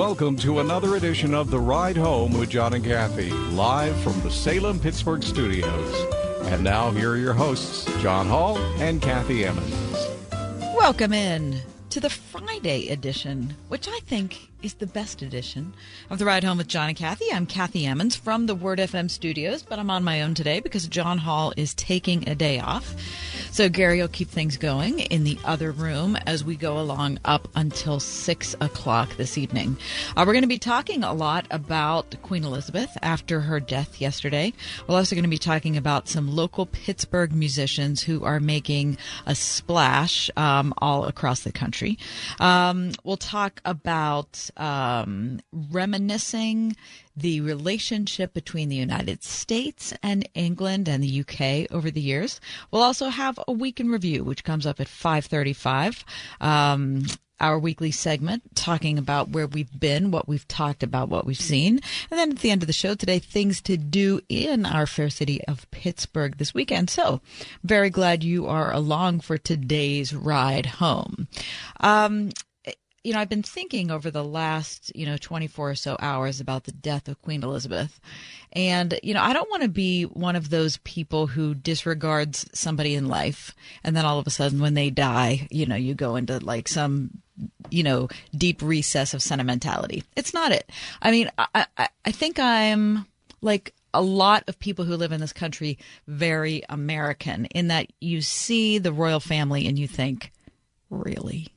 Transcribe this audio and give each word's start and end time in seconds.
Welcome 0.00 0.36
to 0.38 0.60
another 0.60 0.96
edition 0.96 1.34
of 1.34 1.50
The 1.50 1.60
Ride 1.60 1.98
Home 1.98 2.32
with 2.32 2.48
John 2.48 2.72
and 2.72 2.82
Kathy, 2.82 3.28
live 3.28 3.94
from 4.00 4.18
the 4.22 4.30
Salem 4.30 4.80
Pittsburgh 4.80 5.22
studios. 5.22 5.94
And 6.44 6.64
now, 6.64 6.90
here 6.90 7.10
are 7.10 7.18
your 7.18 7.34
hosts, 7.34 7.84
John 8.00 8.26
Hall 8.26 8.56
and 8.78 9.02
Kathy 9.02 9.44
Emmons. 9.44 10.06
Welcome 10.74 11.12
in 11.12 11.60
to 11.90 12.00
the 12.00 12.08
Friday 12.08 12.88
edition, 12.88 13.54
which 13.68 13.88
I 13.88 13.98
think 14.06 14.49
is 14.62 14.74
the 14.74 14.86
best 14.86 15.22
edition 15.22 15.72
of 16.10 16.18
The 16.18 16.24
Ride 16.24 16.44
Home 16.44 16.58
with 16.58 16.68
John 16.68 16.88
and 16.88 16.96
Kathy. 16.96 17.26
I'm 17.32 17.46
Kathy 17.46 17.86
Emmons 17.86 18.14
from 18.14 18.46
the 18.46 18.54
Word 18.54 18.78
FM 18.78 19.10
studios, 19.10 19.62
but 19.62 19.78
I'm 19.78 19.90
on 19.90 20.04
my 20.04 20.20
own 20.22 20.34
today 20.34 20.60
because 20.60 20.86
John 20.86 21.18
Hall 21.18 21.54
is 21.56 21.72
taking 21.74 22.28
a 22.28 22.34
day 22.34 22.60
off. 22.60 22.94
So 23.50 23.68
Gary 23.68 24.00
will 24.00 24.08
keep 24.08 24.28
things 24.28 24.56
going 24.56 25.00
in 25.00 25.24
the 25.24 25.38
other 25.44 25.72
room 25.72 26.16
as 26.26 26.44
we 26.44 26.56
go 26.56 26.78
along 26.78 27.18
up 27.24 27.48
until 27.54 28.00
six 28.00 28.54
o'clock 28.60 29.16
this 29.16 29.38
evening. 29.38 29.76
Uh, 30.16 30.24
we're 30.26 30.34
going 30.34 30.42
to 30.42 30.48
be 30.48 30.58
talking 30.58 31.02
a 31.02 31.14
lot 31.14 31.46
about 31.50 32.14
Queen 32.22 32.44
Elizabeth 32.44 32.96
after 33.02 33.40
her 33.40 33.60
death 33.60 34.00
yesterday. 34.00 34.52
We're 34.86 34.96
also 34.96 35.16
going 35.16 35.24
to 35.24 35.30
be 35.30 35.38
talking 35.38 35.76
about 35.76 36.08
some 36.08 36.28
local 36.28 36.66
Pittsburgh 36.66 37.32
musicians 37.32 38.02
who 38.02 38.24
are 38.24 38.40
making 38.40 38.98
a 39.26 39.34
splash 39.34 40.30
um, 40.36 40.74
all 40.78 41.06
across 41.06 41.40
the 41.40 41.52
country. 41.52 41.98
Um, 42.38 42.92
we'll 43.04 43.16
talk 43.16 43.60
about 43.64 44.49
um, 44.56 45.40
reminiscing 45.52 46.76
the 47.16 47.40
relationship 47.40 48.32
between 48.32 48.68
the 48.68 48.76
United 48.76 49.22
States 49.22 49.92
and 50.02 50.28
England 50.34 50.88
and 50.88 51.02
the 51.02 51.20
UK 51.20 51.70
over 51.72 51.90
the 51.90 52.00
years. 52.00 52.40
We'll 52.70 52.82
also 52.82 53.08
have 53.08 53.38
a 53.46 53.52
week 53.52 53.80
in 53.80 53.90
review, 53.90 54.24
which 54.24 54.44
comes 54.44 54.66
up 54.66 54.80
at 54.80 54.88
535. 54.88 56.04
Um, 56.40 57.04
our 57.40 57.58
weekly 57.58 57.90
segment 57.90 58.54
talking 58.54 58.98
about 58.98 59.30
where 59.30 59.46
we've 59.46 59.78
been, 59.78 60.10
what 60.10 60.28
we've 60.28 60.46
talked 60.46 60.82
about, 60.82 61.08
what 61.08 61.24
we've 61.24 61.40
seen. 61.40 61.80
And 62.10 62.20
then 62.20 62.30
at 62.32 62.38
the 62.40 62.50
end 62.50 62.62
of 62.62 62.66
the 62.66 62.72
show 62.72 62.94
today, 62.94 63.18
things 63.18 63.60
to 63.62 63.76
do 63.76 64.20
in 64.28 64.66
our 64.66 64.86
fair 64.86 65.10
city 65.10 65.42
of 65.46 65.70
Pittsburgh 65.70 66.36
this 66.36 66.54
weekend. 66.54 66.90
So 66.90 67.20
very 67.64 67.90
glad 67.90 68.22
you 68.22 68.46
are 68.46 68.72
along 68.72 69.20
for 69.20 69.38
today's 69.38 70.14
ride 70.14 70.66
home. 70.66 71.28
Um, 71.80 72.30
you 73.02 73.14
know, 73.14 73.20
I've 73.20 73.28
been 73.28 73.42
thinking 73.42 73.90
over 73.90 74.10
the 74.10 74.24
last, 74.24 74.94
you 74.94 75.06
know, 75.06 75.16
24 75.16 75.70
or 75.70 75.74
so 75.74 75.96
hours 76.00 76.40
about 76.40 76.64
the 76.64 76.72
death 76.72 77.08
of 77.08 77.20
Queen 77.22 77.42
Elizabeth. 77.42 77.98
And, 78.52 78.98
you 79.02 79.14
know, 79.14 79.22
I 79.22 79.32
don't 79.32 79.50
want 79.50 79.62
to 79.62 79.68
be 79.68 80.04
one 80.04 80.36
of 80.36 80.50
those 80.50 80.76
people 80.78 81.26
who 81.26 81.54
disregards 81.54 82.46
somebody 82.52 82.94
in 82.94 83.08
life. 83.08 83.54
And 83.82 83.96
then 83.96 84.04
all 84.04 84.18
of 84.18 84.26
a 84.26 84.30
sudden, 84.30 84.60
when 84.60 84.74
they 84.74 84.90
die, 84.90 85.48
you 85.50 85.64
know, 85.64 85.76
you 85.76 85.94
go 85.94 86.16
into 86.16 86.40
like 86.40 86.68
some, 86.68 87.10
you 87.70 87.82
know, 87.82 88.08
deep 88.36 88.60
recess 88.60 89.14
of 89.14 89.22
sentimentality. 89.22 90.04
It's 90.14 90.34
not 90.34 90.52
it. 90.52 90.70
I 91.00 91.10
mean, 91.10 91.30
I, 91.38 91.66
I, 91.76 91.88
I 92.04 92.12
think 92.12 92.38
I'm 92.38 93.06
like 93.40 93.72
a 93.94 94.02
lot 94.02 94.44
of 94.46 94.58
people 94.58 94.84
who 94.84 94.96
live 94.96 95.12
in 95.12 95.20
this 95.20 95.32
country 95.32 95.78
very 96.06 96.62
American 96.68 97.46
in 97.46 97.68
that 97.68 97.90
you 97.98 98.20
see 98.20 98.76
the 98.76 98.92
royal 98.92 99.20
family 99.20 99.66
and 99.66 99.78
you 99.78 99.88
think, 99.88 100.32
really? 100.90 101.48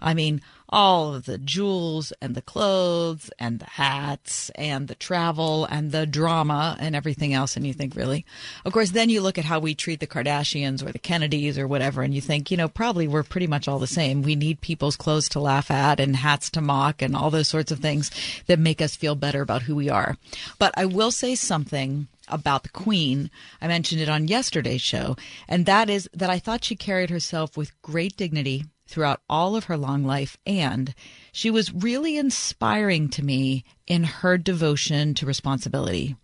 I 0.00 0.14
mean, 0.14 0.42
all 0.72 1.14
of 1.14 1.26
the 1.26 1.36
jewels 1.36 2.12
and 2.22 2.34
the 2.34 2.42
clothes 2.42 3.30
and 3.38 3.58
the 3.58 3.66
hats 3.66 4.50
and 4.54 4.88
the 4.88 4.94
travel 4.94 5.66
and 5.66 5.92
the 5.92 6.06
drama 6.06 6.76
and 6.80 6.96
everything 6.96 7.34
else. 7.34 7.56
And 7.56 7.66
you 7.66 7.74
think, 7.74 7.94
really? 7.94 8.24
Of 8.64 8.72
course, 8.72 8.90
then 8.90 9.10
you 9.10 9.20
look 9.20 9.36
at 9.36 9.44
how 9.44 9.60
we 9.60 9.74
treat 9.74 10.00
the 10.00 10.06
Kardashians 10.06 10.84
or 10.84 10.90
the 10.90 10.98
Kennedys 10.98 11.58
or 11.58 11.68
whatever, 11.68 12.02
and 12.02 12.14
you 12.14 12.22
think, 12.22 12.50
you 12.50 12.56
know, 12.56 12.68
probably 12.68 13.06
we're 13.06 13.22
pretty 13.22 13.46
much 13.46 13.68
all 13.68 13.78
the 13.78 13.86
same. 13.86 14.22
We 14.22 14.34
need 14.34 14.62
people's 14.62 14.96
clothes 14.96 15.28
to 15.30 15.40
laugh 15.40 15.70
at 15.70 16.00
and 16.00 16.16
hats 16.16 16.48
to 16.50 16.62
mock 16.62 17.02
and 17.02 17.14
all 17.14 17.30
those 17.30 17.48
sorts 17.48 17.70
of 17.70 17.80
things 17.80 18.10
that 18.46 18.58
make 18.58 18.80
us 18.80 18.96
feel 18.96 19.14
better 19.14 19.42
about 19.42 19.62
who 19.62 19.76
we 19.76 19.90
are. 19.90 20.16
But 20.58 20.72
I 20.76 20.86
will 20.86 21.10
say 21.10 21.34
something 21.34 22.08
about 22.28 22.62
the 22.62 22.70
Queen. 22.70 23.30
I 23.60 23.66
mentioned 23.66 24.00
it 24.00 24.08
on 24.08 24.28
yesterday's 24.28 24.80
show, 24.80 25.16
and 25.48 25.66
that 25.66 25.90
is 25.90 26.08
that 26.14 26.30
I 26.30 26.38
thought 26.38 26.64
she 26.64 26.76
carried 26.76 27.10
herself 27.10 27.56
with 27.56 27.80
great 27.82 28.16
dignity 28.16 28.64
throughout 28.92 29.22
all 29.28 29.56
of 29.56 29.64
her 29.64 29.76
long 29.76 30.04
life. 30.04 30.36
And 30.46 30.94
she 31.32 31.50
was 31.50 31.72
really 31.72 32.18
inspiring 32.18 33.08
to 33.10 33.24
me 33.24 33.64
in 33.86 34.04
her 34.04 34.36
devotion 34.36 35.14
to 35.14 35.26
responsibility. 35.26 36.14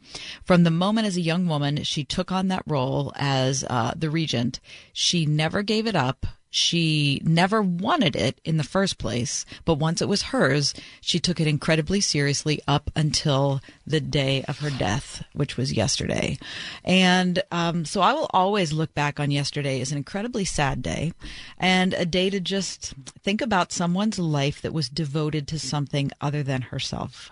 From 0.45 0.65
the 0.65 0.71
moment 0.71 1.07
as 1.07 1.17
a 1.17 1.23
young 1.23 1.47
woman 1.47 1.83
she 1.83 2.05
took 2.05 2.31
on 2.31 2.49
that 2.49 2.63
role 2.67 3.13
as 3.17 3.65
uh, 3.65 3.95
the 3.97 4.11
regent, 4.11 4.61
she 4.93 5.25
never 5.25 5.63
gave 5.63 5.87
it 5.87 5.97
up. 5.97 6.27
She 6.51 7.21
never 7.25 7.61
wanted 7.61 8.17
it 8.17 8.41
in 8.45 8.57
the 8.57 8.65
first 8.65 8.99
place, 8.99 9.45
but 9.65 9.75
once 9.75 10.01
it 10.01 10.09
was 10.09 10.23
hers, 10.23 10.73
she 11.01 11.19
took 11.19 11.41
it 11.41 11.47
incredibly 11.47 12.01
seriously 12.01 12.61
up 12.67 12.91
until 12.97 13.61
the 13.87 14.01
day 14.01 14.45
of 14.45 14.61
her 14.61 14.71
death, 14.71 15.25
which 15.35 15.57
was 15.57 15.73
yesterday. 15.73 16.39
And 16.85 17.43
um, 17.53 17.85
so 17.85 18.01
I 18.01 18.13
will 18.15 18.31
always 18.33 18.73
look 18.73 18.95
back 18.95 19.21
on 19.21 19.31
yesterday 19.31 19.81
as 19.81 19.93
an 19.93 19.99
incredibly 19.99 20.45
sad 20.45 20.83
day 20.83 21.13
and 21.59 21.93
a 21.95 22.07
day 22.07 22.31
to 22.31 22.41
just 22.41 22.95
think 23.23 23.43
about 23.43 23.73
someone's 23.73 24.19
life 24.19 24.63
that 24.63 24.73
was 24.73 24.89
devoted 24.89 25.47
to 25.49 25.59
something 25.59 26.11
other 26.21 26.43
than 26.43 26.63
herself. 26.63 27.31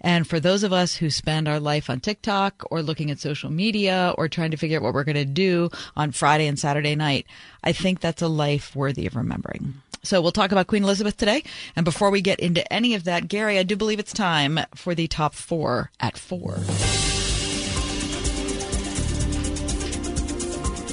And 0.00 0.26
for 0.26 0.40
those 0.40 0.62
of 0.62 0.72
us 0.72 0.96
who 0.96 1.10
spend 1.10 1.48
our 1.48 1.60
life 1.60 1.90
on 1.90 2.00
TikTok 2.00 2.64
or 2.70 2.82
looking 2.82 3.10
at 3.10 3.18
social 3.18 3.50
media 3.50 4.14
or 4.16 4.28
trying 4.28 4.50
to 4.50 4.56
figure 4.56 4.78
out 4.78 4.82
what 4.82 4.94
we're 4.94 5.04
going 5.04 5.16
to 5.16 5.24
do 5.24 5.70
on 5.96 6.12
Friday 6.12 6.46
and 6.46 6.58
Saturday 6.58 6.94
night, 6.94 7.26
I 7.64 7.72
think 7.72 8.00
that's 8.00 8.22
a 8.22 8.28
life 8.28 8.74
worthy 8.76 9.06
of 9.06 9.16
remembering. 9.16 9.74
So 10.02 10.22
we'll 10.22 10.32
talk 10.32 10.52
about 10.52 10.68
Queen 10.68 10.84
Elizabeth 10.84 11.16
today. 11.16 11.42
And 11.74 11.84
before 11.84 12.10
we 12.10 12.20
get 12.20 12.38
into 12.38 12.72
any 12.72 12.94
of 12.94 13.04
that, 13.04 13.26
Gary, 13.26 13.58
I 13.58 13.64
do 13.64 13.74
believe 13.74 13.98
it's 13.98 14.12
time 14.12 14.60
for 14.74 14.94
the 14.94 15.08
top 15.08 15.34
four 15.34 15.90
at 15.98 16.16
four. 16.16 16.58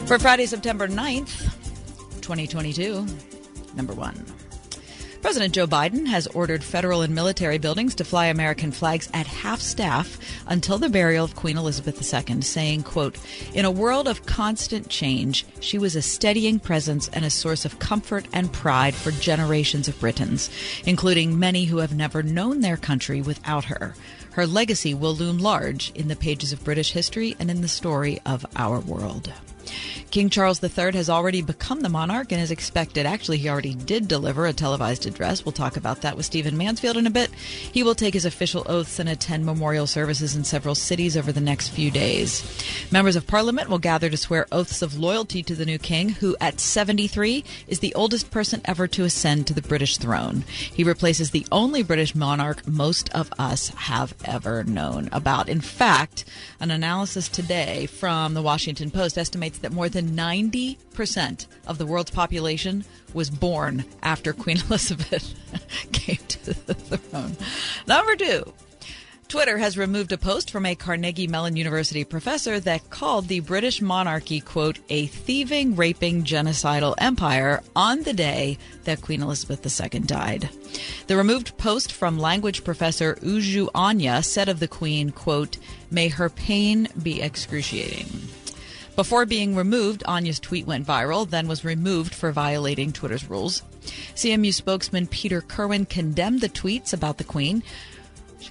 For 0.07 0.19
Friday, 0.19 0.47
September 0.47 0.87
9th, 0.87 1.43
2022, 2.21 3.05
number 3.75 3.93
one. 3.93 4.25
President 5.23 5.53
Joe 5.53 5.67
Biden 5.67 6.05
has 6.07 6.27
ordered 6.27 6.65
federal 6.65 7.01
and 7.01 7.15
military 7.15 7.57
buildings 7.57 7.95
to 7.95 8.03
fly 8.03 8.25
American 8.25 8.73
flags 8.73 9.09
at 9.13 9.25
half 9.25 9.61
staff 9.61 10.19
until 10.47 10.77
the 10.77 10.89
burial 10.89 11.23
of 11.23 11.33
Queen 11.33 11.55
Elizabeth 11.55 11.95
II, 12.13 12.41
saying, 12.41 12.83
quote, 12.83 13.17
In 13.53 13.63
a 13.63 13.71
world 13.71 14.09
of 14.09 14.25
constant 14.25 14.89
change, 14.89 15.45
she 15.61 15.77
was 15.77 15.95
a 15.95 16.01
steadying 16.01 16.59
presence 16.59 17.07
and 17.07 17.23
a 17.23 17.29
source 17.29 17.63
of 17.63 17.79
comfort 17.79 18.27
and 18.33 18.51
pride 18.51 18.93
for 18.95 19.11
generations 19.11 19.87
of 19.87 19.97
Britons, 20.01 20.49
including 20.85 21.39
many 21.39 21.65
who 21.65 21.77
have 21.77 21.95
never 21.95 22.21
known 22.21 22.59
their 22.59 22.77
country 22.77 23.21
without 23.21 23.63
her. 23.63 23.95
Her 24.33 24.45
legacy 24.45 24.93
will 24.93 25.15
loom 25.15 25.37
large 25.37 25.91
in 25.95 26.09
the 26.09 26.17
pages 26.17 26.51
of 26.51 26.65
British 26.65 26.91
history 26.91 27.37
and 27.39 27.49
in 27.49 27.61
the 27.61 27.69
story 27.69 28.19
of 28.25 28.45
our 28.57 28.81
world. 28.81 29.31
King 30.11 30.29
Charles 30.29 30.63
III 30.63 30.91
has 30.91 31.09
already 31.09 31.41
become 31.41 31.81
the 31.81 31.89
monarch 31.89 32.31
and 32.31 32.39
is 32.39 32.51
expected. 32.51 33.05
Actually, 33.05 33.39
he 33.39 33.49
already 33.49 33.73
did 33.73 34.07
deliver 34.07 34.45
a 34.45 34.53
televised 34.53 35.07
address. 35.07 35.43
We'll 35.43 35.53
talk 35.53 35.75
about 35.75 36.01
that 36.01 36.15
with 36.15 36.25
Stephen 36.25 36.55
Mansfield 36.55 36.97
in 36.97 37.07
a 37.07 37.11
bit. 37.11 37.31
He 37.33 37.81
will 37.81 37.95
take 37.95 38.13
his 38.13 38.25
official 38.25 38.63
oaths 38.67 38.99
and 38.99 39.09
attend 39.09 39.45
memorial 39.45 39.87
services 39.87 40.35
in 40.35 40.43
several 40.43 40.75
cities 40.75 41.17
over 41.17 41.31
the 41.31 41.41
next 41.41 41.69
few 41.69 41.89
days. 41.89 42.43
Members 42.91 43.15
of 43.15 43.25
Parliament 43.25 43.69
will 43.69 43.79
gather 43.79 44.09
to 44.09 44.17
swear 44.17 44.45
oaths 44.51 44.81
of 44.83 44.99
loyalty 44.99 45.41
to 45.41 45.55
the 45.55 45.65
new 45.65 45.79
king, 45.79 46.09
who 46.09 46.37
at 46.39 46.59
73 46.59 47.43
is 47.67 47.79
the 47.79 47.95
oldest 47.95 48.29
person 48.29 48.61
ever 48.65 48.87
to 48.87 49.05
ascend 49.05 49.47
to 49.47 49.53
the 49.53 49.61
British 49.61 49.97
throne. 49.97 50.43
He 50.47 50.83
replaces 50.83 51.31
the 51.31 51.47
only 51.51 51.81
British 51.81 52.13
monarch 52.13 52.67
most 52.67 53.09
of 53.15 53.31
us 53.39 53.69
have 53.69 54.13
ever 54.25 54.63
known 54.63 55.09
about. 55.11 55.49
In 55.49 55.61
fact, 55.61 56.23
an 56.59 56.69
analysis 56.69 57.27
today 57.27 57.87
from 57.87 58.35
the 58.35 58.41
Washington 58.41 58.91
Post 58.91 59.17
estimates 59.17 59.52
that 59.61 59.71
more 59.71 59.89
than 59.89 60.15
90% 60.15 61.47
of 61.67 61.77
the 61.77 61.85
world's 61.85 62.11
population 62.11 62.83
was 63.13 63.29
born 63.29 63.85
after 64.01 64.33
Queen 64.33 64.57
Elizabeth 64.67 65.33
came 65.91 66.17
to 66.17 66.53
the 66.65 66.73
throne. 66.73 67.35
Number 67.87 68.15
two. 68.15 68.53
Twitter 69.33 69.57
has 69.57 69.79
removed 69.79 70.11
a 70.11 70.17
post 70.19 70.51
from 70.51 70.63
a 70.63 70.75
Carnegie 70.75 71.25
Mellon 71.25 71.55
University 71.55 72.03
professor 72.03 72.59
that 72.59 72.91
called 72.91 73.27
the 73.27 73.39
British 73.39 73.81
monarchy, 73.81 74.39
quote, 74.39 74.77
a 74.89 75.07
thieving, 75.07 75.75
raping, 75.75 76.23
genocidal 76.23 76.93
empire 76.99 77.63
on 77.75 78.03
the 78.03 78.13
day 78.13 78.59
that 78.83 79.01
Queen 79.01 79.23
Elizabeth 79.23 79.65
II 79.65 80.01
died. 80.01 80.49
The 81.07 81.17
removed 81.17 81.57
post 81.57 81.91
from 81.91 82.19
language 82.19 82.63
professor 82.63 83.15
Uju 83.23 83.69
Anya 83.73 84.21
said 84.21 84.49
of 84.49 84.59
the 84.59 84.67
Queen, 84.67 85.09
quote, 85.09 85.57
may 85.89 86.09
her 86.09 86.29
pain 86.29 86.87
be 87.01 87.19
excruciating. 87.19 88.11
Before 88.95 89.25
being 89.25 89.55
removed, 89.55 90.03
Anya's 90.05 90.39
tweet 90.39 90.67
went 90.67 90.85
viral, 90.85 91.27
then 91.27 91.47
was 91.47 91.65
removed 91.65 92.13
for 92.13 92.31
violating 92.31 92.91
Twitter's 92.91 93.29
rules. 93.29 93.63
CMU 94.15 94.53
spokesman 94.53 95.07
Peter 95.07 95.41
Kerwin 95.41 95.85
condemned 95.85 96.41
the 96.41 96.49
tweets 96.49 96.93
about 96.93 97.17
the 97.17 97.23
Queen, 97.23 97.63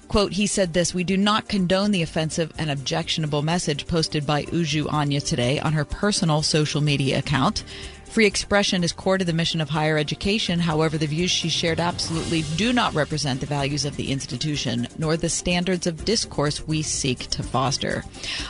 Quote, 0.07 0.33
he 0.33 0.47
said 0.47 0.73
this 0.73 0.93
We 0.93 1.03
do 1.03 1.17
not 1.17 1.47
condone 1.47 1.91
the 1.91 2.01
offensive 2.01 2.51
and 2.57 2.69
objectionable 2.69 3.41
message 3.41 3.87
posted 3.87 4.25
by 4.25 4.43
Uju 4.45 4.91
Anya 4.91 5.21
today 5.21 5.59
on 5.59 5.73
her 5.73 5.85
personal 5.85 6.41
social 6.41 6.81
media 6.81 7.19
account. 7.19 7.63
Free 8.13 8.27
expression 8.27 8.83
is 8.83 8.91
core 8.91 9.17
to 9.17 9.25
the 9.25 9.33
mission 9.33 9.59
of 9.59 9.71
higher 9.71 9.97
education. 9.97 10.59
However, 10.59 10.99
the 10.99 11.07
views 11.07 11.31
she 11.31 11.49
shared 11.49 11.79
absolutely 11.79 12.43
do 12.57 12.71
not 12.71 12.93
represent 12.93 13.39
the 13.39 13.47
values 13.47 13.85
of 13.85 13.95
the 13.95 14.11
institution, 14.11 14.87
nor 14.99 15.17
the 15.17 15.29
standards 15.29 15.87
of 15.87 16.05
discourse 16.05 16.67
we 16.67 16.83
seek 16.83 17.21
to 17.31 17.41
foster. 17.41 18.03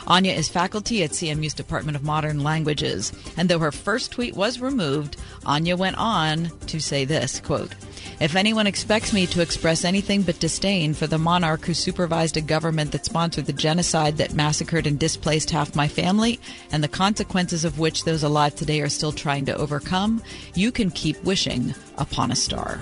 Anya 0.06 0.34
is 0.34 0.50
faculty 0.50 1.02
at 1.02 1.12
CMU's 1.12 1.54
Department 1.54 1.96
of 1.96 2.02
Modern 2.02 2.42
Languages, 2.42 3.10
and 3.38 3.48
though 3.48 3.58
her 3.58 3.72
first 3.72 4.12
tweet 4.12 4.36
was 4.36 4.60
removed, 4.60 5.16
Anya 5.46 5.78
went 5.78 5.96
on 5.96 6.50
to 6.66 6.78
say 6.78 7.06
this 7.06 7.40
quote, 7.40 7.74
if 8.20 8.36
anyone 8.36 8.66
expects 8.66 9.12
me 9.12 9.26
to 9.26 9.40
express 9.40 9.84
anything 9.84 10.22
but 10.22 10.38
disdain 10.38 10.94
for 10.94 11.06
the 11.06 11.18
monarch 11.18 11.64
who 11.64 11.74
supervised 11.74 12.36
a 12.36 12.40
government 12.40 12.92
that 12.92 13.04
sponsored 13.04 13.46
the 13.46 13.52
genocide 13.52 14.18
that 14.18 14.34
massacred 14.34 14.86
and 14.86 14.98
displaced 14.98 15.50
half 15.50 15.74
my 15.74 15.88
family, 15.88 16.38
and 16.70 16.84
the 16.84 16.88
consequences 16.88 17.64
of 17.64 17.78
which 17.78 18.04
those 18.04 18.22
alive 18.22 18.54
today 18.54 18.80
are 18.80 18.88
still 18.88 19.10
trying 19.10 19.46
to 19.46 19.53
overcome, 19.54 20.22
you 20.54 20.70
can 20.70 20.90
keep 20.90 21.22
wishing 21.24 21.74
upon 21.98 22.30
a 22.30 22.36
star. 22.36 22.80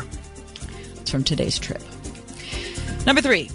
It's 1.01 1.11
from 1.11 1.25
today's 1.25 1.59
Trib. 1.59 1.83
Number 3.07 3.21
three. 3.21 3.51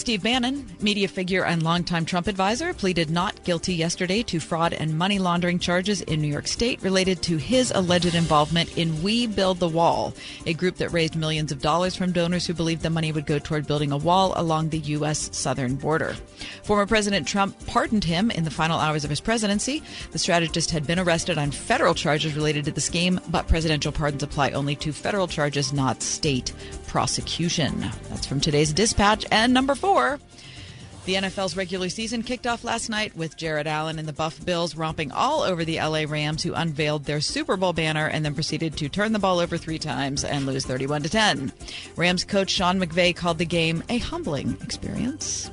Steve 0.00 0.22
Bannon, 0.22 0.64
media 0.80 1.06
figure 1.06 1.44
and 1.44 1.62
longtime 1.62 2.06
Trump 2.06 2.26
advisor, 2.26 2.72
pleaded 2.72 3.10
not 3.10 3.44
guilty 3.44 3.74
yesterday 3.74 4.22
to 4.22 4.40
fraud 4.40 4.72
and 4.72 4.96
money 4.96 5.18
laundering 5.18 5.58
charges 5.58 6.00
in 6.00 6.22
New 6.22 6.26
York 6.26 6.46
State 6.46 6.82
related 6.82 7.22
to 7.22 7.36
his 7.36 7.70
alleged 7.70 8.14
involvement 8.14 8.78
in 8.78 9.02
We 9.02 9.26
Build 9.26 9.58
the 9.58 9.68
Wall, 9.68 10.14
a 10.46 10.54
group 10.54 10.76
that 10.76 10.90
raised 10.90 11.16
millions 11.16 11.52
of 11.52 11.60
dollars 11.60 11.94
from 11.94 12.12
donors 12.12 12.46
who 12.46 12.54
believed 12.54 12.80
the 12.80 12.88
money 12.88 13.12
would 13.12 13.26
go 13.26 13.38
toward 13.38 13.66
building 13.66 13.92
a 13.92 13.98
wall 13.98 14.32
along 14.36 14.70
the 14.70 14.78
U.S. 14.78 15.28
southern 15.36 15.74
border. 15.76 16.16
Former 16.62 16.86
President 16.86 17.28
Trump 17.28 17.54
pardoned 17.66 18.04
him 18.04 18.30
in 18.30 18.44
the 18.44 18.50
final 18.50 18.80
hours 18.80 19.04
of 19.04 19.10
his 19.10 19.20
presidency. 19.20 19.82
The 20.12 20.18
strategist 20.18 20.70
had 20.70 20.86
been 20.86 20.98
arrested 20.98 21.36
on 21.36 21.50
federal 21.50 21.92
charges 21.92 22.34
related 22.34 22.64
to 22.64 22.72
the 22.72 22.80
scheme, 22.80 23.20
but 23.28 23.48
presidential 23.48 23.92
pardons 23.92 24.22
apply 24.22 24.52
only 24.52 24.76
to 24.76 24.92
federal 24.92 25.28
charges, 25.28 25.74
not 25.74 26.02
state 26.02 26.54
prosecution. 26.86 27.80
That's 28.08 28.26
from 28.26 28.40
today's 28.40 28.72
dispatch. 28.72 29.26
And 29.30 29.52
number 29.52 29.74
four. 29.74 29.89
The 29.90 31.14
NFL's 31.14 31.56
regular 31.56 31.88
season 31.88 32.22
kicked 32.22 32.46
off 32.46 32.62
last 32.62 32.88
night 32.88 33.16
with 33.16 33.36
Jared 33.36 33.66
Allen 33.66 33.98
and 33.98 34.06
the 34.06 34.12
Buff 34.12 34.44
Bills 34.44 34.76
romping 34.76 35.10
all 35.10 35.42
over 35.42 35.64
the 35.64 35.78
LA 35.80 36.04
Rams, 36.06 36.44
who 36.44 36.54
unveiled 36.54 37.04
their 37.04 37.20
Super 37.20 37.56
Bowl 37.56 37.72
banner 37.72 38.06
and 38.06 38.24
then 38.24 38.34
proceeded 38.34 38.76
to 38.76 38.88
turn 38.88 39.12
the 39.12 39.18
ball 39.18 39.40
over 39.40 39.56
three 39.56 39.78
times 39.78 40.22
and 40.22 40.46
lose 40.46 40.64
31 40.64 41.02
to 41.02 41.08
10. 41.08 41.52
Rams 41.96 42.22
coach 42.22 42.50
Sean 42.50 42.78
McVay 42.78 43.16
called 43.16 43.38
the 43.38 43.44
game 43.44 43.82
a 43.88 43.98
humbling 43.98 44.56
experience. 44.62 45.50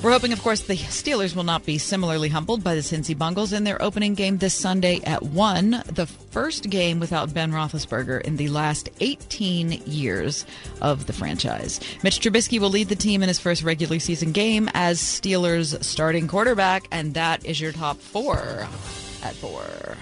We're 0.00 0.12
hoping, 0.12 0.32
of 0.32 0.40
course, 0.42 0.60
the 0.60 0.76
Steelers 0.76 1.34
will 1.34 1.42
not 1.42 1.66
be 1.66 1.76
similarly 1.76 2.28
humbled 2.28 2.62
by 2.62 2.76
the 2.76 2.82
Cincy 2.82 3.18
Bungles 3.18 3.52
in 3.52 3.64
their 3.64 3.82
opening 3.82 4.14
game 4.14 4.38
this 4.38 4.54
Sunday 4.54 5.00
at 5.02 5.24
1, 5.24 5.82
the 5.86 6.06
first 6.06 6.70
game 6.70 7.00
without 7.00 7.34
Ben 7.34 7.50
Roethlisberger 7.50 8.20
in 8.20 8.36
the 8.36 8.46
last 8.46 8.88
18 9.00 9.82
years 9.86 10.46
of 10.80 11.06
the 11.08 11.12
franchise. 11.12 11.80
Mitch 12.04 12.20
Trubisky 12.20 12.60
will 12.60 12.70
lead 12.70 12.88
the 12.88 12.94
team 12.94 13.24
in 13.24 13.28
his 13.28 13.40
first 13.40 13.64
regular 13.64 13.98
season 13.98 14.30
game 14.30 14.70
as 14.72 15.00
Steelers 15.00 15.82
starting 15.82 16.28
quarterback, 16.28 16.86
and 16.92 17.14
that 17.14 17.44
is 17.44 17.60
your 17.60 17.72
top 17.72 17.98
four 17.98 18.68
at 19.24 19.34
4. 19.34 19.96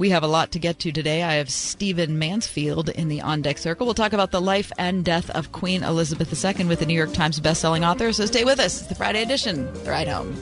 We 0.00 0.08
have 0.08 0.22
a 0.22 0.26
lot 0.26 0.52
to 0.52 0.58
get 0.58 0.78
to 0.78 0.92
today. 0.92 1.22
I 1.22 1.34
have 1.34 1.50
Stephen 1.50 2.18
Mansfield 2.18 2.88
in 2.88 3.08
the 3.08 3.20
On 3.20 3.42
Deck 3.42 3.58
Circle. 3.58 3.84
We'll 3.84 3.92
talk 3.92 4.14
about 4.14 4.30
the 4.30 4.40
life 4.40 4.72
and 4.78 5.04
death 5.04 5.28
of 5.28 5.52
Queen 5.52 5.82
Elizabeth 5.82 6.32
II 6.42 6.64
with 6.64 6.78
the 6.78 6.86
New 6.86 6.94
York 6.94 7.12
Times 7.12 7.38
bestselling 7.38 7.86
author. 7.86 8.10
So 8.14 8.24
stay 8.24 8.44
with 8.44 8.60
us. 8.60 8.78
It's 8.78 8.86
the 8.86 8.94
Friday 8.94 9.20
edition. 9.20 9.70
The 9.84 9.90
Ride 9.90 10.08
Home. 10.08 10.34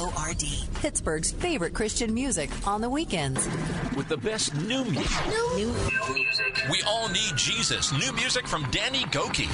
Oh 0.00 0.12
WORD, 0.14 0.44
Pittsburgh's 0.74 1.32
favorite 1.32 1.74
Christian 1.74 2.14
music 2.14 2.50
on 2.66 2.80
the 2.80 2.90
weekends. 2.90 3.48
With 3.96 4.08
the 4.08 4.16
best 4.16 4.54
new 4.54 4.84
music. 4.84 5.26
New, 5.26 5.56
new, 5.56 5.72
new 5.72 6.14
music. 6.14 6.62
We 6.70 6.82
all 6.86 7.08
need 7.08 7.34
Jesus. 7.36 7.92
New 7.92 8.12
music 8.12 8.46
from 8.46 8.70
Danny 8.70 9.04
Gokey. 9.06 9.48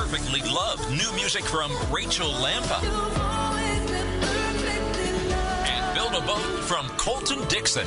Perfectly 0.00 0.40
loved 0.50 0.90
new 0.90 1.12
music 1.12 1.44
from 1.44 1.70
Rachael 1.92 2.32
Lampa. 2.32 2.80
And 5.66 5.94
Build 5.94 6.14
a 6.14 6.26
Boat 6.26 6.64
from 6.64 6.88
Colton 6.96 7.46
Dixon 7.48 7.86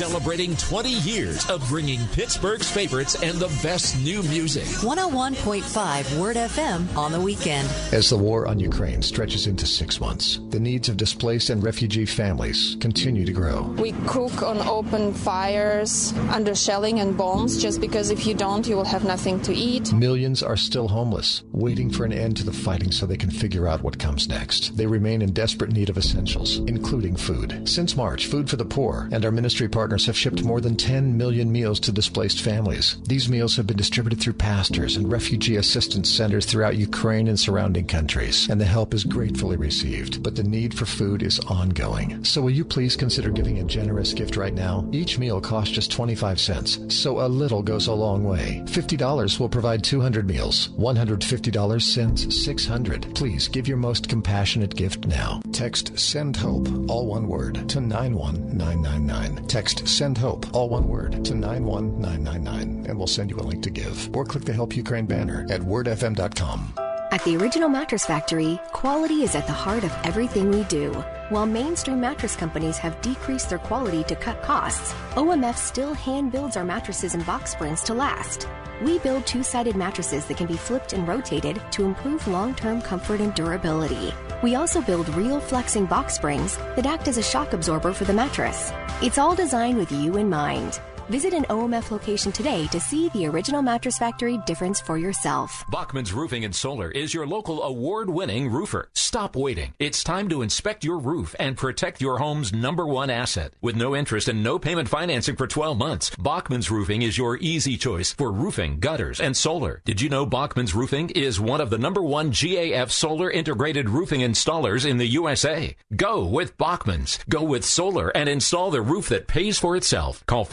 celebrating 0.00 0.56
20 0.56 0.88
years 0.88 1.46
of 1.50 1.60
bringing 1.68 2.00
Pittsburgh's 2.14 2.70
favorites 2.70 3.22
and 3.22 3.36
the 3.36 3.54
best 3.62 4.00
new 4.02 4.22
music. 4.22 4.64
101.5 4.80 6.18
Word 6.18 6.36
FM 6.36 6.96
on 6.96 7.12
the 7.12 7.20
weekend. 7.20 7.68
As 7.92 8.08
the 8.08 8.16
war 8.16 8.46
on 8.46 8.58
Ukraine 8.58 9.02
stretches 9.02 9.46
into 9.46 9.66
six 9.66 10.00
months, 10.00 10.40
the 10.48 10.58
needs 10.58 10.88
of 10.88 10.96
displaced 10.96 11.50
and 11.50 11.62
refugee 11.62 12.06
families 12.06 12.78
continue 12.80 13.26
to 13.26 13.32
grow. 13.32 13.60
We 13.76 13.92
cook 14.06 14.42
on 14.42 14.56
open 14.60 15.12
fires 15.12 16.14
under 16.30 16.54
shelling 16.54 17.00
and 17.00 17.14
bombs 17.14 17.60
just 17.60 17.78
because 17.82 18.08
if 18.08 18.26
you 18.26 18.32
don't, 18.32 18.66
you 18.66 18.76
will 18.76 18.86
have 18.86 19.04
nothing 19.04 19.38
to 19.42 19.54
eat. 19.54 19.92
Millions 19.92 20.42
are 20.42 20.56
still 20.56 20.88
homeless, 20.88 21.42
waiting 21.52 21.90
for 21.90 22.06
an 22.06 22.14
end 22.14 22.38
to 22.38 22.44
the 22.44 22.54
fighting 22.54 22.90
so 22.90 23.04
they 23.04 23.18
can 23.18 23.30
figure 23.30 23.68
out 23.68 23.82
what 23.82 23.98
comes 23.98 24.30
next. 24.30 24.78
They 24.78 24.86
remain 24.86 25.20
in 25.20 25.34
desperate 25.34 25.72
need 25.72 25.90
of 25.90 25.98
essentials, 25.98 26.56
including 26.60 27.16
food. 27.16 27.68
Since 27.68 27.98
March, 27.98 28.28
Food 28.28 28.48
for 28.48 28.56
the 28.56 28.64
Poor 28.64 29.06
and 29.12 29.26
our 29.26 29.30
ministry 29.30 29.68
have 29.98 30.16
shipped 30.16 30.44
more 30.44 30.60
than 30.60 30.76
10 30.76 31.16
million 31.16 31.50
meals 31.50 31.80
to 31.80 31.92
displaced 31.92 32.40
families. 32.40 32.96
These 33.06 33.28
meals 33.28 33.56
have 33.56 33.66
been 33.66 33.76
distributed 33.76 34.20
through 34.20 34.34
pastors 34.34 34.96
and 34.96 35.10
refugee 35.10 35.56
assistance 35.56 36.10
centers 36.10 36.46
throughout 36.46 36.76
Ukraine 36.76 37.28
and 37.28 37.38
surrounding 37.38 37.86
countries, 37.86 38.48
and 38.48 38.60
the 38.60 38.64
help 38.64 38.94
is 38.94 39.04
gratefully 39.04 39.56
received. 39.56 40.22
But 40.22 40.36
the 40.36 40.42
need 40.42 40.74
for 40.74 40.86
food 40.86 41.22
is 41.22 41.40
ongoing. 41.40 42.24
So 42.24 42.42
will 42.42 42.50
you 42.50 42.64
please 42.64 42.96
consider 42.96 43.30
giving 43.30 43.58
a 43.58 43.64
generous 43.64 44.12
gift 44.12 44.36
right 44.36 44.54
now? 44.54 44.88
Each 44.92 45.18
meal 45.18 45.40
costs 45.40 45.74
just 45.74 45.90
25 45.90 46.40
cents, 46.40 46.78
so 46.88 47.20
a 47.20 47.28
little 47.28 47.62
goes 47.62 47.86
a 47.86 47.92
long 47.92 48.24
way. 48.24 48.62
$50 48.66 49.40
will 49.40 49.48
provide 49.48 49.82
200 49.82 50.26
meals. 50.26 50.68
$150 50.78 51.82
sends 51.82 52.44
600. 52.44 53.14
Please 53.14 53.48
give 53.48 53.68
your 53.68 53.76
most 53.76 54.08
compassionate 54.08 54.74
gift 54.74 55.06
now. 55.06 55.40
Text 55.52 55.98
SEND 55.98 56.36
HOPE, 56.36 56.90
all 56.90 57.06
one 57.06 57.28
word, 57.28 57.68
to 57.68 57.80
91999. 57.80 59.46
Text 59.46 59.79
Send 59.88 60.18
Hope, 60.18 60.46
all 60.54 60.68
one 60.68 60.88
word, 60.88 61.24
to 61.24 61.34
91999, 61.34 62.86
and 62.86 62.98
we'll 62.98 63.06
send 63.06 63.30
you 63.30 63.38
a 63.38 63.42
link 63.42 63.62
to 63.62 63.70
give. 63.70 64.14
Or 64.14 64.24
click 64.24 64.44
the 64.44 64.52
Help 64.52 64.76
Ukraine 64.76 65.06
banner 65.06 65.46
at 65.50 65.60
wordfm.com. 65.60 66.89
At 67.12 67.24
the 67.24 67.36
Original 67.36 67.68
Mattress 67.68 68.06
Factory, 68.06 68.60
quality 68.70 69.24
is 69.24 69.34
at 69.34 69.44
the 69.48 69.52
heart 69.52 69.82
of 69.82 69.92
everything 70.04 70.48
we 70.48 70.62
do. 70.64 70.92
While 71.30 71.44
mainstream 71.44 72.00
mattress 72.00 72.36
companies 72.36 72.78
have 72.78 73.00
decreased 73.02 73.48
their 73.48 73.58
quality 73.58 74.04
to 74.04 74.14
cut 74.14 74.40
costs, 74.42 74.92
OMF 75.14 75.56
still 75.56 75.92
hand 75.92 76.30
builds 76.30 76.56
our 76.56 76.64
mattresses 76.64 77.14
and 77.14 77.26
box 77.26 77.50
springs 77.50 77.82
to 77.82 77.94
last. 77.94 78.46
We 78.80 79.00
build 79.00 79.26
two 79.26 79.42
sided 79.42 79.74
mattresses 79.74 80.24
that 80.26 80.36
can 80.36 80.46
be 80.46 80.56
flipped 80.56 80.92
and 80.92 81.06
rotated 81.08 81.60
to 81.72 81.84
improve 81.84 82.28
long 82.28 82.54
term 82.54 82.80
comfort 82.80 83.20
and 83.20 83.34
durability. 83.34 84.14
We 84.44 84.54
also 84.54 84.80
build 84.80 85.08
real 85.16 85.40
flexing 85.40 85.86
box 85.86 86.14
springs 86.14 86.58
that 86.76 86.86
act 86.86 87.08
as 87.08 87.18
a 87.18 87.22
shock 87.24 87.54
absorber 87.54 87.92
for 87.92 88.04
the 88.04 88.14
mattress. 88.14 88.72
It's 89.02 89.18
all 89.18 89.34
designed 89.34 89.78
with 89.78 89.90
you 89.90 90.16
in 90.16 90.30
mind. 90.30 90.80
Visit 91.10 91.34
an 91.34 91.42
OMF 91.46 91.90
location 91.90 92.30
today 92.30 92.68
to 92.68 92.78
see 92.78 93.08
the 93.08 93.26
original 93.26 93.62
Mattress 93.62 93.98
Factory 93.98 94.38
difference 94.46 94.80
for 94.80 94.96
yourself. 94.96 95.64
Bachman's 95.68 96.12
Roofing 96.12 96.44
and 96.44 96.54
Solar 96.54 96.88
is 96.88 97.12
your 97.12 97.26
local 97.26 97.64
award-winning 97.64 98.48
roofer. 98.48 98.88
Stop 98.92 99.34
waiting. 99.34 99.74
It's 99.80 100.04
time 100.04 100.28
to 100.28 100.40
inspect 100.40 100.84
your 100.84 101.00
roof 101.00 101.34
and 101.40 101.56
protect 101.56 102.00
your 102.00 102.18
home's 102.18 102.52
number 102.52 102.86
one 102.86 103.10
asset. 103.10 103.54
With 103.60 103.74
no 103.74 103.96
interest 103.96 104.28
and 104.28 104.44
no 104.44 104.60
payment 104.60 104.88
financing 104.88 105.34
for 105.34 105.48
12 105.48 105.76
months, 105.76 106.10
Bachman's 106.14 106.70
Roofing 106.70 107.02
is 107.02 107.18
your 107.18 107.36
easy 107.38 107.76
choice 107.76 108.12
for 108.12 108.30
roofing, 108.30 108.78
gutters, 108.78 109.18
and 109.20 109.36
solar. 109.36 109.82
Did 109.84 110.00
you 110.00 110.10
know 110.10 110.24
Bachman's 110.24 110.76
Roofing 110.76 111.10
is 111.10 111.40
one 111.40 111.60
of 111.60 111.70
the 111.70 111.78
number 111.78 112.02
one 112.04 112.30
GAF 112.30 112.92
solar 112.92 113.28
integrated 113.28 113.90
roofing 113.90 114.20
installers 114.20 114.88
in 114.88 114.98
the 114.98 115.08
USA? 115.08 115.74
Go 115.96 116.24
with 116.24 116.56
Bachman's. 116.56 117.18
Go 117.28 117.42
with 117.42 117.64
solar 117.64 118.10
and 118.10 118.28
install 118.28 118.70
the 118.70 118.80
roof 118.80 119.08
that 119.08 119.26
pays 119.26 119.58
for 119.58 119.74
itself. 119.74 120.24
Call 120.26 120.44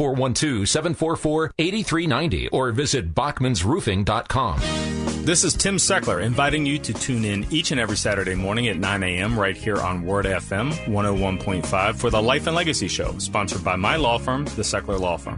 412-744-8390 0.65 2.49
or 2.51 2.71
visit 2.71 3.13
bachmansroofing.com. 3.13 4.59
This 5.25 5.43
is 5.43 5.53
Tim 5.53 5.75
Seckler 5.75 6.23
inviting 6.23 6.65
you 6.65 6.79
to 6.79 6.93
tune 6.93 7.25
in 7.25 7.45
each 7.51 7.71
and 7.71 7.81
every 7.81 7.97
Saturday 7.97 8.33
morning 8.33 8.69
at 8.69 8.77
9 8.77 9.03
a.m. 9.03 9.37
right 9.37 9.57
here 9.57 9.77
on 9.77 10.05
Word 10.05 10.25
FM 10.25 10.71
101.5 10.85 11.95
for 11.95 12.09
the 12.09 12.21
Life 12.21 12.47
and 12.47 12.55
Legacy 12.55 12.87
Show, 12.87 13.17
sponsored 13.17 13.63
by 13.63 13.75
my 13.75 13.97
law 13.97 14.17
firm, 14.17 14.45
the 14.45 14.61
Seckler 14.61 14.97
Law 14.97 15.17
Firm. 15.17 15.37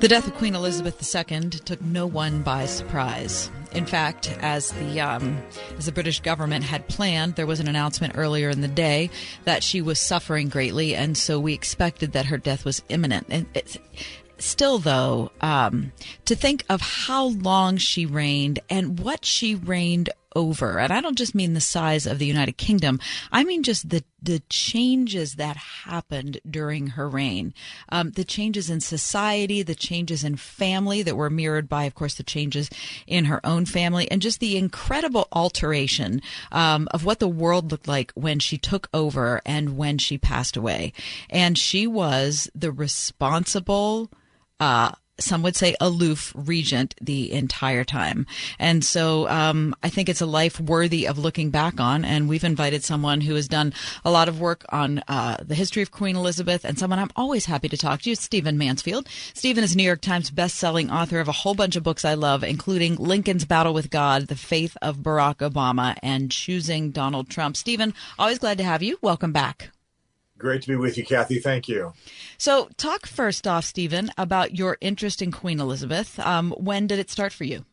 The 0.00 0.08
death 0.08 0.26
of 0.26 0.34
Queen 0.36 0.54
Elizabeth 0.54 1.14
II 1.14 1.50
took 1.50 1.82
no 1.82 2.06
one 2.06 2.40
by 2.40 2.64
surprise. 2.64 3.50
In 3.72 3.84
fact, 3.84 4.34
as 4.40 4.72
the 4.72 4.98
um, 4.98 5.42
as 5.76 5.84
the 5.84 5.92
British 5.92 6.20
government 6.20 6.64
had 6.64 6.88
planned, 6.88 7.34
there 7.34 7.46
was 7.46 7.60
an 7.60 7.68
announcement 7.68 8.14
earlier 8.16 8.48
in 8.48 8.62
the 8.62 8.66
day 8.66 9.10
that 9.44 9.62
she 9.62 9.82
was 9.82 10.00
suffering 10.00 10.48
greatly, 10.48 10.94
and 10.94 11.18
so 11.18 11.38
we 11.38 11.52
expected 11.52 12.12
that 12.12 12.24
her 12.24 12.38
death 12.38 12.64
was 12.64 12.82
imminent. 12.88 13.26
And 13.28 13.46
still, 14.38 14.78
though, 14.78 15.32
um, 15.42 15.92
to 16.24 16.34
think 16.34 16.64
of 16.70 16.80
how 16.80 17.26
long 17.26 17.76
she 17.76 18.06
reigned 18.06 18.58
and 18.70 18.98
what 19.00 19.26
she 19.26 19.54
reigned 19.54 20.08
over. 20.34 20.78
And 20.78 20.92
I 20.92 21.00
don't 21.00 21.18
just 21.18 21.34
mean 21.34 21.54
the 21.54 21.60
size 21.60 22.06
of 22.06 22.18
the 22.18 22.26
United 22.26 22.56
Kingdom. 22.56 23.00
I 23.32 23.44
mean 23.44 23.62
just 23.62 23.88
the 23.88 24.04
the 24.22 24.42
changes 24.50 25.36
that 25.36 25.56
happened 25.56 26.40
during 26.48 26.88
her 26.88 27.08
reign, 27.08 27.54
um, 27.88 28.10
the 28.10 28.24
changes 28.24 28.68
in 28.68 28.80
society, 28.80 29.62
the 29.62 29.74
changes 29.74 30.24
in 30.24 30.36
family 30.36 31.02
that 31.02 31.16
were 31.16 31.30
mirrored 31.30 31.68
by, 31.68 31.84
of 31.84 31.94
course, 31.94 32.14
the 32.14 32.22
changes 32.22 32.68
in 33.06 33.24
her 33.26 33.44
own 33.46 33.64
family, 33.64 34.10
and 34.10 34.20
just 34.20 34.40
the 34.40 34.56
incredible 34.58 35.26
alteration 35.32 36.20
um, 36.52 36.86
of 36.90 37.04
what 37.04 37.18
the 37.18 37.28
world 37.28 37.70
looked 37.70 37.88
like 37.88 38.12
when 38.12 38.38
she 38.38 38.58
took 38.58 38.88
over 38.92 39.40
and 39.46 39.76
when 39.76 39.96
she 39.96 40.18
passed 40.18 40.56
away. 40.56 40.92
And 41.28 41.56
she 41.56 41.86
was 41.86 42.50
the 42.54 42.72
responsible. 42.72 44.10
Uh, 44.58 44.92
some 45.22 45.42
would 45.42 45.56
say 45.56 45.76
aloof 45.80 46.32
regent 46.34 46.94
the 47.00 47.32
entire 47.32 47.84
time. 47.84 48.26
And 48.58 48.84
so 48.84 49.28
um, 49.28 49.74
I 49.82 49.88
think 49.88 50.08
it's 50.08 50.20
a 50.20 50.26
life 50.26 50.60
worthy 50.60 51.06
of 51.06 51.18
looking 51.18 51.50
back 51.50 51.80
on. 51.80 52.04
And 52.04 52.28
we've 52.28 52.44
invited 52.44 52.84
someone 52.84 53.20
who 53.22 53.34
has 53.34 53.48
done 53.48 53.72
a 54.04 54.10
lot 54.10 54.28
of 54.28 54.40
work 54.40 54.64
on 54.70 55.02
uh, 55.08 55.38
the 55.44 55.54
history 55.54 55.82
of 55.82 55.90
Queen 55.90 56.16
Elizabeth 56.16 56.64
and 56.64 56.78
someone 56.78 56.98
I'm 56.98 57.10
always 57.16 57.46
happy 57.46 57.68
to 57.68 57.76
talk 57.76 58.02
to, 58.02 58.14
Stephen 58.14 58.58
Mansfield. 58.58 59.08
Stephen 59.34 59.64
is 59.64 59.76
New 59.76 59.82
York 59.82 60.00
Times 60.00 60.30
best-selling 60.30 60.90
author 60.90 61.20
of 61.20 61.28
a 61.28 61.32
whole 61.32 61.54
bunch 61.54 61.76
of 61.76 61.82
books 61.82 62.04
I 62.04 62.14
love, 62.14 62.44
including 62.44 62.96
Lincoln's 62.96 63.44
Battle 63.44 63.74
with 63.74 63.90
God, 63.90 64.28
The 64.28 64.36
Faith 64.36 64.76
of 64.82 64.98
Barack 64.98 65.36
Obama, 65.36 65.96
and 66.02 66.30
Choosing 66.30 66.90
Donald 66.90 67.28
Trump. 67.28 67.56
Stephen, 67.56 67.94
always 68.18 68.38
glad 68.38 68.58
to 68.58 68.64
have 68.64 68.82
you. 68.82 68.98
Welcome 69.02 69.32
back. 69.32 69.70
Great 70.40 70.62
to 70.62 70.68
be 70.68 70.76
with 70.76 70.96
you, 70.96 71.04
Kathy. 71.04 71.38
Thank 71.38 71.68
you. 71.68 71.92
So, 72.38 72.70
talk 72.78 73.06
first 73.06 73.46
off, 73.46 73.66
Stephen, 73.66 74.10
about 74.16 74.56
your 74.56 74.78
interest 74.80 75.20
in 75.20 75.30
Queen 75.30 75.60
Elizabeth. 75.60 76.18
Um, 76.18 76.52
when 76.52 76.86
did 76.86 76.98
it 76.98 77.10
start 77.10 77.34
for 77.34 77.44
you? 77.44 77.66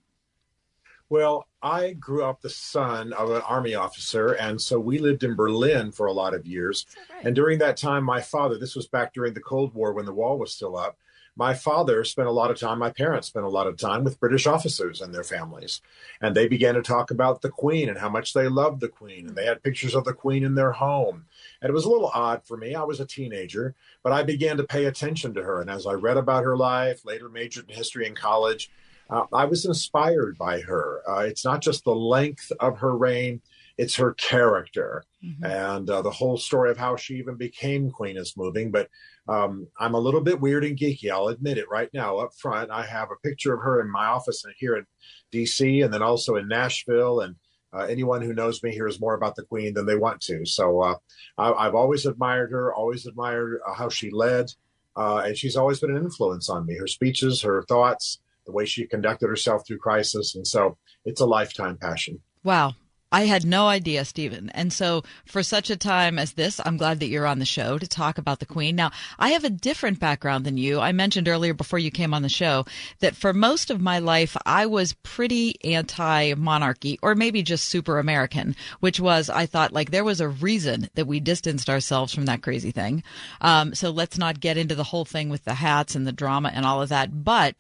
Well, 1.10 1.48
I 1.64 1.94
grew 1.94 2.26
up 2.26 2.42
the 2.42 2.50
son 2.50 3.14
of 3.14 3.32
an 3.32 3.42
army 3.44 3.74
officer, 3.74 4.34
and 4.34 4.60
so 4.62 4.78
we 4.82 5.00
lived 5.00 5.24
in 5.24 5.36
Berlin 5.36 5.94
for 5.94 6.08
a 6.08 6.12
lot 6.12 6.34
of 6.34 6.46
years. 6.46 6.86
Right. 7.10 7.26
And 7.26 7.34
during 7.34 7.60
that 7.60 7.78
time, 7.78 8.04
my 8.04 8.20
father, 8.20 8.58
this 8.58 8.76
was 8.76 8.88
back 8.88 9.14
during 9.14 9.34
the 9.34 9.40
Cold 9.40 9.74
War 9.74 9.94
when 9.94 10.06
the 10.06 10.14
wall 10.14 10.38
was 10.38 10.52
still 10.52 10.76
up, 10.76 10.98
my 11.38 11.54
father 11.54 12.04
spent 12.04 12.28
a 12.28 12.32
lot 12.32 12.50
of 12.50 12.60
time, 12.60 12.80
my 12.80 12.90
parents 12.90 13.28
spent 13.28 13.46
a 13.46 13.50
lot 13.50 13.68
of 13.68 13.78
time 13.78 14.04
with 14.04 14.20
British 14.20 14.48
officers 14.48 15.02
and 15.02 15.14
their 15.14 15.24
families. 15.24 15.82
And 16.20 16.36
they 16.36 16.48
began 16.48 16.74
to 16.74 16.82
talk 16.82 17.12
about 17.12 17.44
the 17.44 17.50
Queen 17.50 17.90
and 17.90 18.00
how 18.00 18.10
much 18.10 18.34
they 18.34 18.48
loved 18.48 18.82
the 18.82 18.88
Queen. 18.88 19.28
And 19.28 19.36
they 19.36 19.46
had 19.46 19.62
pictures 19.62 19.94
of 19.94 20.04
the 20.04 20.14
Queen 20.14 20.44
in 20.44 20.56
their 20.56 20.72
home. 20.72 21.26
And 21.62 21.70
it 21.70 21.74
was 21.74 21.86
a 21.86 21.90
little 21.90 22.12
odd 22.14 22.46
for 22.46 22.58
me. 22.58 22.76
I 22.76 22.84
was 22.84 23.00
a 23.00 23.06
teenager, 23.06 23.76
but 24.04 24.14
I 24.14 24.24
began 24.24 24.58
to 24.58 24.64
pay 24.64 24.86
attention 24.86 25.34
to 25.34 25.44
her. 25.44 25.62
And 25.62 25.70
as 25.70 25.86
I 25.86 25.94
read 25.94 26.18
about 26.18 26.44
her 26.44 26.58
life, 26.58 27.06
later 27.06 27.30
majored 27.30 27.70
in 27.70 27.76
history 27.76 28.08
in 28.08 28.16
college, 28.16 28.70
uh, 29.10 29.24
I 29.34 29.46
was 29.46 29.66
inspired 29.66 30.38
by 30.38 30.62
her. 30.62 31.02
Uh, 31.08 31.22
it's 31.22 31.46
not 31.46 31.62
just 31.62 31.84
the 31.84 31.96
length 31.96 32.52
of 32.60 32.80
her 32.80 32.96
reign, 32.96 33.42
it's 33.78 33.96
her 33.96 34.14
character. 34.14 35.04
Mm-hmm. 35.24 35.46
And 35.46 35.90
uh, 35.90 36.02
the 36.02 36.12
whole 36.12 36.38
story 36.38 36.72
of 36.72 36.78
how 36.78 36.96
she 36.96 37.16
even 37.16 37.36
became 37.36 37.92
queen 37.92 38.18
is 38.18 38.36
moving. 38.36 38.72
But 38.72 38.90
um, 39.28 39.68
I'm 39.80 39.94
a 39.94 40.00
little 40.00 40.22
bit 40.22 40.42
weird 40.42 40.66
and 40.66 40.78
geeky. 40.78 41.12
I'll 41.12 41.28
admit 41.28 41.58
it 41.58 41.70
right 41.70 41.90
now 41.94 42.18
up 42.18 42.32
front. 42.38 42.72
I 42.72 42.84
have 42.84 43.10
a 43.12 43.28
picture 43.28 43.54
of 43.54 43.62
her 43.62 43.82
in 43.82 43.92
my 43.92 44.08
office 44.08 44.44
here 44.58 44.76
in 44.76 44.86
DC 45.32 45.84
and 45.84 45.94
then 45.94 46.02
also 46.02 46.36
in 46.36 46.48
Nashville. 46.48 47.22
And 47.22 47.36
uh, 47.78 47.86
anyone 47.86 48.22
who 48.22 48.34
knows 48.34 48.64
me 48.64 48.72
hears 48.72 49.00
more 49.00 49.14
about 49.14 49.36
the 49.36 49.44
Queen 49.44 49.74
than 49.74 49.86
they 49.86 49.96
want 49.96 50.22
to. 50.22 50.46
So 50.46 50.82
uh, 50.82 50.96
I, 51.38 51.66
have 51.66 51.76
always 51.76 52.06
admired 52.06 52.52
her, 52.52 52.74
always 52.74 53.06
admired 53.06 53.60
uh, 53.68 53.74
how 53.74 53.90
she 53.90 54.10
led. 54.10 54.52
Uh, 54.96 55.22
and 55.26 55.38
she's 55.38 55.56
always 55.56 55.80
been 55.80 55.96
an 55.96 56.04
influence 56.04 56.50
on 56.50 56.66
me. 56.66 56.76
Her 56.76 56.88
speeches, 56.88 57.44
her 57.44 57.62
thoughts, 57.64 58.20
the 58.48 58.52
way 58.52 58.66
she 58.66 58.88
conducted 58.88 59.28
herself 59.28 59.68
through 59.68 59.78
crisis. 59.78 60.36
And 60.36 60.48
so 60.48 60.78
it's 61.06 61.22
a 61.22 61.26
lifetime 61.26 61.78
passion. 61.78 62.20
Wow. 62.44 62.76
I 63.12 63.26
had 63.26 63.46
no 63.46 63.68
idea, 63.68 64.04
Stephen. 64.04 64.50
And 64.50 64.74
so 64.74 65.04
for 65.26 65.42
such 65.42 65.70
a 65.70 65.78
time 65.78 66.20
as 66.20 66.34
this, 66.34 66.60
I'm 66.66 66.76
glad 66.76 67.00
that 67.00 67.08
you're 67.08 67.26
on 67.26 67.40
the 67.40 67.46
show 67.46 67.78
to 67.78 67.88
talk 67.88 68.18
about 68.18 68.40
the 68.40 68.46
Queen. 68.46 68.76
Now, 68.76 68.92
I 69.18 69.30
have 69.30 69.46
a 69.46 69.50
different 69.50 70.00
background 70.00 70.46
than 70.46 70.58
you. 70.58 70.82
I 70.82 70.92
mentioned 70.92 71.30
earlier 71.30 71.54
before 71.54 71.80
you 71.80 71.90
came 71.90 72.14
on 72.14 72.22
the 72.22 72.30
show 72.30 72.66
that 73.00 73.16
for 73.16 73.32
most 73.34 73.70
of 73.72 73.80
my 73.80 74.00
life, 74.00 74.36
I 74.46 74.66
was 74.66 74.94
pretty 75.04 75.56
anti 75.64 76.34
monarchy 76.34 77.00
or 77.02 77.16
maybe 77.16 77.44
just 77.44 77.70
super 77.70 77.98
American, 77.98 78.58
which 78.82 79.00
was, 79.00 79.30
I 79.30 79.46
thought 79.46 79.72
like 79.72 79.92
there 79.92 80.04
was 80.04 80.20
a 80.20 80.28
reason 80.28 80.90
that 80.96 81.08
we 81.08 81.22
distanced 81.22 81.70
ourselves 81.70 82.14
from 82.14 82.26
that 82.26 82.42
crazy 82.42 82.72
thing. 82.72 83.04
Um, 83.40 83.74
so 83.74 83.90
let's 83.90 84.18
not 84.18 84.42
get 84.42 84.58
into 84.58 84.76
the 84.76 84.84
whole 84.84 85.06
thing 85.06 85.30
with 85.30 85.46
the 85.46 85.54
hats 85.54 85.96
and 85.96 86.06
the 86.06 86.12
drama 86.12 86.52
and 86.54 86.66
all 86.66 86.82
of 86.82 86.90
that. 86.90 87.24
But 87.24 87.56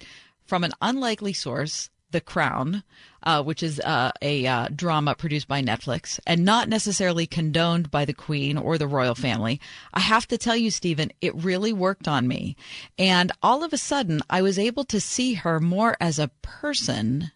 from 0.45 0.65
an 0.65 0.73
unlikely 0.81 1.33
source, 1.33 1.89
the 2.11 2.21
Crown, 2.21 2.83
uh, 3.27 3.43
which 3.43 3.61
is 3.61 3.81
uh, 3.81 4.09
a 4.21 4.47
uh, 4.47 4.69
drama 4.73 5.13
produced 5.13 5.49
by 5.49 5.61
Netflix 5.61 6.17
and 6.25 6.45
not 6.45 6.69
necessarily 6.69 7.27
condoned 7.27 7.91
by 7.91 8.05
the 8.05 8.13
Queen 8.13 8.57
or 8.57 8.77
the 8.77 8.87
royal 8.87 9.15
family. 9.15 9.59
I 9.93 9.99
have 9.99 10.29
to 10.29 10.37
tell 10.37 10.55
you, 10.55 10.71
Stephen, 10.71 11.11
it 11.19 11.35
really 11.35 11.73
worked 11.73 12.07
on 12.07 12.25
me. 12.25 12.55
And 12.97 13.33
all 13.43 13.65
of 13.65 13.73
a 13.73 13.77
sudden, 13.77 14.21
I 14.29 14.41
was 14.41 14.57
able 14.57 14.85
to 14.85 15.01
see 15.01 15.33
her 15.33 15.59
more 15.59 15.97
as 15.99 16.19
a 16.19 16.31
person 16.41 17.31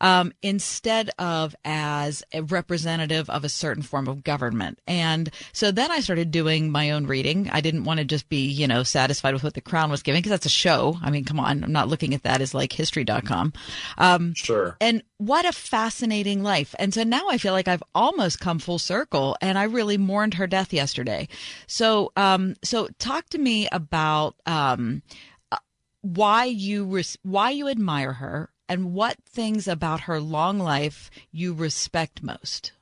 um, 0.00 0.32
instead 0.42 1.10
of 1.18 1.54
as 1.64 2.22
a 2.32 2.42
representative 2.42 3.28
of 3.30 3.44
a 3.44 3.48
certain 3.48 3.82
form 3.82 4.08
of 4.08 4.24
government. 4.24 4.80
And 4.86 5.30
so 5.52 5.70
then 5.70 5.90
I 5.90 6.00
started 6.00 6.30
doing 6.30 6.70
my 6.70 6.90
own 6.90 7.06
reading. 7.06 7.48
I 7.50 7.60
didn't 7.60 7.84
want 7.84 7.98
to 7.98 8.04
just 8.04 8.28
be, 8.28 8.46
you 8.46 8.66
know, 8.66 8.82
satisfied 8.82 9.34
with 9.34 9.44
what 9.44 9.54
the 9.54 9.60
crown 9.60 9.90
was 9.90 10.02
giving 10.02 10.20
because 10.20 10.30
that's 10.30 10.46
a 10.46 10.50
show. 10.50 10.96
I 11.02 11.10
mean, 11.10 11.24
come 11.24 11.40
on. 11.40 11.64
I'm 11.64 11.72
not 11.72 11.88
looking 11.88 12.14
at 12.14 12.22
that 12.22 12.40
as 12.40 12.54
like 12.54 12.72
history.com. 12.72 13.52
Um, 13.96 14.34
sure. 14.34 14.76
And 14.80 15.02
what 15.18 15.44
a 15.44 15.52
fascinating 15.52 16.42
life. 16.42 16.74
And 16.78 16.94
so 16.94 17.02
now 17.02 17.28
I 17.28 17.38
feel 17.38 17.52
like 17.52 17.68
I've 17.68 17.82
almost 17.94 18.40
come 18.40 18.58
full 18.58 18.78
circle 18.78 19.36
and 19.40 19.58
I 19.58 19.64
really 19.64 19.98
mourned 19.98 20.34
her 20.34 20.46
death 20.46 20.72
yesterday. 20.72 21.28
So, 21.66 22.12
um, 22.16 22.54
so 22.62 22.88
talk 22.98 23.28
to 23.30 23.38
me 23.38 23.68
about, 23.72 24.36
um, 24.46 25.02
uh, 25.50 25.58
why 26.02 26.44
you 26.44 26.84
res- 26.84 27.18
why 27.22 27.50
you 27.50 27.68
admire 27.68 28.12
her 28.12 28.50
and 28.68 28.92
what 28.92 29.16
things 29.24 29.66
about 29.66 30.02
her 30.02 30.20
long 30.20 30.58
life 30.58 31.10
you 31.32 31.54
respect 31.54 32.22
most? 32.22 32.72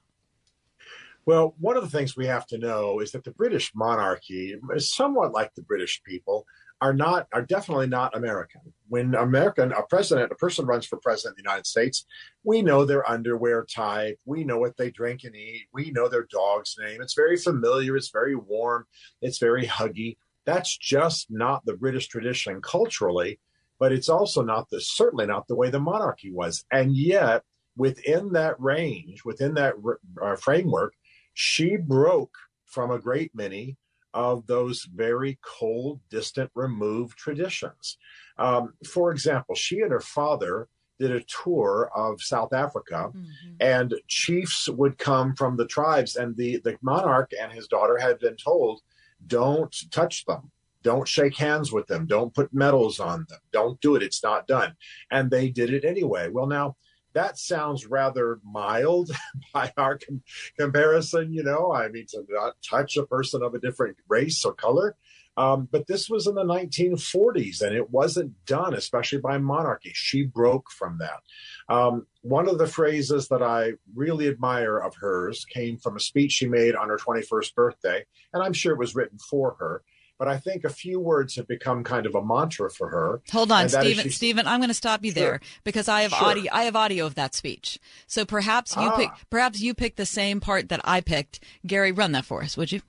Well, 1.24 1.54
one 1.58 1.76
of 1.76 1.82
the 1.82 1.90
things 1.90 2.16
we 2.16 2.26
have 2.26 2.46
to 2.48 2.58
know 2.58 3.00
is 3.00 3.12
that 3.12 3.24
the 3.24 3.32
British 3.32 3.72
monarchy 3.74 4.54
is 4.74 4.94
somewhat 4.94 5.32
like 5.32 5.54
the 5.54 5.62
British 5.62 6.02
people. 6.04 6.46
are 6.80 6.92
not 6.92 7.26
are 7.32 7.42
definitely 7.42 7.86
not 7.86 8.16
American. 8.16 8.60
When 8.88 9.14
American 9.14 9.72
a 9.72 9.82
president, 9.82 10.30
a 10.32 10.36
person 10.36 10.66
runs 10.66 10.86
for 10.86 10.98
president 10.98 11.32
of 11.32 11.36
the 11.36 11.48
United 11.48 11.66
States, 11.66 12.06
we 12.44 12.62
know 12.62 12.84
their 12.84 13.08
underwear 13.08 13.64
type, 13.64 14.18
we 14.24 14.44
know 14.44 14.58
what 14.58 14.76
they 14.76 14.90
drink 14.90 15.24
and 15.24 15.34
eat, 15.34 15.66
we 15.72 15.90
know 15.90 16.08
their 16.08 16.26
dog's 16.30 16.76
name. 16.78 17.00
It's 17.00 17.14
very 17.14 17.36
familiar, 17.36 17.96
it's 17.96 18.10
very 18.10 18.36
warm, 18.36 18.86
it's 19.22 19.38
very 19.38 19.66
huggy. 19.66 20.18
That's 20.44 20.76
just 20.76 21.26
not 21.30 21.64
the 21.64 21.76
British 21.76 22.08
tradition 22.08 22.60
culturally, 22.60 23.40
but 23.78 23.92
it's 23.92 24.08
also 24.08 24.42
not 24.42 24.68
the 24.70 24.80
certainly 24.80 25.26
not 25.26 25.46
the 25.46 25.56
way 25.56 25.70
the 25.70 25.80
monarchy 25.80 26.32
was. 26.32 26.64
And 26.70 26.96
yet, 26.96 27.42
within 27.76 28.32
that 28.32 28.58
range, 28.60 29.24
within 29.24 29.54
that 29.54 29.74
uh, 30.22 30.36
framework, 30.36 30.94
she 31.34 31.76
broke 31.76 32.34
from 32.66 32.90
a 32.90 32.98
great 32.98 33.34
many 33.34 33.76
of 34.14 34.46
those 34.46 34.88
very 34.94 35.38
cold, 35.42 36.00
distant, 36.10 36.50
removed 36.54 37.18
traditions. 37.18 37.98
Um, 38.38 38.72
for 38.86 39.12
example, 39.12 39.54
she 39.54 39.80
and 39.80 39.92
her 39.92 40.00
father 40.00 40.68
did 40.98 41.10
a 41.10 41.24
tour 41.44 41.90
of 41.94 42.22
South 42.22 42.54
Africa, 42.54 43.10
mm-hmm. 43.14 43.54
and 43.60 43.94
chiefs 44.08 44.70
would 44.70 44.96
come 44.96 45.34
from 45.34 45.58
the 45.58 45.66
tribes, 45.66 46.16
and 46.16 46.34
the, 46.36 46.58
the 46.64 46.78
monarch 46.80 47.32
and 47.38 47.52
his 47.52 47.68
daughter 47.68 47.98
had 47.98 48.18
been 48.18 48.36
told, 48.36 48.80
don't 49.26 49.76
touch 49.90 50.24
them. 50.24 50.50
Don't 50.86 51.08
shake 51.08 51.36
hands 51.36 51.72
with 51.72 51.88
them. 51.88 52.06
Don't 52.06 52.32
put 52.32 52.54
medals 52.54 53.00
on 53.00 53.26
them. 53.28 53.40
Don't 53.50 53.80
do 53.80 53.96
it. 53.96 54.04
It's 54.04 54.22
not 54.22 54.46
done. 54.46 54.76
And 55.10 55.32
they 55.32 55.50
did 55.50 55.74
it 55.74 55.84
anyway. 55.84 56.28
Well, 56.28 56.46
now, 56.46 56.76
that 57.12 57.40
sounds 57.40 57.86
rather 57.86 58.38
mild 58.44 59.10
by 59.52 59.72
our 59.76 59.98
com- 59.98 60.22
comparison. 60.56 61.32
You 61.32 61.42
know, 61.42 61.72
I 61.72 61.88
mean, 61.88 62.06
to 62.10 62.24
not 62.28 62.54
touch 62.64 62.96
a 62.96 63.04
person 63.04 63.42
of 63.42 63.52
a 63.52 63.58
different 63.58 63.96
race 64.08 64.44
or 64.44 64.54
color. 64.54 64.94
Um, 65.36 65.68
but 65.72 65.88
this 65.88 66.08
was 66.08 66.28
in 66.28 66.36
the 66.36 66.44
1940s 66.44 67.62
and 67.62 67.74
it 67.74 67.90
wasn't 67.90 68.32
done, 68.46 68.72
especially 68.72 69.18
by 69.18 69.38
monarchy. 69.38 69.90
She 69.92 70.22
broke 70.22 70.70
from 70.70 70.98
that. 70.98 71.20
Um, 71.68 72.06
one 72.22 72.48
of 72.48 72.58
the 72.58 72.68
phrases 72.68 73.26
that 73.28 73.42
I 73.42 73.72
really 73.96 74.28
admire 74.28 74.78
of 74.78 74.94
hers 74.94 75.44
came 75.44 75.78
from 75.78 75.96
a 75.96 76.00
speech 76.00 76.30
she 76.30 76.46
made 76.46 76.76
on 76.76 76.90
her 76.90 76.96
21st 76.96 77.54
birthday, 77.56 78.04
and 78.32 78.40
I'm 78.40 78.52
sure 78.52 78.72
it 78.72 78.78
was 78.78 78.94
written 78.94 79.18
for 79.18 79.56
her 79.58 79.82
but 80.18 80.28
I 80.28 80.38
think 80.38 80.64
a 80.64 80.70
few 80.70 80.98
words 80.98 81.36
have 81.36 81.46
become 81.46 81.84
kind 81.84 82.06
of 82.06 82.14
a 82.14 82.24
mantra 82.24 82.70
for 82.70 82.88
her. 82.88 83.20
Hold 83.32 83.52
on, 83.52 83.68
Stephen. 83.68 84.04
She... 84.04 84.10
Stephen, 84.10 84.46
I'm 84.46 84.60
going 84.60 84.68
to 84.68 84.74
stop 84.74 85.04
you 85.04 85.12
sure. 85.12 85.22
there 85.22 85.40
because 85.64 85.88
I 85.88 86.02
have 86.02 86.12
sure. 86.12 86.26
audio. 86.26 86.52
I 86.52 86.64
have 86.64 86.76
audio 86.76 87.06
of 87.06 87.14
that 87.16 87.34
speech. 87.34 87.78
So 88.06 88.24
perhaps 88.24 88.74
you 88.76 88.82
ah. 88.82 88.96
pick. 88.96 89.10
Perhaps 89.30 89.60
you 89.60 89.74
pick 89.74 89.96
the 89.96 90.06
same 90.06 90.40
part 90.40 90.68
that 90.70 90.80
I 90.84 91.00
picked. 91.00 91.40
Gary, 91.66 91.92
run 91.92 92.12
that 92.12 92.24
for 92.24 92.42
us, 92.42 92.56
would 92.56 92.72
you? 92.72 92.80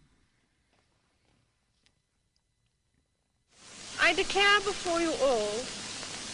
I 3.99 4.13
declare 4.13 4.59
before 4.61 5.01
you 5.01 5.11
all 5.21 5.51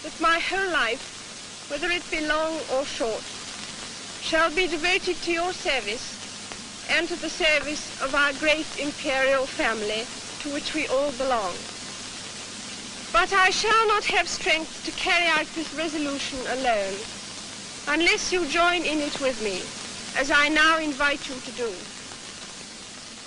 that 0.04 0.22
my 0.22 0.38
whole 0.38 0.72
life, 0.72 1.68
whether 1.72 1.90
it 1.90 2.04
be 2.12 2.26
long 2.28 2.60
or 2.74 2.86
short, 2.86 3.24
shall 4.22 4.54
be 4.54 4.68
devoted 4.68 5.16
to 5.16 5.32
your 5.32 5.54
service 5.54 6.20
and 6.92 7.08
to 7.08 7.16
the 7.16 7.30
service 7.30 8.02
of 8.02 8.14
our 8.14 8.34
great 8.34 8.68
imperial 8.80 9.46
family 9.46 10.06
to 10.44 10.50
which 10.54 10.74
we 10.74 10.88
all 10.88 11.12
belong. 11.14 11.56
But 13.14 13.32
I 13.32 13.50
shall 13.50 13.88
not 13.88 14.04
have 14.06 14.28
strength 14.28 14.84
to 14.84 14.92
carry 14.92 15.28
out 15.28 15.48
this 15.56 15.74
resolution 15.74 16.40
alone, 16.48 16.96
unless 17.88 18.34
you 18.34 18.46
join 18.48 18.84
in 18.84 19.00
it 19.00 19.22
with 19.22 19.42
me, 19.42 19.64
as 20.20 20.32
I 20.32 20.50
now 20.50 20.80
invite 20.80 21.30
you 21.30 21.36
to 21.36 21.52
do. 21.52 21.72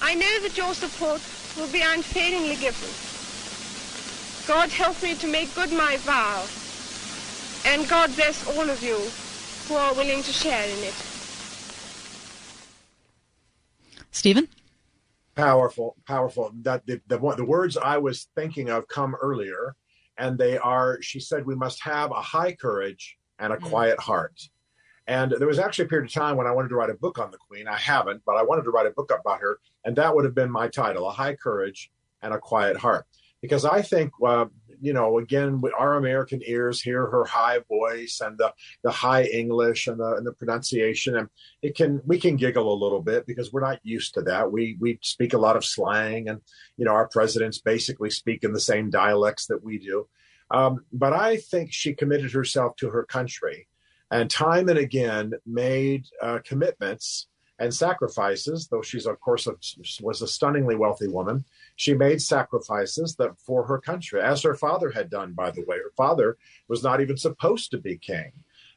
I 0.02 0.14
know 0.14 0.40
that 0.42 0.56
your 0.56 0.74
support 0.74 1.22
will 1.56 1.72
be 1.72 1.80
unfailingly 1.80 2.56
given. 2.56 2.90
God 4.46 4.70
help 4.70 5.02
me 5.02 5.14
to 5.14 5.26
make 5.26 5.54
good 5.54 5.72
my 5.72 5.96
vow, 5.98 6.44
and 7.64 7.88
God 7.88 8.14
bless 8.14 8.46
all 8.54 8.68
of 8.68 8.82
you 8.82 9.00
who 9.68 9.74
are 9.74 9.94
willing 9.94 10.22
to 10.22 10.32
share 10.32 10.64
in 10.68 10.84
it. 10.84 10.94
Stephen? 14.12 14.48
Powerful 15.36 15.96
powerful. 16.06 16.50
That 16.62 16.86
the, 16.86 17.00
the, 17.06 17.18
the 17.18 17.44
words 17.44 17.76
i 17.76 17.98
was 17.98 18.28
thinking 18.34 18.70
of 18.70 18.88
come 18.88 19.14
earlier 19.14 19.76
and 20.18 20.38
they 20.38 20.58
are 20.58 21.00
she 21.02 21.20
said 21.20 21.46
we 21.46 21.54
must 21.54 21.82
have 21.82 22.10
a 22.10 22.22
high 22.22 22.52
courage 22.52 23.18
and 23.38 23.52
a 23.52 23.56
mm. 23.56 23.62
quiet 23.62 24.00
heart. 24.00 24.48
And 25.08 25.30
there 25.38 25.46
was 25.46 25.60
actually 25.60 25.84
a 25.84 25.88
period 25.88 26.06
of 26.06 26.12
time 26.12 26.36
when 26.36 26.46
i 26.46 26.52
wanted 26.52 26.68
to 26.70 26.76
write 26.76 26.90
a 26.90 26.94
book 26.94 27.18
on 27.18 27.30
the 27.30 27.38
queen. 27.38 27.68
I 27.68 27.76
haven't 27.76 28.22
but 28.26 28.36
i 28.36 28.42
wanted 28.42 28.62
to 28.62 28.70
write 28.70 28.86
a 28.86 28.90
book 28.90 29.12
about 29.12 29.40
her 29.40 29.58
and 29.84 29.94
that 29.96 30.14
would 30.14 30.24
have 30.24 30.34
been 30.34 30.50
my 30.50 30.68
title 30.68 31.08
a 31.08 31.12
high 31.12 31.34
courage 31.34 31.92
and 32.22 32.32
a 32.32 32.38
quiet 32.38 32.76
heart. 32.76 33.06
Because 33.42 33.64
i 33.64 33.82
think 33.82 34.10
uh, 34.24 34.46
you 34.80 34.92
know, 34.92 35.18
again, 35.18 35.62
our 35.78 35.94
American 35.94 36.40
ears 36.44 36.80
hear 36.80 37.06
her 37.06 37.24
high 37.24 37.60
voice 37.68 38.20
and 38.24 38.38
the, 38.38 38.52
the 38.82 38.90
high 38.90 39.24
English 39.24 39.86
and 39.86 39.98
the, 39.98 40.14
and 40.16 40.26
the 40.26 40.32
pronunciation, 40.32 41.16
and 41.16 41.28
it 41.62 41.74
can 41.74 42.00
we 42.04 42.18
can 42.18 42.36
giggle 42.36 42.72
a 42.72 42.82
little 42.82 43.02
bit 43.02 43.26
because 43.26 43.52
we're 43.52 43.60
not 43.60 43.80
used 43.82 44.14
to 44.14 44.22
that. 44.22 44.50
We 44.50 44.76
we 44.80 44.98
speak 45.02 45.32
a 45.32 45.38
lot 45.38 45.56
of 45.56 45.64
slang, 45.64 46.28
and 46.28 46.40
you 46.76 46.84
know, 46.84 46.92
our 46.92 47.08
presidents 47.08 47.60
basically 47.60 48.10
speak 48.10 48.44
in 48.44 48.52
the 48.52 48.60
same 48.60 48.90
dialects 48.90 49.46
that 49.46 49.62
we 49.62 49.78
do. 49.78 50.08
Um, 50.50 50.84
but 50.92 51.12
I 51.12 51.38
think 51.38 51.72
she 51.72 51.94
committed 51.94 52.32
herself 52.32 52.76
to 52.76 52.90
her 52.90 53.04
country, 53.04 53.68
and 54.10 54.30
time 54.30 54.68
and 54.68 54.78
again 54.78 55.32
made 55.44 56.06
uh, 56.22 56.38
commitments 56.44 57.28
and 57.58 57.72
sacrifices. 57.74 58.68
Though 58.68 58.82
she's 58.82 59.06
of 59.06 59.20
course 59.20 59.46
a, 59.46 59.54
was 60.02 60.22
a 60.22 60.28
stunningly 60.28 60.76
wealthy 60.76 61.08
woman 61.08 61.44
she 61.76 61.94
made 61.94 62.20
sacrifices 62.20 63.14
that 63.16 63.38
for 63.38 63.64
her 63.66 63.78
country, 63.78 64.20
as 64.20 64.42
her 64.42 64.54
father 64.54 64.90
had 64.90 65.10
done, 65.10 65.34
by 65.34 65.50
the 65.50 65.64
way. 65.66 65.76
Her 65.76 65.92
father 65.96 66.38
was 66.68 66.82
not 66.82 67.00
even 67.00 67.16
supposed 67.16 67.70
to 67.70 67.78
be 67.78 67.98
king. 67.98 68.32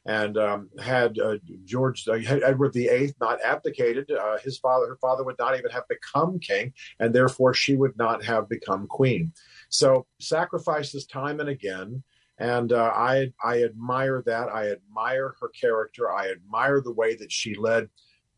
And 0.06 0.38
um, 0.38 0.70
had 0.82 1.20
uh, 1.20 1.38
George 1.66 2.08
uh, 2.08 2.14
Edward 2.14 2.74
VIII 2.74 3.14
not 3.20 3.40
abdicated, 3.44 4.10
uh, 4.12 4.38
his 4.40 4.58
father, 4.58 4.88
her 4.88 4.98
father, 4.98 5.24
would 5.24 5.38
not 5.38 5.58
even 5.58 5.72
have 5.72 5.88
become 5.88 6.40
king, 6.40 6.74
and 7.00 7.14
therefore 7.14 7.54
she 7.54 7.76
would 7.76 7.98
not 7.98 8.24
have 8.24 8.48
become 8.48 8.88
queen. 8.88 9.34
So 9.68 10.08
sacrifices 10.20 11.06
time 11.06 11.42
and 11.42 11.50
again, 11.50 12.02
and 12.38 12.72
uh, 12.72 12.92
I 12.96 13.34
I 13.44 13.64
admire 13.64 14.24
that. 14.26 14.48
I 14.48 14.72
admire 14.72 15.36
her 15.42 15.50
character. 15.50 16.12
I 16.12 16.32
admire 16.32 16.82
the 16.82 16.94
way 16.94 17.16
that 17.16 17.32
she 17.32 17.54
led 17.56 17.90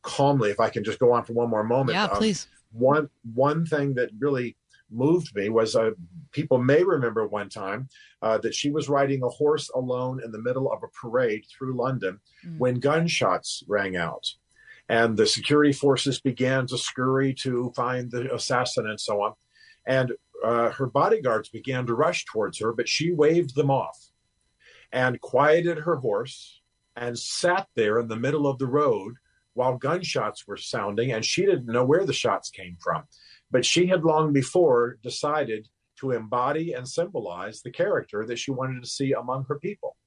calmly. 0.02 0.50
If 0.50 0.60
I 0.60 0.70
can 0.70 0.84
just 0.84 1.00
go 1.00 1.14
on 1.14 1.24
for 1.24 1.34
one 1.34 1.50
more 1.50 1.64
moment, 1.64 1.96
yeah, 1.96 2.06
um, 2.06 2.18
please 2.18 2.48
one 2.72 3.10
one 3.34 3.66
thing 3.66 3.94
that 3.96 4.10
really 4.20 4.56
moved 4.90 5.34
me 5.36 5.50
was 5.50 5.76
uh, 5.76 5.92
people 6.32 6.58
may 6.58 6.84
remember 6.84 7.28
one 7.28 7.50
time 7.50 7.88
uh, 8.22 8.38
that 8.40 8.54
she 8.54 8.70
was 8.70 8.90
riding 8.90 9.24
a 9.24 9.30
horse 9.30 9.70
alone 9.70 10.22
in 10.24 10.32
the 10.32 10.42
middle 10.42 10.72
of 10.72 10.84
a 10.84 10.88
parade 10.90 11.46
through 11.50 11.74
London 11.76 12.20
mm. 12.46 12.58
when 12.58 12.80
gunshots 12.80 13.64
rang 13.68 13.96
out. 13.96 14.28
And 14.90 15.16
the 15.16 15.26
security 15.26 15.72
forces 15.72 16.20
began 16.20 16.68
to 16.68 16.78
scurry 16.78 17.34
to 17.36 17.72
find 17.76 18.12
the 18.12 18.34
assassin 18.34 18.90
and 18.90 19.00
so 19.00 19.22
on. 19.22 19.34
And 19.86 20.12
uh, 20.44 20.72
her 20.72 20.88
bodyguards 20.88 21.50
began 21.50 21.86
to 21.86 21.94
rush 21.94 22.26
towards 22.26 22.60
her, 22.60 22.74
but 22.74 22.90
she 22.90 23.14
waved 23.14 23.56
them 23.56 23.72
off 23.72 23.98
and 24.92 25.22
quieted 25.22 25.80
her 25.80 25.96
horse 25.98 26.62
and 26.96 27.18
sat 27.18 27.68
there 27.76 28.00
in 28.00 28.08
the 28.10 28.18
middle 28.18 28.48
of 28.48 28.58
the 28.58 28.68
road 28.68 29.16
while 29.62 29.78
gunshots 29.78 30.48
were 30.48 30.58
sounding, 30.58 31.12
and 31.12 31.24
she 31.24 31.46
didn't 31.46 31.68
know 31.68 31.86
where 31.86 32.04
the 32.04 32.14
shots 32.14 32.50
came 32.50 32.78
from. 32.80 33.04
But 33.52 33.64
she 33.64 33.86
had 33.86 34.04
long 34.04 34.34
before 34.34 34.98
decided 35.04 35.68
to 35.98 36.10
embody 36.10 36.74
and 36.74 36.90
symbolize 36.90 37.62
the 37.62 37.70
character 37.70 38.26
that 38.26 38.40
she 38.40 38.50
wanted 38.50 38.82
to 38.82 38.90
see 38.90 39.14
among 39.14 39.46
her 39.46 39.60
people. 39.60 39.98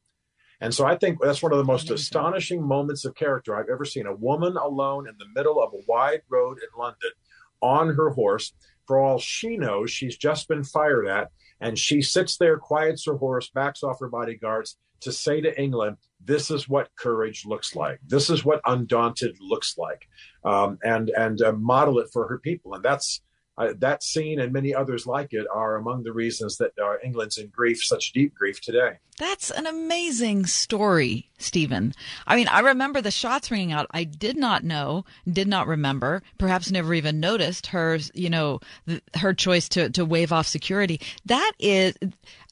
And 0.61 0.75
so 0.75 0.85
I 0.85 0.97
think 0.97 1.21
that's 1.23 1.41
one 1.41 1.53
of 1.53 1.59
the 1.59 1.73
most 1.73 1.89
astonishing 1.89 2.67
moments 2.67 3.05
of 3.05 3.15
character 3.15 3.55
I've 3.55 3.69
ever 3.69 3.85
seen. 3.85 4.07
A 4.07 4.13
woman 4.17 4.57
alone 4.57 5.09
in 5.09 5.15
the 5.21 5.29
middle 5.37 5.63
of 5.63 5.73
a 5.73 5.85
wide 5.87 6.23
road 6.29 6.59
in 6.59 6.77
London 6.77 7.13
on 7.61 7.95
her 7.95 8.11
horse. 8.11 8.53
For 8.89 8.99
all 8.99 9.21
she 9.21 9.57
knows, 9.57 9.93
she's 9.93 10.17
just 10.17 10.49
been 10.49 10.65
fired 10.65 11.07
at. 11.07 11.31
And 11.61 11.79
she 11.79 12.03
sits 12.03 12.39
there, 12.39 12.59
quiets 12.59 13.07
her 13.07 13.19
horse, 13.19 13.51
backs 13.51 13.85
off 13.85 14.01
her 14.01 14.09
bodyguards 14.09 14.77
to 15.03 15.13
say 15.13 15.41
to 15.43 15.61
England, 15.61 15.99
this 16.25 16.51
is 16.51 16.69
what 16.69 16.89
courage 16.97 17.45
looks 17.45 17.75
like. 17.77 18.01
This 18.07 18.31
is 18.31 18.45
what 18.45 18.61
undaunted 18.67 19.37
looks 19.41 19.77
like, 19.77 20.09
um, 20.45 20.79
and 20.83 21.11
and 21.11 21.41
uh, 21.43 21.53
model 21.53 21.99
it 21.99 22.09
for 22.13 22.29
her 22.29 22.39
people. 22.39 22.75
And 22.75 22.85
that's 22.85 23.21
that 23.57 24.03
scene 24.03 24.41
and 24.41 24.53
many 24.53 24.75
others 24.75 25.07
like 25.07 25.33
it 25.33 25.47
are 25.53 25.77
among 25.77 26.03
the 26.03 26.13
reasons 26.13 26.57
that 26.57 26.73
uh, 26.83 26.97
England's 27.05 27.39
in 27.39 27.49
grief, 27.49 27.83
such 27.83 28.13
deep 28.13 28.35
grief 28.35 28.61
today. 28.61 28.99
That's 29.19 29.51
an 29.53 29.67
amazing 29.67 30.47
story, 30.47 31.31
Stephen. 31.39 31.95
I 32.27 32.35
mean, 32.35 32.49
I 32.49 32.61
remember 32.61 33.01
the 33.01 33.13
shots 33.13 33.51
ringing 33.51 33.71
out. 33.71 33.87
I 33.93 34.03
did 34.03 34.37
not 34.37 34.65
know, 34.65 35.05
did 35.31 35.47
not 35.47 35.69
remember, 35.69 36.23
perhaps 36.39 36.71
never 36.71 36.93
even 36.95 37.21
noticed 37.21 37.69
her, 37.69 37.99
you 38.13 38.29
know, 38.29 38.59
th- 38.89 39.03
her 39.15 39.33
choice 39.33 39.69
to, 39.71 39.89
to 39.91 40.05
wave 40.05 40.33
off 40.33 40.49
security. 40.49 41.01
That 41.27 41.53
is, 41.61 41.95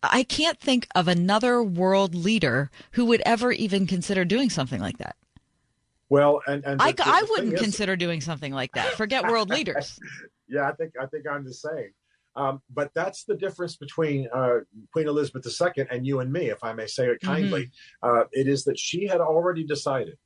I 0.04 0.22
can't 0.22 0.60
think 0.60 0.86
of 0.94 1.08
another 1.08 1.64
world 1.64 2.14
leader 2.14 2.70
who 2.92 3.06
would 3.06 3.22
ever 3.26 3.50
even 3.50 3.88
consider 3.88 4.24
doing 4.24 4.50
something 4.50 4.80
like 4.80 4.98
that. 4.98 5.16
Well, 6.08 6.42
and, 6.46 6.62
and 6.64 6.78
the, 6.78 6.84
I, 6.84 6.92
the, 6.92 7.04
I 7.06 7.22
wouldn't 7.30 7.54
is, 7.54 7.60
consider 7.60 7.96
doing 7.96 8.20
something 8.20 8.52
like 8.52 8.72
that. 8.74 8.92
Forget 8.92 9.24
world 9.24 9.48
leaders. 9.50 9.98
yeah, 10.52 10.68
I 10.68 10.72
think 10.72 10.92
I 11.00 11.06
think 11.06 11.26
I'm 11.26 11.44
the 11.44 11.54
same. 11.54 11.92
Um, 12.34 12.62
but 12.72 12.90
that's 12.94 13.24
the 13.24 13.36
difference 13.36 13.76
between 13.76 14.28
uh, 14.32 14.60
Queen 14.92 15.08
Elizabeth 15.08 15.46
II 15.46 15.86
and 15.90 16.06
you 16.06 16.20
and 16.20 16.32
me, 16.32 16.50
if 16.50 16.62
I 16.62 16.72
may 16.72 16.86
say 16.86 17.08
it 17.08 17.20
kindly. 17.20 17.66
Mm-hmm. 18.02 18.20
Uh, 18.20 18.24
it 18.32 18.48
is 18.48 18.64
that 18.64 18.78
she 18.78 19.06
had 19.06 19.20
already 19.20 19.64
decided 19.64 20.16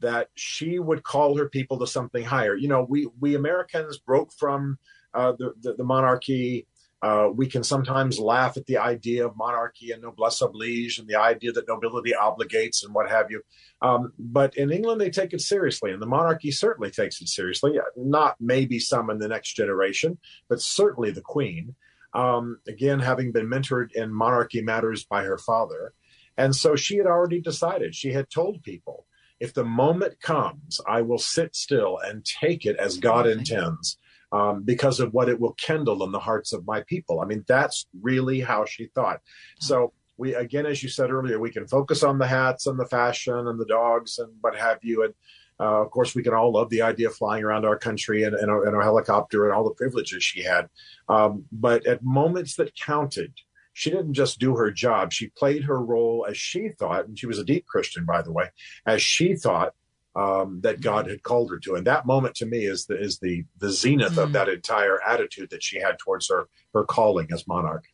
that 0.00 0.28
she 0.34 0.78
would 0.78 1.02
call 1.02 1.36
her 1.36 1.48
people 1.48 1.78
to 1.78 1.86
something 1.86 2.24
higher. 2.24 2.56
You 2.56 2.68
know, 2.68 2.86
we 2.88 3.08
we 3.20 3.34
Americans 3.34 3.98
broke 3.98 4.32
from 4.32 4.78
uh, 5.14 5.32
the, 5.38 5.54
the, 5.62 5.74
the 5.74 5.84
monarchy. 5.84 6.66
Uh, 7.00 7.28
we 7.32 7.46
can 7.46 7.62
sometimes 7.62 8.18
laugh 8.18 8.56
at 8.56 8.66
the 8.66 8.76
idea 8.76 9.24
of 9.24 9.36
monarchy 9.36 9.92
and 9.92 10.02
noblesse 10.02 10.40
oblige 10.40 10.98
and 10.98 11.06
the 11.06 11.14
idea 11.14 11.52
that 11.52 11.68
nobility 11.68 12.12
obligates 12.12 12.84
and 12.84 12.92
what 12.92 13.08
have 13.08 13.30
you. 13.30 13.40
Um, 13.80 14.12
but 14.18 14.56
in 14.56 14.72
England, 14.72 15.00
they 15.00 15.10
take 15.10 15.32
it 15.32 15.40
seriously, 15.40 15.92
and 15.92 16.02
the 16.02 16.06
monarchy 16.06 16.50
certainly 16.50 16.90
takes 16.90 17.20
it 17.20 17.28
seriously. 17.28 17.78
Not 17.96 18.34
maybe 18.40 18.80
some 18.80 19.10
in 19.10 19.18
the 19.18 19.28
next 19.28 19.52
generation, 19.52 20.18
but 20.48 20.60
certainly 20.60 21.12
the 21.12 21.20
Queen. 21.20 21.76
Um, 22.14 22.58
again, 22.66 22.98
having 22.98 23.30
been 23.30 23.46
mentored 23.48 23.92
in 23.92 24.12
monarchy 24.12 24.60
matters 24.60 25.04
by 25.04 25.22
her 25.22 25.38
father. 25.38 25.92
And 26.36 26.54
so 26.54 26.74
she 26.74 26.96
had 26.96 27.06
already 27.06 27.40
decided, 27.40 27.94
she 27.94 28.12
had 28.12 28.30
told 28.30 28.62
people, 28.62 29.06
if 29.38 29.54
the 29.54 29.64
moment 29.64 30.20
comes, 30.20 30.80
I 30.86 31.02
will 31.02 31.18
sit 31.18 31.54
still 31.54 31.98
and 31.98 32.24
take 32.24 32.66
it 32.66 32.76
as 32.76 32.98
God 32.98 33.28
intends 33.28 33.98
um, 34.32 34.62
because 34.62 35.00
of 35.00 35.12
what 35.12 35.28
it 35.28 35.40
will 35.40 35.54
kindle 35.54 36.04
in 36.04 36.12
the 36.12 36.18
hearts 36.18 36.52
of 36.52 36.66
my 36.66 36.82
people. 36.82 37.20
I 37.20 37.26
mean, 37.26 37.44
that's 37.48 37.86
really 38.00 38.40
how 38.40 38.64
she 38.64 38.86
thought. 38.94 39.20
So 39.60 39.92
we, 40.16 40.34
again, 40.34 40.66
as 40.66 40.82
you 40.82 40.88
said 40.88 41.10
earlier, 41.10 41.38
we 41.38 41.50
can 41.50 41.66
focus 41.66 42.02
on 42.02 42.18
the 42.18 42.26
hats 42.26 42.66
and 42.66 42.78
the 42.78 42.86
fashion 42.86 43.46
and 43.46 43.58
the 43.58 43.66
dogs 43.66 44.18
and 44.18 44.32
what 44.40 44.56
have 44.56 44.78
you. 44.82 45.04
And 45.04 45.14
uh, 45.60 45.82
of 45.82 45.90
course, 45.90 46.14
we 46.14 46.22
can 46.22 46.34
all 46.34 46.52
love 46.52 46.70
the 46.70 46.82
idea 46.82 47.08
of 47.08 47.16
flying 47.16 47.42
around 47.42 47.64
our 47.64 47.78
country 47.78 48.22
in, 48.24 48.34
in, 48.38 48.48
a, 48.48 48.62
in 48.62 48.74
a 48.74 48.82
helicopter 48.82 49.46
and 49.46 49.54
all 49.54 49.64
the 49.64 49.74
privileges 49.74 50.22
she 50.22 50.42
had. 50.42 50.68
Um, 51.08 51.44
but 51.50 51.86
at 51.86 52.02
moments 52.02 52.56
that 52.56 52.76
counted, 52.76 53.32
she 53.72 53.90
didn't 53.90 54.14
just 54.14 54.40
do 54.40 54.56
her 54.56 54.72
job. 54.72 55.12
She 55.12 55.28
played 55.28 55.64
her 55.64 55.80
role 55.80 56.26
as 56.28 56.36
she 56.36 56.70
thought, 56.70 57.06
and 57.06 57.18
she 57.18 57.26
was 57.26 57.38
a 57.38 57.44
deep 57.44 57.64
Christian, 57.66 58.04
by 58.04 58.22
the 58.22 58.32
way, 58.32 58.50
as 58.84 59.00
she 59.02 59.36
thought 59.36 59.72
um, 60.18 60.60
that 60.62 60.80
God 60.80 61.08
had 61.08 61.22
called 61.22 61.50
her 61.50 61.58
to. 61.60 61.76
And 61.76 61.86
that 61.86 62.04
moment 62.04 62.34
to 62.36 62.46
me 62.46 62.64
is 62.64 62.86
the 62.86 63.00
is 63.00 63.18
the 63.18 63.44
the 63.58 63.70
zenith 63.70 64.14
mm. 64.14 64.22
of 64.22 64.32
that 64.32 64.48
entire 64.48 65.00
attitude 65.02 65.50
that 65.50 65.62
she 65.62 65.80
had 65.80 65.98
towards 65.98 66.28
her 66.28 66.48
her 66.74 66.84
calling 66.84 67.28
as 67.32 67.46
monarch. 67.46 67.84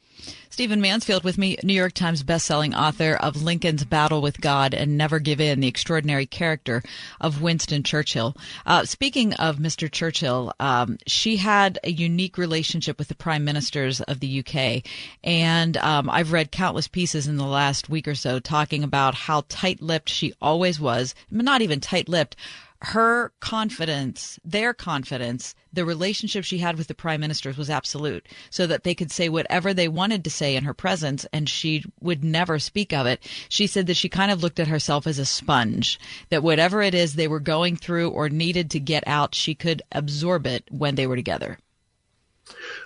Stephen 0.54 0.80
Mansfield 0.80 1.24
with 1.24 1.36
me, 1.36 1.56
New 1.64 1.72
York 1.72 1.94
Times 1.94 2.22
bestselling 2.22 2.76
author 2.76 3.14
of 3.14 3.42
Lincoln's 3.42 3.84
Battle 3.84 4.22
with 4.22 4.40
God 4.40 4.72
and 4.72 4.96
Never 4.96 5.18
Give 5.18 5.40
In, 5.40 5.58
the 5.58 5.66
extraordinary 5.66 6.26
character 6.26 6.80
of 7.20 7.42
Winston 7.42 7.82
Churchill. 7.82 8.36
Uh, 8.64 8.84
speaking 8.84 9.34
of 9.34 9.56
Mr. 9.56 9.90
Churchill, 9.90 10.52
um, 10.60 10.98
she 11.08 11.38
had 11.38 11.80
a 11.82 11.90
unique 11.90 12.38
relationship 12.38 13.00
with 13.00 13.08
the 13.08 13.16
prime 13.16 13.44
ministers 13.44 14.00
of 14.02 14.20
the 14.20 14.44
UK. 14.46 14.84
And 15.24 15.76
um, 15.78 16.08
I've 16.08 16.30
read 16.30 16.52
countless 16.52 16.86
pieces 16.86 17.26
in 17.26 17.36
the 17.36 17.44
last 17.44 17.88
week 17.88 18.06
or 18.06 18.14
so 18.14 18.38
talking 18.38 18.84
about 18.84 19.16
how 19.16 19.42
tight 19.48 19.82
lipped 19.82 20.08
she 20.08 20.34
always 20.40 20.78
was, 20.78 21.16
not 21.32 21.62
even 21.62 21.80
tight 21.80 22.08
lipped 22.08 22.36
her 22.84 23.32
confidence, 23.40 24.38
their 24.44 24.74
confidence, 24.74 25.54
the 25.72 25.84
relationship 25.84 26.44
she 26.44 26.58
had 26.58 26.76
with 26.76 26.86
the 26.86 26.94
prime 26.94 27.20
ministers 27.20 27.56
was 27.56 27.70
absolute, 27.70 28.26
so 28.50 28.66
that 28.66 28.84
they 28.84 28.94
could 28.94 29.10
say 29.10 29.28
whatever 29.28 29.72
they 29.72 29.88
wanted 29.88 30.22
to 30.24 30.30
say 30.30 30.54
in 30.54 30.64
her 30.64 30.74
presence 30.74 31.24
and 31.32 31.48
she 31.48 31.82
would 32.00 32.22
never 32.22 32.58
speak 32.58 32.92
of 32.92 33.06
it. 33.06 33.26
She 33.48 33.66
said 33.66 33.86
that 33.86 33.96
she 33.96 34.08
kind 34.08 34.30
of 34.30 34.42
looked 34.42 34.60
at 34.60 34.68
herself 34.68 35.06
as 35.06 35.18
a 35.18 35.24
sponge, 35.24 35.98
that 36.28 36.42
whatever 36.42 36.82
it 36.82 36.94
is 36.94 37.14
they 37.14 37.28
were 37.28 37.40
going 37.40 37.76
through 37.76 38.10
or 38.10 38.28
needed 38.28 38.70
to 38.72 38.80
get 38.80 39.02
out, 39.06 39.34
she 39.34 39.54
could 39.54 39.80
absorb 39.90 40.46
it 40.46 40.64
when 40.70 40.94
they 40.94 41.06
were 41.06 41.16
together. 41.16 41.58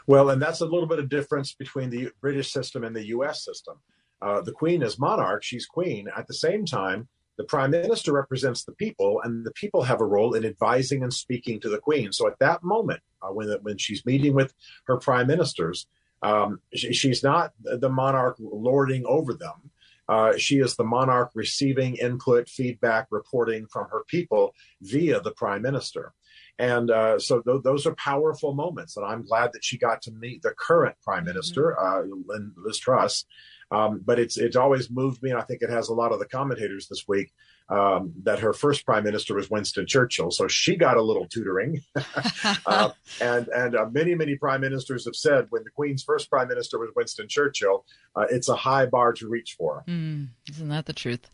Well, 0.06 0.30
and 0.30 0.40
that's 0.40 0.60
a 0.60 0.66
little 0.66 0.86
bit 0.86 1.00
of 1.00 1.08
difference 1.08 1.52
between 1.54 1.90
the 1.90 2.10
British 2.20 2.52
system 2.52 2.84
and 2.84 2.94
the 2.94 3.08
U.S. 3.08 3.44
system. 3.44 3.80
Uh, 4.22 4.40
the 4.40 4.52
queen 4.52 4.82
is 4.82 4.98
monarch, 4.98 5.42
she's 5.42 5.66
queen. 5.66 6.08
At 6.16 6.28
the 6.28 6.34
same 6.34 6.64
time, 6.64 7.08
the 7.38 7.44
prime 7.44 7.70
minister 7.70 8.12
represents 8.12 8.64
the 8.64 8.72
people, 8.72 9.20
and 9.24 9.46
the 9.46 9.52
people 9.52 9.82
have 9.84 10.00
a 10.00 10.04
role 10.04 10.34
in 10.34 10.44
advising 10.44 11.02
and 11.02 11.12
speaking 11.12 11.60
to 11.60 11.70
the 11.70 11.78
queen. 11.78 12.12
So 12.12 12.26
at 12.26 12.38
that 12.40 12.62
moment, 12.62 13.00
uh, 13.22 13.28
when 13.28 13.48
when 13.62 13.78
she's 13.78 14.04
meeting 14.04 14.34
with 14.34 14.52
her 14.84 14.98
prime 14.98 15.28
ministers, 15.28 15.86
um, 16.22 16.60
she, 16.74 16.92
she's 16.92 17.22
not 17.22 17.52
the 17.62 17.88
monarch 17.88 18.36
lording 18.40 19.06
over 19.06 19.32
them. 19.32 19.70
Uh, 20.08 20.36
she 20.36 20.58
is 20.58 20.74
the 20.74 20.84
monarch 20.84 21.30
receiving 21.34 21.94
input, 21.96 22.48
feedback, 22.48 23.06
reporting 23.10 23.66
from 23.66 23.86
her 23.90 24.04
people 24.08 24.54
via 24.80 25.20
the 25.20 25.32
prime 25.32 25.62
minister. 25.62 26.14
And 26.58 26.90
uh, 26.90 27.18
so 27.18 27.40
th- 27.40 27.62
those 27.62 27.86
are 27.86 27.94
powerful 27.94 28.54
moments. 28.54 28.96
And 28.96 29.06
I'm 29.06 29.24
glad 29.24 29.52
that 29.52 29.64
she 29.64 29.78
got 29.78 30.02
to 30.02 30.10
meet 30.10 30.42
the 30.42 30.54
current 30.58 30.96
prime 31.04 31.24
minister, 31.24 31.76
mm-hmm. 31.78 32.30
uh, 32.30 32.62
Liz 32.64 32.78
Truss, 32.78 33.26
um, 33.70 34.00
but 34.04 34.18
it's 34.18 34.36
it's 34.38 34.56
always 34.56 34.90
moved 34.90 35.22
me, 35.22 35.30
and 35.30 35.38
I 35.38 35.44
think 35.44 35.62
it 35.62 35.70
has 35.70 35.88
a 35.88 35.94
lot 35.94 36.12
of 36.12 36.18
the 36.18 36.26
commentators 36.26 36.88
this 36.88 37.06
week 37.06 37.32
um, 37.70 38.12
that 38.22 38.38
her 38.38 38.52
first 38.52 38.86
prime 38.86 39.04
minister 39.04 39.34
was 39.34 39.50
Winston 39.50 39.86
Churchill, 39.86 40.30
so 40.30 40.48
she 40.48 40.76
got 40.76 40.96
a 40.96 41.02
little 41.02 41.26
tutoring. 41.26 41.82
uh, 42.66 42.90
and 43.20 43.48
and 43.48 43.76
uh, 43.76 43.86
many 43.90 44.14
many 44.14 44.36
prime 44.36 44.60
ministers 44.60 45.04
have 45.04 45.16
said 45.16 45.46
when 45.50 45.64
the 45.64 45.70
Queen's 45.70 46.02
first 46.02 46.30
prime 46.30 46.48
minister 46.48 46.78
was 46.78 46.90
Winston 46.96 47.28
Churchill, 47.28 47.84
uh, 48.16 48.26
it's 48.30 48.48
a 48.48 48.56
high 48.56 48.86
bar 48.86 49.12
to 49.14 49.28
reach 49.28 49.54
for. 49.58 49.84
Mm, 49.86 50.28
isn't 50.50 50.68
that 50.68 50.86
the 50.86 50.92
truth? 50.92 51.30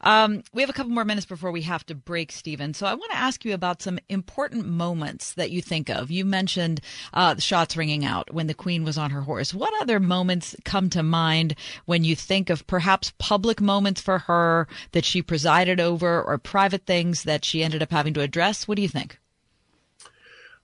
Um, 0.00 0.42
we 0.52 0.62
have 0.62 0.70
a 0.70 0.72
couple 0.72 0.92
more 0.92 1.04
minutes 1.04 1.26
before 1.26 1.52
we 1.52 1.62
have 1.62 1.86
to 1.86 1.94
break, 1.94 2.32
Stephen. 2.32 2.74
So 2.74 2.86
I 2.86 2.94
want 2.94 3.10
to 3.12 3.18
ask 3.18 3.44
you 3.44 3.54
about 3.54 3.82
some 3.82 3.98
important 4.08 4.66
moments 4.66 5.34
that 5.34 5.50
you 5.50 5.62
think 5.62 5.88
of. 5.88 6.10
You 6.10 6.24
mentioned 6.24 6.80
uh, 7.14 7.34
the 7.34 7.40
shots 7.40 7.76
ringing 7.76 8.04
out 8.04 8.34
when 8.34 8.48
the 8.48 8.54
Queen 8.54 8.84
was 8.84 8.98
on 8.98 9.10
her 9.10 9.22
horse. 9.22 9.54
What 9.54 9.72
other 9.80 10.00
moments 10.00 10.56
come 10.64 10.90
to 10.90 11.02
mind 11.02 11.54
when 11.84 12.04
you 12.04 12.16
think 12.16 12.50
of 12.50 12.66
perhaps 12.66 13.12
public 13.18 13.60
moments 13.60 14.00
for 14.00 14.18
her 14.20 14.66
that 14.92 15.04
she 15.04 15.22
presided 15.22 15.75
over 15.80 16.22
or 16.22 16.38
private 16.38 16.86
things 16.86 17.24
that 17.24 17.44
she 17.44 17.62
ended 17.62 17.82
up 17.82 17.90
having 17.90 18.14
to 18.14 18.20
address? 18.20 18.66
What 18.66 18.76
do 18.76 18.82
you 18.82 18.88
think? 18.88 19.18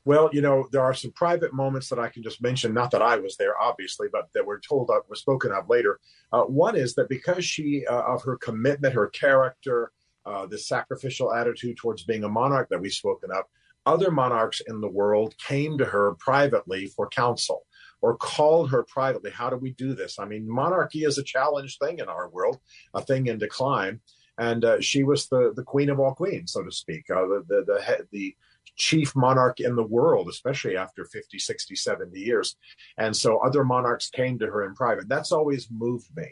Well, 0.05 0.31
you 0.33 0.43
know, 0.43 0.69
there 0.73 0.83
are 0.83 0.95
some 0.95 1.13
private 1.13 1.55
moments 1.55 1.89
that 1.89 1.99
I 1.99 2.09
can 2.09 2.23
just 2.23 2.43
mention. 2.43 2.75
Not 2.75 2.91
that 2.91 3.03
I 3.03 3.17
was 3.17 3.37
there, 3.37 3.57
obviously, 3.61 4.09
but 4.11 4.29
that 4.35 4.45
were 4.45 4.59
told 4.59 4.91
of, 4.91 5.03
were 5.09 5.15
spoken 5.15 5.53
of 5.53 5.69
later. 5.69 6.01
Uh, 6.33 6.43
one 6.43 6.77
is 6.77 6.95
that 6.95 7.09
because 7.09 7.45
she, 7.45 7.87
uh, 7.87 8.03
of 8.03 8.23
her 8.25 8.37
commitment, 8.37 8.95
her 8.95 9.09
character, 9.09 9.93
uh, 10.27 10.47
the 10.47 10.59
sacrificial 10.59 11.33
attitude 11.33 11.77
towards 11.77 12.03
being 12.03 12.25
a 12.25 12.29
monarch 12.29 12.69
that 12.71 12.81
we've 12.81 12.93
spoken 12.93 13.31
of, 13.31 13.45
other 13.87 14.11
monarchs 14.11 14.61
in 14.67 14.81
the 14.81 14.89
world 14.89 15.37
came 15.39 15.79
to 15.79 15.85
her 15.85 16.15
privately 16.19 16.87
for 16.87 17.09
counsel 17.09 17.65
or 18.01 18.17
called 18.17 18.71
her 18.71 18.83
privately. 18.85 19.31
How 19.31 19.51
do 19.51 19.57
we 19.57 19.71
do 19.73 19.95
this? 19.95 20.19
I 20.19 20.25
mean, 20.25 20.49
monarchy 20.49 21.05
is 21.05 21.19
a 21.19 21.23
challenged 21.23 21.79
thing 21.79 22.01
in 22.01 22.09
our 22.09 22.29
world, 22.29 22.59
a 22.95 23.01
thing 23.01 23.29
in 23.29 23.39
decline 23.39 24.01
and 24.39 24.65
uh, 24.65 24.81
she 24.81 25.03
was 25.03 25.29
the 25.29 25.53
the 25.55 25.63
queen 25.63 25.91
of 25.91 26.01
all 26.01 26.15
queens, 26.15 26.53
so 26.53 26.63
to 26.63 26.73
speak, 26.73 27.11
uh, 27.11 27.23
the, 27.23 27.45
the 27.49 27.65
the 27.67 28.07
the 28.11 28.37
chief 28.77 29.15
monarch 29.15 29.61
in 29.61 29.77
the 29.77 29.83
world, 29.83 30.29
especially 30.29 30.77
after 30.77 31.05
50, 31.05 31.39
60, 31.39 31.77
70 31.77 32.19
years. 32.19 32.57
And 32.97 33.15
so 33.15 33.39
other 33.39 33.65
monarchs 33.65 34.09
came 34.09 34.39
to 34.39 34.47
her 34.47 34.65
in 34.65 34.75
private. 34.75 35.09
That's 35.09 35.31
always 35.31 35.69
moved 35.71 36.09
me. 36.17 36.29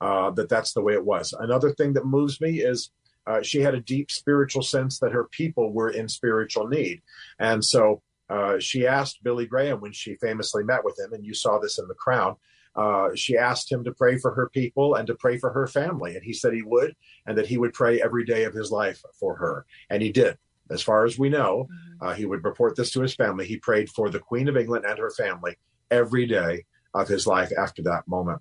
Uh, 0.00 0.30
that 0.30 0.48
that's 0.48 0.72
the 0.72 0.80
way 0.80 0.94
it 0.94 1.04
was. 1.04 1.32
Another 1.38 1.72
thing 1.72 1.92
that 1.92 2.06
moves 2.06 2.40
me 2.40 2.60
is 2.60 2.90
uh, 3.26 3.40
she 3.40 3.60
had 3.60 3.74
a 3.74 3.80
deep 3.80 4.10
spiritual 4.10 4.62
sense 4.62 4.98
that 4.98 5.12
her 5.12 5.24
people 5.24 5.72
were 5.72 5.90
in 5.90 6.08
spiritual 6.08 6.66
need, 6.66 7.00
and 7.38 7.64
so 7.64 8.02
uh, 8.28 8.58
she 8.58 8.84
asked 8.84 9.22
Billy 9.22 9.46
Graham 9.46 9.80
when 9.80 9.92
she 9.92 10.16
famously 10.16 10.64
met 10.64 10.84
with 10.84 10.98
him, 10.98 11.12
and 11.12 11.24
you 11.24 11.34
saw 11.34 11.58
this 11.58 11.78
in 11.78 11.86
The 11.86 11.94
Crown 11.94 12.34
uh, 12.74 13.10
she 13.14 13.36
asked 13.36 13.70
him 13.70 13.84
to 13.84 13.92
pray 13.92 14.18
for 14.18 14.34
her 14.34 14.48
people 14.48 14.94
and 14.94 15.06
to 15.06 15.14
pray 15.14 15.38
for 15.38 15.52
her 15.52 15.66
family. 15.66 16.14
And 16.14 16.24
he 16.24 16.32
said 16.32 16.52
he 16.52 16.62
would, 16.62 16.94
and 17.26 17.36
that 17.36 17.46
he 17.46 17.58
would 17.58 17.72
pray 17.72 18.00
every 18.00 18.24
day 18.24 18.44
of 18.44 18.54
his 18.54 18.70
life 18.70 19.02
for 19.18 19.36
her. 19.36 19.66
And 19.90 20.02
he 20.02 20.10
did. 20.10 20.38
As 20.70 20.82
far 20.82 21.04
as 21.04 21.18
we 21.18 21.28
know, 21.28 21.68
mm-hmm. 21.70 22.06
uh, 22.06 22.14
he 22.14 22.24
would 22.24 22.44
report 22.44 22.76
this 22.76 22.90
to 22.92 23.02
his 23.02 23.14
family. 23.14 23.46
He 23.46 23.58
prayed 23.58 23.90
for 23.90 24.08
the 24.08 24.20
Queen 24.20 24.48
of 24.48 24.56
England 24.56 24.84
and 24.86 24.98
her 24.98 25.10
family 25.10 25.56
every 25.90 26.26
day 26.26 26.64
of 26.94 27.08
his 27.08 27.26
life 27.26 27.50
after 27.58 27.82
that 27.82 28.06
moment. 28.06 28.40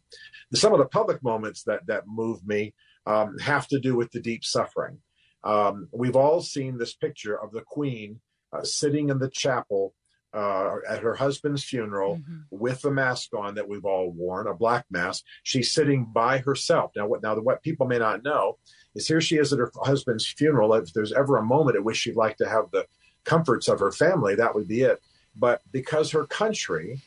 Some 0.54 0.74
of 0.74 0.80
the 0.80 0.86
public 0.86 1.24
moments 1.24 1.64
that, 1.64 1.86
that 1.88 2.08
moved 2.08 2.48
me 2.48 2.74
um, 3.06 3.38
have 3.40 3.68
to 3.70 3.80
do 3.80 3.96
with 3.96 4.12
the 4.12 4.22
deep 4.22 4.44
suffering. 4.44 5.00
Um, 5.44 5.88
we've 5.92 6.16
all 6.16 6.42
seen 6.42 6.78
this 6.78 6.94
picture 6.94 7.42
of 7.42 7.52
the 7.52 7.62
Queen 7.62 8.20
uh, 8.54 8.64
sitting 8.64 9.10
in 9.10 9.20
the 9.20 9.30
chapel 9.30 9.94
uh, 10.34 10.78
at 10.88 11.02
her 11.02 11.16
husband's 11.16 11.64
funeral 11.64 12.18
mm-hmm. 12.18 12.38
with 12.50 12.82
the 12.82 12.92
mask 12.92 13.34
on 13.34 13.56
that 13.56 13.68
we've 13.68 13.86
all 13.86 14.12
worn, 14.12 14.48
a 14.48 14.54
black 14.54 14.86
mask. 14.90 15.24
She's 15.44 15.72
sitting 15.72 16.06
by 16.06 16.40
herself. 16.40 16.92
Now, 16.96 17.08
what 17.08 17.22
now? 17.22 17.36
What 17.36 17.64
people 17.64 17.88
may 17.88 18.00
not 18.00 18.24
know 18.24 18.58
is 18.96 19.08
here 19.08 19.22
she 19.22 19.38
is 19.38 19.52
at 19.52 19.60
her 19.60 19.72
husband's 19.84 20.28
funeral. 20.28 20.74
If 20.74 20.94
there's 20.94 21.14
ever 21.14 21.38
a 21.38 21.44
moment 21.44 21.78
at 21.78 21.84
which 21.84 21.98
she'd 21.98 22.16
like 22.16 22.38
to 22.38 22.50
have 22.50 22.72
the 22.72 22.86
comforts 23.24 23.68
of 23.68 23.80
her 23.80 23.92
family, 23.92 24.36
that 24.36 24.56
would 24.56 24.68
be 24.68 24.82
it. 24.82 25.02
But 25.36 25.62
because 25.72 26.12
her 26.12 26.26
country 26.26 27.02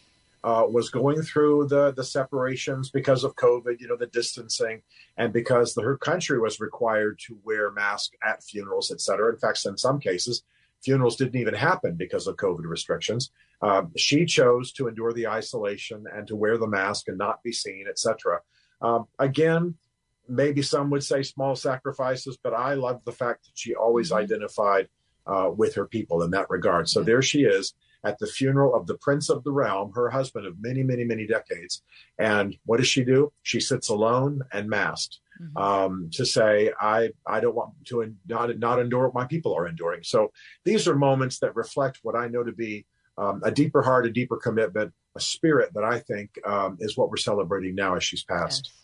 uh, 0.45 0.67
was 0.69 0.91
going 0.91 1.23
through 1.23 1.69
the 1.69 1.93
the 1.93 2.05
separations 2.05 2.91
because 2.91 3.25
of 3.25 3.35
COVID, 3.37 3.81
you 3.81 3.89
know, 3.89 3.97
the 3.97 4.07
distancing, 4.07 4.83
and 5.17 5.33
because 5.33 5.75
the, 5.75 5.83
her 5.83 5.97
country 5.97 6.39
was 6.39 6.61
required 6.61 7.19
to 7.27 7.39
wear 7.45 7.71
masks 7.71 8.15
at 8.23 8.45
funerals, 8.45 8.91
et 8.91 9.01
cetera. 9.01 9.33
In 9.33 9.39
fact, 9.39 9.65
in 9.65 9.79
some 9.79 9.99
cases, 9.99 10.45
funerals 10.85 11.16
didn't 11.16 11.40
even 11.40 11.55
happen 11.55 11.97
because 11.97 12.27
of 12.27 12.37
COVID 12.37 12.64
restrictions. 12.64 13.31
Uh, 13.62 13.83
she 13.97 14.27
chose 14.27 14.73
to 14.73 14.88
endure 14.88 15.12
the 15.12 15.29
isolation 15.29 16.05
and 16.14 16.27
to 16.29 16.37
wear 16.37 16.59
the 16.59 16.66
mask 16.66 17.09
and 17.09 17.18
not 17.18 17.42
be 17.42 17.53
seen, 17.53 17.87
etc. 17.88 18.40
Um, 18.83 19.07
again, 19.18 19.77
maybe 20.29 20.62
some 20.62 20.90
would 20.90 21.05
say 21.05 21.23
small 21.23 21.57
sacrifices, 21.57 22.38
but 22.42 22.55
I 22.55 22.75
love 22.75 23.01
the 23.05 23.12
fact 23.12 23.44
that 23.44 23.53
she 23.55 23.75
always 23.75 24.11
mm-hmm. 24.11 24.23
identified 24.23 24.88
uh, 25.27 25.51
with 25.55 25.75
her 25.75 25.87
people 25.87 26.23
in 26.23 26.31
that 26.33 26.51
regard. 26.51 26.88
So 26.88 27.03
there 27.03 27.23
she 27.23 27.44
is 27.44 27.75
at 28.05 28.18
the 28.18 28.27
funeral 28.27 28.75
of 28.75 28.87
the 28.87 28.99
prince 28.99 29.31
of 29.31 29.42
the 29.44 29.53
realm, 29.53 29.92
her 29.94 30.11
husband 30.11 30.47
of 30.47 30.61
many, 30.61 30.83
many, 30.83 31.05
many 31.05 31.27
decades. 31.27 31.83
And 32.18 32.57
what 32.66 32.77
does 32.77 32.88
she 32.88 33.03
do? 33.03 33.33
She 33.42 33.61
sits 33.61 33.88
alone 33.88 34.42
and 34.53 34.68
masked 34.68 35.20
mm-hmm. 35.40 35.57
um, 35.57 36.11
to 36.12 36.25
say, 36.25 36.73
I, 36.81 37.11
I 37.27 37.40
don't 37.40 37.55
want 37.55 37.73
to 37.87 38.14
not, 38.27 38.59
not 38.59 38.81
endure 38.81 39.05
what 39.05 39.14
my 39.14 39.27
people 39.27 39.55
are 39.57 39.66
enduring. 39.66 40.03
So 40.03 40.33
these 40.64 40.88
are 40.88 40.94
moments 40.94 41.38
that 41.40 41.55
reflect 41.55 42.01
what 42.03 42.16
I 42.16 42.29
know 42.29 42.42
to 42.42 42.53
be 42.53 42.87
um, 43.16 43.42
a 43.44 43.51
deeper 43.51 43.83
heart, 43.83 44.07
a 44.07 44.11
deeper 44.11 44.37
commitment, 44.37 44.92
a 45.16 45.20
spirit 45.20 45.73
that 45.75 45.85
I 45.85 46.01
think 46.01 46.31
um, 46.44 46.79
is 46.81 46.97
what 46.97 47.11
we're 47.11 47.16
celebrating 47.16 47.75
now 47.75 47.94
as 47.97 48.05
she's 48.05 48.25
passed. 48.25 48.70
Yes. 48.73 48.81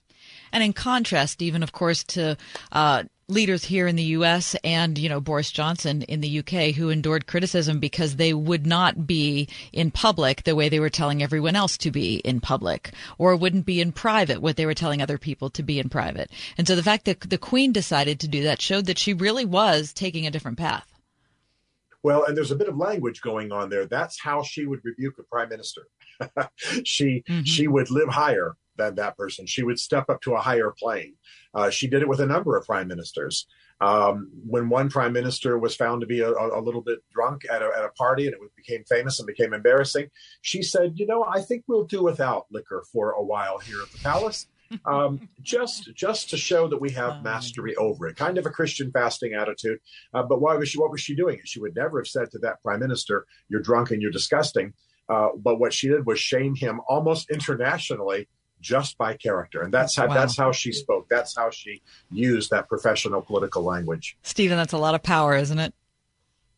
And 0.53 0.63
in 0.63 0.73
contrast, 0.73 1.43
even 1.43 1.63
of 1.63 1.73
course, 1.73 2.05
to 2.05 2.37
uh, 2.73 3.05
leaders 3.31 3.65
here 3.65 3.87
in 3.87 3.97
the 3.97 4.03
U.S. 4.03 4.57
and, 4.65 4.99
you 4.99 5.09
know, 5.09 5.21
Boris 5.21 5.51
Johnson 5.51 6.03
in 6.03 6.21
the 6.21 6.29
U.K. 6.29 6.73
who 6.73 6.91
endured 6.91 7.27
criticism 7.27 7.79
because 7.79 8.17
they 8.17 8.35
would 8.35 8.67
not 8.67 9.07
be 9.07 9.49
in 9.73 9.91
public 9.91 10.43
the 10.43 10.57
way 10.57 10.69
they 10.69 10.81
were 10.81 10.91
telling 10.91 11.23
everyone 11.23 11.57
else 11.57 11.79
to 11.79 11.91
be 11.91 12.17
in 12.17 12.41
public 12.41 12.93
or 13.19 13.37
wouldn't 13.37 13.67
be 13.67 13.81
in 13.81 13.93
private 13.93 14.43
what 14.43 14.57
they 14.57 14.67
were 14.67 14.75
telling 14.75 15.01
other 15.01 15.19
people 15.19 15.51
to 15.51 15.63
be 15.63 15.79
in 15.79 15.89
private. 15.89 16.31
And 16.59 16.67
so 16.67 16.77
the 16.77 16.83
fact 16.83 17.05
that 17.07 17.21
the 17.21 17.39
Queen 17.39 17.73
decided 17.73 18.21
to 18.21 18.29
do 18.29 18.43
that 18.43 18.61
showed 18.61 18.87
that 18.87 18.99
she 18.99 19.15
really 19.15 19.45
was 19.45 19.93
taking 19.93 20.27
a 20.27 20.31
different 20.31 20.59
path. 20.59 20.87
Well, 22.03 22.25
and 22.25 22.37
there's 22.37 22.51
a 22.51 22.57
bit 22.57 22.69
of 22.69 22.77
language 22.77 23.21
going 23.21 23.53
on 23.53 23.69
there. 23.69 23.87
That's 23.87 24.21
how 24.21 24.43
she 24.43 24.65
would 24.65 24.81
rebuke 24.85 25.19
a 25.19 25.23
prime 25.23 25.51
minister. 25.51 25.83
she 26.85 27.23
mm-hmm. 27.29 27.43
she 27.43 27.69
would 27.69 27.91
live 27.91 28.09
higher 28.09 28.57
than 28.81 28.95
that 28.97 29.17
person. 29.17 29.47
She 29.47 29.63
would 29.63 29.79
step 29.79 30.09
up 30.09 30.21
to 30.23 30.35
a 30.35 30.41
higher 30.41 30.73
plane. 30.77 31.15
Uh, 31.55 31.71
she 31.71 31.87
did 31.87 32.03
it 32.03 32.09
with 32.09 32.21
a 32.21 32.27
number 32.27 32.57
of 32.57 32.67
prime 32.67 32.89
ministers. 32.89 33.47
Um, 33.81 34.31
when 34.47 34.69
one 34.69 34.91
prime 34.91 35.13
minister 35.13 35.59
was 35.59 35.75
found 35.75 36.03
to 36.03 36.07
be 36.07 36.21
a, 36.21 36.31
a 36.31 36.61
little 36.61 36.83
bit 36.83 36.99
drunk 37.13 37.43
at 37.51 37.63
a, 37.63 37.71
at 37.77 37.85
a 37.85 37.91
party 37.91 38.27
and 38.27 38.35
it 38.35 38.41
became 38.57 38.85
famous 38.85 39.19
and 39.19 39.27
became 39.27 39.55
embarrassing, 39.55 40.09
she 40.43 40.63
said, 40.63 40.93
"You 40.97 41.07
know, 41.07 41.25
I 41.25 41.41
think 41.41 41.65
we'll 41.67 41.85
do 41.85 42.03
without 42.03 42.47
liquor 42.51 42.85
for 42.93 43.13
a 43.13 43.23
while 43.23 43.59
here 43.59 43.81
at 43.81 43.91
the 43.91 43.99
palace." 43.99 44.47
um, 44.85 45.29
just 45.43 45.91
just 45.95 46.31
to 46.31 46.37
show 46.37 46.69
that 46.69 46.81
we 46.81 46.91
have 46.91 47.23
mastery 47.23 47.75
over 47.77 48.07
it, 48.07 48.17
kind 48.17 48.39
of 48.39 48.47
a 48.47 48.51
Christian 48.51 48.91
fasting 48.93 49.35
attitude. 49.35 49.79
Uh, 50.13 50.23
but 50.23 50.41
why 50.41 50.55
was 50.57 50.69
she? 50.69 50.79
What 50.79 50.91
was 50.91 51.01
she 51.01 51.15
doing? 51.15 51.41
She 51.45 51.61
would 51.61 51.75
never 51.75 52.01
have 52.01 52.09
said 52.09 52.31
to 52.33 52.39
that 52.41 52.63
prime 52.63 52.81
minister, 52.81 53.27
"You're 53.49 53.63
drunk 53.63 53.91
and 53.91 54.03
you're 54.03 54.11
disgusting." 54.11 54.75
Uh, 55.09 55.31
but 55.37 55.59
what 55.59 55.73
she 55.73 55.89
did 55.89 56.07
was 56.07 56.21
shame 56.21 56.55
him 56.55 56.81
almost 56.89 57.31
internationally 57.31 58.29
just 58.61 58.99
by 58.99 59.17
character. 59.17 59.63
And 59.63 59.73
that's 59.73 59.97
how 59.97 60.09
wow. 60.09 60.15
that's 60.15 60.37
how 60.37 60.53
she 60.53 60.73
spoke. 60.73 61.09
That's 61.09 61.37
how 61.37 61.51
she 61.51 61.83
used 62.11 62.51
that 62.51 62.69
professional 62.69 63.23
political 63.23 63.63
language. 63.63 64.17
Stephen, 64.23 64.57
that's 64.57 64.73
a 64.73 64.79
lot 64.79 64.95
of 64.95 65.03
power, 65.03 65.35
isn't 65.37 65.59
it? 65.59 65.75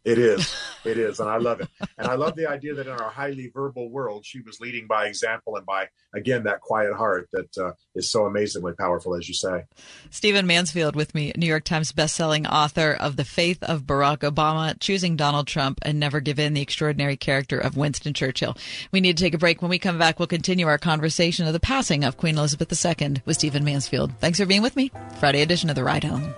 It 0.04 0.18
is. 0.18 0.54
It 0.84 0.98
is. 0.98 1.20
And 1.20 1.30
I 1.30 1.36
love 1.36 1.60
it. 1.60 1.68
And 1.96 2.08
I 2.08 2.14
love 2.14 2.34
the 2.34 2.48
idea 2.48 2.74
that 2.74 2.88
in 2.88 2.92
our 2.92 3.10
highly 3.10 3.50
verbal 3.54 3.88
world, 3.88 4.26
she 4.26 4.40
was 4.40 4.58
leading 4.60 4.88
by 4.88 5.06
example 5.06 5.56
and 5.56 5.64
by, 5.64 5.88
again, 6.12 6.42
that 6.44 6.60
quiet 6.60 6.94
heart 6.94 7.28
that 7.32 7.56
uh, 7.56 7.72
is 7.94 8.10
so 8.10 8.26
amazingly 8.26 8.72
powerful, 8.72 9.14
as 9.14 9.28
you 9.28 9.34
say. 9.34 9.64
Stephen 10.10 10.46
Mansfield 10.46 10.96
with 10.96 11.14
me, 11.14 11.32
New 11.36 11.46
York 11.46 11.62
Times 11.62 11.92
bestselling 11.92 12.50
author 12.50 12.92
of 12.92 13.16
The 13.16 13.24
Faith 13.24 13.62
of 13.62 13.82
Barack 13.82 14.28
Obama, 14.28 14.78
Choosing 14.80 15.14
Donald 15.14 15.46
Trump, 15.46 15.78
and 15.82 16.00
Never 16.00 16.20
Give 16.20 16.40
In, 16.40 16.54
the 16.54 16.62
extraordinary 16.62 17.16
character 17.16 17.58
of 17.58 17.76
Winston 17.76 18.12
Churchill. 18.12 18.56
We 18.90 19.00
need 19.00 19.16
to 19.16 19.22
take 19.22 19.34
a 19.34 19.38
break. 19.38 19.62
When 19.62 19.70
we 19.70 19.78
come 19.78 19.98
back, 19.98 20.18
we'll 20.18 20.26
continue 20.26 20.66
our 20.66 20.78
conversation 20.78 21.46
of 21.46 21.52
the 21.52 21.60
passing 21.60 22.02
of 22.02 22.16
Queen 22.16 22.36
Elizabeth 22.36 22.72
II 22.72 23.22
with 23.24 23.36
Stephen 23.36 23.62
Mansfield. 23.64 24.12
Thanks 24.18 24.40
for 24.40 24.46
being 24.46 24.62
with 24.62 24.74
me. 24.74 24.90
Friday 25.20 25.42
edition 25.42 25.70
of 25.70 25.76
The 25.76 25.84
Ride 25.84 26.04
Home. 26.04 26.34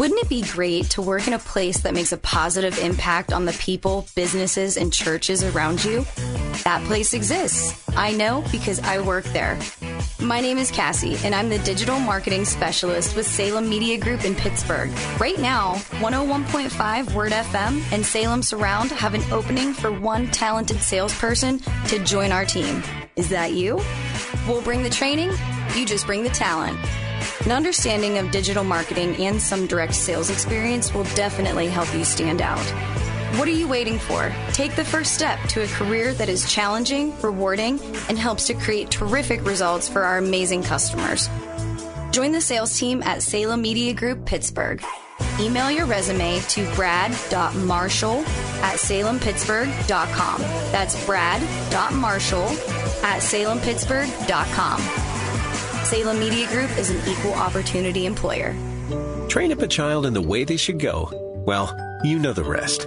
Wouldn't 0.00 0.18
it 0.18 0.30
be 0.30 0.40
great 0.40 0.88
to 0.92 1.02
work 1.02 1.26
in 1.26 1.34
a 1.34 1.38
place 1.38 1.80
that 1.80 1.92
makes 1.92 2.10
a 2.10 2.16
positive 2.16 2.78
impact 2.78 3.34
on 3.34 3.44
the 3.44 3.52
people, 3.52 4.08
businesses, 4.16 4.78
and 4.78 4.90
churches 4.90 5.44
around 5.44 5.84
you? 5.84 6.06
That 6.64 6.82
place 6.86 7.12
exists. 7.12 7.86
I 7.94 8.12
know 8.12 8.42
because 8.50 8.80
I 8.80 9.02
work 9.02 9.24
there. 9.24 9.58
My 10.18 10.40
name 10.40 10.56
is 10.56 10.70
Cassie, 10.70 11.18
and 11.22 11.34
I'm 11.34 11.50
the 11.50 11.58
digital 11.58 12.00
marketing 12.00 12.46
specialist 12.46 13.14
with 13.14 13.26
Salem 13.26 13.68
Media 13.68 13.98
Group 13.98 14.24
in 14.24 14.34
Pittsburgh. 14.34 14.90
Right 15.20 15.38
now, 15.38 15.74
101.5 16.00 17.14
Word 17.14 17.32
FM 17.32 17.82
and 17.92 18.02
Salem 18.02 18.42
Surround 18.42 18.92
have 18.92 19.12
an 19.12 19.22
opening 19.30 19.74
for 19.74 19.92
one 19.92 20.28
talented 20.28 20.80
salesperson 20.80 21.58
to 21.88 22.02
join 22.06 22.32
our 22.32 22.46
team. 22.46 22.82
Is 23.16 23.28
that 23.28 23.52
you? 23.52 23.78
We'll 24.48 24.62
bring 24.62 24.82
the 24.82 24.88
training, 24.88 25.32
you 25.76 25.84
just 25.84 26.06
bring 26.06 26.22
the 26.22 26.30
talent. 26.30 26.78
An 27.44 27.52
understanding 27.52 28.18
of 28.18 28.30
digital 28.30 28.64
marketing 28.64 29.16
and 29.16 29.40
some 29.40 29.66
direct 29.66 29.94
sales 29.94 30.28
experience 30.28 30.92
will 30.92 31.04
definitely 31.14 31.68
help 31.68 31.92
you 31.94 32.04
stand 32.04 32.42
out. 32.42 32.64
What 33.38 33.48
are 33.48 33.52
you 33.52 33.66
waiting 33.66 33.98
for? 33.98 34.30
Take 34.52 34.76
the 34.76 34.84
first 34.84 35.14
step 35.14 35.40
to 35.50 35.62
a 35.62 35.66
career 35.66 36.12
that 36.14 36.28
is 36.28 36.52
challenging, 36.52 37.18
rewarding, 37.22 37.80
and 38.08 38.18
helps 38.18 38.46
to 38.48 38.54
create 38.54 38.90
terrific 38.90 39.44
results 39.44 39.88
for 39.88 40.02
our 40.02 40.18
amazing 40.18 40.62
customers. 40.64 41.30
Join 42.10 42.32
the 42.32 42.40
sales 42.42 42.78
team 42.78 43.02
at 43.04 43.22
Salem 43.22 43.62
Media 43.62 43.94
Group 43.94 44.26
Pittsburgh. 44.26 44.82
Email 45.38 45.70
your 45.70 45.86
resume 45.86 46.40
to 46.40 46.74
brad.marshall 46.74 48.18
at 48.18 48.76
salempittsburgh.com. 48.76 50.42
That's 50.72 51.06
brad.marshall 51.06 52.48
at 53.02 53.22
salempittsburgh.com. 53.22 55.19
Salem 55.90 56.20
Media 56.20 56.46
Group 56.46 56.70
is 56.78 56.88
an 56.88 57.00
equal 57.08 57.34
opportunity 57.34 58.06
employer. 58.06 58.54
Train 59.26 59.50
up 59.50 59.60
a 59.60 59.66
child 59.66 60.06
in 60.06 60.14
the 60.14 60.22
way 60.22 60.44
they 60.44 60.56
should 60.56 60.78
go 60.78 61.10
Well, 61.44 61.76
you 62.04 62.20
know 62.20 62.32
the 62.32 62.44
rest. 62.44 62.86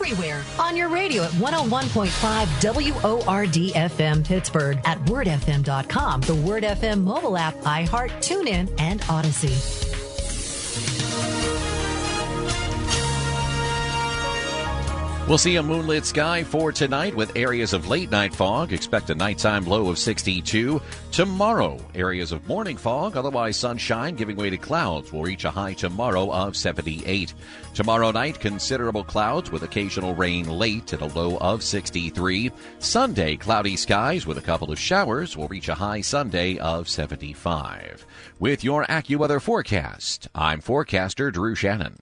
Everywhere 0.00 0.44
on 0.60 0.76
your 0.76 0.88
radio 0.88 1.24
at 1.24 1.32
101.5 1.32 3.24
WORD 3.26 3.74
FM 3.74 4.24
Pittsburgh, 4.24 4.78
at 4.84 4.96
wordfm.com, 5.06 6.20
the 6.20 6.36
Word 6.36 6.62
FM 6.62 7.02
mobile 7.02 7.36
app, 7.36 7.56
iHeart, 7.56 8.10
TuneIn, 8.20 8.72
and 8.78 9.00
Audacy. 9.02 9.87
We'll 15.28 15.36
see 15.36 15.56
a 15.56 15.62
moonlit 15.62 16.06
sky 16.06 16.42
for 16.42 16.72
tonight 16.72 17.14
with 17.14 17.36
areas 17.36 17.74
of 17.74 17.86
late 17.86 18.10
night 18.10 18.34
fog. 18.34 18.72
Expect 18.72 19.10
a 19.10 19.14
nighttime 19.14 19.66
low 19.66 19.90
of 19.90 19.98
62. 19.98 20.80
Tomorrow, 21.12 21.76
areas 21.94 22.32
of 22.32 22.48
morning 22.48 22.78
fog, 22.78 23.14
otherwise 23.14 23.58
sunshine, 23.58 24.14
giving 24.14 24.36
way 24.36 24.48
to 24.48 24.56
clouds. 24.56 25.12
will 25.12 25.22
reach 25.22 25.44
a 25.44 25.50
high 25.50 25.74
tomorrow 25.74 26.32
of 26.32 26.56
78. 26.56 27.34
Tomorrow 27.74 28.10
night, 28.10 28.40
considerable 28.40 29.04
clouds 29.04 29.52
with 29.52 29.64
occasional 29.64 30.14
rain 30.14 30.48
late 30.48 30.94
at 30.94 31.02
a 31.02 31.14
low 31.14 31.36
of 31.36 31.62
63. 31.62 32.50
Sunday, 32.78 33.36
cloudy 33.36 33.76
skies 33.76 34.26
with 34.26 34.38
a 34.38 34.42
couple 34.42 34.72
of 34.72 34.78
showers 34.78 35.36
will 35.36 35.48
reach 35.48 35.68
a 35.68 35.74
high 35.74 36.00
Sunday 36.00 36.56
of 36.56 36.88
75. 36.88 38.06
With 38.38 38.64
your 38.64 38.86
AccuWeather 38.86 39.42
forecast, 39.42 40.28
I'm 40.34 40.62
forecaster 40.62 41.30
Drew 41.30 41.54
Shannon. 41.54 41.98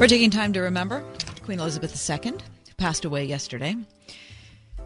We're 0.00 0.06
taking 0.06 0.30
time 0.30 0.54
to 0.54 0.60
remember 0.60 1.04
Queen 1.44 1.60
Elizabeth 1.60 2.08
II, 2.08 2.30
who 2.30 2.74
passed 2.78 3.04
away 3.04 3.26
yesterday. 3.26 3.76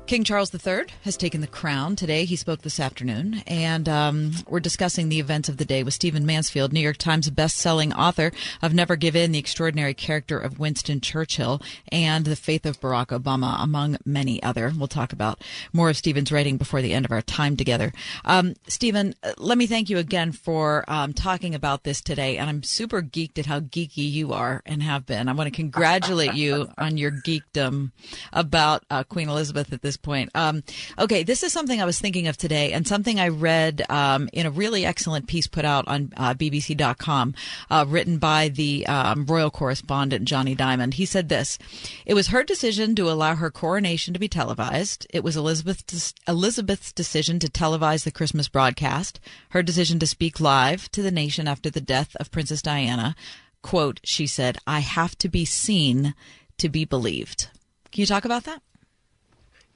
King 0.06 0.22
Charles 0.22 0.52
III 0.54 0.84
has 1.04 1.16
taken 1.16 1.40
the 1.40 1.46
crown 1.46 1.96
today. 1.96 2.26
He 2.26 2.36
spoke 2.36 2.60
this 2.60 2.78
afternoon, 2.78 3.42
and 3.46 3.88
um, 3.88 4.32
we're 4.46 4.60
discussing 4.60 5.08
the 5.08 5.18
events 5.18 5.48
of 5.48 5.56
the 5.56 5.64
day 5.64 5.82
with 5.82 5.94
Stephen 5.94 6.26
Mansfield, 6.26 6.74
New 6.74 6.80
York 6.80 6.98
Times 6.98 7.30
best-selling 7.30 7.90
author 7.94 8.30
of 8.60 8.74
Never 8.74 8.96
Give 8.96 9.16
In: 9.16 9.32
The 9.32 9.38
Extraordinary 9.38 9.94
Character 9.94 10.38
of 10.38 10.58
Winston 10.58 11.00
Churchill 11.00 11.62
and 11.90 12.26
The 12.26 12.36
Faith 12.36 12.66
of 12.66 12.78
Barack 12.80 13.18
Obama, 13.18 13.56
among 13.62 13.96
many 14.04 14.42
other. 14.42 14.70
We'll 14.76 14.88
talk 14.88 15.14
about 15.14 15.42
more 15.72 15.88
of 15.88 15.96
Stephen's 15.96 16.30
writing 16.30 16.58
before 16.58 16.82
the 16.82 16.92
end 16.92 17.06
of 17.06 17.10
our 17.10 17.22
time 17.22 17.56
together. 17.56 17.90
Um, 18.26 18.56
Stephen, 18.68 19.14
let 19.38 19.56
me 19.56 19.66
thank 19.66 19.88
you 19.88 19.96
again 19.96 20.32
for 20.32 20.84
um, 20.86 21.14
talking 21.14 21.54
about 21.54 21.84
this 21.84 22.02
today, 22.02 22.36
and 22.36 22.50
I'm 22.50 22.62
super 22.62 23.00
geeked 23.00 23.38
at 23.38 23.46
how 23.46 23.60
geeky 23.60 24.10
you 24.12 24.34
are 24.34 24.60
and 24.66 24.82
have 24.82 25.06
been. 25.06 25.30
I 25.30 25.32
want 25.32 25.46
to 25.46 25.56
congratulate 25.56 26.34
you 26.34 26.68
on 26.78 26.98
your 26.98 27.10
geekdom 27.10 27.92
about 28.34 28.84
uh, 28.90 29.02
Queen 29.04 29.30
Elizabeth 29.30 29.72
at 29.72 29.80
this 29.80 29.93
this 29.94 29.96
point. 29.96 30.30
Um, 30.34 30.62
okay, 30.98 31.22
this 31.22 31.42
is 31.42 31.52
something 31.52 31.80
I 31.80 31.84
was 31.84 31.98
thinking 31.98 32.26
of 32.26 32.36
today, 32.36 32.72
and 32.72 32.86
something 32.86 33.20
I 33.20 33.28
read 33.28 33.82
um, 33.88 34.28
in 34.32 34.46
a 34.46 34.50
really 34.50 34.84
excellent 34.84 35.28
piece 35.28 35.46
put 35.46 35.64
out 35.64 35.86
on 35.86 36.12
uh, 36.16 36.34
BBC.com, 36.34 37.34
uh, 37.70 37.84
written 37.88 38.18
by 38.18 38.48
the 38.48 38.86
um, 38.86 39.24
royal 39.26 39.50
correspondent 39.50 40.24
Jonny 40.26 40.56
Dymond. 40.56 40.94
He 40.94 41.06
said 41.06 41.28
this: 41.28 41.58
"It 42.04 42.14
was 42.14 42.28
her 42.28 42.42
decision 42.42 42.94
to 42.96 43.10
allow 43.10 43.36
her 43.36 43.50
coronation 43.50 44.14
to 44.14 44.20
be 44.20 44.28
televised. 44.28 45.06
It 45.10 45.22
was 45.22 45.36
Elizabeth's 45.36 46.14
Elizabeth's 46.26 46.92
decision 46.92 47.38
to 47.38 47.48
televise 47.48 48.04
the 48.04 48.10
Christmas 48.10 48.48
broadcast. 48.48 49.20
Her 49.50 49.62
decision 49.62 49.98
to 50.00 50.06
speak 50.06 50.40
live 50.40 50.90
to 50.92 51.02
the 51.02 51.12
nation 51.12 51.46
after 51.46 51.70
the 51.70 51.80
death 51.80 52.16
of 52.16 52.30
Princess 52.30 52.62
Diana." 52.62 53.14
Quote, 53.62 53.98
she 54.04 54.26
said, 54.26 54.58
I 54.66 54.80
have 54.80 55.16
to 55.16 55.28
be 55.30 55.46
seen 55.46 56.14
to 56.58 56.68
be 56.68 56.84
believed. 56.84 57.48
Can 57.90 58.02
you 58.02 58.06
talk 58.06 58.26
about 58.26 58.44
that? 58.44 58.60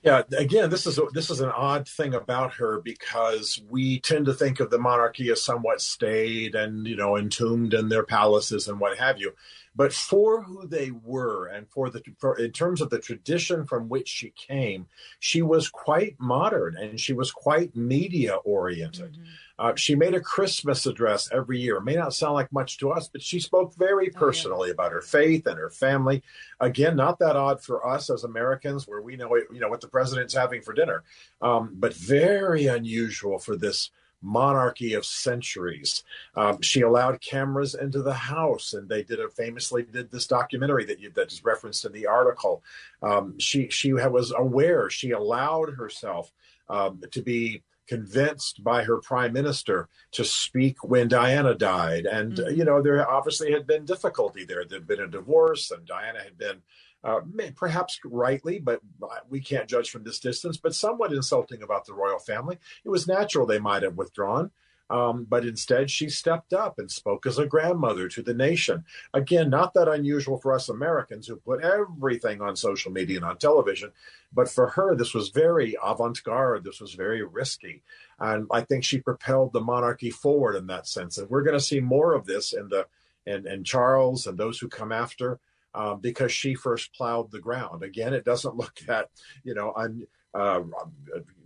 Yeah, 0.02 0.22
again, 0.36 0.70
this 0.70 0.86
is 0.86 0.98
a, 0.98 1.06
this 1.12 1.28
is 1.28 1.40
an 1.40 1.50
odd 1.50 1.88
thing 1.88 2.14
about 2.14 2.54
her 2.54 2.80
because 2.80 3.60
we 3.68 3.98
tend 3.98 4.26
to 4.26 4.34
think 4.34 4.60
of 4.60 4.70
the 4.70 4.78
monarchy 4.78 5.28
as 5.30 5.42
somewhat 5.42 5.80
staid 5.80 6.54
and 6.54 6.86
you 6.86 6.94
know 6.94 7.16
entombed 7.16 7.74
in 7.74 7.88
their 7.88 8.04
palaces 8.04 8.68
and 8.68 8.78
what 8.78 8.96
have 8.98 9.18
you. 9.18 9.32
But 9.74 9.92
for 9.92 10.42
who 10.42 10.66
they 10.66 10.92
were, 10.92 11.46
and 11.46 11.68
for 11.68 11.90
the 11.90 12.02
for, 12.18 12.38
in 12.38 12.52
terms 12.52 12.80
of 12.80 12.90
the 12.90 13.00
tradition 13.00 13.66
from 13.66 13.88
which 13.88 14.08
she 14.08 14.30
came, 14.30 14.86
she 15.18 15.42
was 15.42 15.68
quite 15.68 16.14
modern 16.20 16.76
and 16.76 17.00
she 17.00 17.12
was 17.12 17.32
quite 17.32 17.74
media 17.74 18.36
oriented. 18.36 19.12
Mm-hmm. 19.14 19.24
Uh, 19.58 19.74
she 19.74 19.94
made 19.94 20.14
a 20.14 20.20
Christmas 20.20 20.86
address 20.86 21.28
every 21.32 21.60
year. 21.60 21.76
It 21.76 21.84
may 21.84 21.96
not 21.96 22.14
sound 22.14 22.34
like 22.34 22.52
much 22.52 22.78
to 22.78 22.90
us, 22.90 23.08
but 23.08 23.22
she 23.22 23.40
spoke 23.40 23.74
very 23.74 24.08
personally 24.10 24.66
oh, 24.66 24.66
yeah. 24.66 24.72
about 24.72 24.92
her 24.92 25.00
faith 25.00 25.46
and 25.46 25.58
her 25.58 25.70
family. 25.70 26.22
Again, 26.60 26.96
not 26.96 27.18
that 27.18 27.36
odd 27.36 27.62
for 27.62 27.86
us 27.86 28.08
as 28.10 28.24
Americans, 28.24 28.86
where 28.86 29.02
we 29.02 29.16
know 29.16 29.34
you 29.36 29.60
know 29.60 29.68
what 29.68 29.80
the 29.80 29.88
president's 29.88 30.34
having 30.34 30.62
for 30.62 30.72
dinner, 30.72 31.02
um, 31.42 31.74
but 31.74 31.94
very 31.94 32.66
unusual 32.66 33.38
for 33.38 33.56
this 33.56 33.90
monarchy 34.20 34.94
of 34.94 35.04
centuries. 35.04 36.02
Um, 36.34 36.60
she 36.60 36.80
allowed 36.80 37.20
cameras 37.20 37.74
into 37.74 38.02
the 38.02 38.14
house, 38.14 38.72
and 38.72 38.88
they 38.88 39.02
did 39.02 39.20
a 39.20 39.28
famously 39.28 39.82
did 39.82 40.10
this 40.10 40.26
documentary 40.26 40.84
that 40.86 41.00
you, 41.00 41.10
that 41.14 41.32
is 41.32 41.44
referenced 41.44 41.84
in 41.84 41.92
the 41.92 42.06
article. 42.06 42.62
Um, 43.02 43.38
she 43.38 43.68
she 43.68 43.92
was 43.92 44.32
aware. 44.36 44.90
She 44.90 45.12
allowed 45.12 45.74
herself 45.74 46.32
um, 46.68 47.02
to 47.10 47.22
be 47.22 47.62
convinced 47.88 48.62
by 48.62 48.84
her 48.84 48.98
prime 48.98 49.32
minister 49.32 49.88
to 50.12 50.24
speak 50.24 50.84
when 50.84 51.08
Diana 51.08 51.54
died. 51.54 52.06
And, 52.06 52.34
mm-hmm. 52.34 52.54
you 52.56 52.64
know, 52.64 52.82
there 52.82 53.08
obviously 53.10 53.50
had 53.50 53.66
been 53.66 53.84
difficulty 53.84 54.44
there. 54.44 54.64
There'd 54.64 54.86
been 54.86 55.00
a 55.00 55.08
divorce, 55.08 55.70
and 55.70 55.86
Diana 55.86 56.20
had 56.22 56.36
been 56.38 56.62
uh, 57.04 57.20
perhaps 57.56 57.98
rightly, 58.04 58.58
but 58.58 58.80
we 59.28 59.40
can't 59.40 59.68
judge 59.68 59.90
from 59.90 60.04
this 60.04 60.18
distance, 60.18 60.56
but 60.56 60.74
somewhat 60.74 61.12
insulting 61.12 61.62
about 61.62 61.86
the 61.86 61.94
royal 61.94 62.18
family. 62.18 62.58
It 62.84 62.88
was 62.90 63.08
natural 63.08 63.46
they 63.46 63.58
might 63.58 63.82
have 63.82 63.96
withdrawn. 63.96 64.50
Um, 64.90 65.26
but 65.28 65.44
instead, 65.44 65.90
she 65.90 66.08
stepped 66.08 66.52
up 66.52 66.78
and 66.78 66.90
spoke 66.90 67.26
as 67.26 67.38
a 67.38 67.46
grandmother 67.46 68.08
to 68.08 68.22
the 68.22 68.32
nation. 68.32 68.84
Again, 69.12 69.50
not 69.50 69.74
that 69.74 69.88
unusual 69.88 70.38
for 70.38 70.54
us 70.54 70.68
Americans 70.68 71.26
who 71.26 71.36
put 71.36 71.62
everything 71.62 72.40
on 72.40 72.56
social 72.56 72.90
media 72.90 73.16
and 73.16 73.24
on 73.26 73.36
television, 73.36 73.92
but 74.32 74.48
for 74.48 74.68
her, 74.68 74.94
this 74.96 75.12
was 75.12 75.28
very 75.28 75.76
avant 75.82 76.22
garde. 76.24 76.64
This 76.64 76.80
was 76.80 76.94
very 76.94 77.22
risky. 77.22 77.82
And 78.18 78.46
I 78.50 78.62
think 78.62 78.82
she 78.84 78.98
propelled 78.98 79.52
the 79.52 79.60
monarchy 79.60 80.10
forward 80.10 80.56
in 80.56 80.66
that 80.68 80.86
sense. 80.86 81.18
And 81.18 81.28
we're 81.28 81.42
going 81.42 81.58
to 81.58 81.64
see 81.64 81.80
more 81.80 82.14
of 82.14 82.26
this 82.26 82.52
in 82.52 82.68
the 82.68 82.86
in, 83.26 83.46
in 83.46 83.62
Charles 83.62 84.26
and 84.26 84.38
those 84.38 84.58
who 84.58 84.68
come 84.68 84.90
after 84.90 85.38
um, 85.74 86.00
because 86.00 86.32
she 86.32 86.54
first 86.54 86.94
plowed 86.94 87.30
the 87.30 87.40
ground. 87.40 87.82
Again, 87.82 88.14
it 88.14 88.24
doesn't 88.24 88.56
look 88.56 88.74
that 88.86 89.10
you 89.44 89.54
know 89.54 89.72
un, 89.76 90.06
uh, 90.34 90.60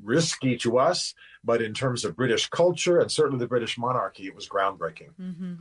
risky 0.03 0.57
to 0.59 0.79
us, 0.79 1.15
but 1.45 1.63
in 1.63 1.75
terms 1.75 2.05
of 2.05 2.17
British 2.17 2.49
culture 2.49 2.99
and 2.99 3.11
certainly 3.11 3.39
the 3.39 3.49
British 3.49 3.79
monarchy, 3.79 4.27
it 4.27 4.35
was 4.35 4.49
groundbreaking. 4.49 5.11
Mm-hmm. 5.21 5.55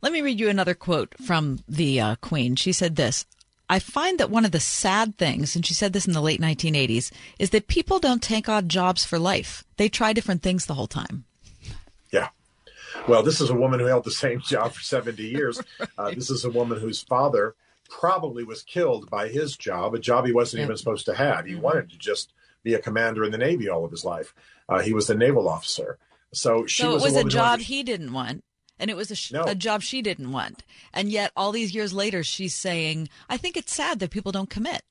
Let 0.00 0.12
me 0.12 0.20
read 0.20 0.40
you 0.40 0.48
another 0.48 0.74
quote 0.74 1.14
from 1.24 1.60
the 1.68 2.00
uh, 2.00 2.16
Queen. 2.16 2.56
She 2.56 2.72
said 2.72 2.96
this. 2.96 3.24
I 3.68 3.78
find 3.78 4.18
that 4.18 4.30
one 4.30 4.44
of 4.44 4.52
the 4.52 4.60
sad 4.60 5.16
things, 5.16 5.56
and 5.56 5.64
she 5.64 5.72
said 5.74 5.92
this 5.92 6.06
in 6.06 6.12
the 6.12 6.20
late 6.20 6.40
1980s, 6.40 7.12
is 7.38 7.50
that 7.50 7.68
people 7.68 7.98
don't 7.98 8.22
take 8.22 8.48
odd 8.48 8.68
jobs 8.68 9.04
for 9.04 9.18
life. 9.18 9.64
They 9.76 9.88
try 9.88 10.12
different 10.12 10.42
things 10.42 10.66
the 10.66 10.74
whole 10.74 10.88
time. 10.88 11.24
Yeah. 12.12 12.28
Well, 13.08 13.22
this 13.22 13.40
is 13.40 13.48
a 13.48 13.54
woman 13.54 13.80
who 13.80 13.86
held 13.86 14.04
the 14.04 14.10
same 14.10 14.40
job 14.40 14.72
for 14.72 14.82
70 14.82 15.22
years. 15.22 15.62
right. 15.80 15.88
uh, 15.96 16.10
this 16.10 16.30
is 16.30 16.44
a 16.44 16.50
woman 16.50 16.80
whose 16.80 17.00
father 17.00 17.54
probably 17.92 18.42
was 18.42 18.62
killed 18.62 19.10
by 19.10 19.28
his 19.28 19.56
job, 19.56 19.94
a 19.94 19.98
job 19.98 20.24
he 20.24 20.32
wasn't 20.32 20.58
yeah. 20.58 20.64
even 20.64 20.76
supposed 20.76 21.06
to 21.06 21.14
have. 21.14 21.44
He 21.44 21.52
mm-hmm. 21.52 21.62
wanted 21.62 21.90
to 21.90 21.98
just 21.98 22.32
be 22.62 22.74
a 22.74 22.78
commander 22.78 23.22
in 23.22 23.32
the 23.32 23.38
Navy 23.38 23.68
all 23.68 23.84
of 23.84 23.90
his 23.90 24.04
life. 24.04 24.34
Uh, 24.68 24.80
he 24.80 24.94
was 24.94 25.10
a 25.10 25.14
naval 25.14 25.48
officer. 25.48 25.98
So 26.32 26.66
she 26.66 26.82
so 26.82 26.94
was 26.94 27.02
it 27.02 27.06
was 27.06 27.16
a, 27.16 27.26
a 27.26 27.30
job 27.30 27.60
he 27.60 27.82
didn't 27.82 28.12
want. 28.12 28.42
And 28.78 28.90
it 28.90 28.96
was 28.96 29.10
a, 29.10 29.14
sh- 29.14 29.32
no. 29.32 29.44
a 29.44 29.54
job 29.54 29.82
she 29.82 30.02
didn't 30.02 30.32
want. 30.32 30.64
And 30.92 31.10
yet, 31.10 31.30
all 31.36 31.52
these 31.52 31.74
years 31.74 31.92
later, 31.92 32.24
she's 32.24 32.54
saying, 32.54 33.10
I 33.28 33.36
think 33.36 33.56
it's 33.56 33.72
sad 33.72 34.00
that 34.00 34.10
people 34.10 34.32
don't 34.32 34.50
commit. 34.50 34.82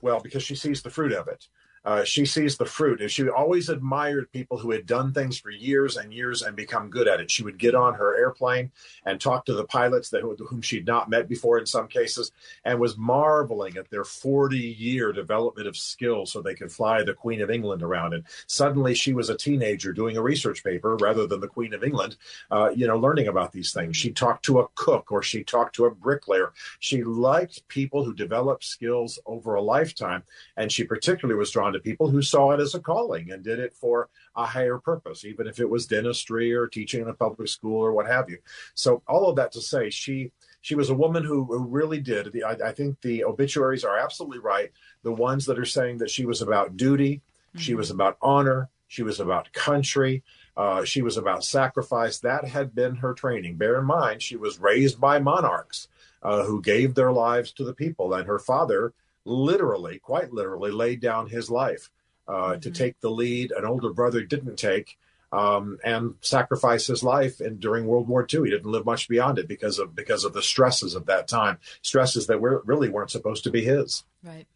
Well, 0.00 0.18
because 0.20 0.42
she 0.42 0.56
sees 0.56 0.82
the 0.82 0.90
fruit 0.90 1.12
of 1.12 1.28
it. 1.28 1.46
Uh, 1.84 2.04
she 2.04 2.24
sees 2.24 2.56
the 2.56 2.64
fruit. 2.64 3.00
And 3.00 3.10
she 3.10 3.28
always 3.28 3.68
admired 3.68 4.30
people 4.32 4.58
who 4.58 4.70
had 4.70 4.86
done 4.86 5.12
things 5.12 5.38
for 5.38 5.50
years 5.50 5.96
and 5.96 6.12
years 6.12 6.42
and 6.42 6.56
become 6.56 6.90
good 6.90 7.08
at 7.08 7.20
it. 7.20 7.30
She 7.30 7.42
would 7.42 7.58
get 7.58 7.74
on 7.74 7.94
her 7.94 8.16
airplane 8.16 8.70
and 9.04 9.20
talk 9.20 9.44
to 9.46 9.54
the 9.54 9.64
pilots 9.64 10.10
that 10.10 10.22
whom 10.22 10.62
she'd 10.62 10.86
not 10.86 11.10
met 11.10 11.28
before 11.28 11.58
in 11.58 11.66
some 11.66 11.88
cases, 11.88 12.32
and 12.64 12.78
was 12.78 12.96
marveling 12.96 13.76
at 13.76 13.90
their 13.90 14.04
40 14.04 14.56
year 14.56 15.12
development 15.12 15.66
of 15.66 15.76
skills 15.76 16.32
so 16.32 16.40
they 16.40 16.54
could 16.54 16.70
fly 16.70 17.02
the 17.02 17.14
Queen 17.14 17.40
of 17.40 17.50
England 17.50 17.82
around. 17.82 18.14
And 18.14 18.24
suddenly 18.46 18.94
she 18.94 19.12
was 19.12 19.28
a 19.28 19.36
teenager 19.36 19.92
doing 19.92 20.16
a 20.16 20.22
research 20.22 20.62
paper 20.62 20.96
rather 20.96 21.26
than 21.26 21.40
the 21.40 21.48
Queen 21.48 21.74
of 21.74 21.84
England, 21.84 22.16
uh, 22.50 22.70
you 22.74 22.86
know, 22.86 22.96
learning 22.96 23.28
about 23.28 23.52
these 23.52 23.72
things. 23.72 23.96
She 23.96 24.12
talked 24.12 24.44
to 24.46 24.60
a 24.60 24.68
cook 24.74 25.10
or 25.10 25.22
she 25.22 25.42
talked 25.42 25.74
to 25.76 25.86
a 25.86 25.90
bricklayer. 25.90 26.52
She 26.78 27.02
liked 27.02 27.66
people 27.68 28.04
who 28.04 28.14
developed 28.14 28.64
skills 28.64 29.18
over 29.26 29.54
a 29.54 29.62
lifetime, 29.62 30.22
and 30.56 30.70
she 30.70 30.84
particularly 30.84 31.38
was 31.38 31.50
drawn 31.50 31.71
to 31.72 31.80
people 31.80 32.08
who 32.08 32.22
saw 32.22 32.50
it 32.52 32.60
as 32.60 32.74
a 32.74 32.80
calling 32.80 33.30
and 33.30 33.42
did 33.42 33.58
it 33.58 33.74
for 33.74 34.08
a 34.36 34.44
higher 34.44 34.78
purpose, 34.78 35.24
even 35.24 35.46
if 35.46 35.60
it 35.60 35.68
was 35.68 35.86
dentistry 35.86 36.52
or 36.52 36.66
teaching 36.66 37.02
in 37.02 37.08
a 37.08 37.14
public 37.14 37.48
school 37.48 37.80
or 37.80 37.92
what 37.92 38.06
have 38.06 38.28
you. 38.28 38.38
So 38.74 39.02
all 39.06 39.28
of 39.28 39.36
that 39.36 39.52
to 39.52 39.60
say, 39.60 39.90
she 39.90 40.32
she 40.60 40.74
was 40.74 40.90
a 40.90 40.94
woman 40.94 41.24
who, 41.24 41.44
who 41.44 41.64
really 41.64 42.00
did. 42.00 42.32
The, 42.32 42.44
I, 42.44 42.52
I, 42.68 42.72
think 42.72 43.00
the 43.00 43.24
obituaries 43.24 43.84
are 43.84 43.98
absolutely 43.98 44.38
right. 44.38 44.70
The 45.02 45.12
ones 45.12 45.46
that 45.46 45.58
are 45.58 45.64
saying 45.64 45.98
that 45.98 46.10
she 46.10 46.24
was 46.24 46.40
about 46.40 46.76
duty, 46.76 47.16
mm-hmm. 47.16 47.58
she 47.58 47.74
was 47.74 47.90
about 47.90 48.16
honor, 48.22 48.70
she 48.86 49.02
was 49.02 49.18
about 49.18 49.52
country, 49.52 50.22
uh, 50.56 50.84
she 50.84 51.02
was 51.02 51.16
about 51.16 51.44
sacrifice. 51.44 52.18
That 52.18 52.44
had 52.44 52.74
been 52.74 52.96
her 52.96 53.12
training. 53.12 53.56
Bear 53.56 53.80
in 53.80 53.86
mind, 53.86 54.22
she 54.22 54.36
was 54.36 54.60
raised 54.60 55.00
by 55.00 55.18
monarchs 55.18 55.88
uh, 56.22 56.44
who 56.44 56.62
gave 56.62 56.94
their 56.94 57.12
lives 57.12 57.52
to 57.52 57.64
the 57.64 57.74
people, 57.74 58.14
and 58.14 58.26
her 58.26 58.38
father 58.38 58.92
literally, 59.24 59.98
quite 59.98 60.32
literally, 60.32 60.70
laid 60.70 61.00
down 61.00 61.28
his 61.28 61.50
life 61.50 61.90
uh, 62.28 62.32
mm-hmm. 62.32 62.60
to 62.60 62.70
take 62.70 63.00
the 63.00 63.10
lead 63.10 63.52
an 63.52 63.64
older 63.64 63.92
brother 63.92 64.22
didn't 64.22 64.56
take. 64.56 64.98
Um, 65.34 65.78
and 65.82 66.16
sacrifice 66.20 66.86
his 66.86 67.02
life 67.02 67.40
and 67.40 67.58
during 67.58 67.86
World 67.86 68.06
War 68.06 68.26
II. 68.30 68.40
He 68.44 68.50
didn't 68.50 68.70
live 68.70 68.84
much 68.84 69.08
beyond 69.08 69.38
it 69.38 69.48
because 69.48 69.78
of 69.78 69.96
because 69.96 70.24
of 70.24 70.34
the 70.34 70.42
stresses 70.42 70.94
of 70.94 71.06
that 71.06 71.26
time, 71.26 71.56
stresses 71.80 72.26
that 72.26 72.38
were, 72.38 72.60
really 72.66 72.90
weren't 72.90 73.10
supposed 73.10 73.44
to 73.44 73.50
be 73.50 73.64
his. 73.64 74.04
Right. 74.22 74.46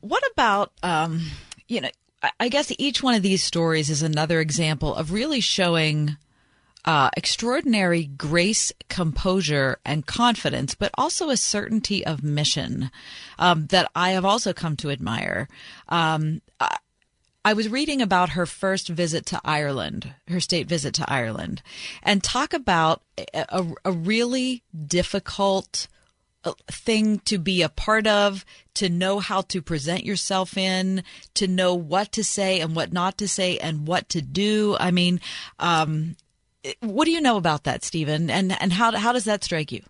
What 0.00 0.22
about 0.30 0.70
um, 0.84 1.22
you 1.66 1.80
know? 1.80 1.90
I 2.38 2.48
guess 2.50 2.72
each 2.78 3.02
one 3.02 3.14
of 3.14 3.22
these 3.22 3.42
stories 3.42 3.90
is 3.90 4.04
another 4.04 4.38
example 4.38 4.94
of 4.94 5.10
really 5.10 5.40
showing 5.40 6.16
uh, 6.84 7.10
extraordinary 7.16 8.04
grace, 8.04 8.72
composure, 8.88 9.78
and 9.84 10.06
confidence, 10.06 10.74
but 10.74 10.90
also 10.94 11.30
a 11.30 11.36
certainty 11.36 12.04
of 12.04 12.22
mission 12.22 12.90
um, 13.38 13.66
that 13.66 13.90
I 13.94 14.10
have 14.10 14.24
also 14.24 14.52
come 14.52 14.76
to 14.78 14.90
admire. 14.90 15.48
Um, 15.88 16.42
I, 17.44 17.52
was 17.54 17.68
reading 17.68 18.02
about 18.02 18.30
her 18.30 18.46
first 18.46 18.88
visit 18.88 19.26
to 19.26 19.40
Ireland, 19.44 20.12
her 20.28 20.40
state 20.40 20.66
visit 20.66 20.94
to 20.94 21.10
Ireland, 21.10 21.62
and 22.02 22.22
talk 22.22 22.52
about 22.52 23.02
a, 23.34 23.64
a 23.84 23.92
really 23.92 24.62
difficult 24.86 25.86
uh, 26.44 26.52
thing 26.68 27.20
to 27.20 27.38
be 27.38 27.62
a 27.62 27.68
part 27.68 28.08
of, 28.08 28.44
to 28.74 28.88
know 28.88 29.20
how 29.20 29.42
to 29.42 29.62
present 29.62 30.04
yourself 30.04 30.56
in, 30.56 31.04
to 31.34 31.46
know 31.46 31.74
what 31.74 32.10
to 32.12 32.24
say 32.24 32.58
and 32.58 32.74
what 32.74 32.92
not 32.92 33.18
to 33.18 33.28
say 33.28 33.58
and 33.58 33.86
what 33.86 34.08
to 34.08 34.20
do. 34.20 34.76
I 34.80 34.90
mean, 34.90 35.20
um, 35.60 36.16
what 36.80 37.04
do 37.04 37.10
you 37.10 37.20
know 37.20 37.36
about 37.36 37.64
that, 37.64 37.84
Stephen? 37.84 38.30
And 38.30 38.60
and 38.60 38.72
how 38.72 38.92
how 38.96 39.12
does 39.12 39.24
that 39.24 39.44
strike 39.44 39.72
you? 39.72 39.82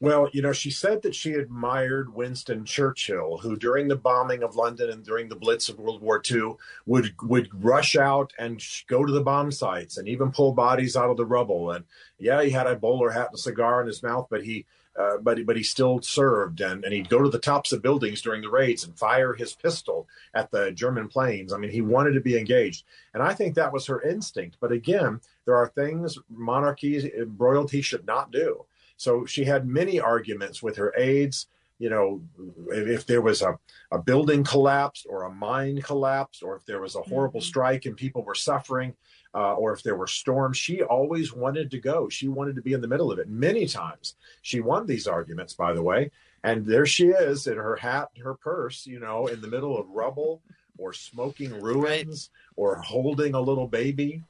Well, 0.00 0.28
you 0.32 0.42
know, 0.42 0.52
she 0.52 0.70
said 0.70 1.02
that 1.02 1.16
she 1.16 1.32
admired 1.32 2.14
Winston 2.14 2.64
Churchill, 2.64 3.38
who 3.38 3.56
during 3.56 3.88
the 3.88 3.96
bombing 3.96 4.44
of 4.44 4.54
London 4.54 4.90
and 4.90 5.04
during 5.04 5.28
the 5.28 5.34
Blitz 5.34 5.68
of 5.68 5.80
World 5.80 6.00
War 6.00 6.22
II 6.30 6.54
would 6.86 7.14
would 7.22 7.48
rush 7.52 7.96
out 7.96 8.32
and 8.38 8.62
go 8.86 9.04
to 9.04 9.12
the 9.12 9.20
bomb 9.20 9.50
sites 9.50 9.96
and 9.96 10.06
even 10.06 10.30
pull 10.30 10.52
bodies 10.52 10.94
out 10.96 11.10
of 11.10 11.16
the 11.16 11.26
rubble. 11.26 11.72
And 11.72 11.84
yeah, 12.16 12.42
he 12.42 12.50
had 12.50 12.68
a 12.68 12.76
bowler 12.76 13.10
hat 13.10 13.28
and 13.28 13.34
a 13.34 13.38
cigar 13.38 13.80
in 13.80 13.88
his 13.88 14.02
mouth, 14.02 14.28
but 14.30 14.44
he 14.44 14.66
uh, 14.98 15.16
but 15.18 15.44
but 15.46 15.56
he 15.56 15.62
still 15.62 16.02
served, 16.02 16.60
and, 16.60 16.84
and 16.84 16.92
he'd 16.92 17.08
go 17.08 17.22
to 17.22 17.28
the 17.28 17.38
tops 17.38 17.72
of 17.72 17.82
buildings 17.82 18.20
during 18.20 18.42
the 18.42 18.50
raids 18.50 18.84
and 18.84 18.98
fire 18.98 19.32
his 19.32 19.52
pistol 19.52 20.08
at 20.34 20.50
the 20.50 20.72
German 20.72 21.06
planes. 21.06 21.52
I 21.52 21.58
mean, 21.58 21.70
he 21.70 21.80
wanted 21.80 22.14
to 22.14 22.20
be 22.20 22.36
engaged, 22.36 22.84
and 23.14 23.22
I 23.22 23.32
think 23.32 23.54
that 23.54 23.72
was 23.72 23.86
her 23.86 24.02
instinct. 24.02 24.56
But 24.60 24.72
again, 24.72 25.20
there 25.48 25.56
are 25.56 25.68
things 25.68 26.18
monarchy 26.28 27.10
royalty 27.38 27.80
should 27.80 28.06
not 28.06 28.30
do. 28.30 28.66
So 28.98 29.24
she 29.24 29.44
had 29.44 29.66
many 29.66 29.98
arguments 29.98 30.62
with 30.62 30.76
her 30.76 30.92
aides. 30.94 31.46
You 31.78 31.88
know, 31.88 32.20
if 32.68 33.06
there 33.06 33.22
was 33.22 33.40
a, 33.40 33.58
a 33.90 33.98
building 33.98 34.44
collapsed 34.44 35.06
or 35.08 35.22
a 35.22 35.32
mine 35.32 35.80
collapsed, 35.80 36.42
or 36.42 36.56
if 36.56 36.66
there 36.66 36.82
was 36.82 36.96
a 36.96 37.00
horrible 37.00 37.40
mm-hmm. 37.40 37.48
strike 37.48 37.86
and 37.86 37.96
people 37.96 38.22
were 38.24 38.34
suffering, 38.34 38.92
uh, 39.34 39.54
or 39.54 39.72
if 39.72 39.82
there 39.82 39.96
were 39.96 40.06
storms, 40.06 40.58
she 40.58 40.82
always 40.82 41.32
wanted 41.32 41.70
to 41.70 41.78
go. 41.78 42.10
She 42.10 42.28
wanted 42.28 42.54
to 42.56 42.62
be 42.62 42.74
in 42.74 42.82
the 42.82 42.88
middle 42.88 43.10
of 43.10 43.18
it. 43.18 43.30
Many 43.30 43.66
times 43.66 44.16
she 44.42 44.60
won 44.60 44.86
these 44.86 45.06
arguments, 45.06 45.54
by 45.54 45.72
the 45.72 45.82
way. 45.82 46.10
And 46.44 46.66
there 46.66 46.84
she 46.84 47.06
is 47.06 47.46
in 47.46 47.56
her 47.56 47.76
hat, 47.76 48.10
her 48.22 48.34
purse, 48.34 48.86
you 48.86 49.00
know, 49.00 49.28
in 49.28 49.40
the 49.40 49.48
middle 49.48 49.78
of 49.78 49.88
rubble 49.88 50.42
or 50.76 50.92
smoking 50.92 51.58
ruins 51.58 52.28
right. 52.34 52.62
or 52.62 52.82
holding 52.82 53.32
a 53.32 53.40
little 53.40 53.66
baby. 53.66 54.24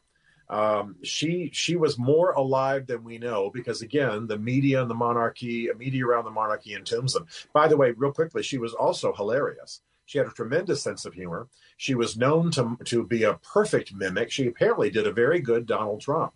Um, 0.50 0.96
she 1.02 1.50
she 1.52 1.76
was 1.76 1.98
more 1.98 2.32
alive 2.32 2.86
than 2.86 3.04
we 3.04 3.18
know 3.18 3.50
because 3.52 3.82
again, 3.82 4.26
the 4.26 4.38
media 4.38 4.80
and 4.80 4.90
the 4.90 4.94
monarchy, 4.94 5.68
a 5.68 5.74
media 5.74 6.06
around 6.06 6.24
the 6.24 6.30
monarchy 6.30 6.74
entombs 6.74 7.12
them. 7.12 7.26
By 7.52 7.68
the 7.68 7.76
way, 7.76 7.92
real 7.92 8.12
quickly, 8.12 8.42
she 8.42 8.58
was 8.58 8.72
also 8.72 9.12
hilarious. 9.12 9.82
She 10.06 10.16
had 10.16 10.26
a 10.26 10.30
tremendous 10.30 10.82
sense 10.82 11.04
of 11.04 11.12
humor. 11.12 11.48
She 11.76 11.94
was 11.94 12.16
known 12.16 12.50
to 12.52 12.78
to 12.86 13.06
be 13.06 13.24
a 13.24 13.34
perfect 13.34 13.94
mimic. 13.94 14.30
She 14.30 14.46
apparently 14.46 14.88
did 14.88 15.06
a 15.06 15.12
very 15.12 15.38
good 15.40 15.66
Donald 15.66 16.00
Trump. 16.00 16.32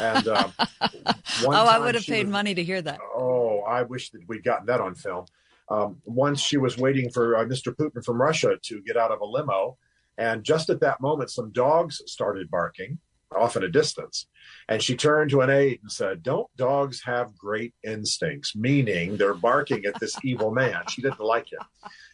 And 0.00 0.26
uh, 0.26 0.48
oh, 1.44 1.50
I 1.50 1.78
would 1.78 1.94
have 1.96 2.06
paid 2.06 2.26
was, 2.26 2.32
money 2.32 2.54
to 2.54 2.64
hear 2.64 2.80
that. 2.80 2.98
Oh, 3.14 3.60
I 3.60 3.82
wish 3.82 4.10
that 4.10 4.26
we'd 4.26 4.42
gotten 4.42 4.66
that 4.66 4.80
on 4.80 4.94
film. 4.94 5.26
Um, 5.68 5.98
once 6.06 6.40
she 6.40 6.56
was 6.56 6.78
waiting 6.78 7.10
for 7.10 7.36
uh, 7.36 7.44
Mr. 7.44 7.76
Putin 7.76 8.02
from 8.02 8.20
Russia 8.20 8.56
to 8.62 8.80
get 8.82 8.96
out 8.96 9.12
of 9.12 9.20
a 9.20 9.26
limo, 9.26 9.76
and 10.16 10.42
just 10.42 10.70
at 10.70 10.80
that 10.80 11.02
moment, 11.02 11.30
some 11.30 11.50
dogs 11.52 12.00
started 12.06 12.50
barking 12.50 12.98
off 13.36 13.56
at 13.56 13.64
a 13.64 13.70
distance. 13.70 14.26
And 14.68 14.82
she 14.82 14.96
turned 14.96 15.30
to 15.30 15.40
an 15.40 15.50
aide 15.50 15.80
and 15.82 15.90
said, 15.90 16.22
Don't 16.22 16.48
dogs 16.56 17.02
have 17.04 17.36
great 17.36 17.74
instincts? 17.84 18.54
Meaning 18.54 19.16
they're 19.16 19.34
barking 19.34 19.84
at 19.84 19.98
this 20.00 20.16
evil 20.22 20.50
man. 20.50 20.82
She 20.88 21.02
didn't 21.02 21.20
like 21.20 21.52
him. 21.52 21.60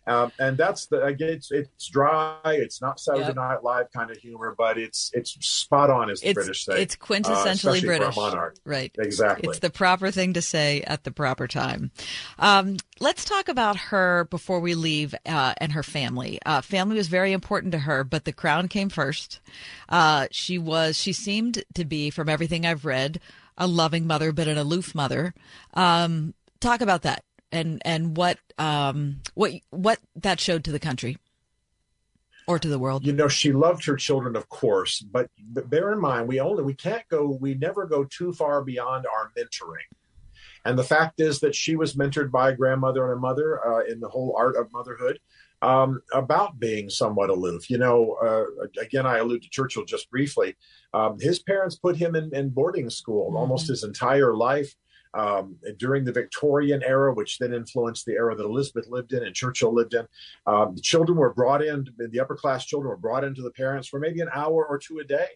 Um, 0.09 0.31
and 0.39 0.57
that's 0.57 0.87
the 0.87 1.03
again, 1.05 1.31
it's 1.31 1.51
it's 1.51 1.89
dry. 1.89 2.39
It's 2.45 2.81
not 2.81 3.01
Saturday 3.01 3.27
yep. 3.27 3.37
Night 3.37 3.65
Live 3.65 3.91
kind 3.93 4.11
of 4.11 4.17
humor, 4.19 4.55
but 4.57 4.79
it's 4.79 5.11
it's 5.15 5.33
spot 5.47 5.91
on, 5.91 6.11
as 6.11 6.21
the 6.21 6.29
it's, 6.29 6.35
British 6.35 6.65
say. 6.65 6.81
It's 6.81 6.95
quintessentially 6.95 7.83
uh, 7.83 7.87
British, 7.87 8.17
monarch. 8.17 8.57
right? 8.65 8.95
Exactly. 8.99 9.49
It's 9.49 9.59
the 9.59 9.71
proper 9.71 10.13
thing 10.13 10.35
to 10.35 10.43
say 10.43 10.83
at 10.83 11.03
the 11.03 11.11
proper 11.11 11.49
time. 11.49 11.91
Um, 12.39 12.77
let's 13.01 13.25
talk 13.25 13.49
about 13.49 13.77
her 13.77 14.29
before 14.31 14.61
we 14.61 14.77
leave 14.77 15.13
uh, 15.27 15.55
and 15.59 15.73
her 15.73 15.83
family. 15.83 16.39
Uh, 16.47 16.61
family 16.61 16.97
was 16.97 17.09
very 17.09 17.33
important 17.33 17.73
to 17.73 17.81
her, 17.81 18.05
but 18.05 18.25
the 18.25 18.33
crown 18.33 18.69
came 18.69 18.89
first. 18.89 19.41
Uh, 19.89 20.29
she 20.31 20.57
was 20.57 20.97
she 20.97 21.13
seemed 21.13 21.65
to 21.75 21.85
be, 21.85 22.11
from 22.17 22.29
everything 22.29 22.67
I've 22.67 22.85
read, 22.85 23.21
a 23.57 23.69
loving 23.69 24.07
mother, 24.07 24.33
but 24.33 24.49
an 24.49 24.59
aloof 24.59 24.95
mother. 24.95 25.35
Um, 25.75 26.35
talk 26.61 26.81
about 26.81 27.03
that 27.03 27.23
and 27.53 27.81
and 27.85 28.17
what 28.17 28.39
um 28.59 29.21
what 29.35 29.53
what 29.71 30.01
that 30.17 30.41
showed 30.41 30.65
to 30.65 30.73
the 30.73 30.81
country 30.81 31.17
or 32.47 32.59
to 32.59 32.69
the 32.69 32.79
world. 32.79 33.05
You 33.05 33.13
know, 33.13 33.29
she 33.29 33.53
loved 33.53 33.85
her 33.87 33.97
children, 33.97 34.37
of 34.37 34.49
course, 34.49 35.01
but, 35.01 35.29
but 35.39 35.69
bear 35.69 35.93
in 35.93 36.01
mind, 36.01 36.29
we 36.29 36.41
only 36.41 36.63
we 36.63 36.75
can't 36.75 37.07
go, 37.09 37.37
we 37.41 37.55
never 37.55 37.87
go 37.87 38.05
too 38.05 38.33
far 38.33 38.63
beyond 38.63 39.05
our 39.07 39.33
mentoring. 39.37 39.89
And 40.65 40.79
the 40.79 40.85
fact 40.85 41.21
is 41.21 41.41
that 41.41 41.55
she 41.55 41.77
was 41.77 41.95
mentored 41.95 42.31
by 42.31 42.51
a 42.51 42.57
grandmother 42.57 43.05
and 43.05 43.19
a 43.19 43.21
mother 43.21 43.65
uh, 43.65 43.85
in 43.85 44.01
the 44.01 44.09
whole 44.09 44.35
art 44.37 44.57
of 44.57 44.73
motherhood 44.73 45.19
um, 45.63 46.01
about 46.13 46.59
being 46.59 46.89
somewhat 46.91 47.31
aloof. 47.31 47.71
You 47.71 47.79
know, 47.79 48.17
uh, 48.23 48.81
again, 48.81 49.07
I 49.07 49.19
allude 49.19 49.43
to 49.43 49.51
Churchill 49.51 49.85
just 49.85 50.11
briefly. 50.11 50.57
Um, 50.95 51.19
his 51.19 51.41
parents 51.41 51.77
put 51.77 51.97
him 51.97 52.15
in, 52.15 52.35
in 52.35 52.51
boarding 52.51 52.91
school 52.91 53.29
mm-hmm. 53.29 53.37
almost 53.37 53.69
his 53.69 53.85
entire 53.85 54.35
life 54.35 54.75
um, 55.15 55.57
during 55.79 56.05
the 56.05 56.13
Victorian 56.13 56.83
era, 56.83 57.15
which 57.15 57.39
then 57.39 57.55
influenced 57.55 58.05
the 58.05 58.13
era 58.13 58.37
that 58.37 58.45
Elizabeth 58.45 58.87
lived 58.89 59.13
in 59.13 59.25
and 59.25 59.35
Churchill 59.35 59.75
lived 59.75 59.95
in. 59.95 60.07
Um, 60.47 60.75
the 60.75 60.83
children 60.83 61.17
were 61.17 61.33
brought 61.33 61.65
in, 61.65 61.87
the 61.97 62.21
upper 62.21 62.37
class 62.37 62.67
children 62.67 62.91
were 62.91 62.97
brought 62.97 63.25
into 63.25 63.43
the 63.43 63.51
parents 63.53 63.89
for 63.89 63.99
maybe 63.99 64.21
an 64.21 64.29
hour 64.33 64.67
or 64.67 64.79
two 64.79 64.99
a 64.99 65.05
day. 65.05 65.27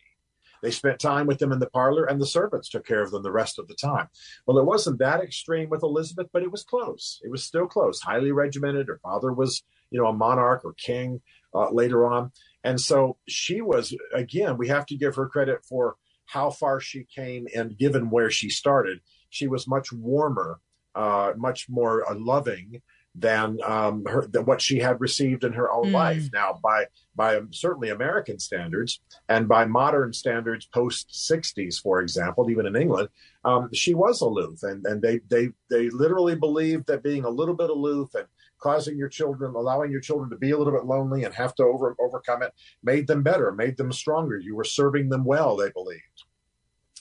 They 0.62 0.70
spent 0.70 0.98
time 0.98 1.26
with 1.26 1.38
them 1.38 1.52
in 1.52 1.58
the 1.58 1.70
parlor, 1.70 2.04
and 2.04 2.20
the 2.20 2.26
servants 2.26 2.68
took 2.68 2.86
care 2.86 3.02
of 3.02 3.10
them 3.10 3.22
the 3.22 3.32
rest 3.32 3.58
of 3.58 3.68
the 3.68 3.74
time. 3.74 4.08
Well, 4.46 4.58
it 4.58 4.64
wasn't 4.64 4.98
that 4.98 5.22
extreme 5.22 5.68
with 5.68 5.82
Elizabeth, 5.82 6.28
but 6.32 6.42
it 6.42 6.50
was 6.50 6.64
close. 6.64 7.20
It 7.22 7.30
was 7.30 7.44
still 7.44 7.66
close, 7.66 8.00
highly 8.00 8.32
regimented. 8.32 8.88
Her 8.88 9.00
father 9.02 9.32
was, 9.32 9.62
you 9.90 10.00
know, 10.00 10.08
a 10.08 10.12
monarch 10.12 10.64
or 10.64 10.74
king 10.74 11.20
uh, 11.54 11.70
later 11.70 12.06
on. 12.06 12.32
And 12.64 12.80
so 12.80 13.16
she 13.28 13.60
was, 13.60 13.96
again, 14.14 14.58
we 14.58 14.68
have 14.68 14.86
to 14.86 14.96
give 14.96 15.16
her 15.16 15.28
credit 15.28 15.64
for 15.64 15.96
how 16.26 16.50
far 16.50 16.78
she 16.78 17.04
came 17.04 17.48
and 17.54 17.76
given 17.76 18.10
where 18.10 18.30
she 18.30 18.50
started 18.50 19.00
she 19.30 19.46
was 19.46 19.66
much 19.66 19.92
warmer, 19.92 20.60
uh, 20.94 21.32
much 21.36 21.68
more 21.68 22.08
uh, 22.10 22.14
loving 22.16 22.82
than 23.14 23.58
um, 23.64 24.04
her, 24.06 24.26
than 24.26 24.44
what 24.44 24.60
she 24.60 24.78
had 24.78 25.00
received 25.00 25.44
in 25.44 25.52
her 25.52 25.70
own 25.70 25.86
Mm. 25.86 25.92
life. 25.92 26.28
Now, 26.32 26.58
by 26.62 26.86
by 27.16 27.40
certainly 27.50 27.90
American 27.90 28.38
standards 28.38 29.00
and 29.28 29.48
by 29.48 29.64
modern 29.64 30.12
standards, 30.12 30.66
post 30.66 31.10
'60s, 31.10 31.80
for 31.80 32.00
example, 32.00 32.48
even 32.50 32.66
in 32.66 32.76
England, 32.76 33.08
um, 33.44 33.68
she 33.72 33.94
was 33.94 34.20
aloof, 34.20 34.62
and 34.62 34.86
and 34.86 35.02
they 35.02 35.18
they 35.28 35.50
they 35.68 35.90
literally 35.90 36.36
believed 36.36 36.86
that 36.86 37.02
being 37.02 37.24
a 37.24 37.30
little 37.30 37.54
bit 37.54 37.70
aloof 37.70 38.14
and 38.14 38.26
causing 38.58 38.96
your 38.96 39.08
children, 39.08 39.54
allowing 39.54 39.90
your 39.90 40.00
children 40.00 40.30
to 40.30 40.36
be 40.36 40.50
a 40.52 40.58
little 40.58 40.72
bit 40.72 40.84
lonely 40.84 41.24
and 41.24 41.34
have 41.34 41.54
to 41.56 41.64
over 41.64 41.96
overcome 41.98 42.42
it, 42.42 42.52
made 42.82 43.06
them 43.06 43.22
better, 43.22 43.50
made 43.52 43.76
them 43.76 43.92
stronger. 43.92 44.38
You 44.38 44.54
were 44.54 44.64
serving 44.64 45.08
them 45.08 45.24
well, 45.24 45.56
they 45.56 45.70
believed. 45.70 46.24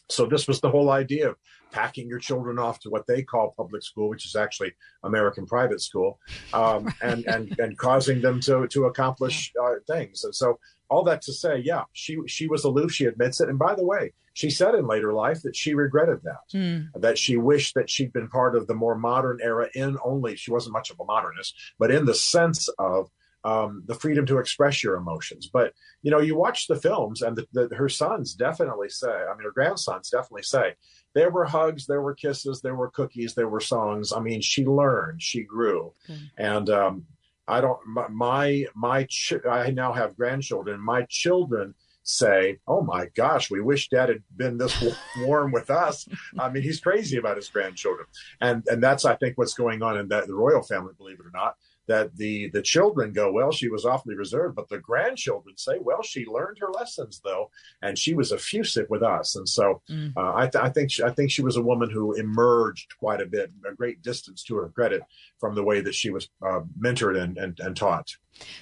So 0.10 0.26
this 0.26 0.47
was 0.47 0.60
the 0.60 0.72
whole 0.72 0.89
idea 0.89 1.30
of 1.30 1.36
packing 1.72 2.08
your 2.08 2.20
children 2.20 2.60
off 2.60 2.80
to 2.82 2.90
what 2.90 3.06
they 3.08 3.22
call 3.24 3.54
public 3.56 3.84
school, 3.84 4.10
which 4.10 4.26
is 4.26 4.36
actually 4.36 4.74
American 5.04 5.46
private 5.46 5.82
school, 5.82 6.20
um, 6.54 6.88
and 7.02 7.26
and 7.28 7.52
and 7.58 7.78
causing 7.78 8.22
them 8.22 8.40
to 8.42 8.68
to 8.68 8.86
accomplish 8.86 9.52
uh, 9.62 9.76
things. 9.88 10.24
And 10.24 10.34
so 10.36 10.60
all 10.90 11.04
that 11.04 11.22
to 11.24 11.34
say, 11.34 11.58
yeah, 11.58 11.84
she 11.94 12.18
she 12.28 12.48
was 12.48 12.64
aloof. 12.64 12.92
She 12.92 13.06
admits 13.06 13.40
it. 13.42 13.50
And 13.50 13.60
by 13.60 13.76
the 13.76 13.86
way, 13.86 14.14
she 14.34 14.50
said 14.50 14.74
in 14.76 14.88
later 14.88 15.14
life 15.14 15.42
that 15.44 15.56
she 15.56 15.74
regretted 15.74 16.20
that 16.24 16.58
Mm. 16.58 16.90
that 16.96 17.18
she 17.18 17.36
wished 17.38 17.76
that 17.76 17.90
she'd 17.90 18.14
been 18.14 18.30
part 18.30 18.56
of 18.56 18.68
the 18.68 18.74
more 18.74 18.96
modern 18.96 19.40
era 19.42 19.68
in 19.76 19.98
only 20.04 20.36
she 20.36 20.50
wasn't 20.52 20.74
much 20.74 20.90
of 20.90 21.00
a 21.00 21.06
modernist 21.06 21.54
but 21.78 21.92
in 21.92 22.06
the 22.06 22.14
sense 22.16 22.70
of 22.80 23.10
um, 23.44 23.84
the 23.86 23.96
freedom 23.96 24.26
to 24.26 24.38
express 24.38 24.84
your 24.84 24.96
emotions 24.96 25.50
but 25.52 25.74
you 26.04 26.12
know 26.12 26.20
you 26.20 26.36
watch 26.36 26.68
the 26.68 26.76
films 26.76 27.22
and 27.22 27.36
the, 27.38 27.48
the, 27.54 27.76
her 27.76 27.90
sons 27.90 28.34
definitely 28.34 28.90
say 28.90 29.10
i 29.12 29.34
mean 29.36 29.44
her 29.44 29.52
grandsons 29.52 30.10
definitely 30.10 30.44
say 30.44 30.74
there 31.14 31.32
were 31.32 31.45
hugs 31.45 31.86
there 31.86 32.01
were 32.01 32.14
kisses 32.14 32.62
there 32.62 32.76
were 32.76 32.89
cookies 32.89 33.34
there 33.34 33.49
were 33.49 33.60
songs. 33.62 34.14
I 34.14 34.20
mean 34.20 34.41
she 34.41 34.66
learned 34.66 35.22
she 35.22 35.43
grew. 35.43 35.93
And 36.38 36.70
um, 36.70 37.05
i 37.47 37.62
don't 37.62 37.80
my 37.88 38.07
my, 38.10 38.66
my 38.76 39.03
ch- 39.05 39.45
i 39.49 39.72
now 39.72 39.91
have 39.93 40.16
grandchildren. 40.16 40.80
My 40.80 41.03
children 41.10 41.74
say, 42.03 42.60
"Oh 42.68 42.82
my 42.82 43.07
gosh, 43.16 43.51
we 43.51 43.62
wish 43.62 43.89
Dad 43.89 44.10
had 44.10 44.24
been 44.36 44.57
this 44.57 44.84
warm 45.20 45.51
with 45.51 45.70
us." 45.70 46.07
I 46.39 46.49
mean, 46.49 46.64
he's 46.64 46.80
crazy 46.80 47.18
about 47.18 47.38
his 47.38 47.49
grandchildren, 47.49 48.07
and 48.41 48.64
and 48.68 48.82
that's 48.82 49.05
I 49.05 49.16
think 49.16 49.38
what's 49.38 49.53
going 49.53 49.82
on 49.84 49.97
in 49.97 50.07
that 50.10 50.28
the 50.28 50.34
royal 50.34 50.64
family, 50.64 50.93
believe 50.97 51.20
it 51.20 51.26
or 51.26 51.32
not. 51.34 51.55
That 51.90 52.16
the 52.16 52.50
the 52.52 52.62
children 52.62 53.12
go, 53.14 53.32
well, 53.32 53.52
she 53.52 53.68
was 53.68 53.84
awfully 53.84 54.16
reserved, 54.16 54.56
but 54.56 54.70
the 54.70 54.78
grandchildren 54.78 55.58
say, 55.58 55.78
well, 55.82 56.04
she 56.04 56.24
learned 56.26 56.58
her 56.62 56.72
lessons 56.72 57.20
though, 57.24 57.50
and 57.82 57.98
she 57.98 58.14
was 58.14 58.32
effusive 58.32 58.88
with 58.90 59.04
us, 59.04 59.36
and 59.36 59.50
so 59.50 59.82
Mm. 59.90 60.14
uh, 60.16 60.34
I, 60.36 60.48
th- 60.48 60.64
I 60.64 60.70
think 60.70 60.92
she, 60.92 61.02
I 61.04 61.10
think 61.10 61.32
she 61.32 61.42
was 61.42 61.58
a 61.58 61.62
woman 61.64 61.90
who 61.90 62.14
emerged 62.14 62.94
quite 63.00 63.22
a 63.22 63.26
bit, 63.26 63.52
a 63.70 63.74
great 63.74 64.02
distance 64.04 64.44
to 64.44 64.56
her 64.58 64.70
credit 64.70 65.02
from 65.40 65.56
the 65.56 65.64
way 65.64 65.82
that 65.82 65.96
she 65.96 66.10
was 66.12 66.30
uh, 66.48 66.62
mentored 66.80 67.18
and, 67.20 67.38
and 67.38 67.60
and 67.60 67.76
taught. 67.76 68.08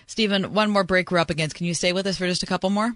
Stephen, 0.06 0.54
one 0.54 0.70
more 0.72 0.84
break 0.86 1.12
we're 1.12 1.18
up 1.20 1.30
against. 1.30 1.56
Can 1.56 1.68
you 1.68 1.74
stay 1.74 1.92
with 1.94 2.08
us 2.08 2.18
for 2.18 2.28
just 2.28 2.44
a 2.44 2.48
couple 2.48 2.70
more? 2.70 2.96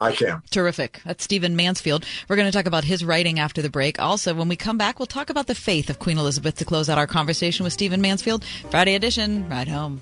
I 0.00 0.12
can. 0.12 0.42
Terrific. 0.50 1.00
That's 1.04 1.24
Stephen 1.24 1.56
Mansfield. 1.56 2.04
We're 2.28 2.36
going 2.36 2.50
to 2.50 2.56
talk 2.56 2.66
about 2.66 2.84
his 2.84 3.04
writing 3.04 3.40
after 3.40 3.62
the 3.62 3.70
break. 3.70 4.00
Also, 4.00 4.32
when 4.34 4.48
we 4.48 4.56
come 4.56 4.78
back, 4.78 4.98
we'll 4.98 5.06
talk 5.06 5.28
about 5.28 5.48
the 5.48 5.54
faith 5.54 5.90
of 5.90 5.98
Queen 5.98 6.18
Elizabeth 6.18 6.56
to 6.56 6.64
close 6.64 6.88
out 6.88 6.98
our 6.98 7.06
conversation 7.06 7.64
with 7.64 7.72
Stephen 7.72 8.00
Mansfield. 8.00 8.44
Friday 8.70 8.94
edition, 8.94 9.48
Ride 9.48 9.68
Home. 9.68 10.00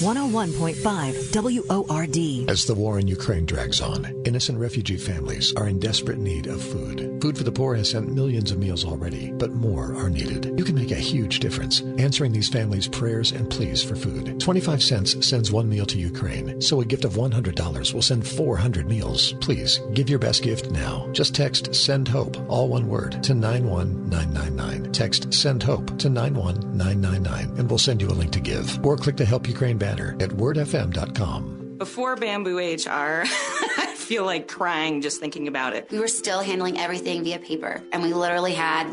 One 0.00 0.14
hundred 0.14 0.32
one 0.32 0.52
point 0.52 0.76
five 0.76 1.16
W 1.32 1.64
O 1.70 1.84
R 1.90 2.06
D. 2.06 2.46
As 2.46 2.64
the 2.64 2.74
war 2.74 3.00
in 3.00 3.08
Ukraine 3.08 3.44
drags 3.44 3.80
on, 3.80 4.04
innocent 4.24 4.56
refugee 4.56 4.96
families 4.96 5.52
are 5.56 5.66
in 5.66 5.80
desperate 5.80 6.18
need 6.18 6.46
of 6.46 6.62
food. 6.62 7.20
Food 7.20 7.36
for 7.36 7.42
the 7.42 7.50
Poor 7.50 7.74
has 7.74 7.90
sent 7.90 8.14
millions 8.14 8.52
of 8.52 8.60
meals 8.60 8.84
already, 8.84 9.32
but 9.32 9.54
more 9.54 9.96
are 9.96 10.08
needed. 10.08 10.56
You 10.56 10.64
can 10.64 10.76
make 10.76 10.92
a 10.92 10.94
huge 10.94 11.40
difference 11.40 11.80
answering 11.98 12.30
these 12.30 12.48
families' 12.48 12.86
prayers 12.86 13.32
and 13.32 13.50
pleas 13.50 13.82
for 13.82 13.96
food. 13.96 14.38
25 14.38 14.80
cents 14.84 15.26
sends 15.26 15.50
one 15.50 15.68
meal 15.68 15.86
to 15.86 15.98
Ukraine, 15.98 16.60
so 16.60 16.80
a 16.80 16.84
gift 16.84 17.04
of 17.04 17.14
$100 17.14 17.92
will 17.92 18.02
send 18.02 18.24
400 18.24 18.86
meals. 18.86 19.32
Please 19.40 19.80
give 19.94 20.08
your 20.08 20.20
best 20.20 20.44
gift 20.44 20.70
now. 20.70 21.08
Just 21.10 21.34
text 21.34 21.74
SEND 21.74 22.06
HOPE, 22.06 22.36
all 22.48 22.68
one 22.68 22.86
word, 22.86 23.20
to 23.24 23.34
91999. 23.34 24.92
Text 24.92 25.34
SEND 25.34 25.64
HOPE 25.64 25.98
to 25.98 26.08
91999 26.08 27.58
and 27.58 27.68
we'll 27.68 27.78
send 27.78 28.00
you 28.00 28.06
a 28.08 28.10
link 28.10 28.30
to 28.30 28.40
give. 28.40 28.84
Or 28.86 28.96
click 28.96 29.16
the 29.16 29.24
Help 29.24 29.48
Ukraine 29.48 29.76
banner 29.76 29.87
at 29.88 30.30
wordfm.com. 30.30 31.76
Before 31.78 32.16
Bamboo 32.16 32.58
HR, 32.58 32.88
I 32.88 33.94
feel 33.96 34.24
like 34.24 34.48
crying 34.48 35.00
just 35.00 35.20
thinking 35.20 35.46
about 35.46 35.74
it. 35.74 35.88
We 35.90 36.00
were 36.00 36.08
still 36.08 36.40
handling 36.40 36.78
everything 36.78 37.22
via 37.22 37.38
paper, 37.38 37.82
and 37.92 38.02
we 38.02 38.12
literally 38.12 38.52
had 38.52 38.92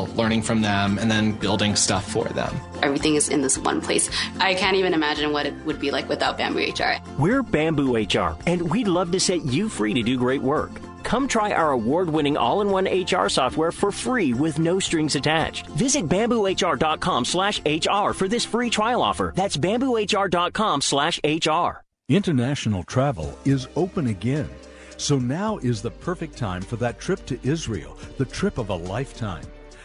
learning 0.15 0.41
from 0.41 0.61
them, 0.61 0.97
and 0.97 1.09
then 1.09 1.31
building 1.33 1.75
stuff 1.75 2.09
for 2.09 2.25
them. 2.25 2.55
Everything 2.81 3.15
is 3.15 3.29
in 3.29 3.41
this 3.41 3.57
one 3.57 3.81
place. 3.81 4.09
I 4.39 4.53
can't 4.53 4.77
even 4.77 4.93
imagine 4.93 5.31
what 5.31 5.45
it 5.45 5.53
would 5.65 5.79
be 5.79 5.91
like 5.91 6.09
without 6.09 6.37
Bamboo 6.37 6.59
HR. 6.59 7.01
We're 7.17 7.43
Bamboo 7.43 7.95
HR, 7.95 8.35
and 8.45 8.69
we'd 8.69 8.87
love 8.87 9.11
to 9.11 9.19
set 9.19 9.45
you 9.45 9.69
free 9.69 9.93
to 9.93 10.03
do 10.03 10.17
great 10.17 10.41
work. 10.41 10.71
Come 11.03 11.27
try 11.27 11.51
our 11.51 11.71
award 11.71 12.09
winning 12.09 12.37
all 12.37 12.61
in 12.61 12.69
one 12.69 12.85
HR 12.85 13.27
software 13.27 13.71
for 13.71 13.91
free 13.91 14.33
with 14.33 14.59
no 14.59 14.79
strings 14.79 15.15
attached. 15.15 15.67
Visit 15.67 16.07
bamboohr.com 16.07 17.25
slash 17.25 17.61
HR 17.65 18.13
for 18.13 18.27
this 18.27 18.45
free 18.45 18.69
trial 18.69 19.01
offer. 19.01 19.33
That's 19.35 19.57
bamboohr.com 19.57 20.81
slash 20.81 21.19
HR. 21.23 21.83
International 22.07 22.83
travel 22.83 23.37
is 23.45 23.67
open 23.75 24.07
again. 24.07 24.49
So 24.97 25.17
now 25.17 25.57
is 25.57 25.81
the 25.81 25.91
perfect 25.91 26.37
time 26.37 26.61
for 26.61 26.75
that 26.77 26.99
trip 26.99 27.25
to 27.25 27.39
Israel, 27.43 27.97
the 28.17 28.25
trip 28.25 28.57
of 28.57 28.69
a 28.69 28.75
lifetime. 28.75 29.43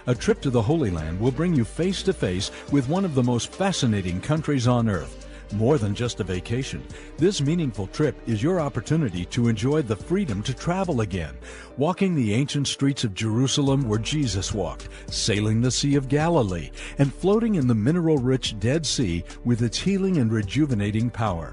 A 0.09 0.15
trip 0.15 0.41
to 0.43 0.51
the 0.51 0.63
Holy 0.63 0.91
Land 0.93 1.19
will 1.19 1.33
bring 1.33 1.53
you 1.53 1.65
face 1.65 2.01
to 2.05 2.13
face 2.13 2.53
with 2.71 2.89
one 2.89 3.05
of 3.05 3.17
the 3.17 3.25
most 3.25 3.51
fascinating 3.51 4.21
countries 4.21 4.69
on 4.69 4.89
earth. 4.89 5.27
More 5.53 5.79
than 5.79 5.97
just 5.97 6.21
a 6.21 6.25
vacation, 6.25 6.85
this 7.19 7.41
meaningful 7.41 7.89
trip 7.89 8.17
is 8.25 8.41
your 8.41 8.61
opportunity 8.61 9.25
to 9.27 9.49
enjoy 9.49 9.83
the 9.83 9.97
freedom 9.97 10.45
to 10.45 10.55
travel 10.55 11.01
again, 11.01 11.35
walking 11.77 12.15
the 12.15 12.35
ancient 12.35 12.69
streets 12.69 13.03
of 13.03 13.15
Jerusalem 13.15 13.89
where 13.89 13.99
Jesus 13.99 14.55
walked, 14.55 14.89
sailing 15.09 15.61
the 15.61 15.73
Sea 15.73 15.97
of 15.97 16.09
Galilee, 16.09 16.71
and 16.99 17.13
floating 17.13 17.57
in 17.57 17.67
the 17.67 17.75
mineral 17.75 18.19
rich 18.19 18.59
Dead 18.61 18.87
Sea 18.87 19.25
with 19.45 19.61
its 19.61 19.79
healing 19.79 20.19
and 20.19 20.33
rejuvenating 20.33 21.11
power. 21.11 21.53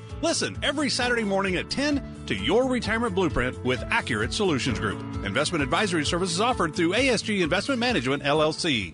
Listen 0.21 0.55
every 0.61 0.89
Saturday 0.89 1.23
morning 1.23 1.55
at 1.55 1.71
10 1.71 2.25
to 2.27 2.35
Your 2.35 2.69
Retirement 2.69 3.15
Blueprint 3.15 3.63
with 3.65 3.83
Accurate 3.89 4.31
Solutions 4.31 4.79
Group. 4.79 5.01
Investment 5.25 5.63
advisory 5.63 6.05
services 6.05 6.39
offered 6.39 6.75
through 6.75 6.93
ASG 6.93 7.41
Investment 7.41 7.79
Management, 7.79 8.21
LLC. 8.21 8.93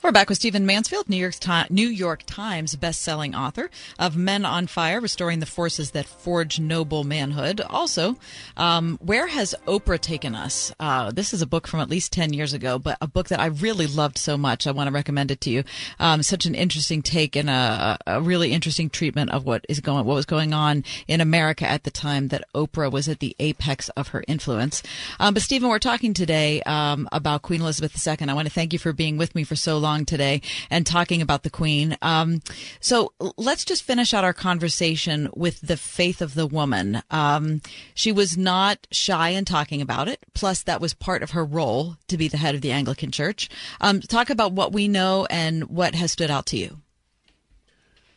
We're 0.00 0.12
back 0.12 0.28
with 0.28 0.38
Stephen 0.38 0.64
Mansfield, 0.64 1.08
New 1.08 1.16
York, 1.16 1.34
Times, 1.40 1.70
New 1.70 1.88
York 1.88 2.22
Times 2.24 2.76
best-selling 2.76 3.34
author 3.34 3.68
of 3.98 4.16
Men 4.16 4.44
on 4.44 4.68
Fire: 4.68 5.00
Restoring 5.00 5.40
the 5.40 5.44
Forces 5.44 5.90
That 5.90 6.06
Forge 6.06 6.60
Noble 6.60 7.02
Manhood. 7.02 7.60
Also, 7.60 8.16
um, 8.56 8.96
Where 9.02 9.26
Has 9.26 9.56
Oprah 9.66 10.00
Taken 10.00 10.36
Us? 10.36 10.72
Uh, 10.78 11.10
this 11.10 11.34
is 11.34 11.42
a 11.42 11.48
book 11.48 11.66
from 11.66 11.80
at 11.80 11.90
least 11.90 12.12
ten 12.12 12.32
years 12.32 12.52
ago, 12.52 12.78
but 12.78 12.96
a 13.00 13.08
book 13.08 13.26
that 13.28 13.40
I 13.40 13.46
really 13.46 13.88
loved 13.88 14.18
so 14.18 14.38
much. 14.38 14.68
I 14.68 14.70
want 14.70 14.86
to 14.86 14.94
recommend 14.94 15.32
it 15.32 15.40
to 15.42 15.50
you. 15.50 15.64
Um, 15.98 16.22
such 16.22 16.46
an 16.46 16.54
interesting 16.54 17.02
take 17.02 17.34
and 17.34 17.50
a, 17.50 17.98
a, 18.06 18.22
really 18.22 18.52
interesting 18.52 18.90
treatment 18.90 19.30
of 19.32 19.44
what 19.44 19.66
is 19.68 19.80
going, 19.80 20.06
what 20.06 20.14
was 20.14 20.26
going 20.26 20.54
on 20.54 20.84
in 21.08 21.20
America 21.20 21.68
at 21.68 21.82
the 21.82 21.90
time 21.90 22.28
that 22.28 22.44
Oprah 22.54 22.90
was 22.90 23.08
at 23.08 23.18
the 23.18 23.34
apex 23.40 23.88
of 23.90 24.08
her 24.08 24.22
influence. 24.28 24.80
Um, 25.18 25.34
but 25.34 25.42
Stephen, 25.42 25.68
we're 25.68 25.80
talking 25.80 26.14
today 26.14 26.62
um, 26.62 27.08
about 27.10 27.42
Queen 27.42 27.62
Elizabeth 27.62 28.06
II. 28.06 28.28
I 28.28 28.32
want 28.32 28.46
to 28.46 28.54
thank 28.54 28.72
you 28.72 28.78
for 28.78 28.92
being 28.92 29.18
with 29.18 29.34
me 29.34 29.42
for 29.42 29.56
so 29.56 29.76
long 29.76 29.87
long 29.88 30.04
today 30.04 30.42
and 30.70 30.86
talking 30.86 31.22
about 31.22 31.42
the 31.42 31.50
Queen. 31.50 31.96
Um, 32.02 32.42
so 32.80 33.12
let's 33.36 33.64
just 33.64 33.82
finish 33.82 34.12
out 34.12 34.24
our 34.24 34.34
conversation 34.34 35.30
with 35.34 35.60
the 35.62 35.76
faith 35.76 36.20
of 36.20 36.34
the 36.34 36.46
woman. 36.46 37.02
Um, 37.10 37.62
she 37.94 38.12
was 38.12 38.36
not 38.36 38.86
shy 38.92 39.30
in 39.30 39.44
talking 39.44 39.80
about 39.80 40.08
it. 40.08 40.20
Plus, 40.34 40.62
that 40.64 40.80
was 40.80 40.92
part 40.92 41.22
of 41.22 41.30
her 41.30 41.44
role 41.44 41.96
to 42.08 42.18
be 42.18 42.28
the 42.28 42.36
head 42.36 42.54
of 42.54 42.60
the 42.60 42.72
Anglican 42.72 43.10
Church. 43.10 43.48
Um, 43.80 44.00
talk 44.00 44.28
about 44.28 44.52
what 44.52 44.72
we 44.72 44.88
know 44.88 45.26
and 45.30 45.64
what 45.70 45.94
has 45.94 46.12
stood 46.12 46.30
out 46.30 46.46
to 46.46 46.58
you. 46.58 46.78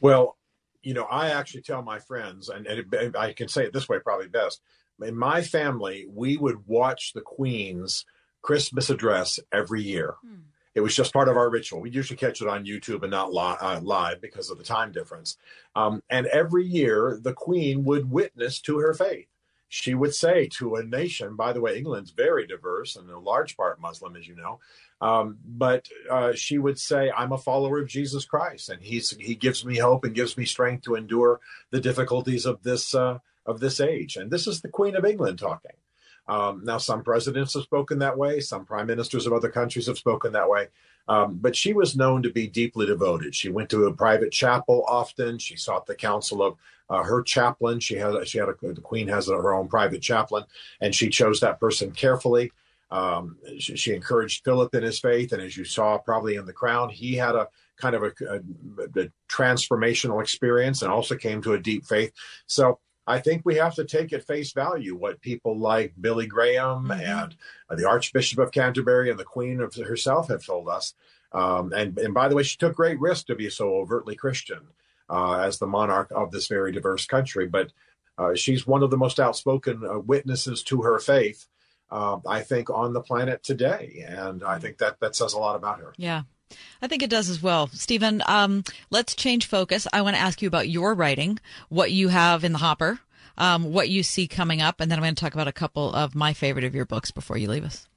Well, 0.02 0.38
you 0.82 0.94
know, 0.94 1.04
I 1.04 1.30
actually 1.30 1.62
tell 1.62 1.82
my 1.84 2.00
friends, 2.00 2.50
and, 2.50 2.68
and 2.68 3.16
I 3.16 3.34
can 3.34 3.48
say 3.48 3.64
it 3.64 3.72
this 3.72 3.88
way 3.88 4.00
probably 4.00 4.28
best. 4.28 4.62
In 5.02 5.16
my 5.16 5.42
family, 5.42 6.06
we 6.10 6.38
would 6.38 6.68
watch 6.68 7.14
the 7.14 7.22
Queen's 7.22 8.06
Christmas 8.42 8.90
address 8.90 9.40
every 9.52 9.84
year. 9.84 10.16
Hmm. 10.22 10.51
It 10.74 10.82
was 10.82 10.96
just 10.96 11.14
part 11.14 11.30
of 11.30 11.38
our 11.38 11.50
ritual. 11.50 11.82
We 11.82 11.90
usually 11.90 12.18
catch 12.18 12.42
it 12.42 12.48
on 12.48 12.66
YouTube 12.66 13.02
and 13.04 13.12
not 13.12 13.34
li- 13.34 13.58
uh, 13.60 13.82
live 13.82 14.22
because 14.22 14.50
of 14.50 14.58
the 14.58 14.64
time 14.64 14.92
difference. 14.92 15.38
Um, 15.76 16.02
and 16.10 16.28
every 16.28 16.66
year, 16.66 17.20
the 17.22 17.34
Queen 17.34 17.84
would 17.84 18.10
witness 18.10 18.62
to 18.62 18.80
her 18.80 18.94
faith. 18.94 19.28
She 19.68 19.94
would 19.94 20.14
say 20.14 20.48
to 20.58 20.76
a 20.76 20.84
nation, 20.84 21.38
by 21.38 21.54
the 21.54 21.62
way, 21.62 21.78
England's 21.78 22.12
very 22.12 22.46
diverse 22.46 22.98
and 22.98 23.10
a 23.10 23.18
large 23.18 23.56
part 23.56 23.80
Muslim, 23.80 24.18
as 24.18 24.28
you 24.28 24.36
know. 24.36 24.60
Um, 25.00 25.38
but 25.46 25.88
uh, 26.10 26.34
she 26.34 26.58
would 26.58 26.78
say, 26.78 27.10
"I'm 27.10 27.32
a 27.32 27.38
follower 27.38 27.80
of 27.80 27.88
Jesus 27.88 28.26
Christ, 28.26 28.70
and 28.70 28.82
he's 28.84 29.12
he 29.12 29.34
gives 29.34 29.66
me 29.66 29.78
hope 29.78 30.04
and 30.04 30.14
gives 30.14 30.38
me 30.38 30.46
strength 30.46 30.84
to 30.84 30.96
endure 30.96 31.40
the 31.72 31.80
difficulties 31.80 32.46
of 32.46 32.62
this 32.64 32.94
uh, 32.94 33.20
of 33.46 33.62
this 33.62 33.80
age." 33.80 34.18
And 34.18 34.30
this 34.30 34.46
is 34.46 34.60
the 34.62 34.68
Queen 34.70 34.96
of 34.96 35.06
England 35.06 35.40
talking. 35.40 35.72
Um, 36.28 36.62
now, 36.64 36.78
some 36.78 37.04
presidents 37.04 37.54
have 37.56 37.64
spoken 37.64 38.00
that 38.00 38.18
way. 38.18 38.40
Some 38.40 38.66
prime 38.66 38.88
ministers 38.88 39.26
of 39.26 39.34
other 39.34 39.50
countries 39.50 39.88
have 39.88 39.98
spoken 39.98 40.32
that 40.34 40.50
way. 40.50 40.68
Um, 41.08 41.38
but 41.38 41.56
she 41.56 41.74
was 41.74 41.96
known 41.96 42.24
to 42.24 42.30
be 42.30 42.48
deeply 42.48 42.86
devoted. 42.86 43.36
She 43.36 43.50
went 43.50 43.70
to 43.72 43.86
a 43.86 43.94
private 43.94 44.32
chapel 44.32 44.86
often. 44.88 45.40
She 45.40 45.58
sought 45.58 45.86
the 45.86 45.96
counsel 45.96 46.44
of 46.44 46.58
uh, 46.90 47.04
her 47.04 47.24
chaplain. 47.24 47.80
She 47.80 47.96
had 47.96 48.28
she 48.28 48.38
had 48.38 48.50
a, 48.50 48.56
the 48.62 48.82
queen 48.82 49.08
has 49.08 49.28
her 49.28 49.54
own 49.54 49.68
private 49.68 50.02
chaplain, 50.02 50.44
and 50.80 50.94
she 50.94 51.10
chose 51.10 51.40
that 51.40 51.60
person 51.60 51.92
carefully. 51.92 52.52
Um, 52.92 53.38
she, 53.58 53.78
she, 53.78 53.94
encouraged 53.96 54.44
Philip 54.44 54.76
in 54.76 54.84
his 54.84 55.00
faith, 55.00 55.32
and 55.32 55.42
as 55.42 55.56
you 55.56 55.64
saw 55.64 55.98
probably 55.98 56.36
in 56.36 56.46
the 56.46 56.52
Crown, 56.52 56.90
he 56.90 57.16
had 57.16 57.36
a 57.36 57.48
kind 57.78 57.96
of 57.96 58.04
a, 58.04 58.12
a, 58.30 59.02
a 59.04 59.12
transformational 59.30 60.22
experience 60.22 60.82
and 60.82 60.92
also 60.92 61.16
came 61.16 61.42
to 61.42 61.54
a 61.54 61.60
deep 61.60 61.86
faith. 61.86 62.12
So 62.48 62.80
I 63.12 63.20
think 63.20 63.42
we 63.44 63.56
have 63.56 63.76
to 63.76 63.84
take 63.84 64.14
at 64.14 64.24
face 64.24 64.54
value 64.54 64.96
what 64.96 65.22
people 65.22 65.58
like 65.58 65.94
Billy 66.00 66.28
Graham 66.28 66.86
mm-hmm. 66.86 66.92
and 66.92 67.36
uh, 67.70 67.76
the 67.76 67.88
Archbishop 67.88 68.40
of 68.40 68.52
Canterbury 68.52 69.10
and 69.10 69.20
the 69.20 69.26
Queen 69.26 69.60
of 69.60 69.76
herself 69.76 70.30
have 70.30 70.46
told 70.46 70.70
us. 70.70 70.94
Um, 71.34 71.74
and, 71.74 71.98
and 71.98 72.14
by 72.14 72.30
the 72.30 72.36
way, 72.36 72.44
she 72.44 72.58
took 72.58 72.76
great 72.76 73.00
risk 73.00 73.28
to 73.28 73.36
be 73.36 73.50
so 73.50 73.76
overtly 73.76 74.16
Christian 74.16 74.62
uh, 75.10 75.40
as 75.40 75.60
the 75.60 75.68
monarch 75.68 76.12
of 76.16 76.32
this 76.32 76.48
very 76.48 76.72
diverse 76.72 77.06
country. 77.06 77.48
But 77.48 77.72
uh, 78.18 78.36
she's 78.36 78.66
one 78.66 78.84
of 78.84 78.92
the 78.92 78.98
most 78.98 79.20
outspoken 79.20 79.84
uh, 79.86 80.00
witnesses 80.00 80.64
to 80.64 80.84
her 80.84 81.00
faith, 81.00 81.48
uh, 81.90 82.20
I 82.28 82.42
think, 82.42 82.70
on 82.70 82.94
the 82.94 83.02
planet 83.02 83.44
today. 83.44 84.06
And 84.08 84.44
I 84.44 84.60
think 84.60 84.78
that 84.78 85.00
that 85.02 85.16
says 85.16 85.34
a 85.34 85.40
lot 85.40 85.56
about 85.58 85.80
her. 85.80 85.94
Yeah. 85.98 86.24
I 86.82 86.88
think 86.88 87.04
it 87.04 87.10
does 87.10 87.30
as 87.30 87.42
well. 87.42 87.68
Stephen, 87.68 88.22
um, 88.26 88.64
let's 88.90 89.16
change 89.16 89.48
focus. 89.48 89.88
I 89.92 90.02
want 90.02 90.16
to 90.16 90.22
ask 90.22 90.42
you 90.42 90.48
about 90.48 90.70
your 90.70 90.94
writing, 90.94 91.40
what 91.70 91.92
you 91.92 92.10
have 92.10 92.44
in 92.44 92.52
the 92.52 92.60
hopper, 92.60 93.00
um, 93.38 93.72
what 93.72 93.90
you 93.90 94.04
see 94.04 94.28
coming 94.28 94.62
up, 94.62 94.80
and 94.80 94.92
then 94.92 95.00
I'm 95.00 95.04
going 95.04 95.16
to 95.16 95.22
talk 95.22 95.34
about 95.34 95.48
a 95.48 95.54
couple 95.54 95.94
of 95.94 96.16
my 96.16 96.34
favorite 96.34 96.66
of 96.66 96.76
your 96.76 96.86
books 96.86 97.12
before 97.12 97.38
you 97.38 97.50
leave 97.50 97.64
us. 97.64 97.88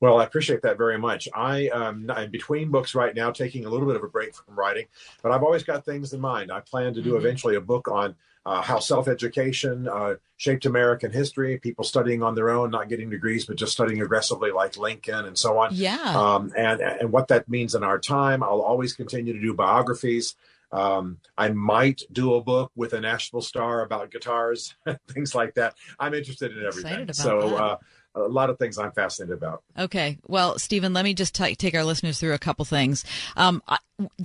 Well, 0.00 0.18
I 0.18 0.24
appreciate 0.24 0.62
that 0.62 0.78
very 0.78 0.98
much. 0.98 1.28
I 1.34 1.68
am 1.74 2.10
um, 2.10 2.30
between 2.30 2.70
books 2.70 2.94
right 2.94 3.14
now, 3.14 3.30
taking 3.30 3.66
a 3.66 3.68
little 3.68 3.86
bit 3.86 3.96
of 3.96 4.02
a 4.02 4.08
break 4.08 4.34
from 4.34 4.58
writing, 4.58 4.86
but 5.22 5.30
I've 5.30 5.42
always 5.42 5.62
got 5.62 5.84
things 5.84 6.14
in 6.14 6.20
mind. 6.20 6.50
I 6.50 6.60
plan 6.60 6.94
to 6.94 7.02
do 7.02 7.10
mm-hmm. 7.10 7.18
eventually 7.18 7.56
a 7.56 7.60
book 7.60 7.86
on 7.88 8.16
uh, 8.46 8.62
how 8.62 8.78
self 8.78 9.08
education 9.08 9.88
uh, 9.88 10.14
shaped 10.36 10.64
American 10.64 11.12
history, 11.12 11.58
people 11.58 11.84
studying 11.84 12.22
on 12.22 12.34
their 12.34 12.50
own, 12.50 12.70
not 12.70 12.88
getting 12.88 13.10
degrees, 13.10 13.44
but 13.44 13.56
just 13.56 13.72
studying 13.72 14.00
aggressively, 14.00 14.50
like 14.50 14.76
Lincoln 14.76 15.26
and 15.26 15.36
so 15.36 15.58
on. 15.58 15.70
Yeah. 15.72 15.98
Um, 16.16 16.52
and, 16.56 16.80
and 16.80 17.12
what 17.12 17.28
that 17.28 17.48
means 17.48 17.74
in 17.74 17.84
our 17.84 17.98
time. 17.98 18.42
I'll 18.42 18.62
always 18.62 18.94
continue 18.94 19.32
to 19.32 19.40
do 19.40 19.52
biographies. 19.54 20.36
Um, 20.72 21.18
I 21.36 21.48
might 21.48 22.02
do 22.12 22.34
a 22.34 22.40
book 22.40 22.70
with 22.76 22.92
a 22.92 23.00
national 23.00 23.42
star 23.42 23.82
about 23.82 24.10
guitars, 24.10 24.76
things 25.08 25.34
like 25.34 25.54
that. 25.54 25.74
I'm 25.98 26.14
interested 26.14 26.56
in 26.56 26.64
everything. 26.64 27.12
so, 27.12 27.56
uh, 27.56 27.76
a 28.14 28.20
lot 28.20 28.50
of 28.50 28.58
things 28.58 28.78
I'm 28.78 28.92
fascinated 28.92 29.36
about. 29.36 29.62
Okay. 29.78 30.18
Well, 30.26 30.58
Stephen, 30.58 30.92
let 30.92 31.04
me 31.04 31.14
just 31.14 31.34
t- 31.34 31.54
take 31.54 31.74
our 31.74 31.84
listeners 31.84 32.18
through 32.18 32.34
a 32.34 32.38
couple 32.38 32.64
things. 32.64 33.04
Um, 33.36 33.62
I, 33.68 33.78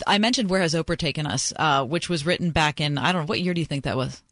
I, 0.07 0.17
mentioned 0.17 0.49
Where 0.49 0.61
Has 0.61 0.73
Oprah 0.73 0.97
Taken 0.97 1.27
Us, 1.27 1.53
uh, 1.57 1.85
which 1.85 2.09
was 2.09 2.25
written 2.25 2.51
back 2.51 2.81
in, 2.81 2.97
I 2.97 3.11
don't 3.11 3.23
know, 3.23 3.27
what 3.27 3.41
year 3.41 3.53
do 3.53 3.61
you 3.61 3.65
think 3.65 3.83
that 3.83 3.97
was? 3.97 4.23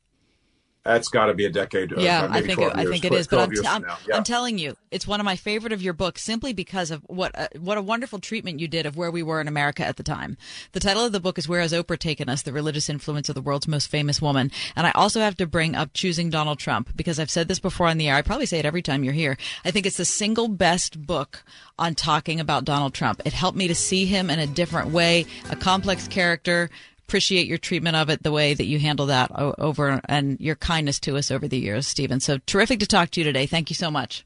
That's 0.85 1.07
got 1.07 1.27
to 1.27 1.33
be 1.33 1.45
a 1.45 1.49
decade. 1.49 1.93
Yeah, 1.97 2.27
I 2.29 2.41
think 2.41 2.59
it, 2.59 2.71
I 2.75 2.83
think 2.83 3.05
it 3.05 3.13
is. 3.13 3.27
But 3.27 3.39
I'm, 3.39 3.51
t- 3.51 3.65
I'm, 3.65 3.85
yeah. 4.05 4.17
I'm, 4.17 4.23
telling 4.25 4.57
you, 4.57 4.75
it's 4.91 5.07
one 5.07 5.21
of 5.21 5.23
my 5.23 5.37
favorite 5.37 5.71
of 5.71 5.81
your 5.81 5.93
books 5.93 6.21
simply 6.21 6.51
because 6.51 6.91
of 6.91 7.01
what 7.07 7.31
uh, 7.39 7.47
what 7.57 7.77
a 7.77 7.81
wonderful 7.81 8.19
treatment 8.19 8.59
you 8.59 8.67
did 8.67 8.85
of 8.85 8.97
where 8.97 9.09
we 9.09 9.23
were 9.23 9.39
in 9.39 9.47
America 9.47 9.85
at 9.85 9.95
the 9.95 10.03
time. 10.03 10.35
The 10.73 10.81
title 10.81 11.05
of 11.05 11.13
the 11.13 11.21
book 11.21 11.37
is 11.37 11.47
"Where 11.47 11.61
Has 11.61 11.71
Oprah 11.71 11.97
Taken 11.97 12.27
Us: 12.27 12.41
The 12.41 12.51
Religious 12.51 12.89
Influence 12.89 13.29
of 13.29 13.35
the 13.35 13.41
World's 13.41 13.67
Most 13.67 13.87
Famous 13.87 14.21
Woman." 14.21 14.51
And 14.75 14.85
I 14.85 14.91
also 14.91 15.21
have 15.21 15.37
to 15.37 15.47
bring 15.47 15.73
up 15.73 15.93
choosing 15.93 16.29
Donald 16.29 16.59
Trump 16.59 16.89
because 16.97 17.17
I've 17.17 17.31
said 17.31 17.47
this 17.47 17.59
before 17.59 17.87
on 17.87 17.97
the 17.97 18.09
air. 18.09 18.15
I 18.15 18.21
probably 18.21 18.45
say 18.45 18.59
it 18.59 18.65
every 18.65 18.81
time 18.81 19.05
you're 19.05 19.13
here. 19.13 19.37
I 19.63 19.71
think 19.71 19.85
it's 19.85 19.97
the 19.97 20.05
single 20.05 20.49
best 20.49 21.05
book 21.07 21.45
on 21.79 21.95
talking 21.95 22.41
about 22.41 22.65
Donald 22.65 22.93
Trump. 22.93 23.21
It 23.23 23.31
helped 23.31 23.57
me 23.57 23.69
to 23.69 23.75
see 23.75 24.05
him 24.05 24.29
in 24.29 24.39
a 24.39 24.47
different 24.47 24.89
way, 24.89 25.27
a 25.49 25.55
complex 25.55 26.09
character 26.09 26.69
appreciate 27.07 27.47
your 27.47 27.57
treatment 27.57 27.95
of 27.95 28.09
it, 28.09 28.23
the 28.23 28.31
way 28.31 28.53
that 28.53 28.65
you 28.65 28.79
handle 28.79 29.07
that 29.07 29.31
over 29.31 30.01
and 30.05 30.39
your 30.39 30.55
kindness 30.55 30.99
to 31.01 31.17
us 31.17 31.31
over 31.31 31.47
the 31.47 31.59
years, 31.59 31.87
Stephen. 31.87 32.19
So 32.19 32.37
terrific 32.45 32.79
to 32.79 32.87
talk 32.87 33.11
to 33.11 33.19
you 33.19 33.23
today. 33.23 33.45
Thank 33.45 33.69
you 33.69 33.75
so 33.75 33.91
much. 33.91 34.25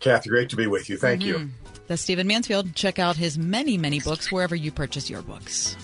Kathy, 0.00 0.30
great 0.30 0.50
to 0.50 0.56
be 0.56 0.66
with 0.66 0.88
you. 0.90 0.96
Thank 0.96 1.22
mm-hmm. 1.22 1.42
you. 1.44 1.50
That's 1.86 2.02
Stephen 2.02 2.26
Mansfield. 2.26 2.74
Check 2.74 2.98
out 2.98 3.16
his 3.16 3.38
many, 3.38 3.76
many 3.76 4.00
books 4.00 4.32
wherever 4.32 4.56
you 4.56 4.72
purchase 4.72 5.10
your 5.10 5.22
books. 5.22 5.76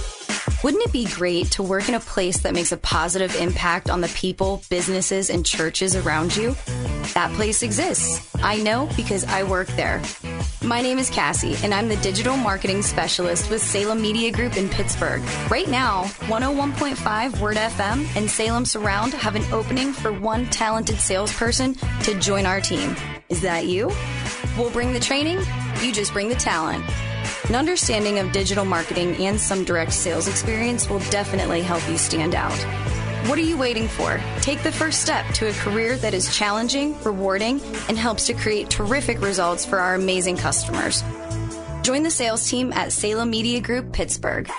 Wouldn't 0.64 0.82
it 0.82 0.92
be 0.92 1.04
great 1.04 1.52
to 1.52 1.62
work 1.62 1.88
in 1.88 1.94
a 1.94 2.00
place 2.00 2.38
that 2.38 2.52
makes 2.52 2.72
a 2.72 2.76
positive 2.76 3.36
impact 3.36 3.88
on 3.88 4.00
the 4.00 4.08
people, 4.08 4.60
businesses, 4.68 5.30
and 5.30 5.46
churches 5.46 5.94
around 5.94 6.36
you? 6.36 6.56
That 7.14 7.30
place 7.34 7.62
exists. 7.62 8.28
I 8.42 8.56
know 8.56 8.88
because 8.96 9.22
I 9.24 9.44
work 9.44 9.68
there. 9.68 10.02
My 10.60 10.82
name 10.82 10.98
is 10.98 11.10
Cassie, 11.10 11.54
and 11.62 11.72
I'm 11.72 11.88
the 11.88 11.96
digital 11.98 12.36
marketing 12.36 12.82
specialist 12.82 13.50
with 13.50 13.62
Salem 13.62 14.02
Media 14.02 14.32
Group 14.32 14.56
in 14.56 14.68
Pittsburgh. 14.68 15.22
Right 15.48 15.68
now, 15.68 16.06
101.5 16.26 17.40
Word 17.40 17.56
FM 17.56 18.16
and 18.16 18.28
Salem 18.28 18.64
Surround 18.64 19.14
have 19.14 19.36
an 19.36 19.44
opening 19.52 19.92
for 19.92 20.12
one 20.12 20.44
talented 20.46 20.98
salesperson 20.98 21.74
to 22.02 22.18
join 22.18 22.46
our 22.46 22.60
team. 22.60 22.96
Is 23.28 23.42
that 23.42 23.66
you? 23.66 23.92
We'll 24.56 24.70
bring 24.70 24.92
the 24.92 24.98
training, 24.98 25.38
you 25.80 25.92
just 25.92 26.12
bring 26.12 26.28
the 26.28 26.34
talent. 26.34 26.84
An 27.48 27.54
understanding 27.54 28.18
of 28.18 28.30
digital 28.30 28.66
marketing 28.66 29.16
and 29.24 29.40
some 29.40 29.64
direct 29.64 29.94
sales 29.94 30.28
experience 30.28 30.90
will 30.90 30.98
definitely 31.10 31.62
help 31.62 31.88
you 31.88 31.96
stand 31.96 32.34
out. 32.34 32.58
What 33.26 33.38
are 33.38 33.42
you 33.42 33.56
waiting 33.56 33.88
for? 33.88 34.20
Take 34.42 34.62
the 34.62 34.70
first 34.70 35.00
step 35.00 35.26
to 35.34 35.48
a 35.48 35.52
career 35.52 35.96
that 35.96 36.12
is 36.12 36.36
challenging, 36.36 37.00
rewarding, 37.02 37.62
and 37.88 37.96
helps 37.96 38.26
to 38.26 38.34
create 38.34 38.68
terrific 38.68 39.22
results 39.22 39.64
for 39.64 39.78
our 39.78 39.94
amazing 39.94 40.36
customers. 40.36 41.02
Join 41.82 42.02
the 42.02 42.10
sales 42.10 42.48
team 42.48 42.70
at 42.74 42.92
Salem 42.92 43.30
Media 43.30 43.62
Group 43.62 43.94
Pittsburgh. 43.94 44.50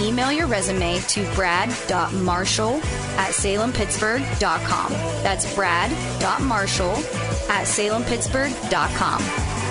Email 0.00 0.30
your 0.30 0.46
resume 0.46 1.00
to 1.08 1.24
brad.marshall 1.34 2.76
at 2.76 3.32
salempittsburgh.com. 3.32 4.92
That's 5.22 5.52
brad.marshall 5.52 6.94
at 7.50 7.66
salempittsburgh.com. 7.66 9.65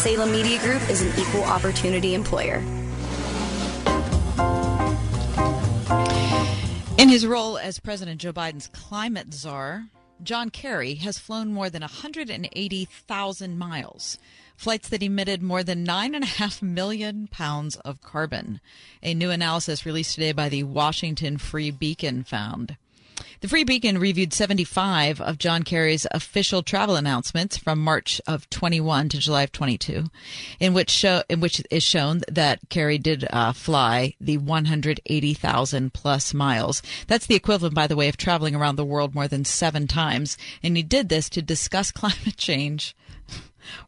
Salem 0.00 0.32
Media 0.32 0.58
Group 0.60 0.88
is 0.88 1.02
an 1.02 1.12
equal 1.20 1.44
opportunity 1.44 2.14
employer. 2.14 2.56
In 6.96 7.10
his 7.10 7.26
role 7.26 7.58
as 7.58 7.78
President 7.78 8.18
Joe 8.18 8.32
Biden's 8.32 8.68
climate 8.68 9.34
czar, 9.34 9.90
John 10.22 10.48
Kerry 10.48 10.94
has 10.94 11.18
flown 11.18 11.52
more 11.52 11.68
than 11.68 11.82
180,000 11.82 13.58
miles, 13.58 14.16
flights 14.56 14.88
that 14.88 15.02
emitted 15.02 15.42
more 15.42 15.62
than 15.62 15.86
9.5 15.86 16.62
million 16.62 17.28
pounds 17.30 17.76
of 17.76 18.00
carbon. 18.00 18.62
A 19.02 19.12
new 19.12 19.28
analysis 19.28 19.84
released 19.84 20.14
today 20.14 20.32
by 20.32 20.48
the 20.48 20.62
Washington 20.62 21.36
Free 21.36 21.70
Beacon 21.70 22.24
found. 22.24 22.78
The 23.40 23.48
Free 23.48 23.64
Beacon 23.64 23.98
reviewed 23.98 24.32
75 24.32 25.20
of 25.20 25.38
John 25.38 25.62
Kerry's 25.62 26.06
official 26.10 26.62
travel 26.62 26.96
announcements 26.96 27.56
from 27.56 27.78
March 27.78 28.20
of 28.26 28.48
21 28.50 29.08
to 29.10 29.18
July 29.18 29.42
of 29.44 29.52
22, 29.52 30.06
in 30.58 30.74
which 30.74 30.90
show 30.90 31.22
in 31.28 31.40
which 31.40 31.62
is 31.70 31.82
shown 31.82 32.22
that 32.28 32.60
Kerry 32.68 32.98
did 32.98 33.26
uh, 33.30 33.52
fly 33.52 34.14
the 34.20 34.38
180,000 34.38 35.92
plus 35.92 36.34
miles. 36.34 36.82
That's 37.06 37.26
the 37.26 37.34
equivalent, 37.34 37.74
by 37.74 37.86
the 37.86 37.96
way, 37.96 38.08
of 38.08 38.16
traveling 38.16 38.54
around 38.54 38.76
the 38.76 38.84
world 38.84 39.14
more 39.14 39.28
than 39.28 39.44
seven 39.44 39.86
times, 39.86 40.36
and 40.62 40.76
he 40.76 40.82
did 40.82 41.08
this 41.08 41.28
to 41.30 41.42
discuss 41.42 41.90
climate 41.92 42.36
change 42.36 42.94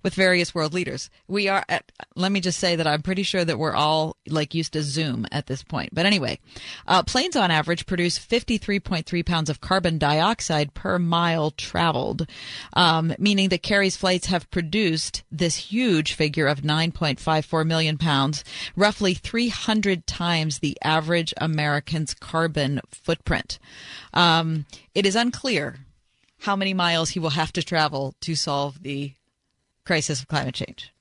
with 0.03 0.15
various 0.15 0.55
world 0.55 0.75
leaders. 0.75 1.11
We 1.29 1.49
are 1.49 1.65
at, 1.69 1.91
let 2.15 2.33
me 2.33 2.41
just 2.41 2.59
say 2.59 2.77
that 2.77 2.87
I'm 2.87 3.03
pretty 3.03 3.23
sure 3.23 3.45
that 3.45 3.59
we're 3.59 3.75
all 3.75 4.17
like 4.27 4.55
used 4.55 4.73
to 4.75 4.83
Zoom 4.83 5.27
at 5.33 5.47
this 5.47 5.63
point. 5.63 5.91
But 5.93 6.07
anyway, 6.07 6.39
uh, 6.87 7.03
planes 7.03 7.37
on 7.37 7.51
average 7.51 7.87
produce 7.87 8.19
53.3 8.19 9.25
pounds 9.25 9.51
of 9.51 9.61
carbon 9.61 9.99
dioxide 9.99 10.75
per 10.75 10.99
mile 10.99 11.51
traveled, 11.51 12.27
um, 12.75 13.15
meaning 13.19 13.49
that 13.51 13.63
Kerry's 13.63 13.97
flights 13.97 14.27
have 14.27 14.51
produced 14.51 15.23
this 15.31 15.57
huge 15.57 16.13
figure 16.13 16.47
of 16.47 16.63
9.54 16.63 17.67
million 17.67 17.99
pounds, 17.99 18.45
roughly 18.77 19.15
300 19.15 20.07
times 20.07 20.59
the 20.59 20.77
average 20.83 21.35
American's 21.37 22.15
carbon 22.15 22.81
footprint. 22.91 23.59
Um, 24.15 24.67
it 24.95 25.07
is 25.07 25.17
unclear 25.17 25.77
how 26.41 26.57
many 26.57 26.75
miles 26.75 27.11
he 27.11 27.21
will 27.21 27.31
have 27.31 27.53
to 27.53 27.63
travel 27.63 28.15
to 28.21 28.35
solve 28.35 28.83
the 28.83 29.13
crisis 29.85 30.21
of 30.21 30.29
climate 30.29 30.55
change. 30.55 30.93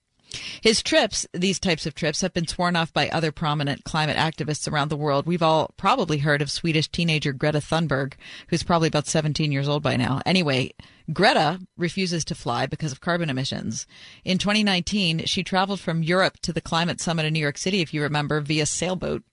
His 0.62 0.82
trips, 0.82 1.28
these 1.34 1.60
types 1.60 1.86
of 1.86 1.94
trips, 1.94 2.22
have 2.22 2.34
been 2.34 2.48
sworn 2.48 2.76
off 2.76 2.94
by 2.94 3.10
other 3.10 3.32
prominent 3.32 3.84
climate 3.84 4.16
activists 4.16 4.72
around 4.72 4.90
the 4.90 4.98
world. 4.98 5.26
We've 5.26 5.44
all 5.44 5.74
probably 5.76 6.20
heard 6.20 6.42
of 6.42 6.50
Swedish 6.50 6.88
teenager 6.88 7.34
Greta 7.34 7.60
Thunberg, 7.60 8.14
who's 8.48 8.64
probably 8.64 8.88
about 8.88 9.08
17 9.08 9.52
years 9.52 9.68
old 9.68 9.84
by 9.84 9.98
now. 9.98 10.22
Anyway, 10.26 10.72
Greta 11.12 11.60
refuses 11.78 12.24
to 12.26 12.36
fly 12.36 12.66
because 12.66 12.94
of 12.94 13.02
carbon 13.02 13.30
emissions. 13.30 13.86
In 14.24 14.38
2019, 14.38 15.26
she 15.26 15.44
traveled 15.44 15.82
from 15.82 16.04
Europe 16.04 16.38
to 16.44 16.54
the 16.54 16.62
climate 16.62 17.02
summit 17.02 17.26
in 17.26 17.34
New 17.34 17.40
York 17.40 17.58
City, 17.58 17.82
if 17.82 17.94
you 17.94 18.02
remember, 18.02 18.40
via 18.40 18.66
sailboat 18.66 19.24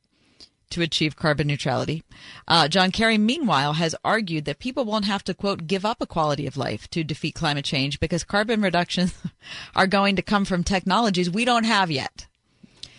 to 0.71 0.83
achieve 0.83 1.16
carbon 1.16 1.47
neutrality. 1.47 2.03
Uh, 2.47 2.69
John 2.69 2.91
Kerry, 2.91 3.19
meanwhile, 3.19 3.75
has 3.75 3.95
argued 4.05 4.45
that 4.45 4.59
people 4.59 4.85
won't 4.85 5.05
have 5.05 5.25
to, 5.25 5.35
quote, 5.35 5.66
give 5.66 5.85
up 5.85 6.01
a 6.01 6.07
quality 6.07 6.47
of 6.47 6.57
life 6.57 6.89
to 6.91 7.05
defeat 7.05 7.35
climate 7.35 7.64
change 7.64 8.01
because 8.01 8.25
carbon 8.25 8.61
reductions 8.61 9.14
are 9.77 9.87
going 9.87 10.16
to 10.16 10.23
come 10.23 10.45
from 10.45 10.64
technologies 10.64 11.31
we 11.31 11.45
don't 11.45 11.64
have 11.64 11.91
yet. 11.91 12.27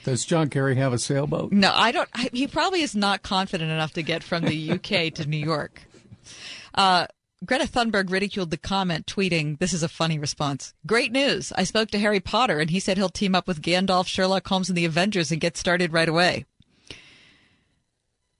Does 0.04 0.26
John 0.26 0.50
Kerry 0.50 0.76
have 0.76 0.94
a 0.94 1.00
sailboat? 1.00 1.52
No, 1.52 1.72
I 1.74 1.92
don't. 1.92 2.10
I, 2.14 2.30
he 2.32 2.48
probably 2.48 2.82
is 2.82 2.96
not 2.96 3.22
confident 3.22 3.70
enough 3.70 3.94
to 3.94 4.04
get 4.04 4.24
from 4.24 4.44
the 4.44 4.72
UK 4.72 5.14
to 5.16 5.26
New 5.28 5.38
York. 5.38 5.84
Uh, 6.74 7.08
Greta 7.46 7.66
Thunberg 7.66 8.12
ridiculed 8.12 8.52
the 8.52 8.58
comment, 8.58 9.06
tweeting, 9.06 9.60
This 9.60 9.72
is 9.72 9.82
a 9.82 9.88
funny 9.88 10.20
response. 10.20 10.74
Great 10.86 11.14
news. 11.14 11.54
I 11.54 11.64
spoke 11.64 11.90
to 11.92 12.00
Harry 12.00 12.20
Potter 12.20 12.60
and 12.60 12.70
he 12.70 12.82
said 12.82 12.98
he'll 12.98 13.08
team 13.08 13.34
up 13.34 13.48
with 13.48 13.62
Gandalf, 13.62 14.08
Sherlock 14.08 14.46
Holmes, 14.48 14.68
and 14.68 14.78
the 14.78 14.84
Avengers 14.84 15.32
and 15.32 15.40
get 15.40 15.56
started 15.56 15.94
right 15.94 16.10
away. 16.10 16.46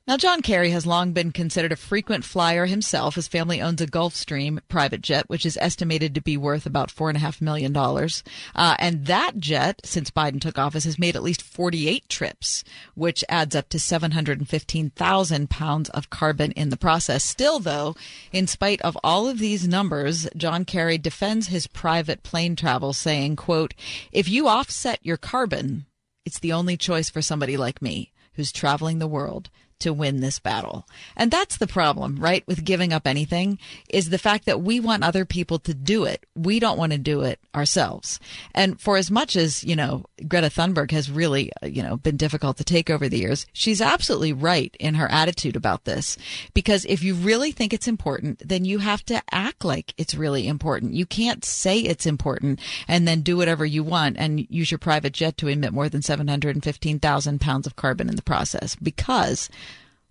Now, 0.10 0.18
John 0.18 0.42
Kerry 0.42 0.72
has 0.72 0.88
long 0.88 1.14
been 1.14 1.32
considered 1.32 1.72
a 1.72 1.76
frequent 1.76 2.26
flyer 2.26 2.66
himself. 2.66 3.14
His 3.14 3.28
family 3.28 3.62
owns 3.62 3.80
a 3.80 3.86
Gulfstream 3.86 4.60
private 4.68 5.04
jet, 5.04 5.30
which 5.30 5.46
is 5.46 5.56
estimated 5.62 6.16
to 6.16 6.22
be 6.22 6.36
worth 6.36 6.66
about 6.66 6.90
$4.5 6.90 7.42
million. 7.42 7.78
Uh, 7.78 8.76
and 8.80 9.06
that 9.06 9.38
jet, 9.38 9.82
since 9.84 10.10
Biden 10.10 10.42
took 10.42 10.58
office, 10.58 10.86
has 10.86 10.98
made 10.98 11.16
at 11.16 11.22
least 11.22 11.44
48 11.44 12.10
trips, 12.10 12.64
which 12.96 13.24
adds 13.30 13.56
up 13.56 13.70
to 13.70 13.80
715,000 13.80 15.48
pounds 15.48 15.90
of 15.90 16.10
carbon 16.10 16.54
in 16.54 16.70
the 16.70 16.76
process. 16.76 17.24
Still, 17.24 17.60
though, 17.60 17.96
in 18.32 18.48
spite 18.48 18.82
of 18.82 18.98
all 19.04 19.28
of 19.28 19.38
these 19.38 19.68
numbers, 19.68 20.28
John 20.36 20.66
Kerry 20.66 20.98
defends 20.98 21.50
his 21.50 21.68
private 21.68 22.24
plane 22.24 22.56
travel, 22.56 22.94
saying, 22.94 23.36
quote, 23.36 23.76
if 24.12 24.28
you 24.28 24.48
offset 24.48 25.00
your 25.04 25.18
carbon, 25.18 25.86
it's 26.26 26.40
the 26.40 26.54
only 26.54 26.78
choice 26.78 27.12
for 27.12 27.22
somebody 27.22 27.58
like 27.58 27.80
me 27.80 28.12
who's 28.34 28.52
traveling 28.52 28.98
the 28.98 29.08
world 29.08 29.52
to 29.80 29.94
win 29.94 30.20
this 30.20 30.40
battle. 30.40 30.88
And 31.16 31.32
that's 31.32 31.58
the 31.58 31.68
problem, 31.68 32.18
right? 32.18 32.44
With 32.48 32.64
giving 32.64 32.94
up 32.94 33.08
anything 33.08 33.60
is 33.90 34.10
the 34.10 34.18
fact 34.18 34.46
that 34.46 34.62
we 34.62 34.80
want 34.80 35.04
other 35.04 35.26
people 35.26 35.60
to 35.60 35.74
do 35.74 36.06
it. 36.06 36.26
We 36.36 36.60
don't 36.60 36.78
want 36.78 36.92
to 36.92 36.98
do 36.98 37.22
it 37.22 37.40
ourselves. 37.56 38.20
And 38.54 38.80
for 38.80 38.98
as 38.98 39.10
much 39.10 39.36
as, 39.36 39.64
you 39.64 39.76
know, 39.76 40.06
Greta 40.28 40.48
Thunberg 40.48 40.92
has 40.92 41.10
really, 41.10 41.52
uh, 41.64 41.68
you 41.68 41.82
know, 41.82 41.98
been 41.98 42.18
difficult 42.18 42.58
to 42.58 42.64
take 42.64 42.90
over 42.90 43.10
the 43.10 43.20
years, 43.20 43.46
she's 43.54 43.82
absolutely 43.82 44.34
right 44.34 44.76
in 44.80 44.96
her 44.96 45.10
attitude 45.12 45.56
about 45.56 45.86
this. 45.86 46.18
Because 46.54 46.86
if 46.86 47.04
you 47.04 47.14
really 47.14 47.52
think 47.52 47.74
it's 47.74 47.88
important, 47.88 48.42
then 48.48 48.66
you 48.66 48.80
have 48.80 49.04
to 49.06 49.22
act 49.32 49.64
like 49.66 49.94
it's 49.98 50.16
really 50.16 50.48
important. 50.48 50.94
You 50.94 51.06
can't 51.06 51.46
say 51.46 51.80
it's 51.80 52.06
important 52.06 52.60
and 52.88 53.08
then 53.08 53.22
do 53.22 53.38
whatever 53.38 53.66
you 53.66 53.84
want 53.84 54.18
and 54.18 54.46
use 54.50 54.72
your 54.72 54.78
private 54.78 55.14
jet 55.14 55.38
to 55.38 55.48
emit 55.48 55.74
more 55.74 55.90
than 55.90 56.02
715,000 56.02 57.42
pounds 57.42 57.68
of 57.68 57.76
carbon 57.76 58.10
in 58.10 58.16
the 58.16 58.22
process 58.22 58.76
because 58.76 59.50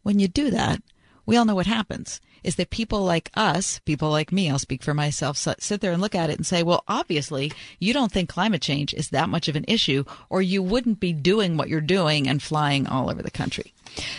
when 0.09 0.19
you 0.19 0.27
do 0.27 0.51
that, 0.51 0.81
we 1.27 1.37
all 1.37 1.45
know 1.45 1.55
what 1.55 1.67
happens 1.67 2.19
is 2.43 2.57
that 2.57 2.71
people 2.71 3.03
like 3.03 3.31
us, 3.35 3.79
people 3.81 4.09
like 4.09 4.33
me, 4.33 4.49
I'll 4.49 4.59
speak 4.59 4.83
for 4.83 4.95
myself, 4.95 5.37
sit 5.37 5.83
there 5.83 5.93
and 5.93 6.01
look 6.01 6.15
at 6.15 6.31
it 6.31 6.39
and 6.39 6.47
say, 6.47 6.63
well, 6.63 6.83
obviously 6.89 7.53
you 7.79 7.93
don't 7.93 8.11
think 8.11 8.31
climate 8.31 8.63
change 8.63 8.95
is 8.95 9.11
that 9.11 9.29
much 9.29 9.49
of 9.49 9.57
an 9.57 9.67
issue 9.69 10.05
or 10.31 10.41
you 10.41 10.63
wouldn't 10.63 10.99
be 10.99 11.13
doing 11.13 11.59
what 11.59 11.69
you're 11.69 11.83
doing 11.83 12.27
and 12.27 12.43
flying 12.43 12.87
all 12.87 13.11
over 13.11 13.23
the 13.23 13.31
country. 13.31 13.75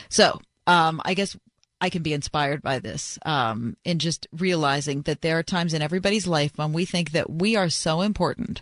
So, 0.09 0.39
um, 0.67 1.01
I 1.03 1.15
guess 1.15 1.35
I 1.81 1.89
can 1.89 2.03
be 2.03 2.13
inspired 2.13 2.61
by 2.61 2.77
this 2.77 3.17
um, 3.25 3.75
in 3.83 3.97
just 3.97 4.27
realizing 4.31 5.01
that 5.03 5.21
there 5.21 5.39
are 5.39 5.43
times 5.43 5.73
in 5.73 5.81
everybody's 5.81 6.27
life 6.27 6.51
when 6.55 6.71
we 6.71 6.85
think 6.85 7.13
that 7.13 7.31
we 7.31 7.55
are 7.55 7.69
so 7.69 8.01
important 8.01 8.61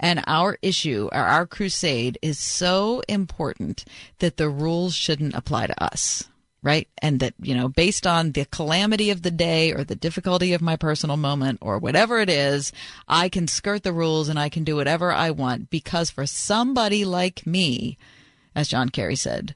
and 0.00 0.24
our 0.26 0.58
issue 0.60 1.08
or 1.12 1.20
our 1.20 1.46
crusade 1.46 2.18
is 2.20 2.40
so 2.40 3.00
important 3.08 3.84
that 4.18 4.38
the 4.38 4.48
rules 4.48 4.92
shouldn't 4.96 5.36
apply 5.36 5.68
to 5.68 5.84
us 5.84 6.28
right? 6.64 6.88
And 6.98 7.20
that, 7.20 7.34
you 7.40 7.54
know, 7.54 7.68
based 7.68 8.06
on 8.06 8.32
the 8.32 8.46
calamity 8.46 9.10
of 9.10 9.22
the 9.22 9.30
day 9.30 9.72
or 9.72 9.84
the 9.84 9.94
difficulty 9.94 10.54
of 10.54 10.62
my 10.62 10.76
personal 10.76 11.18
moment 11.18 11.58
or 11.60 11.78
whatever 11.78 12.18
it 12.18 12.30
is, 12.30 12.72
I 13.06 13.28
can 13.28 13.46
skirt 13.46 13.82
the 13.82 13.92
rules 13.92 14.30
and 14.30 14.38
I 14.38 14.48
can 14.48 14.64
do 14.64 14.74
whatever 14.74 15.12
I 15.12 15.30
want 15.30 15.68
because 15.68 16.10
for 16.10 16.26
somebody 16.26 17.04
like 17.04 17.46
me, 17.46 17.98
as 18.54 18.68
John 18.68 18.88
Kerry 18.88 19.14
said, 19.14 19.54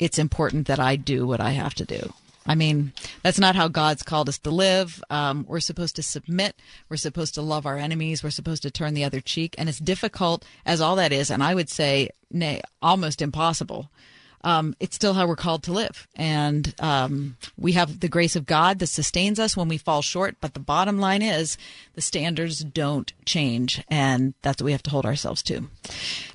it's 0.00 0.18
important 0.18 0.66
that 0.66 0.80
I 0.80 0.96
do 0.96 1.24
what 1.24 1.40
I 1.40 1.50
have 1.50 1.74
to 1.74 1.84
do. 1.84 2.12
I 2.46 2.56
mean, 2.56 2.92
that's 3.22 3.38
not 3.38 3.54
how 3.54 3.68
God's 3.68 4.02
called 4.02 4.28
us 4.28 4.38
to 4.38 4.50
live. 4.50 5.02
Um, 5.08 5.46
we're 5.48 5.60
supposed 5.60 5.96
to 5.96 6.02
submit. 6.02 6.56
We're 6.88 6.96
supposed 6.96 7.34
to 7.34 7.42
love 7.42 7.64
our 7.64 7.78
enemies. 7.78 8.22
We're 8.24 8.30
supposed 8.30 8.62
to 8.64 8.72
turn 8.72 8.94
the 8.94 9.04
other 9.04 9.20
cheek. 9.20 9.54
And 9.56 9.68
it's 9.68 9.78
difficult 9.78 10.44
as 10.66 10.80
all 10.80 10.96
that 10.96 11.12
is. 11.12 11.30
And 11.30 11.42
I 11.42 11.54
would 11.54 11.70
say, 11.70 12.10
nay, 12.30 12.60
almost 12.82 13.22
impossible 13.22 13.88
um, 14.44 14.76
it's 14.78 14.94
still 14.94 15.14
how 15.14 15.26
we're 15.26 15.36
called 15.36 15.62
to 15.64 15.72
live. 15.72 16.06
And 16.14 16.72
um, 16.78 17.36
we 17.56 17.72
have 17.72 18.00
the 18.00 18.08
grace 18.08 18.36
of 18.36 18.46
God 18.46 18.78
that 18.78 18.86
sustains 18.86 19.40
us 19.40 19.56
when 19.56 19.68
we 19.68 19.78
fall 19.78 20.02
short. 20.02 20.36
But 20.40 20.54
the 20.54 20.60
bottom 20.60 20.98
line 20.98 21.22
is 21.22 21.56
the 21.94 22.02
standards 22.02 22.62
don't 22.62 23.12
change. 23.24 23.82
And 23.88 24.34
that's 24.42 24.60
what 24.60 24.66
we 24.66 24.72
have 24.72 24.82
to 24.84 24.90
hold 24.90 25.06
ourselves 25.06 25.42
to. 25.44 25.68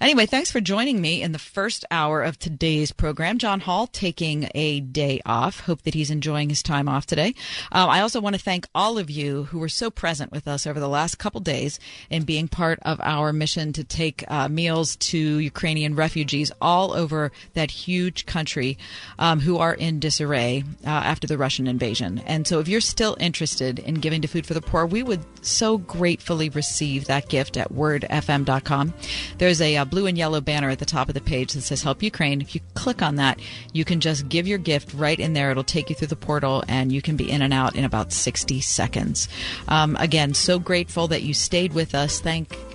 Anyway, 0.01 0.25
thanks 0.25 0.51
for 0.51 0.59
joining 0.59 0.99
me 0.99 1.21
in 1.21 1.31
the 1.31 1.39
first 1.39 1.85
hour 1.91 2.23
of 2.23 2.39
today's 2.39 2.91
program. 2.91 3.37
John 3.37 3.59
Hall 3.59 3.85
taking 3.85 4.49
a 4.55 4.79
day 4.79 5.21
off. 5.25 5.61
Hope 5.61 5.83
that 5.83 5.93
he's 5.93 6.09
enjoying 6.09 6.49
his 6.49 6.63
time 6.63 6.89
off 6.89 7.05
today. 7.05 7.35
Uh, 7.71 7.85
I 7.87 8.01
also 8.01 8.19
want 8.19 8.35
to 8.35 8.41
thank 8.41 8.67
all 8.73 8.97
of 8.97 9.11
you 9.11 9.43
who 9.45 9.59
were 9.59 9.69
so 9.69 9.91
present 9.91 10.31
with 10.31 10.47
us 10.47 10.65
over 10.65 10.79
the 10.79 10.89
last 10.89 11.19
couple 11.19 11.41
days 11.41 11.79
in 12.09 12.23
being 12.23 12.47
part 12.47 12.79
of 12.81 12.99
our 13.01 13.31
mission 13.31 13.71
to 13.73 13.83
take 13.83 14.23
uh, 14.27 14.49
meals 14.49 14.95
to 14.95 15.37
Ukrainian 15.37 15.95
refugees 15.95 16.51
all 16.59 16.93
over 16.93 17.31
that 17.53 17.69
huge 17.69 17.98
huge 17.99 18.25
country 18.25 18.77
um, 19.17 19.41
who 19.41 19.57
are 19.57 19.73
in 19.73 19.99
disarray 19.99 20.63
uh, 20.85 20.89
after 20.89 21.27
the 21.27 21.37
Russian 21.37 21.67
invasion. 21.67 22.19
And 22.25 22.47
so, 22.47 22.59
if 22.59 22.67
you're 22.67 22.81
still 22.81 23.17
interested 23.19 23.79
in 23.79 23.95
giving 23.95 24.21
to 24.21 24.27
Food 24.27 24.45
for 24.45 24.53
the 24.53 24.61
Poor, 24.61 24.85
we 24.85 25.03
would 25.03 25.23
so 25.41 25.77
gratefully 25.77 26.49
receive 26.49 27.05
that 27.05 27.27
gift 27.27 27.57
at 27.57 27.73
wordfm.com. 27.73 28.93
There's 29.37 29.61
a, 29.61 29.75
a 29.75 29.85
blue 29.85 30.05
and 30.05 30.17
yellow 30.17 30.39
banner 30.39 30.69
at 30.69 30.79
the 30.79 30.85
top 30.85 31.09
of 31.09 31.13
the 31.13 31.21
page 31.21 31.53
that 31.53 31.61
says 31.61 31.83
Help 31.83 32.01
Ukraine. 32.01 32.41
If 32.41 32.55
you 32.55 32.61
click 32.73 33.01
on 33.01 33.15
that, 33.15 33.39
you 33.73 33.83
can 33.83 33.99
just 33.99 34.29
give 34.29 34.47
your 34.47 34.57
gift 34.57 34.93
right 34.93 35.19
in 35.19 35.33
there. 35.33 35.51
It'll 35.51 35.63
take 35.63 35.89
you 35.89 35.95
through 35.95 36.07
the 36.07 36.15
portal, 36.15 36.63
and 36.69 36.91
you 36.91 37.01
can 37.01 37.17
be 37.17 37.29
in 37.29 37.41
and 37.41 37.53
out 37.53 37.75
in 37.75 37.83
about 37.83 38.13
60 38.13 38.61
seconds. 38.61 39.27
Um, 39.67 39.97
again, 39.99 40.33
so 40.33 40.57
grateful 40.57 41.09
that 41.09 41.23
you 41.23 41.33
stayed 41.33 41.73
with 41.73 41.93
us. 41.93 42.21
Thank 42.21 42.68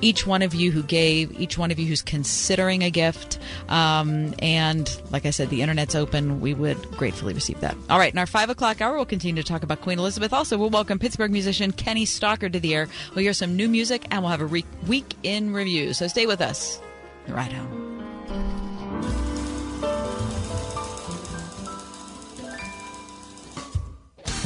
each 0.00 0.26
one 0.26 0.42
of 0.42 0.54
you 0.54 0.70
who 0.70 0.82
gave, 0.82 1.38
each 1.38 1.58
one 1.58 1.70
of 1.70 1.78
you 1.78 1.86
who's 1.86 2.02
considering 2.02 2.82
a 2.82 2.90
gift. 2.90 3.38
Um, 3.68 4.34
and 4.40 5.00
like 5.10 5.26
I 5.26 5.30
said, 5.30 5.50
the 5.50 5.62
internet's 5.62 5.94
open. 5.94 6.40
We 6.40 6.54
would 6.54 6.80
gratefully 6.92 7.34
receive 7.34 7.60
that. 7.60 7.76
All 7.90 7.98
right, 7.98 8.12
in 8.12 8.18
our 8.18 8.26
five 8.26 8.50
o'clock 8.50 8.80
hour, 8.80 8.96
we'll 8.96 9.04
continue 9.04 9.42
to 9.42 9.48
talk 9.48 9.62
about 9.62 9.80
Queen 9.80 9.98
Elizabeth. 9.98 10.32
Also, 10.32 10.56
we'll 10.56 10.70
welcome 10.70 10.98
Pittsburgh 10.98 11.32
musician 11.32 11.72
Kenny 11.72 12.04
Stockard 12.04 12.52
to 12.52 12.60
the 12.60 12.74
air. 12.74 12.88
We'll 13.14 13.22
hear 13.22 13.32
some 13.32 13.56
new 13.56 13.68
music 13.68 14.06
and 14.10 14.22
we'll 14.22 14.30
have 14.30 14.40
a 14.40 14.46
re- 14.46 14.64
week 14.86 15.14
in 15.22 15.52
review. 15.52 15.92
So 15.92 16.08
stay 16.08 16.26
with 16.26 16.40
us. 16.40 16.80
Ride 17.28 17.52
Home. 17.52 18.07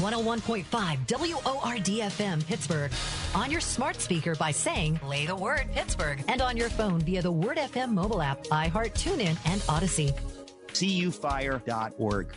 101.5 0.03 1.07
WORD 1.45 2.47
Pittsburgh. 2.47 2.91
On 3.35 3.51
your 3.51 3.61
smart 3.61 4.01
speaker 4.01 4.35
by 4.35 4.51
saying, 4.51 4.99
play 4.99 5.25
the 5.27 5.37
word 5.37 5.69
Pittsburgh. 5.73 6.23
And 6.29 6.43
on 6.43 6.57
your 6.57 6.69
phone 6.69 7.01
via 7.01 7.23
the 7.23 7.33
Word 7.33 7.57
FM 7.57 7.93
mobile 7.93 8.21
app, 8.21 8.45
iHeart, 8.49 8.95
TuneIn, 8.95 9.37
and 9.47 9.61
Audacy. 9.63 10.13
CUFire.org. 10.69 12.35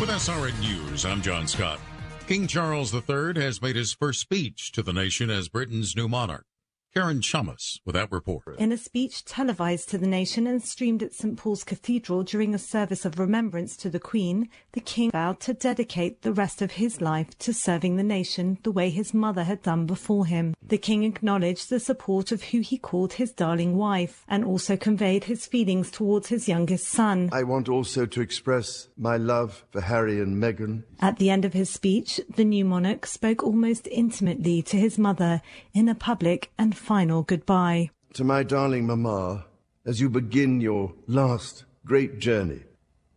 With 0.00 0.10
SRN 0.10 0.60
News, 0.60 1.04
I'm 1.04 1.22
John 1.22 1.46
Scott. 1.46 1.78
King 2.26 2.46
Charles 2.46 2.94
III 2.94 3.40
has 3.42 3.60
made 3.60 3.76
his 3.76 3.92
first 3.92 4.20
speech 4.20 4.72
to 4.72 4.82
the 4.82 4.92
nation 4.92 5.30
as 5.30 5.48
Britain's 5.48 5.94
new 5.94 6.08
monarch. 6.08 6.46
Karen 6.94 7.18
Chamas 7.18 7.80
with 7.84 7.96
that 7.96 8.12
report. 8.12 8.56
In 8.56 8.70
a 8.70 8.76
speech 8.76 9.24
televised 9.24 9.88
to 9.88 9.98
the 9.98 10.06
nation 10.06 10.46
and 10.46 10.62
streamed 10.62 11.02
at 11.02 11.12
St 11.12 11.36
Paul's 11.36 11.64
Cathedral 11.64 12.22
during 12.22 12.54
a 12.54 12.58
service 12.58 13.04
of 13.04 13.18
remembrance 13.18 13.76
to 13.78 13.90
the 13.90 13.98
Queen, 13.98 14.48
the 14.74 14.80
King 14.80 15.10
vowed 15.10 15.40
to 15.40 15.54
dedicate 15.54 16.22
the 16.22 16.32
rest 16.32 16.62
of 16.62 16.72
his 16.72 17.00
life 17.00 17.36
to 17.40 17.52
serving 17.52 17.96
the 17.96 18.04
nation 18.04 18.58
the 18.62 18.70
way 18.70 18.90
his 18.90 19.12
mother 19.12 19.42
had 19.42 19.60
done 19.62 19.86
before 19.86 20.26
him. 20.26 20.54
The 20.62 20.78
King 20.78 21.02
acknowledged 21.02 21.68
the 21.68 21.80
support 21.80 22.30
of 22.30 22.44
who 22.44 22.60
he 22.60 22.78
called 22.78 23.14
his 23.14 23.32
darling 23.32 23.76
wife 23.76 24.24
and 24.28 24.44
also 24.44 24.76
conveyed 24.76 25.24
his 25.24 25.46
feelings 25.46 25.90
towards 25.90 26.28
his 26.28 26.46
youngest 26.46 26.86
son. 26.86 27.28
I 27.32 27.42
want 27.42 27.68
also 27.68 28.06
to 28.06 28.20
express 28.20 28.86
my 28.96 29.16
love 29.16 29.64
for 29.72 29.80
Harry 29.80 30.20
and 30.20 30.40
Meghan. 30.40 30.84
At 31.00 31.18
the 31.18 31.30
end 31.30 31.44
of 31.44 31.54
his 31.54 31.70
speech, 31.70 32.20
the 32.36 32.44
new 32.44 32.64
monarch 32.64 33.04
spoke 33.04 33.42
almost 33.42 33.88
intimately 33.88 34.62
to 34.62 34.76
his 34.76 34.96
mother 34.96 35.42
in 35.72 35.88
a 35.88 35.96
public 35.96 36.52
and 36.56 36.76
final 36.84 37.22
goodbye. 37.22 37.90
To 38.14 38.24
my 38.24 38.42
darling 38.42 38.86
Mamma, 38.86 39.46
as 39.86 40.00
you 40.00 40.10
begin 40.10 40.60
your 40.60 40.92
last 41.06 41.64
great 41.84 42.18
journey 42.18 42.62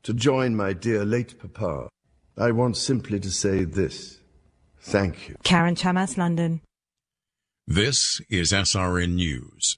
to 0.04 0.14
join 0.14 0.56
my 0.56 0.74
dear 0.74 1.04
late 1.04 1.38
Papa, 1.38 1.90
I 2.38 2.52
want 2.52 2.78
simply 2.78 3.20
to 3.20 3.30
say 3.30 3.66
this. 3.66 4.22
Thank 4.80 5.28
you. 5.28 5.36
Karen 5.44 5.76
Chamas, 5.76 6.18
London. 6.18 6.62
This 7.68 8.22
is 8.30 8.54
SRN 8.54 9.16
News. 9.16 9.78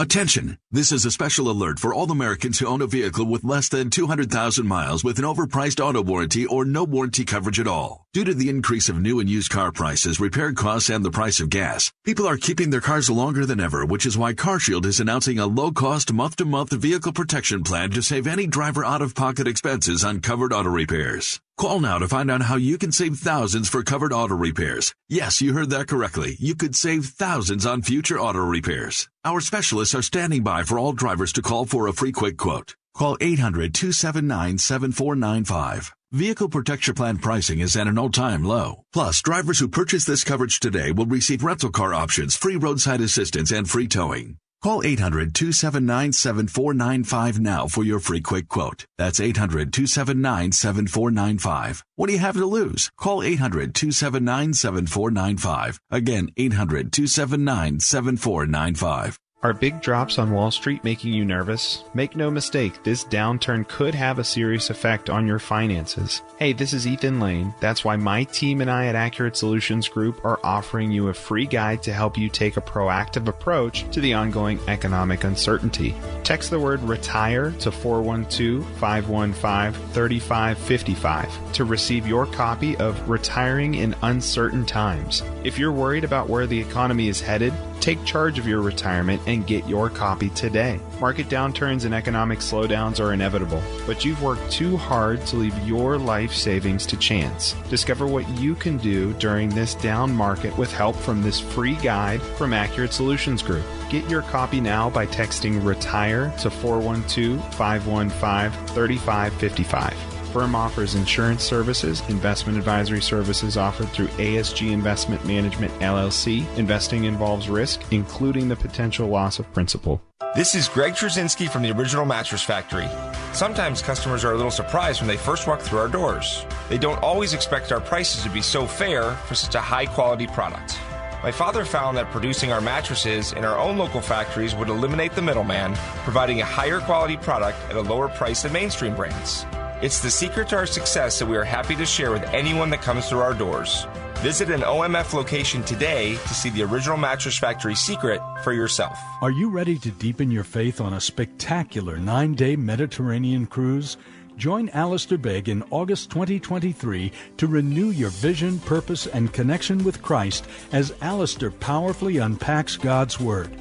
Attention! 0.00 0.56
This 0.70 0.92
is 0.92 1.04
a 1.04 1.10
special 1.10 1.50
alert 1.50 1.78
for 1.78 1.92
all 1.92 2.10
Americans 2.10 2.58
who 2.58 2.66
own 2.66 2.80
a 2.80 2.86
vehicle 2.86 3.26
with 3.26 3.44
less 3.44 3.68
than 3.68 3.90
200,000 3.90 4.66
miles 4.66 5.04
with 5.04 5.18
an 5.18 5.26
overpriced 5.26 5.78
auto 5.78 6.02
warranty 6.02 6.46
or 6.46 6.64
no 6.64 6.84
warranty 6.84 7.26
coverage 7.26 7.60
at 7.60 7.68
all. 7.68 8.06
Due 8.12 8.24
to 8.24 8.34
the 8.34 8.48
increase 8.48 8.88
of 8.88 9.00
new 9.00 9.20
and 9.20 9.30
used 9.30 9.52
car 9.52 9.70
prices, 9.70 10.18
repair 10.18 10.52
costs, 10.52 10.90
and 10.90 11.04
the 11.04 11.12
price 11.12 11.38
of 11.38 11.48
gas, 11.48 11.92
people 12.04 12.26
are 12.26 12.36
keeping 12.36 12.68
their 12.68 12.80
cars 12.80 13.08
longer 13.08 13.46
than 13.46 13.60
ever, 13.60 13.86
which 13.86 14.04
is 14.04 14.18
why 14.18 14.32
CarShield 14.32 14.84
is 14.84 14.98
announcing 14.98 15.38
a 15.38 15.46
low-cost 15.46 16.12
month-to-month 16.12 16.72
vehicle 16.72 17.12
protection 17.12 17.62
plan 17.62 17.92
to 17.92 18.02
save 18.02 18.26
any 18.26 18.48
driver 18.48 18.84
out-of-pocket 18.84 19.46
expenses 19.46 20.02
on 20.02 20.18
covered 20.18 20.52
auto 20.52 20.70
repairs. 20.70 21.38
Call 21.56 21.78
now 21.78 21.98
to 21.98 22.08
find 22.08 22.32
out 22.32 22.42
how 22.42 22.56
you 22.56 22.78
can 22.78 22.90
save 22.90 23.16
thousands 23.16 23.68
for 23.68 23.84
covered 23.84 24.12
auto 24.12 24.34
repairs. 24.34 24.92
Yes, 25.08 25.40
you 25.40 25.52
heard 25.52 25.70
that 25.70 25.86
correctly. 25.86 26.34
You 26.40 26.56
could 26.56 26.74
save 26.74 27.04
thousands 27.04 27.64
on 27.64 27.82
future 27.82 28.18
auto 28.18 28.40
repairs. 28.40 29.08
Our 29.24 29.40
specialists 29.40 29.94
are 29.94 30.02
standing 30.02 30.42
by 30.42 30.64
for 30.64 30.80
all 30.80 30.94
drivers 30.94 31.32
to 31.34 31.42
call 31.42 31.64
for 31.64 31.86
a 31.86 31.92
free 31.92 32.10
quick 32.10 32.36
quote. 32.36 32.74
Call 32.92 33.16
800-279-7495. 33.18 35.92
Vehicle 36.12 36.48
Protection 36.48 36.96
Plan 36.96 37.18
pricing 37.18 37.60
is 37.60 37.76
at 37.76 37.86
an 37.86 37.96
all-time 37.96 38.42
low. 38.42 38.82
Plus, 38.92 39.22
drivers 39.22 39.60
who 39.60 39.68
purchase 39.68 40.04
this 40.04 40.24
coverage 40.24 40.58
today 40.58 40.90
will 40.90 41.06
receive 41.06 41.44
rental 41.44 41.70
car 41.70 41.94
options, 41.94 42.34
free 42.34 42.56
roadside 42.56 43.00
assistance, 43.00 43.52
and 43.52 43.70
free 43.70 43.86
towing. 43.86 44.36
Call 44.60 44.82
800-279-7495 44.82 47.38
now 47.38 47.68
for 47.68 47.84
your 47.84 48.00
free 48.00 48.20
quick 48.20 48.48
quote. 48.48 48.86
That's 48.98 49.20
800-279-7495. 49.20 51.82
What 51.94 52.08
do 52.08 52.12
you 52.12 52.18
have 52.18 52.34
to 52.34 52.44
lose? 52.44 52.90
Call 52.98 53.20
800-279-7495. 53.20 55.78
Again, 55.92 56.30
800-279-7495. 56.36 59.16
Are 59.42 59.54
big 59.54 59.80
drops 59.80 60.18
on 60.18 60.32
Wall 60.32 60.50
Street 60.50 60.84
making 60.84 61.14
you 61.14 61.24
nervous? 61.24 61.82
Make 61.94 62.14
no 62.14 62.30
mistake, 62.30 62.82
this 62.84 63.04
downturn 63.04 63.66
could 63.66 63.94
have 63.94 64.18
a 64.18 64.24
serious 64.24 64.68
effect 64.68 65.08
on 65.08 65.26
your 65.26 65.38
finances. 65.38 66.20
Hey, 66.38 66.52
this 66.52 66.74
is 66.74 66.86
Ethan 66.86 67.20
Lane. 67.20 67.54
That's 67.58 67.82
why 67.82 67.96
my 67.96 68.24
team 68.24 68.60
and 68.60 68.70
I 68.70 68.88
at 68.88 68.94
Accurate 68.94 69.38
Solutions 69.38 69.88
Group 69.88 70.22
are 70.26 70.40
offering 70.44 70.90
you 70.90 71.08
a 71.08 71.14
free 71.14 71.46
guide 71.46 71.82
to 71.84 71.92
help 71.92 72.18
you 72.18 72.28
take 72.28 72.58
a 72.58 72.60
proactive 72.60 73.28
approach 73.28 73.90
to 73.92 74.02
the 74.02 74.12
ongoing 74.12 74.60
economic 74.68 75.24
uncertainty. 75.24 75.94
Text 76.22 76.50
the 76.50 76.60
word 76.60 76.82
retire 76.82 77.50
to 77.60 77.72
412 77.72 78.62
515 78.78 79.92
3555 79.94 81.52
to 81.54 81.64
receive 81.64 82.06
your 82.06 82.26
copy 82.26 82.76
of 82.76 83.08
Retiring 83.08 83.76
in 83.76 83.94
Uncertain 84.02 84.66
Times. 84.66 85.22
If 85.44 85.58
you're 85.58 85.72
worried 85.72 86.04
about 86.04 86.28
where 86.28 86.46
the 86.46 86.60
economy 86.60 87.08
is 87.08 87.22
headed, 87.22 87.54
take 87.80 88.04
charge 88.04 88.38
of 88.38 88.46
your 88.46 88.60
retirement 88.60 89.22
and 89.30 89.46
get 89.46 89.66
your 89.66 89.88
copy 89.88 90.28
today. 90.30 90.78
Market 91.00 91.28
downturns 91.28 91.84
and 91.84 91.94
economic 91.94 92.40
slowdowns 92.40 93.00
are 93.00 93.12
inevitable, 93.12 93.62
but 93.86 94.04
you've 94.04 94.22
worked 94.22 94.50
too 94.50 94.76
hard 94.76 95.24
to 95.26 95.36
leave 95.36 95.56
your 95.66 95.96
life 95.98 96.32
savings 96.32 96.84
to 96.86 96.96
chance. 96.96 97.54
Discover 97.68 98.06
what 98.06 98.28
you 98.30 98.54
can 98.54 98.76
do 98.78 99.12
during 99.14 99.48
this 99.48 99.74
down 99.74 100.14
market 100.14 100.56
with 100.58 100.72
help 100.72 100.96
from 100.96 101.22
this 101.22 101.40
free 101.40 101.76
guide 101.76 102.20
from 102.20 102.52
Accurate 102.52 102.92
Solutions 102.92 103.42
Group. 103.42 103.64
Get 103.88 104.08
your 104.10 104.22
copy 104.22 104.60
now 104.60 104.90
by 104.90 105.06
texting 105.06 105.64
RETIRE 105.64 106.32
to 106.38 106.50
412 106.50 107.54
515 107.54 108.66
3555. 108.74 110.09
Firm 110.32 110.54
offers 110.54 110.94
insurance 110.94 111.42
services, 111.42 112.02
investment 112.08 112.56
advisory 112.56 113.02
services 113.02 113.56
offered 113.56 113.88
through 113.88 114.06
ASG 114.18 114.70
Investment 114.70 115.24
Management 115.26 115.72
LLC. 115.80 116.46
Investing 116.56 117.02
involves 117.02 117.48
risk, 117.48 117.82
including 117.90 118.48
the 118.48 118.54
potential 118.54 119.08
loss 119.08 119.40
of 119.40 119.52
principal. 119.52 120.00
This 120.36 120.54
is 120.54 120.68
Greg 120.68 120.92
Trzynski 120.92 121.50
from 121.50 121.62
the 121.62 121.72
Original 121.72 122.04
Mattress 122.04 122.44
Factory. 122.44 122.88
Sometimes 123.32 123.82
customers 123.82 124.24
are 124.24 124.32
a 124.32 124.36
little 124.36 124.52
surprised 124.52 125.00
when 125.00 125.08
they 125.08 125.16
first 125.16 125.48
walk 125.48 125.60
through 125.60 125.80
our 125.80 125.88
doors. 125.88 126.46
They 126.68 126.78
don't 126.78 127.02
always 127.02 127.34
expect 127.34 127.72
our 127.72 127.80
prices 127.80 128.22
to 128.22 128.30
be 128.30 128.40
so 128.40 128.66
fair 128.66 129.10
for 129.26 129.34
such 129.34 129.56
a 129.56 129.60
high 129.60 129.86
quality 129.86 130.28
product. 130.28 130.78
My 131.24 131.32
father 131.32 131.64
found 131.64 131.96
that 131.96 132.10
producing 132.12 132.52
our 132.52 132.60
mattresses 132.60 133.32
in 133.32 133.44
our 133.44 133.58
own 133.58 133.76
local 133.76 134.00
factories 134.00 134.54
would 134.54 134.68
eliminate 134.68 135.16
the 135.16 135.22
middleman, 135.22 135.74
providing 136.04 136.40
a 136.40 136.44
higher 136.44 136.78
quality 136.78 137.16
product 137.16 137.58
at 137.68 137.74
a 137.74 137.80
lower 137.80 138.08
price 138.08 138.42
than 138.42 138.52
mainstream 138.52 138.94
brands. 138.94 139.44
It's 139.82 140.00
the 140.00 140.10
secret 140.10 140.50
to 140.50 140.56
our 140.56 140.66
success 140.66 141.18
that 141.18 141.26
we 141.26 141.38
are 141.38 141.44
happy 141.44 141.74
to 141.76 141.86
share 141.86 142.10
with 142.10 142.22
anyone 142.34 142.68
that 142.68 142.82
comes 142.82 143.08
through 143.08 143.20
our 143.20 143.32
doors. 143.32 143.86
Visit 144.16 144.50
an 144.50 144.60
OMF 144.60 145.14
location 145.14 145.62
today 145.62 146.16
to 146.16 146.34
see 146.34 146.50
the 146.50 146.64
original 146.64 146.98
Mattress 146.98 147.38
Factory 147.38 147.74
secret 147.74 148.20
for 148.44 148.52
yourself. 148.52 148.98
Are 149.22 149.30
you 149.30 149.48
ready 149.48 149.78
to 149.78 149.90
deepen 149.92 150.30
your 150.30 150.44
faith 150.44 150.82
on 150.82 150.92
a 150.92 151.00
spectacular 151.00 151.96
nine 151.96 152.34
day 152.34 152.56
Mediterranean 152.56 153.46
cruise? 153.46 153.96
Join 154.40 154.70
Alistair 154.70 155.18
Begg 155.18 155.50
in 155.50 155.62
August 155.68 156.08
2023 156.12 157.12
to 157.36 157.46
renew 157.46 157.90
your 157.90 158.08
vision, 158.08 158.58
purpose, 158.60 159.06
and 159.06 159.30
connection 159.34 159.84
with 159.84 160.00
Christ 160.00 160.46
as 160.72 160.94
Alistair 161.02 161.50
powerfully 161.50 162.16
unpacks 162.16 162.78
God's 162.78 163.20
Word. 163.20 163.54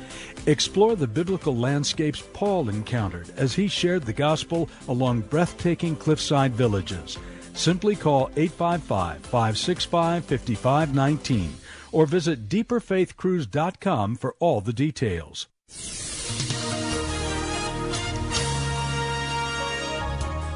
Explore 0.45 0.95
the 0.95 1.05
biblical 1.05 1.53
landscapes 1.53 2.23
Paul 2.32 2.69
encountered 2.69 3.30
as 3.36 3.53
he 3.53 3.67
shared 3.67 4.03
the 4.03 4.13
gospel 4.13 4.69
along 4.88 5.23
breathtaking 5.23 5.97
cliffside 5.97 6.53
villages. 6.53 7.17
Simply 7.53 7.97
call 7.97 8.32
855 8.38 9.19
565 9.19 10.23
5519 10.23 11.55
or 11.91 12.05
visit 12.05 12.47
deeperfaithcruise.com 12.47 14.15
for 14.15 14.34
all 14.39 14.61
the 14.61 14.71
details. 14.71 15.47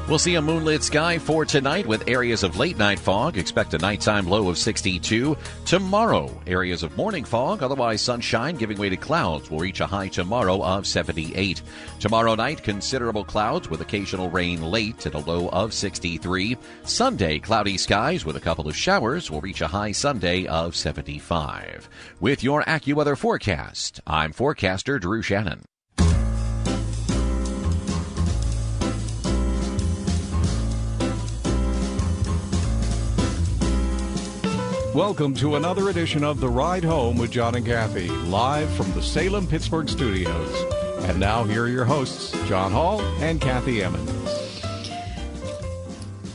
We'll 0.06 0.18
see 0.18 0.34
a 0.34 0.42
moonlit 0.42 0.82
sky 0.82 1.18
for 1.18 1.46
tonight 1.46 1.86
with 1.86 2.06
areas 2.08 2.42
of 2.42 2.58
late 2.58 2.76
night 2.76 2.98
fog. 2.98 3.38
Expect 3.38 3.72
a 3.72 3.78
nighttime 3.78 4.28
low 4.28 4.50
of 4.50 4.58
62. 4.58 5.34
Tomorrow, 5.64 6.42
areas 6.46 6.82
of 6.82 6.94
morning 6.94 7.24
fog, 7.24 7.62
otherwise 7.62 8.02
sunshine 8.02 8.56
giving 8.56 8.76
way 8.76 8.90
to 8.90 8.98
clouds 8.98 9.50
will 9.50 9.60
reach 9.60 9.80
a 9.80 9.86
high 9.86 10.08
tomorrow 10.08 10.62
of 10.62 10.86
78. 10.86 11.62
Tomorrow 12.00 12.34
night, 12.34 12.62
considerable 12.62 13.24
clouds 13.24 13.70
with 13.70 13.80
occasional 13.80 14.28
rain 14.28 14.60
late 14.60 15.06
at 15.06 15.14
a 15.14 15.18
low 15.18 15.48
of 15.48 15.72
63. 15.72 16.58
Sunday, 16.82 17.38
cloudy 17.38 17.78
skies 17.78 18.26
with 18.26 18.36
a 18.36 18.40
couple 18.40 18.68
of 18.68 18.76
showers 18.76 19.30
will 19.30 19.40
reach 19.40 19.62
a 19.62 19.68
high 19.68 19.92
Sunday 19.92 20.44
of 20.46 20.76
75. 20.76 21.88
With 22.20 22.44
your 22.44 22.62
AccuWeather 22.64 23.16
forecast, 23.16 24.02
I'm 24.06 24.34
forecaster 24.34 24.98
Drew 24.98 25.22
Shannon. 25.22 25.62
Welcome 34.94 35.34
to 35.34 35.56
another 35.56 35.88
edition 35.88 36.22
of 36.22 36.38
The 36.38 36.48
Ride 36.48 36.84
Home 36.84 37.18
with 37.18 37.32
John 37.32 37.56
and 37.56 37.66
Kathy, 37.66 38.06
live 38.06 38.72
from 38.74 38.92
the 38.92 39.02
Salem 39.02 39.44
Pittsburgh 39.44 39.88
studios. 39.88 40.54
And 41.08 41.18
now, 41.18 41.42
here 41.42 41.64
are 41.64 41.68
your 41.68 41.84
hosts, 41.84 42.30
John 42.46 42.70
Hall 42.70 43.00
and 43.18 43.40
Kathy 43.40 43.82
Emmons. 43.82 44.60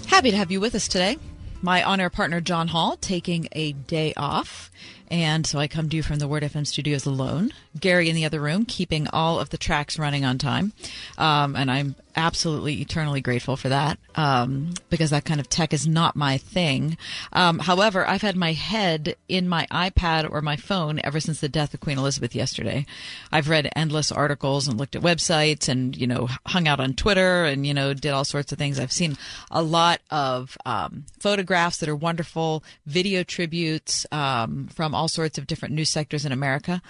Happy 0.07 0.31
to 0.31 0.35
have 0.35 0.51
you 0.51 0.59
with 0.59 0.75
us 0.75 0.89
today. 0.89 1.17
My 1.61 1.83
on 1.83 2.01
air 2.01 2.09
partner, 2.09 2.41
John 2.41 2.67
Hall, 2.67 2.97
taking 2.97 3.47
a 3.53 3.71
day 3.71 4.13
off. 4.17 4.69
And 5.09 5.47
so 5.47 5.57
I 5.57 5.69
come 5.69 5.87
to 5.87 5.95
you 5.95 6.03
from 6.03 6.19
the 6.19 6.27
Word 6.27 6.43
FM 6.43 6.67
studios 6.67 7.05
alone. 7.05 7.53
Gary 7.79 8.09
in 8.09 8.15
the 8.15 8.25
other 8.25 8.39
room, 8.39 8.65
keeping 8.65 9.07
all 9.11 9.39
of 9.39 9.49
the 9.49 9.57
tracks 9.57 9.99
running 9.99 10.25
on 10.25 10.37
time. 10.37 10.73
Um, 11.17 11.55
and 11.55 11.69
I'm 11.69 11.95
absolutely 12.15 12.81
eternally 12.81 13.21
grateful 13.21 13.55
for 13.55 13.69
that 13.69 13.97
um, 14.15 14.73
because 14.89 15.09
that 15.11 15.23
kind 15.23 15.39
of 15.39 15.47
tech 15.47 15.73
is 15.73 15.87
not 15.87 16.15
my 16.15 16.37
thing. 16.37 16.97
Um, 17.31 17.59
however, 17.59 18.05
I've 18.05 18.21
had 18.21 18.35
my 18.35 18.53
head 18.53 19.15
in 19.27 19.47
my 19.47 19.67
iPad 19.71 20.29
or 20.29 20.41
my 20.41 20.57
phone 20.57 20.99
ever 21.03 21.19
since 21.19 21.39
the 21.39 21.47
death 21.47 21.73
of 21.73 21.79
Queen 21.79 21.97
Elizabeth 21.97 22.35
yesterday. 22.35 22.85
I've 23.31 23.47
read 23.47 23.71
endless 23.75 24.11
articles 24.11 24.67
and 24.67 24.77
looked 24.77 24.95
at 24.95 25.01
websites 25.01 25.69
and 25.69 25.95
you 25.95 26.07
know 26.07 26.27
hung 26.47 26.67
out 26.67 26.79
on 26.79 26.93
Twitter 26.93 27.45
and 27.45 27.65
you 27.65 27.73
know 27.73 27.93
did 27.93 28.11
all 28.11 28.25
sorts 28.25 28.51
of 28.51 28.57
things. 28.57 28.79
I've 28.79 28.91
seen 28.91 29.17
a 29.51 29.61
lot 29.61 30.01
of 30.09 30.57
um, 30.65 31.05
photographs 31.19 31.77
that 31.77 31.89
are 31.89 31.95
wonderful, 31.95 32.63
video 32.85 33.23
tributes 33.23 34.05
um, 34.11 34.67
from 34.67 34.93
all 34.93 35.07
sorts 35.07 35.37
of 35.37 35.47
different 35.47 35.73
news 35.73 35.89
sectors 35.89 36.25
in 36.25 36.31
America. 36.31 36.81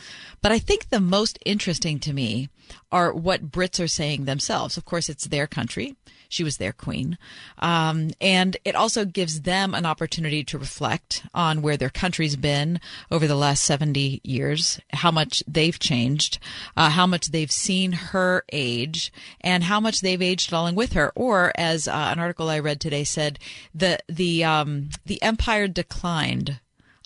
But 0.41 0.51
I 0.51 0.59
think 0.69 0.89
the 0.89 0.99
most 0.99 1.39
interesting 1.47 1.97
to 1.97 2.13
me 2.13 2.47
are 2.91 3.11
what 3.11 3.49
Brits 3.49 3.83
are 3.83 3.87
saying 3.87 4.25
themselves. 4.25 4.77
Of 4.77 4.85
course, 4.85 5.09
it's 5.09 5.25
their 5.25 5.47
country. 5.47 5.95
She 6.27 6.43
was 6.43 6.57
their 6.57 6.73
queen. 6.73 7.17
Um, 7.57 8.11
and 8.21 8.55
it 8.63 8.75
also 8.75 9.03
gives 9.03 9.41
them 9.41 9.73
an 9.73 9.87
opportunity 9.87 10.43
to 10.43 10.59
reflect 10.59 11.23
on 11.33 11.63
where 11.63 11.75
their 11.75 11.89
country's 11.89 12.35
been 12.35 12.79
over 13.09 13.25
the 13.25 13.33
last 13.33 13.63
70 13.63 14.21
years, 14.23 14.79
how 14.93 15.09
much 15.09 15.43
they've 15.47 15.79
changed, 15.79 16.37
uh, 16.77 16.91
how 16.91 17.07
much 17.07 17.31
they've 17.31 17.51
seen 17.51 17.91
her 17.93 18.43
age, 18.53 19.11
and 19.41 19.63
how 19.63 19.79
much 19.79 20.01
they've 20.01 20.21
aged 20.21 20.51
along 20.51 20.75
with 20.75 20.93
her. 20.93 21.11
Or, 21.15 21.51
as 21.55 21.87
uh, 21.87 22.09
an 22.11 22.19
article 22.19 22.47
I 22.47 22.59
read 22.59 22.79
today 22.79 23.05
said, 23.05 23.39
the, 23.73 23.97
the, 24.07 24.43
um, 24.43 24.89
the 25.03 25.19
empire 25.23 25.67
declined 25.67 26.59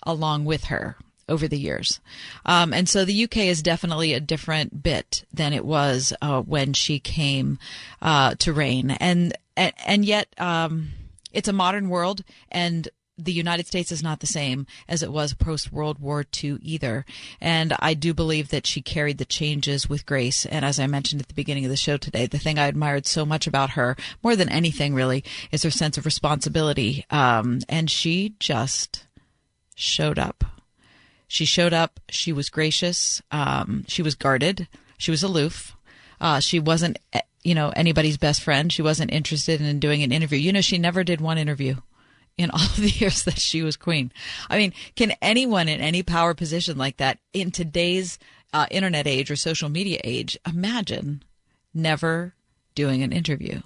along 0.04 0.44
with 0.44 0.64
her 0.64 0.98
over 1.28 1.48
the 1.48 1.58
years. 1.58 2.00
Um, 2.44 2.72
and 2.72 2.88
so 2.88 3.04
the 3.04 3.24
UK 3.24 3.38
is 3.38 3.62
definitely 3.62 4.12
a 4.12 4.20
different 4.20 4.82
bit 4.82 5.24
than 5.32 5.52
it 5.52 5.64
was 5.64 6.12
uh, 6.20 6.42
when 6.42 6.72
she 6.72 6.98
came 6.98 7.58
uh, 8.02 8.34
to 8.36 8.52
reign. 8.52 8.90
And, 8.92 9.36
and, 9.56 9.72
and 9.84 10.04
yet, 10.04 10.28
um, 10.38 10.90
it's 11.32 11.48
a 11.48 11.52
modern 11.52 11.88
world 11.88 12.22
and 12.50 12.88
the 13.16 13.32
United 13.32 13.66
States 13.66 13.92
is 13.92 14.02
not 14.02 14.20
the 14.20 14.26
same 14.26 14.66
as 14.88 15.02
it 15.02 15.12
was 15.12 15.34
post 15.34 15.72
World 15.72 15.98
War 15.98 16.24
II 16.42 16.58
either. 16.60 17.04
And 17.40 17.74
I 17.78 17.94
do 17.94 18.12
believe 18.12 18.48
that 18.48 18.66
she 18.66 18.82
carried 18.82 19.18
the 19.18 19.24
changes 19.24 19.88
with 19.88 20.06
grace. 20.06 20.46
And 20.46 20.64
as 20.64 20.80
I 20.80 20.86
mentioned 20.86 21.20
at 21.20 21.28
the 21.28 21.34
beginning 21.34 21.64
of 21.64 21.70
the 21.70 21.76
show 21.76 21.96
today, 21.96 22.26
the 22.26 22.38
thing 22.38 22.58
I 22.58 22.66
admired 22.66 23.06
so 23.06 23.24
much 23.24 23.46
about 23.46 23.70
her, 23.70 23.96
more 24.22 24.34
than 24.34 24.48
anything 24.48 24.94
really, 24.94 25.22
is 25.52 25.62
her 25.62 25.70
sense 25.70 25.96
of 25.96 26.04
responsibility. 26.04 27.06
Um, 27.10 27.60
and 27.68 27.90
she 27.90 28.34
just 28.40 29.06
showed 29.76 30.18
up. 30.18 30.44
She 31.34 31.46
showed 31.46 31.72
up. 31.72 31.98
She 32.10 32.32
was 32.32 32.48
gracious. 32.48 33.20
Um, 33.32 33.84
she 33.88 34.02
was 34.02 34.14
guarded. 34.14 34.68
She 34.98 35.10
was 35.10 35.24
aloof. 35.24 35.74
Uh, 36.20 36.38
she 36.38 36.60
wasn't, 36.60 37.00
eh, 37.12 37.22
you 37.42 37.56
know, 37.56 37.70
anybody's 37.70 38.16
best 38.16 38.40
friend. 38.40 38.72
She 38.72 38.82
wasn't 38.82 39.12
interested 39.12 39.60
in 39.60 39.80
doing 39.80 40.04
an 40.04 40.12
interview. 40.12 40.38
You 40.38 40.52
know, 40.52 40.60
she 40.60 40.78
never 40.78 41.02
did 41.02 41.20
one 41.20 41.36
interview 41.36 41.74
in 42.38 42.50
all 42.52 42.62
of 42.62 42.76
the 42.76 42.88
years 42.88 43.24
that 43.24 43.40
she 43.40 43.62
was 43.62 43.76
queen. 43.76 44.12
I 44.48 44.58
mean, 44.58 44.74
can 44.94 45.14
anyone 45.20 45.66
in 45.68 45.80
any 45.80 46.04
power 46.04 46.34
position 46.34 46.78
like 46.78 46.98
that 46.98 47.18
in 47.32 47.50
today's 47.50 48.16
uh, 48.52 48.66
internet 48.70 49.08
age 49.08 49.28
or 49.28 49.34
social 49.34 49.68
media 49.68 49.98
age 50.04 50.38
imagine 50.46 51.24
never 51.74 52.36
doing 52.76 53.02
an 53.02 53.10
interview? 53.10 53.60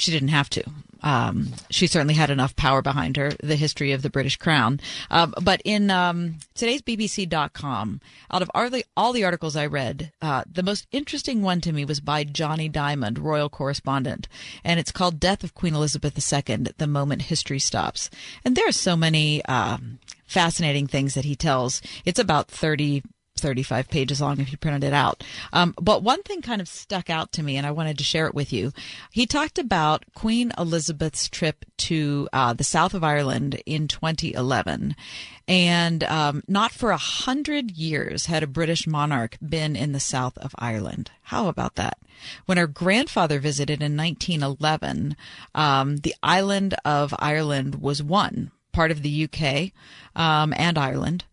She 0.00 0.12
didn't 0.12 0.28
have 0.28 0.48
to. 0.50 0.64
Um, 1.02 1.52
she 1.68 1.86
certainly 1.86 2.14
had 2.14 2.30
enough 2.30 2.56
power 2.56 2.80
behind 2.80 3.18
her, 3.18 3.32
the 3.42 3.56
history 3.56 3.92
of 3.92 4.00
the 4.00 4.08
British 4.08 4.38
crown. 4.38 4.80
Um, 5.10 5.34
but 5.42 5.60
in 5.62 5.90
um, 5.90 6.36
today's 6.54 6.80
BBC.com, 6.80 8.00
out 8.30 8.40
of 8.40 8.50
all 8.54 8.70
the, 8.70 8.82
all 8.96 9.12
the 9.12 9.24
articles 9.24 9.56
I 9.56 9.66
read, 9.66 10.10
uh, 10.22 10.44
the 10.50 10.62
most 10.62 10.86
interesting 10.90 11.42
one 11.42 11.60
to 11.60 11.72
me 11.72 11.84
was 11.84 12.00
by 12.00 12.24
Jonny 12.24 12.70
Dymond, 12.70 13.18
royal 13.22 13.50
correspondent. 13.50 14.26
And 14.64 14.80
it's 14.80 14.90
called 14.90 15.20
Death 15.20 15.44
of 15.44 15.52
Queen 15.52 15.74
Elizabeth 15.74 16.16
II, 16.16 16.68
The 16.78 16.86
Moment 16.86 17.22
History 17.22 17.58
Stops. 17.58 18.08
And 18.42 18.56
there 18.56 18.68
are 18.68 18.72
so 18.72 18.96
many 18.96 19.44
um, 19.44 19.98
fascinating 20.26 20.86
things 20.86 21.12
that 21.12 21.26
he 21.26 21.36
tells. 21.36 21.82
It's 22.06 22.18
about 22.18 22.48
30 22.48 23.02
35 23.40 23.88
pages 23.88 24.20
long 24.20 24.40
if 24.40 24.52
you 24.52 24.58
printed 24.58 24.84
it 24.84 24.92
out. 24.92 25.24
Um, 25.52 25.74
but 25.80 26.02
one 26.02 26.22
thing 26.22 26.42
kind 26.42 26.60
of 26.60 26.68
stuck 26.68 27.10
out 27.10 27.32
to 27.32 27.42
me, 27.42 27.56
and 27.56 27.66
I 27.66 27.70
wanted 27.70 27.98
to 27.98 28.04
share 28.04 28.26
it 28.26 28.34
with 28.34 28.52
you. 28.52 28.72
He 29.10 29.26
talked 29.26 29.58
about 29.58 30.04
Queen 30.14 30.52
Elizabeth's 30.56 31.28
trip 31.28 31.64
to 31.78 32.28
uh, 32.32 32.52
the 32.52 32.64
south 32.64 32.94
of 32.94 33.02
Ireland 33.02 33.60
in 33.66 33.88
2011. 33.88 34.94
And 35.48 36.04
um, 36.04 36.42
not 36.46 36.70
for 36.70 36.90
a 36.90 36.96
hundred 36.96 37.72
years 37.72 38.26
had 38.26 38.42
a 38.42 38.46
British 38.46 38.86
monarch 38.86 39.36
been 39.42 39.74
in 39.74 39.92
the 39.92 39.98
south 40.00 40.38
of 40.38 40.54
Ireland. 40.58 41.10
How 41.22 41.48
about 41.48 41.74
that? 41.74 41.98
When 42.46 42.58
her 42.58 42.66
grandfather 42.66 43.40
visited 43.40 43.82
in 43.82 43.96
1911, 43.96 45.16
um, 45.54 45.96
the 45.98 46.14
island 46.22 46.76
of 46.84 47.14
Ireland 47.18 47.76
was 47.76 48.02
one 48.02 48.52
part 48.72 48.90
of 48.90 49.02
the 49.02 49.24
UK 49.24 49.72
um, 50.14 50.54
and 50.56 50.78
Ireland. 50.78 51.24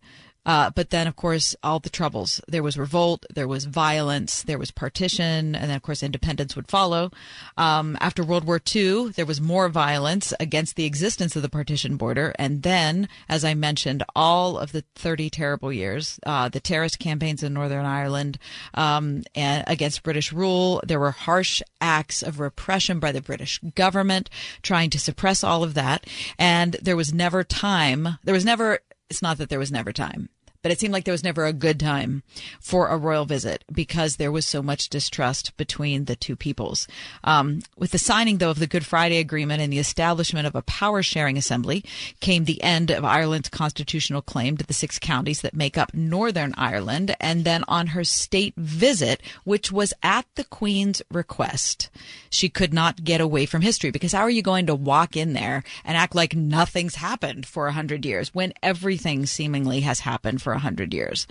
Uh, 0.46 0.70
but 0.70 0.90
then, 0.90 1.06
of 1.06 1.16
course, 1.16 1.54
all 1.62 1.78
the 1.78 1.90
troubles. 1.90 2.40
There 2.48 2.62
was 2.62 2.78
revolt, 2.78 3.26
there 3.34 3.48
was 3.48 3.66
violence, 3.66 4.42
there 4.42 4.58
was 4.58 4.70
partition, 4.70 5.54
and 5.54 5.68
then, 5.70 5.76
of 5.76 5.82
course, 5.82 6.02
independence 6.02 6.56
would 6.56 6.68
follow. 6.68 7.10
Um, 7.56 7.98
after 8.00 8.24
World 8.24 8.44
War 8.44 8.60
II, 8.74 9.10
there 9.10 9.26
was 9.26 9.40
more 9.40 9.68
violence 9.68 10.32
against 10.40 10.76
the 10.76 10.84
existence 10.86 11.36
of 11.36 11.42
the 11.42 11.48
partition 11.48 11.96
border. 11.96 12.34
And 12.38 12.62
then, 12.62 13.08
as 13.28 13.44
I 13.44 13.54
mentioned, 13.54 14.02
all 14.16 14.58
of 14.58 14.72
the 14.72 14.84
30 14.94 15.28
terrible 15.30 15.72
years, 15.72 16.18
uh, 16.24 16.48
the 16.48 16.60
terrorist 16.60 16.98
campaigns 16.98 17.42
in 17.42 17.52
Northern 17.52 17.84
Ireland 17.84 18.38
um, 18.74 19.24
and 19.34 19.64
against 19.66 20.02
British 20.02 20.32
rule, 20.32 20.80
there 20.86 21.00
were 21.00 21.10
harsh 21.10 21.62
acts 21.80 22.22
of 22.22 22.40
repression 22.40 22.98
by 22.98 23.12
the 23.12 23.20
British 23.20 23.60
government 23.74 24.30
trying 24.62 24.90
to 24.90 24.98
suppress 24.98 25.44
all 25.44 25.62
of 25.62 25.74
that. 25.74 26.06
And 26.38 26.76
there 26.82 26.96
was 26.96 27.12
never 27.12 27.44
time, 27.44 28.18
there 28.24 28.34
was 28.34 28.44
never 28.44 28.80
it's 29.10 29.22
not 29.22 29.38
that 29.38 29.48
there 29.48 29.58
was 29.58 29.72
never 29.72 29.92
time 29.92 30.28
it 30.70 30.80
seemed 30.80 30.92
like 30.92 31.04
there 31.04 31.12
was 31.12 31.24
never 31.24 31.46
a 31.46 31.52
good 31.52 31.80
time 31.80 32.22
for 32.60 32.88
a 32.88 32.96
royal 32.96 33.24
visit 33.24 33.64
because 33.72 34.16
there 34.16 34.32
was 34.32 34.46
so 34.46 34.62
much 34.62 34.88
distrust 34.88 35.56
between 35.56 36.04
the 36.04 36.16
two 36.16 36.36
peoples. 36.36 36.86
Um, 37.24 37.60
with 37.76 37.92
the 37.92 37.98
signing, 37.98 38.38
though, 38.38 38.50
of 38.50 38.58
the 38.58 38.66
Good 38.66 38.86
Friday 38.86 39.18
Agreement 39.18 39.62
and 39.62 39.72
the 39.72 39.78
establishment 39.78 40.46
of 40.46 40.54
a 40.54 40.62
power 40.62 41.02
sharing 41.02 41.36
assembly 41.36 41.84
came 42.20 42.44
the 42.44 42.62
end 42.62 42.90
of 42.90 43.04
Ireland's 43.04 43.48
constitutional 43.48 44.22
claim 44.22 44.56
to 44.56 44.66
the 44.66 44.72
six 44.72 44.98
counties 44.98 45.42
that 45.42 45.54
make 45.54 45.78
up 45.78 45.94
Northern 45.94 46.54
Ireland. 46.56 47.14
And 47.20 47.44
then 47.44 47.64
on 47.68 47.88
her 47.88 48.04
state 48.04 48.54
visit, 48.56 49.22
which 49.44 49.72
was 49.72 49.94
at 50.02 50.26
the 50.34 50.44
Queen's 50.44 51.02
request, 51.10 51.90
she 52.30 52.48
could 52.48 52.72
not 52.74 53.04
get 53.04 53.20
away 53.20 53.46
from 53.46 53.62
history 53.62 53.90
because 53.90 54.12
how 54.12 54.22
are 54.22 54.30
you 54.30 54.42
going 54.42 54.66
to 54.66 54.74
walk 54.74 55.16
in 55.16 55.32
there 55.32 55.62
and 55.84 55.96
act 55.96 56.14
like 56.14 56.34
nothing's 56.34 56.96
happened 56.96 57.46
for 57.46 57.66
a 57.66 57.72
hundred 57.72 58.04
years 58.04 58.34
when 58.34 58.52
everything 58.62 59.26
seemingly 59.26 59.80
has 59.80 60.00
happened 60.00 60.42
for 60.42 60.52
a 60.58 60.60
hundred 60.60 60.92
years? 60.92 61.26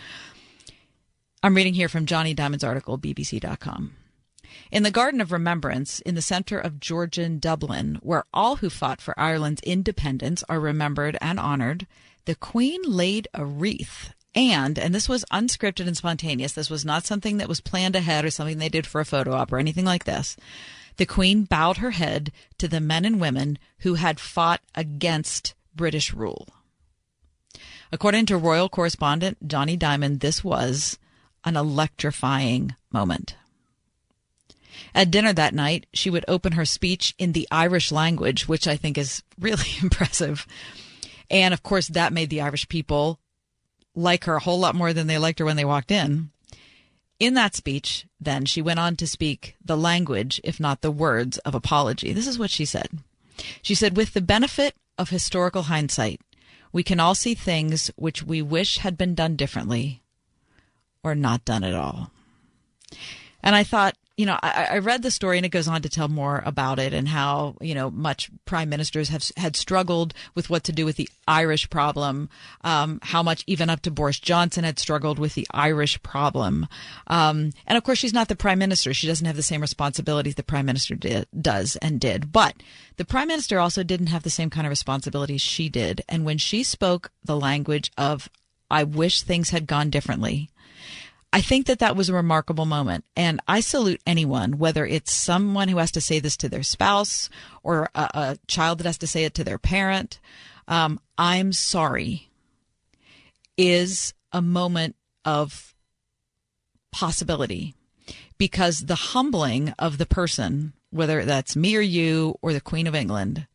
I'm 1.43 1.55
reading 1.55 1.75
here 1.75 1.89
from 1.89 2.07
Jonny 2.07 2.33
Dymond's 2.33 2.63
article, 2.63 2.97
BBC.com. 2.97 3.95
In 4.71 4.83
the 4.83 4.91
Garden 4.91 5.21
of 5.21 5.31
Remembrance, 5.31 5.99
in 5.99 6.15
the 6.15 6.21
centre 6.21 6.57
of 6.57 6.79
Georgian 6.79 7.37
Dublin, 7.37 7.99
where 8.01 8.23
all 8.33 8.57
who 8.57 8.69
fought 8.69 9.01
for 9.01 9.17
Ireland's 9.19 9.61
independence 9.61 10.43
are 10.49 10.59
remembered 10.59 11.17
and 11.21 11.39
honoured, 11.39 11.85
the 12.25 12.35
Queen 12.35 12.81
laid 12.83 13.27
a 13.33 13.45
wreath 13.45 14.13
and, 14.37 14.77
and 14.77 14.93
this 14.93 15.09
was 15.09 15.25
unscripted 15.31 15.87
and 15.87 15.97
spontaneous. 15.97 16.51
This 16.51 16.69
was 16.69 16.85
not 16.85 17.07
something 17.07 17.37
that 17.37 17.49
was 17.49 17.59
planned 17.59 17.95
ahead 17.95 18.23
or 18.23 18.29
something 18.29 18.59
they 18.59 18.69
did 18.69 18.85
for 18.85 19.01
a 19.01 19.05
photo 19.05 19.33
op 19.33 19.51
or 19.51 19.57
anything 19.57 19.85
like 19.85 20.03
this. 20.03 20.37
The 20.97 21.07
Queen 21.07 21.43
bowed 21.43 21.77
her 21.77 21.91
head 21.91 22.31
to 22.59 22.67
the 22.67 22.79
men 22.79 23.03
and 23.03 23.19
women 23.19 23.57
who 23.79 23.95
had 23.95 24.19
fought 24.19 24.61
against 24.75 25.55
British 25.75 26.13
rule. 26.13 26.47
According 27.91 28.25
to 28.27 28.37
royal 28.37 28.69
correspondent 28.69 29.47
Jonny 29.47 29.77
Dymond, 29.77 30.19
this 30.19 30.43
was 30.43 30.97
an 31.43 31.55
electrifying 31.55 32.75
moment. 32.91 33.35
At 34.93 35.11
dinner 35.11 35.33
that 35.33 35.53
night, 35.53 35.85
she 35.93 36.09
would 36.09 36.25
open 36.27 36.53
her 36.53 36.65
speech 36.65 37.15
in 37.17 37.31
the 37.31 37.47
Irish 37.51 37.91
language, 37.91 38.47
which 38.47 38.67
I 38.67 38.75
think 38.75 38.97
is 38.97 39.23
really 39.39 39.69
impressive. 39.81 40.45
And 41.29 41.53
of 41.53 41.63
course, 41.63 41.87
that 41.89 42.13
made 42.13 42.29
the 42.29 42.41
Irish 42.41 42.67
people 42.67 43.19
like 43.95 44.25
her 44.25 44.35
a 44.35 44.39
whole 44.39 44.59
lot 44.59 44.75
more 44.75 44.93
than 44.93 45.07
they 45.07 45.17
liked 45.17 45.39
her 45.39 45.45
when 45.45 45.55
they 45.55 45.65
walked 45.65 45.91
in. 45.91 46.29
In 47.19 47.33
that 47.33 47.55
speech, 47.55 48.05
then, 48.19 48.45
she 48.45 48.61
went 48.61 48.79
on 48.79 48.95
to 48.97 49.07
speak 49.07 49.55
the 49.63 49.77
language, 49.77 50.39
if 50.43 50.59
not 50.59 50.81
the 50.81 50.91
words, 50.91 51.39
of 51.39 51.55
apology. 51.55 52.13
This 52.13 52.27
is 52.27 52.37
what 52.37 52.51
she 52.51 52.63
said. 52.63 52.89
She 53.63 53.73
said, 53.73 53.97
With 53.97 54.13
the 54.13 54.21
benefit 54.21 54.75
of 54.99 55.09
historical 55.09 55.63
hindsight, 55.63 56.21
we 56.77 56.83
can 56.83 56.99
all 56.99 57.15
see 57.15 57.33
things 57.33 57.89
which 57.95 58.21
we 58.21 58.39
wish 58.39 58.77
had 58.77 58.99
been 58.99 59.15
done 59.15 59.35
differently 59.35 60.03
or 61.03 61.15
not 61.15 61.43
done 61.43 61.63
at 61.63 61.73
all. 61.73 62.11
And 63.41 63.55
I 63.55 63.63
thought, 63.63 63.97
you 64.17 64.25
know, 64.25 64.37
I, 64.41 64.67
I, 64.71 64.77
read 64.79 65.03
the 65.03 65.11
story 65.11 65.37
and 65.37 65.45
it 65.45 65.49
goes 65.49 65.67
on 65.67 65.83
to 65.83 65.89
tell 65.89 66.07
more 66.07 66.41
about 66.43 66.79
it 66.79 66.91
and 66.91 67.07
how, 67.07 67.55
you 67.61 67.75
know, 67.75 67.91
much 67.91 68.31
prime 68.45 68.67
ministers 68.67 69.09
have 69.09 69.23
had 69.37 69.55
struggled 69.55 70.15
with 70.33 70.49
what 70.49 70.63
to 70.63 70.71
do 70.71 70.85
with 70.85 70.95
the 70.95 71.07
Irish 71.27 71.69
problem, 71.69 72.27
um, 72.61 72.99
how 73.03 73.21
much 73.21 73.43
even 73.45 73.69
up 73.69 73.81
to 73.81 73.91
Boris 73.91 74.19
Johnson 74.19 74.63
had 74.63 74.79
struggled 74.79 75.19
with 75.19 75.35
the 75.35 75.47
Irish 75.51 76.01
problem. 76.01 76.67
Um, 77.05 77.51
and 77.67 77.77
of 77.77 77.83
course, 77.83 77.99
she's 77.99 78.13
not 78.13 78.27
the 78.27 78.35
prime 78.35 78.57
minister. 78.57 78.91
She 78.91 79.05
doesn't 79.05 79.27
have 79.27 79.35
the 79.35 79.43
same 79.43 79.61
responsibilities 79.61 80.33
the 80.33 80.41
prime 80.41 80.65
minister 80.65 80.95
did, 80.95 81.27
does 81.39 81.75
and 81.75 81.99
did. 81.99 82.31
But 82.31 82.55
the 82.95 83.05
prime 83.05 83.27
minister 83.27 83.59
also 83.59 83.83
didn't 83.83 84.07
have 84.07 84.23
the 84.23 84.31
same 84.31 84.49
kind 84.49 84.65
of 84.65 84.71
responsibilities 84.71 85.41
she 85.41 85.69
did. 85.69 86.01
And 86.09 86.25
when 86.25 86.39
she 86.39 86.63
spoke 86.63 87.11
the 87.23 87.37
language 87.37 87.91
of, 87.99 88.29
I 88.71 88.83
wish 88.83 89.21
things 89.21 89.51
had 89.51 89.67
gone 89.67 89.91
differently, 89.91 90.49
I 91.33 91.41
think 91.41 91.67
that 91.67 91.79
that 91.79 91.95
was 91.95 92.09
a 92.09 92.13
remarkable 92.13 92.65
moment. 92.65 93.05
And 93.15 93.41
I 93.47 93.59
salute 93.59 94.01
anyone, 94.07 94.57
whether 94.57 94.85
it's 94.85 95.11
someone 95.11 95.67
who 95.67 95.77
has 95.77 95.91
to 95.91 96.01
say 96.01 96.19
this 96.19 96.37
to 96.37 96.49
their 96.49 96.63
spouse 96.63 97.29
or 97.63 97.89
a, 97.93 98.09
a 98.13 98.37
child 98.47 98.79
that 98.79 98.85
has 98.85 98.97
to 98.99 99.07
say 99.07 99.25
it 99.25 99.33
to 99.35 99.43
their 99.43 99.57
parent. 99.59 100.19
Um, 100.67 100.99
I'm 101.17 101.53
sorry 101.53 102.29
is 103.57 104.13
a 104.31 104.41
moment 104.41 104.95
of 105.25 105.73
possibility 106.91 107.73
because 108.37 108.81
the 108.81 108.95
humbling 108.95 109.73
of 109.79 109.97
the 109.97 110.05
person, 110.05 110.73
whether 110.91 111.25
that's 111.25 111.55
me 111.55 111.75
or 111.75 111.81
you 111.81 112.37
or 112.41 112.53
the 112.53 112.61
Queen 112.61 112.87
of 112.87 112.95
England, 112.95 113.47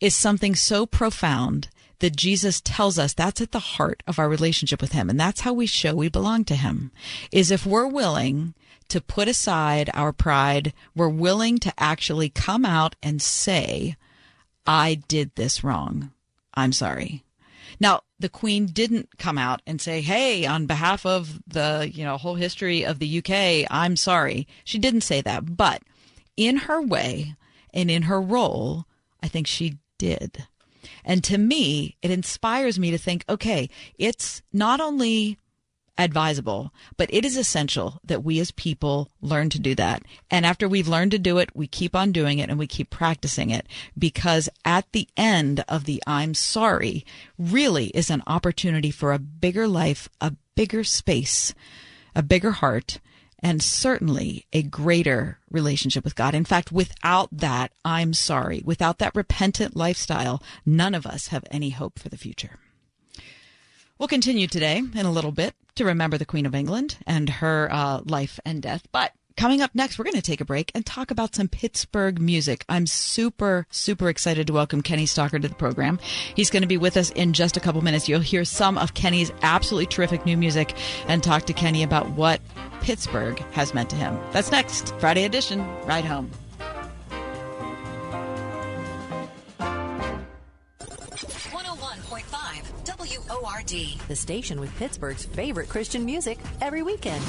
is 0.00 0.14
something 0.14 0.54
so 0.54 0.84
profound 0.84 1.68
that 2.02 2.16
Jesus 2.16 2.60
tells 2.60 2.98
us 2.98 3.14
that's 3.14 3.40
at 3.40 3.52
the 3.52 3.60
heart 3.60 4.02
of 4.08 4.18
our 4.18 4.28
relationship 4.28 4.82
with 4.82 4.90
him. 4.90 5.08
And 5.08 5.18
that's 5.18 5.42
how 5.42 5.52
we 5.52 5.66
show 5.66 5.94
we 5.94 6.08
belong 6.08 6.44
to 6.46 6.56
him 6.56 6.90
is 7.30 7.52
if 7.52 7.64
we're 7.64 7.86
willing 7.86 8.54
to 8.88 9.00
put 9.00 9.28
aside 9.28 9.88
our 9.94 10.12
pride, 10.12 10.72
we're 10.96 11.08
willing 11.08 11.58
to 11.58 11.72
actually 11.78 12.28
come 12.28 12.64
out 12.64 12.96
and 13.04 13.22
say, 13.22 13.96
I 14.66 14.96
did 15.06 15.30
this 15.36 15.62
wrong. 15.62 16.10
I'm 16.54 16.72
sorry. 16.72 17.22
Now, 17.78 18.00
the 18.18 18.28
queen 18.28 18.66
didn't 18.66 19.16
come 19.16 19.38
out 19.38 19.62
and 19.64 19.80
say, 19.80 20.00
"Hey, 20.00 20.44
on 20.44 20.66
behalf 20.66 21.06
of 21.06 21.40
the, 21.46 21.90
you 21.92 22.04
know, 22.04 22.16
whole 22.16 22.34
history 22.34 22.84
of 22.84 22.98
the 22.98 23.18
UK, 23.18 23.66
I'm 23.70 23.96
sorry." 23.96 24.46
She 24.64 24.78
didn't 24.78 25.00
say 25.00 25.20
that, 25.22 25.56
but 25.56 25.82
in 26.36 26.56
her 26.68 26.82
way 26.82 27.34
and 27.72 27.90
in 27.90 28.02
her 28.02 28.20
role, 28.20 28.86
I 29.22 29.28
think 29.28 29.46
she 29.46 29.78
did. 29.98 30.46
And 31.04 31.22
to 31.24 31.38
me, 31.38 31.96
it 32.02 32.10
inspires 32.10 32.78
me 32.78 32.90
to 32.90 32.98
think, 32.98 33.24
okay, 33.28 33.68
it's 33.98 34.42
not 34.52 34.80
only 34.80 35.38
advisable, 35.98 36.72
but 36.96 37.12
it 37.12 37.24
is 37.24 37.36
essential 37.36 38.00
that 38.04 38.24
we 38.24 38.40
as 38.40 38.50
people 38.50 39.10
learn 39.20 39.50
to 39.50 39.58
do 39.58 39.74
that. 39.74 40.02
And 40.30 40.46
after 40.46 40.68
we've 40.68 40.88
learned 40.88 41.10
to 41.12 41.18
do 41.18 41.38
it, 41.38 41.54
we 41.54 41.66
keep 41.66 41.94
on 41.94 42.12
doing 42.12 42.38
it 42.38 42.48
and 42.48 42.58
we 42.58 42.66
keep 42.66 42.90
practicing 42.90 43.50
it 43.50 43.66
because 43.98 44.48
at 44.64 44.90
the 44.92 45.08
end 45.16 45.64
of 45.68 45.84
the 45.84 46.02
I'm 46.06 46.34
sorry 46.34 47.04
really 47.38 47.88
is 47.88 48.10
an 48.10 48.22
opportunity 48.26 48.90
for 48.90 49.12
a 49.12 49.18
bigger 49.18 49.68
life, 49.68 50.08
a 50.20 50.34
bigger 50.54 50.84
space, 50.84 51.54
a 52.14 52.22
bigger 52.22 52.52
heart, 52.52 52.98
and 53.42 53.62
certainly 53.62 54.46
a 54.52 54.62
greater 54.62 55.38
relationship 55.50 56.04
with 56.04 56.14
God. 56.14 56.34
In 56.34 56.44
fact, 56.44 56.70
without 56.70 57.28
that, 57.32 57.72
I'm 57.84 58.14
sorry, 58.14 58.62
without 58.64 58.98
that 58.98 59.16
repentant 59.16 59.76
lifestyle, 59.76 60.42
none 60.64 60.94
of 60.94 61.06
us 61.06 61.28
have 61.28 61.44
any 61.50 61.70
hope 61.70 61.98
for 61.98 62.08
the 62.08 62.16
future. 62.16 62.58
We'll 63.98 64.08
continue 64.08 64.46
today 64.46 64.78
in 64.78 65.06
a 65.06 65.12
little 65.12 65.32
bit 65.32 65.54
to 65.76 65.84
remember 65.84 66.18
the 66.18 66.24
Queen 66.24 66.46
of 66.46 66.54
England 66.54 66.98
and 67.06 67.28
her 67.28 67.68
uh, 67.70 68.00
life 68.04 68.38
and 68.44 68.62
death. 68.62 68.86
But 68.92 69.12
Coming 69.36 69.62
up 69.62 69.74
next, 69.74 69.98
we're 69.98 70.04
going 70.04 70.14
to 70.16 70.22
take 70.22 70.40
a 70.40 70.44
break 70.44 70.70
and 70.74 70.84
talk 70.84 71.10
about 71.10 71.34
some 71.34 71.48
Pittsburgh 71.48 72.20
music. 72.20 72.64
I'm 72.68 72.86
super, 72.86 73.66
super 73.70 74.08
excited 74.08 74.46
to 74.46 74.52
welcome 74.52 74.82
Kenny 74.82 75.06
Stockard 75.06 75.42
to 75.42 75.48
the 75.48 75.54
program. 75.54 75.98
He's 76.34 76.50
going 76.50 76.62
to 76.62 76.68
be 76.68 76.76
with 76.76 76.96
us 76.96 77.10
in 77.10 77.32
just 77.32 77.56
a 77.56 77.60
couple 77.60 77.82
minutes. 77.82 78.08
You'll 78.08 78.20
hear 78.20 78.44
some 78.44 78.76
of 78.78 78.94
Kenny's 78.94 79.32
absolutely 79.42 79.86
terrific 79.86 80.26
new 80.26 80.36
music 80.36 80.74
and 81.08 81.22
talk 81.22 81.44
to 81.46 81.52
Kenny 81.52 81.82
about 81.82 82.10
what 82.10 82.40
Pittsburgh 82.82 83.38
has 83.52 83.74
meant 83.74 83.90
to 83.90 83.96
him. 83.96 84.18
That's 84.32 84.50
next, 84.50 84.94
Friday 84.98 85.24
edition, 85.24 85.66
Ride 85.86 86.04
Home. 86.04 86.30
WORD, 93.42 93.98
the 94.06 94.14
station 94.14 94.60
with 94.60 94.72
Pittsburgh's 94.76 95.24
favorite 95.24 95.68
Christian 95.68 96.04
music 96.04 96.38
every 96.60 96.84
weekend. 96.84 97.20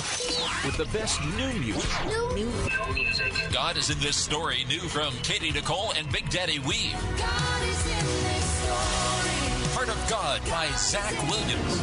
With 0.64 0.77
the 0.77 0.85
best 0.94 1.19
new 1.38 1.52
music. 1.60 1.90
New, 2.06 2.35
new 2.35 2.94
music. 2.94 3.34
God 3.52 3.77
is 3.77 3.90
in 3.90 3.99
this 3.99 4.15
story, 4.15 4.64
new 4.69 4.77
from 4.77 5.11
Katy 5.23 5.52
Nichole 5.52 5.98
and 5.98 6.11
Big 6.11 6.30
Daddy 6.30 6.60
Weave. 6.60 6.94
Heart 9.73 9.90
of 9.90 10.07
God 10.07 10.41
by 10.52 10.68
Zach 10.77 11.14
Williams. 11.23 11.81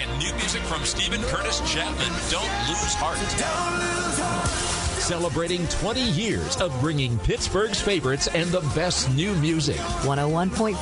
And 0.00 0.18
new 0.18 0.32
music 0.36 0.62
from 0.62 0.82
Steven 0.86 1.20
Curtis 1.24 1.60
Chapman, 1.70 2.12
Don't 2.30 2.68
Lose 2.68 2.94
Heart. 2.94 3.18
Don't 3.36 4.06
lose 4.06 4.18
heart 4.18 4.83
celebrating 4.94 5.66
20 5.68 6.00
years 6.00 6.56
of 6.60 6.78
bringing 6.80 7.18
Pittsburgh's 7.18 7.80
favorites 7.80 8.28
and 8.28 8.48
the 8.50 8.60
best 8.74 9.12
new 9.14 9.34
music. 9.36 9.76
101.5 9.76 10.74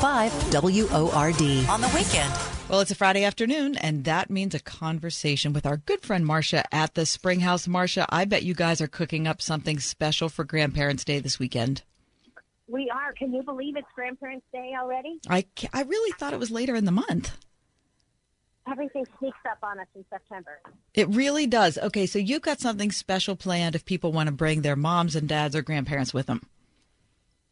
WORD. 0.52 1.68
On 1.68 1.80
the 1.80 1.92
weekend. 1.94 2.32
Well, 2.68 2.80
it's 2.80 2.90
a 2.90 2.94
Friday 2.94 3.24
afternoon, 3.24 3.76
and 3.76 4.04
that 4.04 4.30
means 4.30 4.54
a 4.54 4.60
conversation 4.60 5.52
with 5.52 5.66
our 5.66 5.76
good 5.76 6.00
friend 6.00 6.24
Marcia 6.24 6.64
at 6.74 6.94
the 6.94 7.04
Spring 7.04 7.40
House. 7.40 7.68
Marcia, 7.68 8.06
I 8.08 8.24
bet 8.24 8.44
you 8.44 8.54
guys 8.54 8.80
are 8.80 8.88
cooking 8.88 9.26
up 9.26 9.42
something 9.42 9.78
special 9.78 10.28
for 10.28 10.44
Grandparents' 10.44 11.04
Day 11.04 11.18
this 11.18 11.38
weekend. 11.38 11.82
We 12.68 12.90
are. 12.90 13.12
Can 13.12 13.34
you 13.34 13.42
believe 13.42 13.76
it's 13.76 13.88
Grandparents' 13.94 14.46
Day 14.52 14.72
already? 14.80 15.20
I, 15.28 15.44
I 15.72 15.82
really 15.82 16.12
thought 16.12 16.32
it 16.32 16.38
was 16.38 16.50
later 16.50 16.74
in 16.74 16.86
the 16.86 16.92
month 16.92 17.36
everything 18.70 19.06
sneaks 19.18 19.38
up 19.50 19.58
on 19.62 19.80
us 19.80 19.86
in 19.94 20.04
September. 20.10 20.60
It 20.94 21.08
really 21.08 21.46
does. 21.46 21.78
Okay, 21.78 22.06
so 22.06 22.18
you've 22.18 22.42
got 22.42 22.60
something 22.60 22.90
special 22.90 23.36
planned 23.36 23.74
if 23.74 23.84
people 23.84 24.12
want 24.12 24.28
to 24.28 24.32
bring 24.32 24.62
their 24.62 24.76
moms 24.76 25.16
and 25.16 25.28
dads 25.28 25.56
or 25.56 25.62
grandparents 25.62 26.14
with 26.14 26.26
them. 26.26 26.42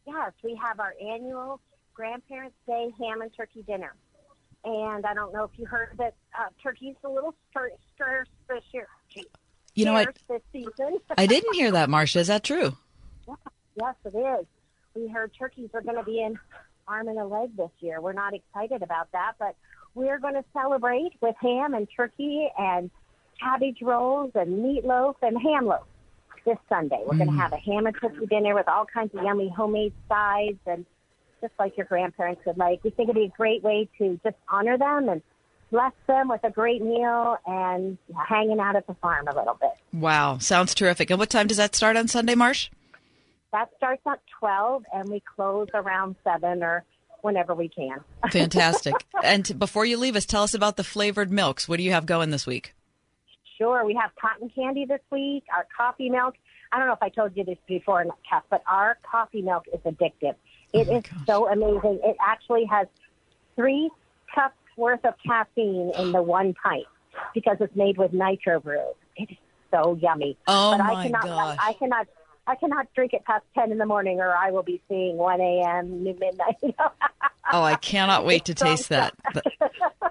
Yes, 0.05 0.31
we 0.43 0.55
have 0.55 0.79
our 0.79 0.93
annual 1.01 1.59
Grandparents' 1.93 2.55
Day 2.65 2.89
ham 2.99 3.21
and 3.21 3.31
turkey 3.35 3.63
dinner. 3.63 3.93
And 4.63 5.05
I 5.05 5.13
don't 5.13 5.33
know 5.33 5.43
if 5.43 5.51
you 5.57 5.65
heard 5.65 5.89
that 5.97 6.13
uh, 6.37 6.47
turkey's 6.61 6.95
a 7.03 7.09
little 7.09 7.33
scarce 7.49 8.27
this 8.47 8.63
year. 8.71 8.87
You 9.73 9.85
know 9.85 9.93
what? 9.93 10.17
This 10.29 10.41
season. 10.51 10.97
I 11.17 11.25
didn't 11.25 11.55
hear 11.55 11.71
that, 11.71 11.89
Marcia. 11.89 12.19
Is 12.19 12.27
that 12.27 12.43
true? 12.43 12.75
Yeah, 13.27 13.35
yes, 13.79 13.95
it 14.05 14.17
is. 14.17 14.45
We 14.93 15.07
heard 15.07 15.31
turkeys 15.37 15.69
are 15.73 15.81
going 15.81 15.97
to 15.97 16.03
be 16.03 16.21
in 16.21 16.37
arm 16.87 17.07
and 17.07 17.17
a 17.17 17.25
leg 17.25 17.55
this 17.55 17.71
year. 17.79 18.01
We're 18.01 18.13
not 18.13 18.33
excited 18.33 18.83
about 18.83 19.11
that, 19.13 19.33
but 19.39 19.55
we're 19.95 20.19
going 20.19 20.35
to 20.35 20.43
celebrate 20.53 21.13
with 21.21 21.35
ham 21.41 21.73
and 21.73 21.87
turkey 21.95 22.49
and 22.57 22.89
cabbage 23.39 23.81
rolls 23.81 24.31
and 24.35 24.63
meatloaf 24.63 25.15
and 25.21 25.41
ham 25.41 25.65
loaf 25.65 25.87
this 26.45 26.57
Sunday. 26.69 27.01
We're 27.05 27.15
mm. 27.15 27.25
going 27.25 27.31
to 27.31 27.37
have 27.37 27.53
a 27.53 27.57
ham 27.57 27.87
and 27.87 27.95
turkey 27.99 28.25
dinner 28.27 28.55
with 28.55 28.67
all 28.67 28.85
kinds 28.85 29.13
of 29.15 29.23
yummy 29.23 29.49
homemade 29.49 29.93
sides 30.07 30.59
and 30.65 30.85
just 31.41 31.53
like 31.59 31.75
your 31.77 31.85
grandparents 31.85 32.41
would 32.45 32.57
like. 32.57 32.83
We 32.83 32.91
think 32.91 33.09
it'd 33.09 33.19
be 33.19 33.25
a 33.25 33.37
great 33.37 33.63
way 33.63 33.89
to 33.97 34.19
just 34.23 34.35
honor 34.49 34.77
them 34.77 35.09
and 35.09 35.21
bless 35.71 35.93
them 36.07 36.29
with 36.29 36.43
a 36.43 36.51
great 36.51 36.81
meal 36.81 37.37
and 37.45 37.97
hanging 38.27 38.59
out 38.59 38.75
at 38.75 38.85
the 38.87 38.93
farm 38.95 39.27
a 39.27 39.35
little 39.35 39.57
bit. 39.59 39.71
Wow, 39.93 40.37
sounds 40.37 40.75
terrific. 40.75 41.09
And 41.09 41.19
what 41.19 41.29
time 41.29 41.47
does 41.47 41.57
that 41.57 41.75
start 41.75 41.97
on 41.97 42.07
Sunday, 42.07 42.35
Marsh? 42.35 42.69
That 43.51 43.69
starts 43.77 44.01
at 44.07 44.19
12 44.39 44.83
and 44.93 45.09
we 45.09 45.21
close 45.35 45.67
around 45.73 46.15
7 46.23 46.63
or 46.63 46.83
whenever 47.23 47.53
we 47.53 47.69
can. 47.69 47.99
Fantastic. 48.31 48.93
and 49.23 49.57
before 49.57 49.85
you 49.85 49.97
leave 49.97 50.15
us, 50.15 50.25
tell 50.25 50.43
us 50.43 50.53
about 50.53 50.77
the 50.77 50.83
flavored 50.83 51.31
milks. 51.31 51.67
What 51.67 51.77
do 51.77 51.83
you 51.83 51.91
have 51.91 52.05
going 52.05 52.29
this 52.31 52.45
week? 52.45 52.73
Sure. 53.57 53.85
We 53.85 53.93
have 53.95 54.11
cotton 54.19 54.49
candy 54.49 54.85
this 54.85 55.01
week, 55.11 55.43
our 55.55 55.67
coffee 55.75 56.09
milk. 56.09 56.35
I 56.71 56.79
don't 56.79 56.87
know 56.87 56.93
if 56.93 57.03
I 57.03 57.09
told 57.09 57.35
you 57.35 57.43
this 57.43 57.57
before, 57.67 58.05
Kath, 58.27 58.43
but 58.49 58.63
our 58.65 58.97
coffee 59.03 59.41
milk 59.41 59.65
is 59.73 59.81
addictive. 59.81 60.35
Oh 60.73 60.79
it 60.79 60.87
oh 60.89 60.97
is 60.97 61.03
gosh. 61.03 61.25
so 61.27 61.49
amazing. 61.51 61.99
It 62.03 62.15
actually 62.19 62.65
has 62.65 62.87
three 63.55 63.89
cups 64.33 64.55
worth 64.77 65.03
of 65.05 65.13
caffeine 65.25 65.91
in 65.99 66.11
the 66.11 66.21
one 66.21 66.53
pint 66.53 66.85
because 67.33 67.57
it's 67.59 67.75
made 67.75 67.97
with 67.97 68.13
nitro 68.13 68.59
brew. 68.59 68.93
It 69.17 69.31
is 69.31 69.37
so 69.69 69.97
yummy. 70.01 70.37
Oh 70.47 70.71
but 70.77 70.83
my 70.83 70.93
I 70.93 71.03
cannot, 71.03 71.23
gosh. 71.23 71.57
I 71.59 71.73
cannot 71.73 72.07
I 72.47 72.55
cannot 72.55 72.87
drink 72.95 73.13
it 73.13 73.23
past 73.25 73.45
10 73.55 73.71
in 73.71 73.77
the 73.77 73.85
morning 73.85 74.19
or 74.19 74.35
I 74.35 74.51
will 74.51 74.63
be 74.63 74.81
seeing 74.89 75.17
1 75.17 75.41
a.m. 75.41 76.03
midnight. 76.03 76.57
oh, 77.53 77.63
I 77.63 77.75
cannot 77.75 78.25
wait 78.25 78.45
to 78.45 78.53
taste 78.53 78.89
that. 78.89 79.13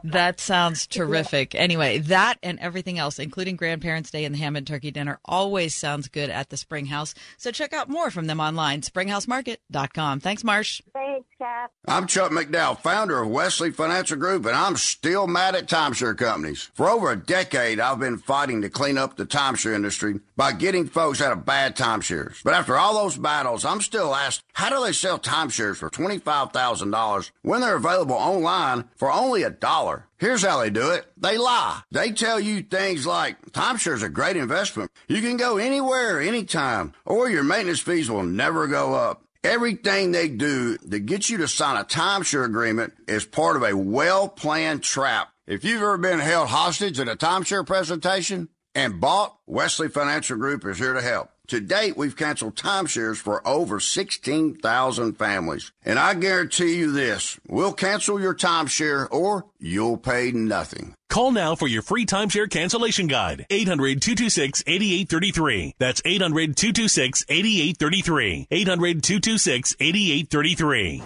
That 0.04 0.40
sounds 0.40 0.86
terrific. 0.86 1.54
Anyway, 1.54 1.98
that 1.98 2.38
and 2.42 2.58
everything 2.60 2.98
else, 2.98 3.18
including 3.18 3.56
Grandparents' 3.56 4.10
Day 4.10 4.24
and 4.24 4.34
the 4.34 4.38
ham 4.38 4.56
and 4.56 4.66
turkey 4.66 4.90
dinner, 4.90 5.18
always 5.24 5.74
sounds 5.74 6.08
good 6.08 6.30
at 6.30 6.50
the 6.50 6.56
Spring 6.56 6.86
House. 6.86 7.14
So 7.36 7.50
check 7.50 7.72
out 7.72 7.88
more 7.88 8.10
from 8.10 8.26
them 8.26 8.40
online, 8.40 8.82
springhousemarket.com. 8.82 10.20
Thanks, 10.20 10.44
Marsh. 10.44 10.82
Thanks, 10.92 11.28
Kath. 11.38 11.70
I'm 11.86 12.06
Chuck 12.06 12.30
McDowell, 12.30 12.78
founder 12.80 13.20
of 13.20 13.28
Wesley 13.28 13.70
Financial 13.70 14.16
Group, 14.16 14.46
and 14.46 14.56
I'm 14.56 14.76
still 14.76 15.26
mad 15.26 15.54
at 15.54 15.68
timeshare 15.68 16.16
companies. 16.16 16.70
For 16.74 16.88
over 16.88 17.10
a 17.10 17.16
decade, 17.16 17.80
I've 17.80 17.98
been 17.98 18.18
fighting 18.18 18.62
to 18.62 18.70
clean 18.70 18.96
up 18.96 19.16
the 19.16 19.26
timeshare 19.26 19.74
industry 19.74 20.20
by 20.40 20.52
getting 20.52 20.86
folks 20.86 21.20
out 21.20 21.32
of 21.32 21.44
bad 21.44 21.76
timeshares. 21.76 22.42
But 22.42 22.54
after 22.54 22.74
all 22.74 22.94
those 22.94 23.18
battles, 23.18 23.66
I'm 23.66 23.82
still 23.82 24.14
asked, 24.14 24.42
how 24.54 24.70
do 24.70 24.82
they 24.82 24.92
sell 24.92 25.18
timeshares 25.18 25.76
for 25.76 25.90
$25,000 25.90 27.30
when 27.42 27.60
they're 27.60 27.76
available 27.76 28.14
online 28.14 28.88
for 28.96 29.12
only 29.12 29.42
a 29.42 29.50
dollar? 29.50 30.06
Here's 30.16 30.40
how 30.40 30.58
they 30.58 30.70
do 30.70 30.92
it. 30.92 31.04
They 31.18 31.36
lie. 31.36 31.82
They 31.90 32.12
tell 32.12 32.40
you 32.40 32.62
things 32.62 33.06
like 33.06 33.52
timeshare's 33.52 34.02
are 34.02 34.06
a 34.06 34.08
great 34.08 34.38
investment. 34.38 34.90
You 35.08 35.20
can 35.20 35.36
go 35.36 35.58
anywhere, 35.58 36.22
anytime, 36.22 36.94
or 37.04 37.28
your 37.28 37.44
maintenance 37.44 37.80
fees 37.80 38.10
will 38.10 38.22
never 38.22 38.66
go 38.66 38.94
up. 38.94 39.22
Everything 39.44 40.12
they 40.12 40.28
do 40.28 40.78
to 40.78 41.00
get 41.00 41.28
you 41.28 41.36
to 41.36 41.48
sign 41.48 41.76
a 41.76 41.84
timeshare 41.84 42.46
agreement 42.46 42.94
is 43.06 43.26
part 43.26 43.56
of 43.56 43.62
a 43.62 43.76
well-planned 43.76 44.82
trap. 44.82 45.34
If 45.46 45.64
you've 45.64 45.82
ever 45.82 45.98
been 45.98 46.20
held 46.20 46.48
hostage 46.48 46.98
at 46.98 47.08
a 47.08 47.16
timeshare 47.16 47.66
presentation, 47.66 48.48
and 48.74 49.00
bought, 49.00 49.36
Wesley 49.46 49.88
Financial 49.88 50.36
Group 50.36 50.66
is 50.66 50.78
here 50.78 50.92
to 50.92 51.00
help. 51.02 51.30
To 51.48 51.60
date, 51.60 51.96
we've 51.96 52.16
canceled 52.16 52.54
timeshares 52.54 53.16
for 53.16 53.44
over 53.46 53.80
16,000 53.80 55.14
families. 55.14 55.72
And 55.84 55.98
I 55.98 56.14
guarantee 56.14 56.76
you 56.76 56.92
this, 56.92 57.40
we'll 57.48 57.72
cancel 57.72 58.20
your 58.20 58.36
timeshare 58.36 59.08
or 59.10 59.46
you'll 59.58 59.96
pay 59.96 60.30
nothing. 60.30 60.94
Call 61.08 61.32
now 61.32 61.56
for 61.56 61.66
your 61.66 61.82
free 61.82 62.06
timeshare 62.06 62.48
cancellation 62.48 63.08
guide. 63.08 63.46
800-226-8833. 63.50 65.72
That's 65.78 66.00
800-226-8833. 66.02 68.46
800-226-8833. 68.48 71.02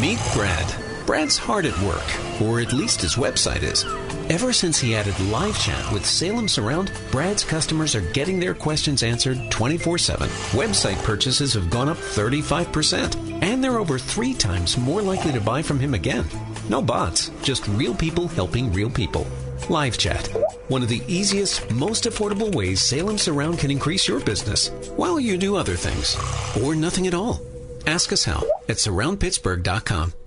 Meet 0.00 0.18
Brad. 0.32 0.74
Brad's 1.06 1.36
hard 1.36 1.66
at 1.66 1.78
work, 1.82 2.40
or 2.40 2.60
at 2.60 2.72
least 2.72 3.02
his 3.02 3.16
website 3.16 3.62
is. 3.62 3.84
Ever 4.28 4.52
since 4.52 4.80
he 4.80 4.96
added 4.96 5.18
live 5.20 5.56
chat 5.56 5.92
with 5.92 6.04
Salem 6.04 6.48
Surround, 6.48 6.90
Brad's 7.12 7.44
customers 7.44 7.94
are 7.94 8.00
getting 8.10 8.40
their 8.40 8.54
questions 8.54 9.04
answered 9.04 9.38
24 9.52 9.98
7. 9.98 10.28
Website 10.50 11.00
purchases 11.04 11.54
have 11.54 11.70
gone 11.70 11.88
up 11.88 11.96
35%, 11.96 13.40
and 13.40 13.62
they're 13.62 13.78
over 13.78 14.00
three 14.00 14.34
times 14.34 14.76
more 14.76 15.00
likely 15.00 15.30
to 15.30 15.40
buy 15.40 15.62
from 15.62 15.78
him 15.78 15.94
again. 15.94 16.24
No 16.68 16.82
bots, 16.82 17.30
just 17.44 17.68
real 17.68 17.94
people 17.94 18.26
helping 18.26 18.72
real 18.72 18.90
people. 18.90 19.28
Live 19.68 19.96
chat. 19.96 20.26
One 20.66 20.82
of 20.82 20.88
the 20.88 21.02
easiest, 21.06 21.70
most 21.70 22.02
affordable 22.02 22.52
ways 22.52 22.80
Salem 22.80 23.18
Surround 23.18 23.60
can 23.60 23.70
increase 23.70 24.08
your 24.08 24.18
business 24.18 24.70
while 24.96 25.20
you 25.20 25.38
do 25.38 25.54
other 25.54 25.76
things. 25.76 26.16
Or 26.60 26.74
nothing 26.74 27.06
at 27.06 27.14
all. 27.14 27.40
Ask 27.86 28.12
us 28.12 28.24
how 28.24 28.42
at 28.68 28.78
surroundpittsburgh.com. 28.78 30.25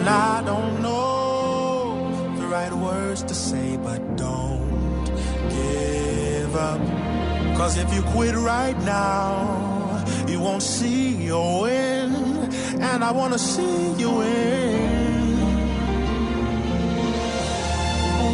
And 0.00 0.08
I 0.08 0.40
don't 0.42 0.80
know 0.80 2.34
the 2.38 2.46
right 2.46 2.72
words 2.72 3.22
to 3.24 3.34
say, 3.34 3.76
but 3.76 4.16
don't 4.16 5.04
give 5.50 6.56
up. 6.56 6.80
Cause 7.54 7.76
if 7.76 7.92
you 7.92 8.00
quit 8.14 8.34
right 8.34 8.78
now, 8.78 10.02
you 10.26 10.40
won't 10.40 10.62
see 10.62 11.16
your 11.16 11.60
win. 11.64 12.14
And 12.80 13.04
I 13.04 13.12
wanna 13.12 13.38
see 13.38 13.92
you 14.00 14.10
win. 14.10 15.36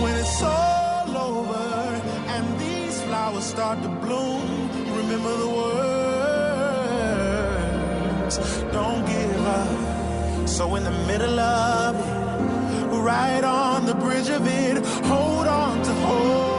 When 0.03 0.15
it's 0.15 0.41
all 0.41 1.17
over 1.17 2.01
and 2.35 2.61
these 2.61 3.03
flowers 3.03 3.43
start 3.45 3.83
to 3.83 3.89
bloom, 3.89 4.71
remember 5.01 5.37
the 5.37 5.49
words. 5.49 5.99
Don't 8.71 9.05
give 9.05 9.47
up. 9.47 9.86
So 10.57 10.75
in 10.75 10.85
the 10.85 10.91
middle 10.91 11.39
of 11.39 11.95
it, 11.97 12.97
right 13.03 13.45
on 13.45 13.85
the 13.85 13.95
bridge 13.95 14.31
of 14.31 14.47
it, 14.47 14.83
hold 15.05 15.47
on 15.47 15.83
to 15.83 15.93
hope. 15.93 16.56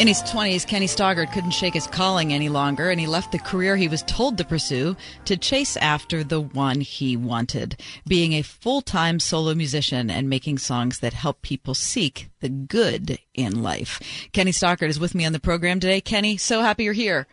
In 0.00 0.08
his 0.08 0.22
20s, 0.22 0.66
Kenny 0.66 0.86
Stockard 0.86 1.30
couldn't 1.30 1.50
shake 1.50 1.74
his 1.74 1.86
calling 1.86 2.32
any 2.32 2.48
longer, 2.48 2.88
and 2.88 2.98
he 2.98 3.06
left 3.06 3.32
the 3.32 3.38
career 3.38 3.76
he 3.76 3.86
was 3.86 4.02
told 4.04 4.38
to 4.38 4.46
pursue 4.46 4.96
to 5.26 5.36
chase 5.36 5.76
after 5.76 6.24
the 6.24 6.40
one 6.40 6.80
he 6.80 7.18
wanted 7.18 7.78
being 8.08 8.32
a 8.32 8.40
full 8.40 8.80
time 8.80 9.20
solo 9.20 9.54
musician 9.54 10.08
and 10.08 10.30
making 10.30 10.56
songs 10.56 11.00
that 11.00 11.12
help 11.12 11.42
people 11.42 11.74
seek 11.74 12.30
the 12.40 12.48
good 12.48 13.18
in 13.34 13.62
life. 13.62 14.00
Kenny 14.32 14.52
Stockard 14.52 14.88
is 14.88 14.98
with 14.98 15.14
me 15.14 15.26
on 15.26 15.34
the 15.34 15.38
program 15.38 15.80
today. 15.80 16.00
Kenny, 16.00 16.38
so 16.38 16.62
happy 16.62 16.84
you're 16.84 16.94
here. 16.94 17.26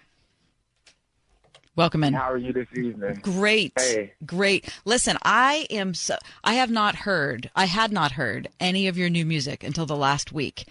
Welcome 1.77 2.03
in. 2.03 2.15
How 2.15 2.31
are 2.33 2.37
you 2.37 2.51
this 2.51 2.67
evening? 2.75 3.19
Great. 3.21 3.71
Hey. 3.77 4.11
Great. 4.25 4.67
Listen, 4.83 5.15
I 5.23 5.67
am 5.69 5.93
so 5.93 6.17
I 6.43 6.55
have 6.55 6.71
not 6.71 6.95
heard 6.95 7.49
I 7.55 7.63
had 7.63 7.93
not 7.93 8.13
heard 8.13 8.49
any 8.59 8.89
of 8.89 8.97
your 8.97 9.09
new 9.09 9.25
music 9.25 9.63
until 9.63 9.85
the 9.85 9.95
last 9.95 10.33
week. 10.33 10.65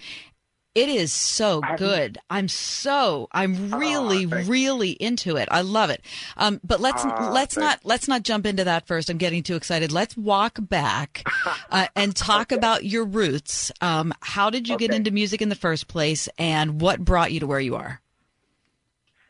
It 0.76 0.90
is 0.90 1.10
so 1.10 1.62
good. 1.78 2.18
I'm 2.28 2.48
so 2.48 3.28
I'm 3.32 3.74
really 3.74 4.26
really 4.26 4.90
into 4.90 5.36
it. 5.36 5.48
I 5.50 5.62
love 5.62 5.88
it. 5.88 6.02
Um, 6.36 6.60
but 6.62 6.80
let's 6.80 7.02
Ah, 7.02 7.30
let's 7.32 7.56
not 7.56 7.80
let's 7.84 8.08
not 8.08 8.24
jump 8.24 8.44
into 8.44 8.64
that 8.64 8.86
first. 8.86 9.08
I'm 9.08 9.16
getting 9.16 9.42
too 9.42 9.56
excited. 9.56 9.90
Let's 9.90 10.18
walk 10.18 10.58
back 10.60 11.24
uh, 11.70 11.86
and 11.96 12.14
talk 12.14 12.52
about 12.52 12.84
your 12.84 13.06
roots. 13.06 13.72
Um, 13.80 14.12
how 14.20 14.50
did 14.50 14.68
you 14.68 14.76
get 14.76 14.92
into 14.92 15.10
music 15.10 15.40
in 15.40 15.48
the 15.48 15.54
first 15.54 15.88
place, 15.88 16.28
and 16.36 16.78
what 16.78 17.02
brought 17.02 17.32
you 17.32 17.40
to 17.40 17.46
where 17.46 17.58
you 17.58 17.76
are? 17.76 18.02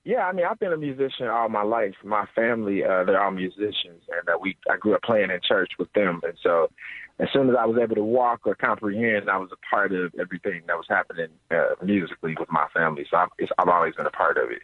Yeah, 0.03 0.27
I 0.27 0.33
mean, 0.33 0.47
I've 0.49 0.59
been 0.59 0.73
a 0.73 0.77
musician 0.77 1.27
all 1.27 1.49
my 1.49 1.63
life. 1.63 1.95
My 2.05 2.27
family, 2.35 2.85
uh, 2.85 3.05
they're 3.05 3.23
all 3.23 3.31
musicians, 3.31 4.03
and 4.09 4.29
uh, 4.29 4.39
we 4.41 4.57
I 4.69 4.77
grew 4.79 4.95
up 4.95 5.03
playing 5.03 5.31
in 5.31 5.41
church 5.47 5.71
with 5.79 5.93
them. 5.93 6.21
And 6.25 6.35
so, 6.43 6.71
as 7.19 7.29
soon 7.33 7.49
as 7.49 7.57
I 7.59 7.65
was 7.65 7.79
able 7.83 7.95
to 7.95 8.05
walk 8.05 8.41
or 8.45 8.55
comprehend, 8.55 9.31
I 9.31 9.39
was 9.39 9.49
a 9.53 9.75
part 9.75 9.93
of 9.93 10.13
everything 10.21 10.63
that 10.67 10.77
was 10.77 10.87
happening 10.89 11.29
uh, 11.51 11.75
musically 11.83 12.35
with 12.39 12.51
my 12.51 12.67
family. 12.75 13.07
So 13.11 13.17
I've, 13.17 13.29
it's, 13.39 13.51
I've 13.59 13.69
always 13.69 13.95
been 13.95 14.07
a 14.07 14.11
part 14.11 14.37
of 14.37 14.51
it. 14.51 14.63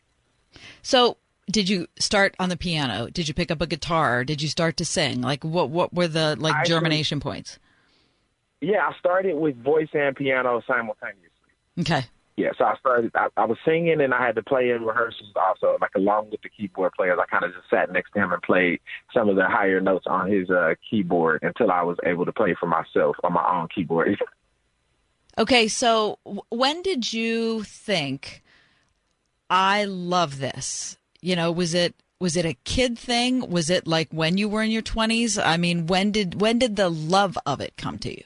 So, 0.82 1.16
did 1.50 1.68
you 1.68 1.88
start 1.98 2.34
on 2.38 2.50
the 2.50 2.56
piano? 2.56 3.08
Did 3.08 3.26
you 3.26 3.34
pick 3.34 3.50
up 3.50 3.62
a 3.62 3.66
guitar? 3.66 4.22
Did 4.24 4.42
you 4.42 4.48
start 4.48 4.76
to 4.76 4.84
sing? 4.84 5.22
Like, 5.22 5.44
what 5.44 5.70
what 5.70 5.92
were 5.94 6.08
the 6.08 6.36
like 6.38 6.54
I 6.54 6.64
germination 6.64 7.20
points? 7.20 7.58
Yeah, 8.60 8.86
I 8.86 8.96
started 8.98 9.34
with 9.34 9.56
voice 9.56 9.88
and 9.92 10.14
piano 10.14 10.62
simultaneously. 10.66 11.28
Okay. 11.80 12.04
Yeah, 12.36 12.50
so 12.56 12.64
I 12.64 12.76
started. 12.78 13.10
I, 13.14 13.28
I 13.36 13.44
was 13.44 13.58
singing, 13.64 14.00
and 14.00 14.14
I 14.14 14.24
had 14.24 14.36
to 14.36 14.42
play 14.42 14.70
in 14.70 14.84
rehearsals 14.84 15.32
also, 15.36 15.76
like 15.80 15.90
along 15.94 16.30
with 16.30 16.40
the 16.40 16.48
keyboard 16.48 16.92
players. 16.96 17.18
I 17.20 17.26
kind 17.26 17.44
of 17.44 17.52
just 17.52 17.68
sat 17.68 17.92
next 17.92 18.12
to 18.12 18.20
him 18.20 18.32
and 18.32 18.42
played 18.42 18.80
some 19.12 19.28
of 19.28 19.36
the 19.36 19.46
higher 19.46 19.80
notes 19.80 20.06
on 20.06 20.30
his 20.30 20.48
uh, 20.48 20.74
keyboard 20.88 21.40
until 21.42 21.70
I 21.70 21.82
was 21.82 21.98
able 22.06 22.24
to 22.24 22.32
play 22.32 22.56
for 22.58 22.66
myself 22.66 23.16
on 23.22 23.34
my 23.34 23.60
own 23.60 23.68
keyboard. 23.74 24.18
Okay, 25.38 25.66
so 25.66 26.18
when 26.50 26.82
did 26.82 27.10
you 27.10 27.62
think 27.62 28.42
I 29.48 29.84
love 29.86 30.38
this? 30.40 30.98
You 31.22 31.36
know, 31.36 31.50
was 31.50 31.72
it 31.72 31.94
was 32.20 32.36
it 32.36 32.44
a 32.44 32.54
kid 32.64 32.98
thing? 32.98 33.50
Was 33.50 33.70
it 33.70 33.86
like 33.86 34.08
when 34.12 34.36
you 34.36 34.48
were 34.48 34.62
in 34.62 34.70
your 34.70 34.82
20s? 34.82 35.42
I 35.42 35.56
mean, 35.56 35.86
when 35.86 36.12
did 36.12 36.40
when 36.40 36.58
did 36.58 36.76
the 36.76 36.90
love 36.90 37.38
of 37.46 37.60
it 37.62 37.78
come 37.78 37.98
to 38.00 38.10
you? 38.10 38.24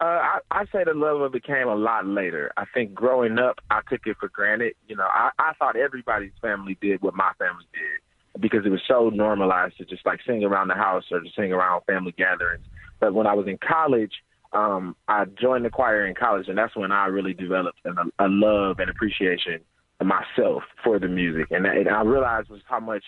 Uh, 0.00 0.04
I, 0.04 0.38
I 0.50 0.64
say 0.66 0.84
the 0.84 0.94
love 0.94 1.20
of 1.20 1.34
it 1.34 1.44
came 1.44 1.68
a 1.68 1.74
lot 1.74 2.06
later. 2.06 2.52
I 2.56 2.64
think 2.74 2.94
growing 2.94 3.38
up, 3.38 3.60
I 3.70 3.80
took 3.88 4.00
it 4.06 4.16
for 4.18 4.28
granted. 4.28 4.74
You 4.88 4.96
know, 4.96 5.06
I, 5.06 5.30
I 5.38 5.52
thought 5.58 5.76
everybody's 5.76 6.32
family 6.42 6.76
did 6.80 7.00
what 7.00 7.14
my 7.14 7.30
family 7.38 7.64
did 7.72 8.40
because 8.40 8.66
it 8.66 8.70
was 8.70 8.82
so 8.88 9.10
normalized 9.10 9.78
to 9.78 9.84
just 9.84 10.04
like 10.04 10.18
sing 10.26 10.42
around 10.42 10.68
the 10.68 10.74
house 10.74 11.04
or 11.12 11.20
to 11.20 11.28
sing 11.36 11.52
around 11.52 11.82
family 11.84 12.12
gatherings. 12.18 12.64
But 12.98 13.14
when 13.14 13.26
I 13.26 13.34
was 13.34 13.46
in 13.46 13.58
college, 13.58 14.12
um, 14.52 14.96
I 15.08 15.24
joined 15.40 15.64
the 15.64 15.70
choir 15.70 16.06
in 16.06 16.14
college, 16.14 16.48
and 16.48 16.58
that's 16.58 16.76
when 16.76 16.92
I 16.92 17.06
really 17.06 17.34
developed 17.34 17.78
a, 17.84 18.24
a 18.24 18.28
love 18.28 18.80
and 18.80 18.90
appreciation 18.90 19.60
myself 20.02 20.62
for 20.82 20.98
the 20.98 21.08
music, 21.08 21.46
and, 21.50 21.66
and 21.66 21.88
I 21.88 22.02
realized 22.02 22.50
was 22.50 22.60
how 22.68 22.80
much 22.80 23.04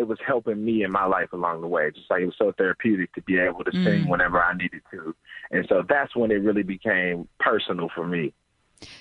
it 0.00 0.08
was 0.08 0.18
helping 0.26 0.64
me 0.64 0.82
in 0.82 0.90
my 0.90 1.04
life 1.04 1.32
along 1.32 1.60
the 1.60 1.66
way. 1.68 1.90
Just 1.94 2.10
like 2.10 2.22
it 2.22 2.26
was 2.26 2.34
so 2.38 2.52
therapeutic 2.56 3.12
to 3.14 3.22
be 3.22 3.38
able 3.38 3.64
to 3.64 3.72
sing 3.84 4.04
Mm. 4.04 4.08
whenever 4.08 4.42
I 4.42 4.54
needed 4.56 4.82
to, 4.92 5.14
and 5.50 5.66
so 5.68 5.82
that's 5.88 6.16
when 6.16 6.30
it 6.30 6.40
really 6.42 6.62
became 6.62 7.28
personal 7.38 7.88
for 7.94 8.06
me. 8.06 8.32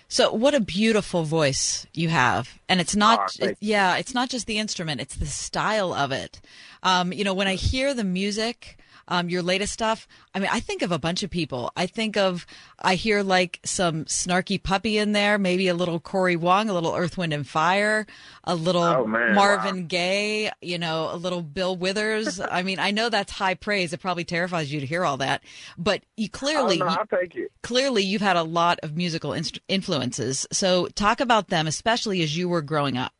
So, 0.10 0.34
what 0.34 0.54
a 0.54 0.60
beautiful 0.60 1.24
voice 1.24 1.88
you 1.94 2.10
have, 2.10 2.60
and 2.68 2.82
it's 2.82 2.96
not, 2.98 3.32
thank 3.32 3.52
it- 3.52 3.58
yeah, 3.62 3.96
it's 3.96 4.14
not 4.14 4.30
just 4.30 4.46
the 4.46 4.58
instrument; 4.58 5.00
it's 5.00 5.16
the 5.16 5.26
style 5.26 5.94
of 5.94 6.12
it. 6.12 6.42
Um, 6.84 7.14
you 7.14 7.24
know, 7.24 7.34
when 7.34 7.48
I 7.48 7.56
hear 7.56 7.94
the 7.94 8.04
music, 8.04 8.78
um, 9.10 9.28
your 9.28 9.42
latest 9.42 9.74
stuff, 9.74 10.08
I 10.34 10.40
mean, 10.40 10.50
I 10.52 10.62
think 10.62 10.82
of 10.82 10.92
a 10.94 11.00
bunch 11.00 11.24
of 11.24 11.30
people. 11.30 11.72
I 11.76 11.86
think 11.88 12.16
of, 12.16 12.46
I 12.80 12.96
hear 12.96 13.24
like 13.24 13.60
some 13.66 14.06
snarky 14.06 14.62
puppy 14.62 14.98
in 14.98 15.12
there, 15.12 15.38
maybe 15.38 15.68
a 15.68 15.74
little 15.74 16.00
Corey 16.00 16.36
Wong, 16.38 16.70
a 16.70 16.74
little 16.74 16.96
Earth, 16.96 17.18
Wind 17.18 17.34
and 17.34 17.46
Fire, 17.46 18.06
a 18.44 18.56
little 18.56 18.84
Oh, 18.84 19.06
man, 19.06 19.36
Marvin 19.36 19.88
Gaye, 19.88 20.52
you 20.62 20.78
know, 20.78 21.10
a 21.12 21.18
little 21.18 21.42
Bill 21.42 21.76
Withers. 21.76 22.40
I 22.52 22.64
mean, 22.64 22.80
I 22.80 22.92
know 22.92 23.10
that's 23.10 23.32
high 23.34 23.56
praise. 23.56 23.92
It 23.92 24.00
probably 24.00 24.24
terrifies 24.24 24.72
you 24.72 24.80
to 24.80 24.86
hear 24.86 25.04
all 25.04 25.18
that, 25.18 25.44
but 25.78 26.04
you 26.16 26.30
clearly, 26.30 26.80
oh, 26.82 26.86
no, 26.86 26.92
I'll 26.92 27.20
take 27.20 27.36
it. 27.36 27.52
clearly 27.64 28.04
you've 28.04 28.22
had 28.22 28.38
a 28.38 28.44
lot 28.44 28.80
of 28.84 28.96
musical 28.96 29.34
inst- 29.34 29.60
influences. 29.68 30.46
So 30.52 30.88
talk 30.88 31.20
about 31.20 31.48
them, 31.50 31.68
especially 31.68 32.22
as 32.22 32.38
you 32.38 32.48
were 32.48 32.62
growing 32.62 32.96
up. 32.98 33.12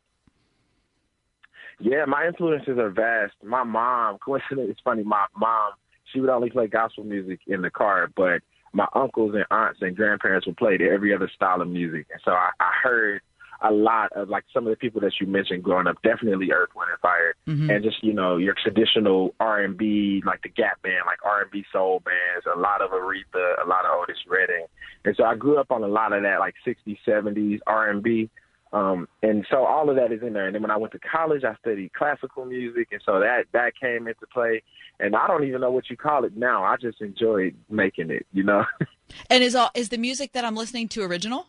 Yeah, 1.80 2.04
my 2.06 2.26
influences 2.26 2.78
are 2.78 2.90
vast. 2.90 3.34
My 3.42 3.64
mom, 3.64 4.18
coincidentally, 4.18 4.70
it's 4.70 4.80
funny. 4.84 5.02
My 5.02 5.24
mom, 5.36 5.72
she 6.12 6.20
would 6.20 6.30
only 6.30 6.50
play 6.50 6.66
gospel 6.66 7.04
music 7.04 7.40
in 7.46 7.62
the 7.62 7.70
car, 7.70 8.08
but 8.14 8.42
my 8.72 8.86
uncles 8.94 9.34
and 9.34 9.44
aunts 9.50 9.80
and 9.82 9.96
grandparents 9.96 10.46
would 10.46 10.56
play 10.56 10.78
every 10.80 11.14
other 11.14 11.30
style 11.34 11.60
of 11.60 11.68
music, 11.68 12.06
and 12.12 12.20
so 12.24 12.32
I, 12.32 12.50
I 12.60 12.70
heard 12.82 13.20
a 13.62 13.70
lot 13.70 14.10
of 14.12 14.28
like 14.30 14.44
some 14.54 14.66
of 14.66 14.70
the 14.70 14.76
people 14.76 15.02
that 15.02 15.12
you 15.20 15.26
mentioned 15.26 15.62
growing 15.62 15.86
up. 15.86 16.00
Definitely 16.02 16.50
Earth, 16.50 16.70
Wind, 16.74 16.90
and 16.90 17.00
Fire, 17.00 17.34
Mhm. 17.46 17.74
and 17.74 17.84
just 17.84 18.02
you 18.02 18.12
know 18.12 18.36
your 18.36 18.54
traditional 18.54 19.34
R 19.40 19.60
and 19.60 19.76
B, 19.76 20.22
like 20.24 20.42
the 20.42 20.48
Gap 20.48 20.80
Band, 20.82 21.02
like 21.06 21.18
R 21.24 21.42
and 21.42 21.50
B 21.50 21.64
soul 21.72 22.00
bands. 22.04 22.46
A 22.54 22.58
lot 22.58 22.80
of 22.80 22.90
Aretha, 22.90 23.62
a 23.62 23.66
lot 23.66 23.84
of 23.84 23.90
Otis 24.00 24.18
Redding, 24.28 24.66
and 25.04 25.14
so 25.16 25.24
I 25.24 25.34
grew 25.34 25.58
up 25.58 25.70
on 25.70 25.82
a 25.82 25.88
lot 25.88 26.12
of 26.12 26.22
that, 26.22 26.38
like 26.40 26.54
60s, 26.64 26.98
70s 27.06 27.60
R 27.66 27.90
and 27.90 28.02
B. 28.02 28.30
Um, 28.72 29.08
and 29.22 29.44
so 29.50 29.64
all 29.64 29.90
of 29.90 29.96
that 29.96 30.12
is 30.12 30.22
in 30.22 30.32
there. 30.32 30.46
And 30.46 30.54
then 30.54 30.62
when 30.62 30.70
I 30.70 30.76
went 30.76 30.92
to 30.92 31.00
college, 31.00 31.42
I 31.44 31.56
studied 31.56 31.92
classical 31.92 32.44
music, 32.44 32.88
and 32.92 33.02
so 33.04 33.18
that 33.18 33.46
that 33.52 33.72
came 33.80 34.06
into 34.06 34.26
play. 34.32 34.62
And 35.00 35.16
I 35.16 35.26
don't 35.26 35.44
even 35.44 35.60
know 35.60 35.70
what 35.70 35.90
you 35.90 35.96
call 35.96 36.24
it 36.24 36.36
now. 36.36 36.62
I 36.62 36.76
just 36.76 37.00
enjoyed 37.00 37.56
making 37.68 38.10
it, 38.10 38.26
you 38.32 38.42
know. 38.42 38.64
And 39.28 39.42
is 39.42 39.56
all 39.56 39.70
is 39.74 39.88
the 39.88 39.98
music 39.98 40.30
that 40.34 40.44
I'm 40.44 40.54
listening 40.54 40.86
to 40.90 41.02
original? 41.02 41.48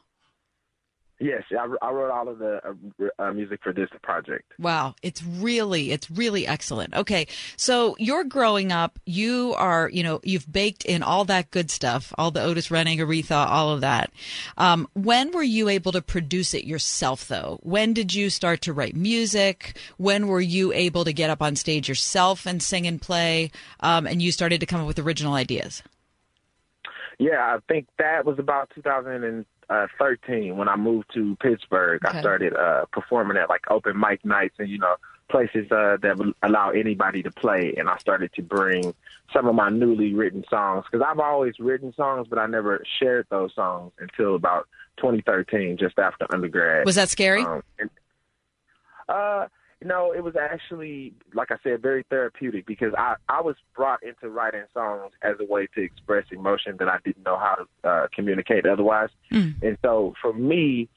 Yes, 1.22 1.43
I, 1.52 1.68
I 1.81 1.91
wrote 1.91 2.11
all 2.11 2.27
of 2.27 2.39
the 2.39 2.61
uh, 2.65 3.23
uh, 3.23 3.31
music 3.31 3.60
for 3.64 3.72
this 3.72 3.89
project. 4.02 4.52
Wow, 4.60 4.95
it's 5.02 5.23
really 5.23 5.91
it's 5.91 6.10
really 6.10 6.48
excellent. 6.48 6.93
Okay, 6.93 7.27
so 7.56 7.95
you're 7.99 8.23
growing 8.23 8.72
up, 8.72 8.99
you 9.06 9.53
are, 9.57 9.89
you 9.89 10.03
know, 10.03 10.19
you've 10.23 10.52
baked 10.52 10.84
in 10.84 11.03
all 11.03 11.23
that 11.26 11.52
good 11.52 11.69
stuff, 11.72 12.14
all 12.18 12.31
the 12.31 12.41
Otis 12.41 12.72
Redding, 12.72 12.99
Aretha, 12.99 13.48
all 13.48 13.69
of 13.72 13.81
that. 13.81 14.11
Um, 14.57 14.88
when 14.93 15.31
were 15.31 15.43
you 15.43 15.69
able 15.69 15.91
to 15.91 16.02
produce 16.02 16.53
it 16.53 16.65
yourself 16.65 17.27
though? 17.27 17.60
When 17.61 17.93
did 17.93 18.14
you 18.14 18.30
start 18.30 18.61
to 18.61 18.73
write 18.73 18.95
music? 18.95 19.77
When 19.98 20.27
were 20.27 20.41
you 20.41 20.73
able 20.73 21.06
to 21.06 21.14
get 21.14 21.30
up 21.30 21.41
on 21.41 21.56
stage 21.56 21.88
yourself 21.88 22.45
and 22.45 22.61
sing 22.61 22.88
and 22.88 23.02
play? 23.02 23.52
Um, 23.80 24.07
and 24.07 24.22
you 24.22 24.31
started 24.31 24.60
to 24.60 24.65
come 24.65 24.81
up 24.81 24.88
with 24.88 24.99
original 24.99 25.34
ideas? 25.34 25.84
Yeah, 27.19 27.39
I 27.39 27.60
think 27.68 27.88
that 27.99 28.26
was 28.26 28.39
about 28.39 28.72
2013 29.72 30.57
when 30.57 30.68
I 30.68 30.76
moved 30.76 31.14
to 31.14 31.35
Pittsburgh. 31.38 32.03
Okay. 32.06 32.18
I 32.18 32.22
started 32.22 32.56
uh, 32.56 32.85
performing 32.91 33.38
at 33.38 33.49
like 33.49 33.69
open 33.69 33.99
mic 33.99 34.23
nights 34.26 34.56
and 34.60 34.69
you 34.69 34.77
know 34.77 34.95
places 35.30 35.72
uh, 35.72 35.98
that 36.02 36.18
would 36.18 36.34
allow 36.43 36.72
anybody 36.72 37.23
to 37.23 37.31
play. 37.31 37.73
And 37.77 37.89
I 37.89 37.98
started 37.98 38.34
to 38.34 38.41
bring 38.41 38.93
some 39.34 39.48
of 39.48 39.56
my 39.56 39.69
newly 39.69 40.14
written 40.14 40.43
songs 40.49 40.85
because 40.91 41.06
I've 41.07 41.19
always 41.19 41.53
written 41.60 41.93
songs, 41.93 42.27
but 42.30 42.38
I 42.38 42.48
never 42.48 42.84
shared 42.99 43.27
those 43.30 43.56
songs 43.56 43.93
until 43.99 44.35
about 44.35 44.68
2013, 44.98 45.77
just 45.77 45.98
after 45.98 46.27
undergrad. 46.34 46.85
Was 46.85 46.95
that 46.95 47.10
scary? 47.10 47.43
Um, 47.43 47.64
and, 47.80 47.89
uh, 49.07 49.48
Know, 49.84 50.14
it 50.14 50.24
was 50.24 50.36
actually, 50.36 51.14
like 51.34 51.49
I 51.49 51.56
said, 51.64 51.82
very 51.82 52.03
therapeutic 52.10 52.68
because 52.68 52.94
I 52.95 53.16
I 53.30 53.41
was 53.41 53.56
brought 53.76 54.03
into 54.03 54.30
writing 54.30 54.66
songs 54.74 55.12
as 55.24 55.38
a 55.40 55.45
way 55.45 55.68
to 55.74 55.82
express 55.82 56.26
emotion 56.32 56.76
that 56.78 56.88
I 56.88 56.98
didn't 57.03 57.26
know 57.26 57.38
how 57.38 57.56
to 57.56 57.90
uh, 57.90 58.08
communicate 58.14 58.68
otherwise. 58.68 59.10
Mm. 59.32 59.62
And 59.64 59.78
so 59.82 60.14
for 60.22 60.34
me, 60.34 60.88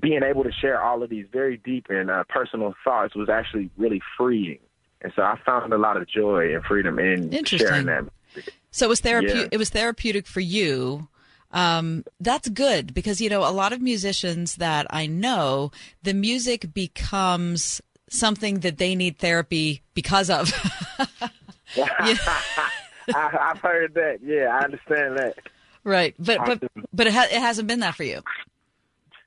being 0.00 0.22
able 0.22 0.44
to 0.44 0.52
share 0.52 0.80
all 0.80 1.02
of 1.02 1.10
these 1.10 1.26
very 1.32 1.56
deep 1.56 1.86
and 1.88 2.10
uh, 2.10 2.24
personal 2.28 2.74
thoughts 2.84 3.16
was 3.16 3.28
actually 3.28 3.70
really 3.76 4.00
freeing. 4.16 4.60
And 5.00 5.12
so 5.16 5.22
I 5.22 5.38
found 5.44 5.72
a 5.72 5.78
lot 5.78 5.96
of 5.96 6.08
joy 6.08 6.54
and 6.54 6.64
freedom 6.64 6.98
in 6.98 7.44
sharing 7.44 7.86
that. 7.86 8.04
So 8.70 8.86
it 8.86 8.88
was 8.88 9.00
therapeutic. 9.00 9.42
Yeah. 9.42 9.48
It 9.50 9.58
was 9.58 9.70
therapeutic 9.70 10.26
for 10.26 10.40
you. 10.40 11.08
Um, 11.50 12.04
that's 12.18 12.48
good 12.48 12.94
because 12.94 13.20
you 13.20 13.28
know 13.28 13.46
a 13.46 13.52
lot 13.52 13.72
of 13.72 13.82
musicians 13.82 14.56
that 14.56 14.86
I 14.88 15.06
know, 15.06 15.70
the 16.02 16.14
music 16.14 16.72
becomes 16.72 17.82
something 18.12 18.60
that 18.60 18.78
they 18.78 18.94
need 18.94 19.18
therapy 19.18 19.82
because 19.94 20.30
of. 20.30 20.52
I, 21.76 22.18
I've 23.14 23.58
heard 23.58 23.94
that. 23.94 24.18
Yeah, 24.22 24.56
I 24.56 24.64
understand 24.64 25.16
that. 25.16 25.38
right, 25.84 26.14
but 26.18 26.38
but 26.44 26.62
but 26.92 27.06
it, 27.06 27.12
ha- 27.12 27.28
it 27.30 27.40
hasn't 27.40 27.66
been 27.66 27.80
that 27.80 27.94
for 27.94 28.04
you. 28.04 28.22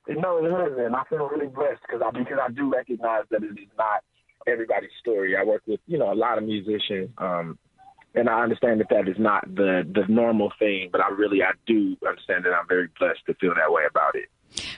No, 0.08 0.44
it 0.44 0.50
hasn't. 0.50 0.94
I 0.94 1.02
feel 1.08 1.28
really 1.28 1.48
blessed 1.48 1.80
because 1.82 2.00
I 2.04 2.10
because 2.16 2.38
I 2.40 2.50
do 2.52 2.72
recognize 2.72 3.24
that 3.30 3.42
it 3.42 3.58
is 3.58 3.68
not 3.76 4.04
everybody's 4.46 4.90
story. 5.00 5.36
I 5.36 5.44
work 5.44 5.62
with 5.66 5.80
you 5.86 5.98
know 5.98 6.12
a 6.12 6.14
lot 6.14 6.38
of 6.38 6.44
musicians, 6.44 7.10
um, 7.18 7.58
and 8.14 8.28
I 8.28 8.42
understand 8.42 8.80
that 8.80 8.88
that 8.90 9.08
is 9.08 9.16
not 9.18 9.44
the 9.54 9.82
the 9.92 10.04
normal 10.08 10.52
thing. 10.58 10.90
But 10.92 11.00
I 11.00 11.08
really 11.08 11.42
I 11.42 11.52
do 11.66 11.96
understand 12.06 12.44
that 12.44 12.52
I'm 12.52 12.68
very 12.68 12.88
blessed 12.98 13.26
to 13.26 13.34
feel 13.34 13.54
that 13.56 13.72
way 13.72 13.82
about 13.90 14.14
it. 14.14 14.28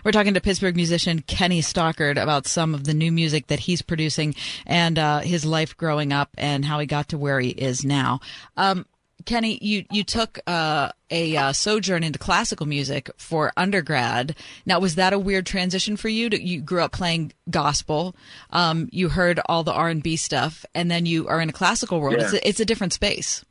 We're 0.04 0.12
talking 0.12 0.34
to 0.34 0.40
Pittsburgh 0.40 0.76
musician 0.76 1.20
Kenny 1.20 1.60
Stockard 1.60 2.18
about 2.18 2.46
some 2.46 2.74
of 2.74 2.84
the 2.84 2.94
new 2.94 3.12
music 3.12 3.48
that 3.48 3.60
he's 3.60 3.82
producing 3.82 4.34
and 4.66 4.98
uh, 4.98 5.20
his 5.20 5.44
life 5.44 5.76
growing 5.76 6.12
up 6.12 6.30
and 6.38 6.64
how 6.64 6.78
he 6.78 6.86
got 6.86 7.08
to 7.08 7.18
where 7.18 7.40
he 7.40 7.50
is 7.50 7.84
now. 7.84 8.20
Um, 8.56 8.86
Kenny, 9.24 9.58
you 9.60 9.84
you 9.90 10.04
took 10.04 10.38
uh, 10.46 10.90
a 11.10 11.36
uh, 11.36 11.52
sojourn 11.52 12.02
into 12.02 12.18
classical 12.18 12.66
music 12.66 13.10
for 13.16 13.52
undergrad. 13.56 14.36
Now, 14.64 14.78
was 14.78 14.94
that 14.94 15.12
a 15.12 15.18
weird 15.18 15.44
transition 15.44 15.96
for 15.96 16.08
you? 16.08 16.30
To, 16.30 16.42
you 16.42 16.60
grew 16.60 16.82
up 16.82 16.92
playing 16.92 17.32
gospel, 17.50 18.14
um, 18.50 18.88
you 18.92 19.08
heard 19.08 19.40
all 19.46 19.64
the 19.64 19.72
R 19.72 19.88
and 19.88 20.02
B 20.02 20.16
stuff, 20.16 20.64
and 20.74 20.90
then 20.90 21.04
you 21.04 21.26
are 21.28 21.40
in 21.40 21.48
a 21.48 21.52
classical 21.52 22.00
world. 22.00 22.16
Yeah. 22.18 22.24
It's, 22.24 22.32
a, 22.32 22.48
it's 22.48 22.60
a 22.60 22.64
different 22.64 22.92
space. 22.92 23.44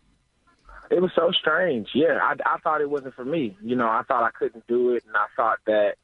It 0.89 1.01
was 1.01 1.11
so 1.15 1.31
strange. 1.31 1.89
Yeah, 1.93 2.17
I, 2.21 2.35
I 2.45 2.57
thought 2.59 2.79
it 2.79 2.89
wasn't 2.89 3.13
for 3.13 3.25
me. 3.25 3.57
You 3.61 3.75
know, 3.75 3.87
I 3.87 4.03
thought 4.07 4.23
I 4.23 4.31
couldn't 4.31 4.65
do 4.67 4.91
it, 4.91 5.03
and 5.05 5.15
I 5.15 5.25
thought 5.35 5.59
that 5.67 5.95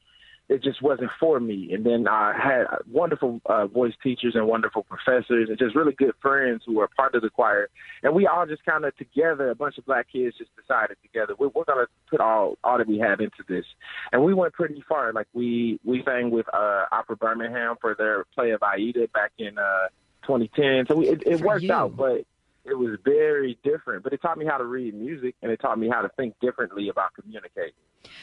it 0.53 0.61
just 0.63 0.81
wasn't 0.83 1.09
for 1.19 1.39
me. 1.39 1.73
And 1.73 1.83
then 1.83 2.07
I 2.07 2.33
had 2.37 2.65
wonderful 2.91 3.41
uh, 3.47 3.65
voice 3.65 3.93
teachers 4.03 4.35
and 4.35 4.47
wonderful 4.47 4.83
professors, 4.83 5.49
and 5.49 5.57
just 5.57 5.75
really 5.75 5.93
good 5.93 6.13
friends 6.21 6.61
who 6.65 6.75
were 6.75 6.87
part 6.95 7.15
of 7.15 7.23
the 7.23 7.29
choir. 7.31 7.69
And 8.03 8.13
we 8.13 8.27
all 8.27 8.45
just 8.45 8.63
kind 8.63 8.85
of 8.85 8.95
together, 8.97 9.49
a 9.49 9.55
bunch 9.55 9.79
of 9.79 9.85
black 9.85 10.07
kids, 10.11 10.37
just 10.37 10.51
decided 10.55 10.97
together 11.01 11.33
we're, 11.39 11.47
we're 11.49 11.63
going 11.63 11.85
to 11.85 11.91
put 12.09 12.21
all 12.21 12.57
all 12.63 12.77
that 12.77 12.87
we 12.87 12.99
have 12.99 13.19
into 13.19 13.43
this. 13.49 13.65
And 14.11 14.23
we 14.23 14.35
went 14.35 14.53
pretty 14.53 14.83
far. 14.87 15.11
Like 15.11 15.27
we 15.33 15.79
we 15.83 16.03
sang 16.05 16.29
with 16.29 16.45
uh, 16.53 16.85
Opera 16.91 17.17
Birmingham 17.17 17.75
for 17.81 17.95
their 17.95 18.25
play 18.35 18.51
of 18.51 18.61
Aida 18.61 19.07
back 19.13 19.31
in 19.39 19.57
uh, 19.57 19.87
2010. 20.27 20.85
So 20.87 20.97
we, 20.97 21.09
it, 21.09 21.23
it 21.25 21.41
worked 21.41 21.63
you. 21.63 21.73
out, 21.73 21.97
but 21.97 22.25
it 22.65 22.73
was 22.77 22.97
very 23.03 23.57
different. 23.63 24.03
But 24.03 24.13
it 24.13 24.21
taught 24.21 24.37
me 24.37 24.45
how 24.45 24.57
to 24.57 24.65
read 24.65 24.93
music, 24.93 25.35
and 25.41 25.51
it 25.51 25.59
taught 25.59 25.77
me 25.77 25.89
how 25.89 26.01
to 26.01 26.09
think 26.17 26.35
differently 26.41 26.89
about 26.89 27.13
communicating. 27.13 27.73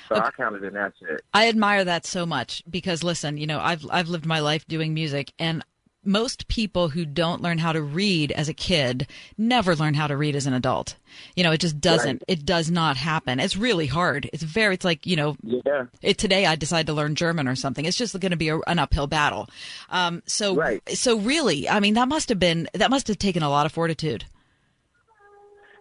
So 0.09 0.17
I 0.17 0.31
counted 0.31 0.65
in 0.65 0.75
that 0.75 0.93
shit. 1.01 1.23
I 1.33 1.49
admire 1.49 1.85
that 1.85 2.05
so 2.05 2.27
much 2.27 2.63
because 2.69 3.03
listen, 3.03 3.37
you 3.37 3.47
know, 3.47 3.61
I've 3.61 3.87
I've 3.91 4.09
lived 4.09 4.27
my 4.27 4.41
life 4.41 4.67
doing 4.67 4.93
music 4.93 5.33
and 5.39 5.65
most 6.05 6.49
people 6.49 6.89
who 6.89 7.05
don't 7.05 7.43
learn 7.43 7.59
how 7.59 7.73
to 7.73 7.83
read 7.83 8.33
as 8.33 8.49
a 8.49 8.55
kid 8.55 9.07
never 9.37 9.77
learn 9.77 9.95
how 9.95 10.07
to 10.07 10.17
read 10.17 10.35
as 10.35 10.47
an 10.47 10.55
adult. 10.55 10.97
You 11.37 11.45
know, 11.45 11.53
it 11.53 11.61
just 11.61 11.81
doesn't 11.81 12.23
it 12.27 12.47
does 12.47 12.71
not 12.71 12.97
happen. 12.97 13.39
It's 13.39 13.57
really 13.57 13.87
hard. 13.87 14.31
It's 14.33 14.43
very 14.43 14.75
it's 14.75 14.85
like, 14.85 15.07
you 15.07 15.17
know, 15.17 15.37
Yeah. 15.43 15.87
it, 16.01 16.17
today 16.17 16.47
I 16.47 16.57
decide 16.57 16.87
to 16.87 16.93
learn 16.95 17.15
German 17.17 17.47
or 17.47 17.55
something. 17.55 17.85
It's 17.85 17.99
just 17.99 18.19
going 18.19 18.31
to 18.31 18.37
be 18.37 18.49
a, 18.49 18.59
an 18.61 18.79
uphill 18.79 19.07
battle. 19.09 19.49
Um 19.91 20.23
so 20.27 20.55
Right. 20.55 20.81
so 20.97 21.19
really, 21.19 21.69
I 21.69 21.81
mean 21.81 21.95
that 21.95 22.09
must 22.09 22.29
have 22.31 22.39
been 22.39 22.69
that 22.75 22.91
must 22.91 23.09
have 23.09 23.19
taken 23.19 23.43
a 23.43 23.51
lot 23.51 23.67
of 23.67 23.73
fortitude. 23.73 24.25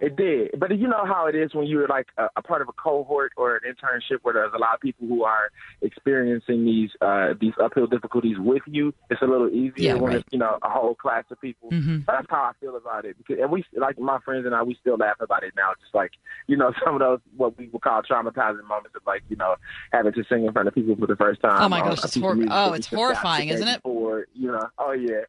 It 0.01 0.15
did, 0.15 0.57
but 0.57 0.71
you 0.77 0.88
know 0.88 1.05
how 1.05 1.27
it 1.27 1.35
is 1.35 1.53
when 1.53 1.67
you're 1.67 1.88
like 1.88 2.07
a, 2.17 2.27
a 2.38 2.41
part 2.41 2.61
of 2.61 2.69
a 2.69 2.71
cohort 2.73 3.34
or 3.35 3.55
an 3.57 3.61
internship 3.69 4.19
where 4.21 4.34
there's 4.34 4.53
a 4.55 4.57
lot 4.57 4.73
of 4.76 4.80
people 4.80 5.05
who 5.07 5.23
are 5.26 5.51
experiencing 5.81 6.63
these 6.65 6.89
uh, 7.01 7.34
these 7.39 7.53
uphill 7.61 7.85
difficulties 7.88 8.38
with 8.39 8.61
you. 8.65 8.93
It's 9.09 9.21
a 9.21 9.26
little 9.26 9.49
easier 9.49 9.73
Yeah, 9.77 9.93
when 9.95 10.03
right. 10.13 10.15
it's 10.17 10.27
you 10.31 10.39
know 10.39 10.57
a 10.63 10.69
whole 10.69 10.95
class 10.95 11.26
of 11.31 11.41
people. 11.41 11.69
Mhm. 11.71 12.05
That's 12.05 12.26
how 12.30 12.43
I 12.43 12.51
feel 12.61 12.77
about 12.77 13.03
it. 13.05 13.17
Because, 13.17 13.38
and 13.41 13.51
we 13.51 13.65
like 13.76 13.99
my 13.99 14.19
friends 14.19 14.45
and 14.45 14.55
I, 14.55 14.63
we 14.63 14.76
still 14.80 14.95
laugh 14.97 15.17
about 15.19 15.43
it 15.43 15.53
now. 15.57 15.71
Just 15.81 15.93
like 15.93 16.11
you 16.47 16.55
know 16.55 16.71
some 16.85 16.93
of 16.95 16.99
those 17.01 17.19
what 17.35 17.57
we 17.57 17.67
would 17.67 17.81
call 17.81 18.01
traumatizing 18.01 18.63
moments 18.67 18.95
of 18.95 19.01
like 19.05 19.23
you 19.30 19.35
know 19.35 19.55
having 19.91 20.13
to 20.13 20.23
sing 20.30 20.45
in 20.45 20.53
front 20.53 20.67
of 20.67 20.73
people 20.76 20.95
for 20.95 21.07
the 21.07 21.15
first 21.17 21.41
time. 21.41 21.61
Oh 21.61 21.69
my 21.69 21.81
gosh, 21.81 22.03
it's 22.05 22.15
hor- 22.15 22.38
oh, 22.49 22.73
it's 22.73 22.88
horrifying, 22.88 23.49
isn't 23.49 23.67
it? 23.67 23.84
Before, 23.84 24.27
you 24.34 24.51
know, 24.51 24.67
oh 24.77 24.91
yeah. 24.93 25.21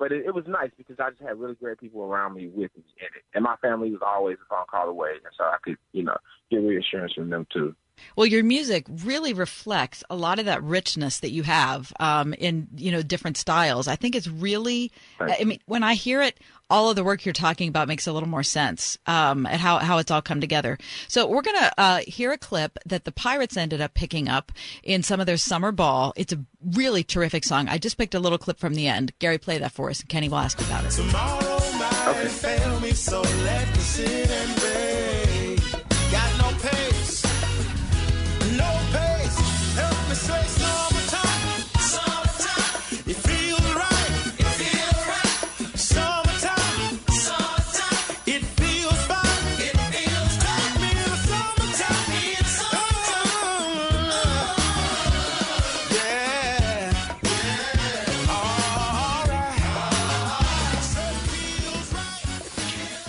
But 0.00 0.12
it, 0.12 0.24
it 0.24 0.34
was 0.34 0.44
nice 0.48 0.70
because 0.78 0.96
I 0.98 1.10
just 1.10 1.20
had 1.20 1.38
really 1.38 1.54
great 1.56 1.78
people 1.78 2.02
around 2.02 2.34
me 2.34 2.46
with 2.48 2.70
me 2.74 2.82
in 2.96 3.06
it, 3.14 3.22
and 3.34 3.44
my 3.44 3.56
family 3.56 3.90
was 3.90 4.00
always 4.04 4.38
a 4.40 4.48
phone 4.48 4.64
call 4.68 4.88
away, 4.88 5.10
and 5.22 5.32
so 5.36 5.44
I 5.44 5.58
could, 5.62 5.76
you 5.92 6.02
know, 6.02 6.16
get 6.50 6.56
reassurance 6.56 7.12
from 7.12 7.28
them 7.28 7.46
too. 7.52 7.76
Well, 8.16 8.26
your 8.26 8.42
music 8.42 8.86
really 8.88 9.32
reflects 9.32 10.02
a 10.10 10.16
lot 10.16 10.38
of 10.38 10.44
that 10.46 10.62
richness 10.62 11.20
that 11.20 11.30
you 11.30 11.42
have 11.42 11.92
um, 12.00 12.34
in 12.34 12.68
you 12.76 12.92
know 12.92 13.02
different 13.02 13.36
styles. 13.36 13.88
I 13.88 13.96
think 13.96 14.14
it's 14.14 14.28
really. 14.28 14.92
I 15.20 15.44
mean, 15.44 15.60
when 15.66 15.82
I 15.82 15.94
hear 15.94 16.22
it, 16.22 16.38
all 16.70 16.88
of 16.88 16.96
the 16.96 17.04
work 17.04 17.26
you're 17.26 17.32
talking 17.32 17.68
about 17.68 17.88
makes 17.88 18.06
a 18.06 18.12
little 18.12 18.28
more 18.28 18.42
sense 18.42 18.96
um, 19.06 19.46
at 19.46 19.60
how 19.60 19.78
how 19.78 19.98
it's 19.98 20.10
all 20.10 20.22
come 20.22 20.40
together. 20.40 20.78
So 21.08 21.26
we're 21.26 21.42
gonna 21.42 21.72
uh, 21.76 22.00
hear 22.06 22.32
a 22.32 22.38
clip 22.38 22.78
that 22.86 23.04
the 23.04 23.12
Pirates 23.12 23.56
ended 23.56 23.80
up 23.80 23.94
picking 23.94 24.28
up 24.28 24.52
in 24.82 25.02
some 25.02 25.20
of 25.20 25.26
their 25.26 25.36
summer 25.36 25.72
ball. 25.72 26.12
It's 26.16 26.32
a 26.32 26.44
really 26.74 27.02
terrific 27.02 27.44
song. 27.44 27.68
I 27.68 27.78
just 27.78 27.98
picked 27.98 28.14
a 28.14 28.20
little 28.20 28.38
clip 28.38 28.58
from 28.58 28.74
the 28.74 28.86
end. 28.86 29.12
Gary, 29.18 29.38
play 29.38 29.58
that 29.58 29.72
for 29.72 29.90
us, 29.90 30.00
and 30.00 30.08
Kenny 30.08 30.28
will 30.28 30.38
ask 30.38 30.60
about 30.60 30.84
it. 30.84 30.90
Tomorrow 30.90 31.58
might 31.78 31.90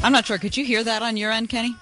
I'm 0.04 0.12
not 0.12 0.26
sure. 0.26 0.38
Could 0.38 0.58
you 0.58 0.66
hear 0.66 0.84
that 0.84 1.04
on 1.04 1.16
your 1.16 1.32
end, 1.32 1.50
Kenny? 1.50 1.76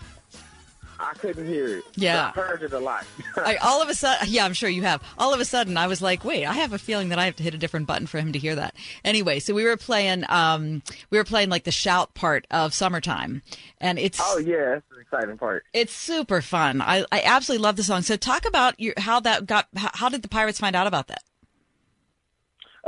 I 1.00 1.14
couldn't 1.14 1.48
hear 1.48 1.78
it. 1.78 1.84
Yeah. 1.96 2.32
I 2.36 2.40
heard 2.40 2.62
it 2.62 2.74
a 2.74 2.80
lot. 2.80 3.06
I, 3.38 3.56
all 3.58 3.82
of 3.82 3.90
a 3.90 3.94
sudden, 3.96 4.28
yeah, 4.30 4.44
I'm 4.44 4.54
sure 4.54 4.70
you 4.70 4.82
have. 4.84 5.02
All 5.18 5.34
of 5.34 5.40
a 5.40 5.46
sudden, 5.46 5.78
I 5.78 5.88
was 5.88 6.02
like, 6.02 6.26
wait, 6.26 6.46
I 6.46 6.54
have 6.54 6.74
a 6.74 6.78
feeling 6.78 7.10
that 7.10 7.20
I 7.20 7.26
have 7.26 7.38
to 7.38 7.44
hit 7.44 7.54
a 7.54 7.58
different 7.58 7.88
button 7.88 8.06
for 8.06 8.20
him 8.20 8.34
to 8.34 8.40
hear 8.40 8.56
that. 8.56 8.76
Anyway, 9.06 9.40
so 9.40 9.54
we 9.54 9.64
were 9.64 9.78
playing, 9.78 10.26
um, 10.30 10.82
we 11.10 11.18
were 11.18 11.24
playing 11.24 11.50
like 11.50 11.64
the 11.64 11.72
shout 11.72 12.14
part 12.14 12.46
of 12.52 12.74
"Summertime," 12.74 13.42
and 13.80 13.98
it's 13.98 14.20
oh 14.22 14.38
yeah, 14.40 14.72
that's 14.76 14.86
the 14.94 15.00
exciting 15.00 15.38
part. 15.38 15.64
it's 15.74 15.94
super 15.94 16.42
fun. 16.42 16.82
I, 16.82 17.06
I 17.12 17.22
absolutely 17.24 17.64
love 17.64 17.78
the 17.78 17.84
song. 17.84 18.02
So 18.02 18.18
talk 18.18 18.46
about 18.46 18.80
your 18.80 18.94
how 18.98 19.20
that 19.22 19.46
got. 19.46 19.68
How, 19.76 19.92
how 19.94 20.10
did 20.10 20.22
the 20.22 20.28
Pirates 20.30 20.60
find 20.60 20.76
out 20.76 20.88
about 20.88 21.08
that? 21.08 21.24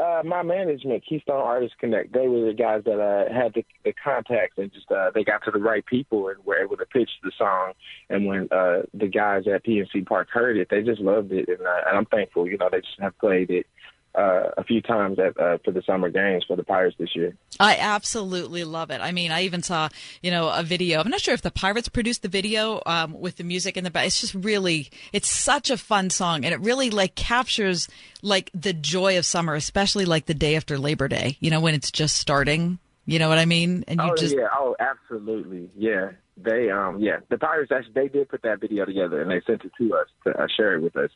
Uh, 0.02 0.24
my 0.26 0.42
management, 0.42 1.04
Keystone 1.08 1.36
Artists 1.36 1.76
Connect, 1.80 2.12
they 2.12 2.28
were 2.28 2.48
the 2.48 2.54
guys 2.54 2.82
that 2.86 3.00
uh, 3.00 3.32
had 3.32 3.54
the, 3.54 3.64
the 3.86 3.94
contacts 3.94 4.58
and 4.58 4.74
just 4.74 4.92
uh, 4.92 5.12
they 5.14 5.24
got 5.24 5.44
to 5.46 5.52
the 5.52 5.60
right 5.60 5.86
people 5.86 6.28
and 6.30 6.44
were 6.44 6.58
able 6.58 6.76
to 6.76 6.88
pitch 6.88 7.10
the 7.24 7.32
song. 7.38 7.74
And 8.10 8.26
when 8.26 8.48
uh, 8.52 8.82
the 8.96 9.08
guys 9.08 9.44
at 9.46 9.64
PNC 9.64 10.08
Park 10.08 10.30
heard 10.32 10.58
it, 10.58 10.70
they 10.72 10.82
just 10.82 11.02
loved 11.02 11.32
it, 11.32 11.48
and, 11.48 11.62
uh, 11.62 11.82
and 11.88 11.98
I'm 11.98 12.06
thankful. 12.06 12.48
You 12.48 12.58
know, 12.58 12.70
they 12.72 12.82
just 12.82 13.00
have 13.00 13.16
played 13.20 13.52
it 13.52 13.68
uh, 14.14 14.52
a 14.58 14.64
few 14.64 14.82
times 14.82 15.20
at 15.20 15.40
uh, 15.40 15.58
for 15.64 15.72
the 15.72 15.82
summer 15.84 16.10
games 16.10 16.44
for 16.48 16.56
the 16.56 16.64
Pirates 16.64 16.96
this 17.00 17.16
year. 17.16 17.36
I 17.60 17.78
absolutely 17.78 18.64
love 18.64 18.92
it. 18.92 19.02
I 19.02 19.12
mean, 19.12 19.32
I 19.32 19.44
even 19.44 19.64
saw, 19.64 19.90
you 20.22 20.32
know, 20.32 20.50
a 20.50 20.64
video. 20.64 21.00
I'm 21.00 21.10
not 21.10 21.22
sure 21.22 21.34
if 21.34 21.42
the 21.42 21.52
Pirates 21.52 21.90
produced 21.90 22.22
the 22.22 22.28
video 22.28 22.82
um, 22.86 23.20
with 23.20 23.38
the 23.38 23.44
music 23.44 23.78
in 23.78 23.84
the 23.84 23.92
back. 23.92 24.08
It's 24.08 24.20
just 24.20 24.36
really, 24.36 24.90
it's 25.14 25.30
such 25.30 25.70
a 25.70 25.78
fun 25.78 26.10
song, 26.10 26.44
and 26.44 26.54
it 26.54 26.60
really 26.60 26.90
like 26.90 27.16
captures 27.16 27.88
like 28.22 28.50
the 28.54 28.74
joy 28.74 29.18
of 29.18 29.26
summer, 29.26 29.56
especially 29.56 30.06
like 30.06 30.26
the 30.26 30.34
day 30.34 30.56
after 30.56 30.78
Labor 30.78 31.08
Day. 31.08 31.38
You 31.40 31.50
know, 31.50 31.62
when 31.62 31.74
it's 31.74 31.92
just 31.92 32.18
starting. 32.18 32.80
You 33.06 33.18
know 33.18 33.30
what 33.30 33.40
I 33.40 33.46
mean? 33.46 33.84
And 33.88 34.00
you 34.00 34.12
oh 34.12 34.16
just 34.16 34.36
yeah, 34.36 34.48
oh 34.54 34.76
absolutely, 34.80 35.70
yeah. 35.76 36.12
They 36.38 36.70
um 36.70 37.00
yeah, 37.00 37.18
the 37.30 37.38
Pirates 37.38 37.72
actually 37.72 37.94
they 37.94 38.08
did 38.08 38.30
put 38.30 38.44
that 38.44 38.62
video 38.62 38.86
together 38.86 39.22
and 39.22 39.30
they 39.30 39.42
sent 39.46 39.66
it 39.66 39.72
to 39.80 39.96
us 39.96 40.08
to 40.24 40.40
uh, 40.40 40.48
share 40.56 40.76
it 40.76 40.82
with 40.82 40.96
us. 40.96 41.10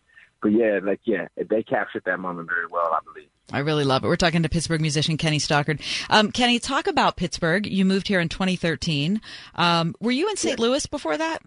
But 0.45 0.51
yeah, 0.51 0.79
like 0.83 0.99
yeah, 1.05 1.27
they 1.49 1.63
captured 1.63 2.03
that 2.05 2.19
moment 2.19 2.47
very 2.47 2.67
well, 2.69 2.91
I 2.93 2.99
believe. 3.03 3.29
I 3.51 3.59
really 3.59 3.83
love 3.83 4.03
it. 4.03 4.07
We're 4.07 4.15
talking 4.15 4.43
to 4.43 4.49
Pittsburgh 4.49 4.79
musician 4.79 5.17
Kenny 5.17 5.39
Stockard. 5.39 5.81
Um, 6.07 6.31
Kenny, 6.31 6.59
talk 6.59 6.85
about 6.85 7.17
Pittsburgh. 7.17 7.65
You 7.65 7.83
moved 7.83 8.07
here 8.07 8.19
in 8.19 8.29
2013. 8.29 9.21
Um, 9.55 9.95
were 9.99 10.11
you 10.11 10.29
in 10.29 10.37
St. 10.37 10.59
Louis 10.59 10.85
before 10.85 11.17
that? 11.17 11.39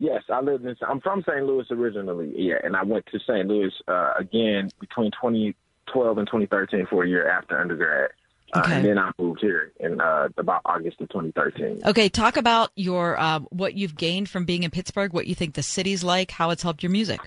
Yes, 0.00 0.24
I 0.28 0.40
lived 0.40 0.66
in. 0.66 0.74
I'm 0.88 1.00
from 1.02 1.22
St. 1.22 1.46
Louis 1.46 1.66
originally. 1.70 2.32
Yeah, 2.36 2.56
and 2.64 2.74
I 2.74 2.82
went 2.82 3.06
to 3.12 3.20
St. 3.20 3.46
Louis 3.46 3.72
uh, 3.86 4.14
again 4.18 4.70
between 4.80 5.12
2012 5.12 6.18
and 6.18 6.26
2013 6.26 6.86
for 6.90 7.04
a 7.04 7.08
year 7.08 7.28
after 7.28 7.60
undergrad. 7.60 8.10
Uh, 8.52 8.64
and 8.70 8.84
then 8.84 8.98
I 8.98 9.12
moved 9.20 9.40
here 9.40 9.70
in 9.78 10.00
uh, 10.00 10.30
about 10.36 10.62
August 10.64 11.00
of 11.00 11.10
2013. 11.10 11.82
Okay, 11.86 12.08
talk 12.08 12.36
about 12.36 12.70
your 12.74 13.16
uh, 13.20 13.38
what 13.50 13.74
you've 13.74 13.94
gained 13.94 14.28
from 14.28 14.46
being 14.46 14.64
in 14.64 14.72
Pittsburgh. 14.72 15.12
What 15.12 15.28
you 15.28 15.36
think 15.36 15.54
the 15.54 15.62
city's 15.62 16.02
like, 16.02 16.32
how 16.32 16.50
it's 16.50 16.64
helped 16.64 16.82
your 16.82 16.90
music. 16.90 17.20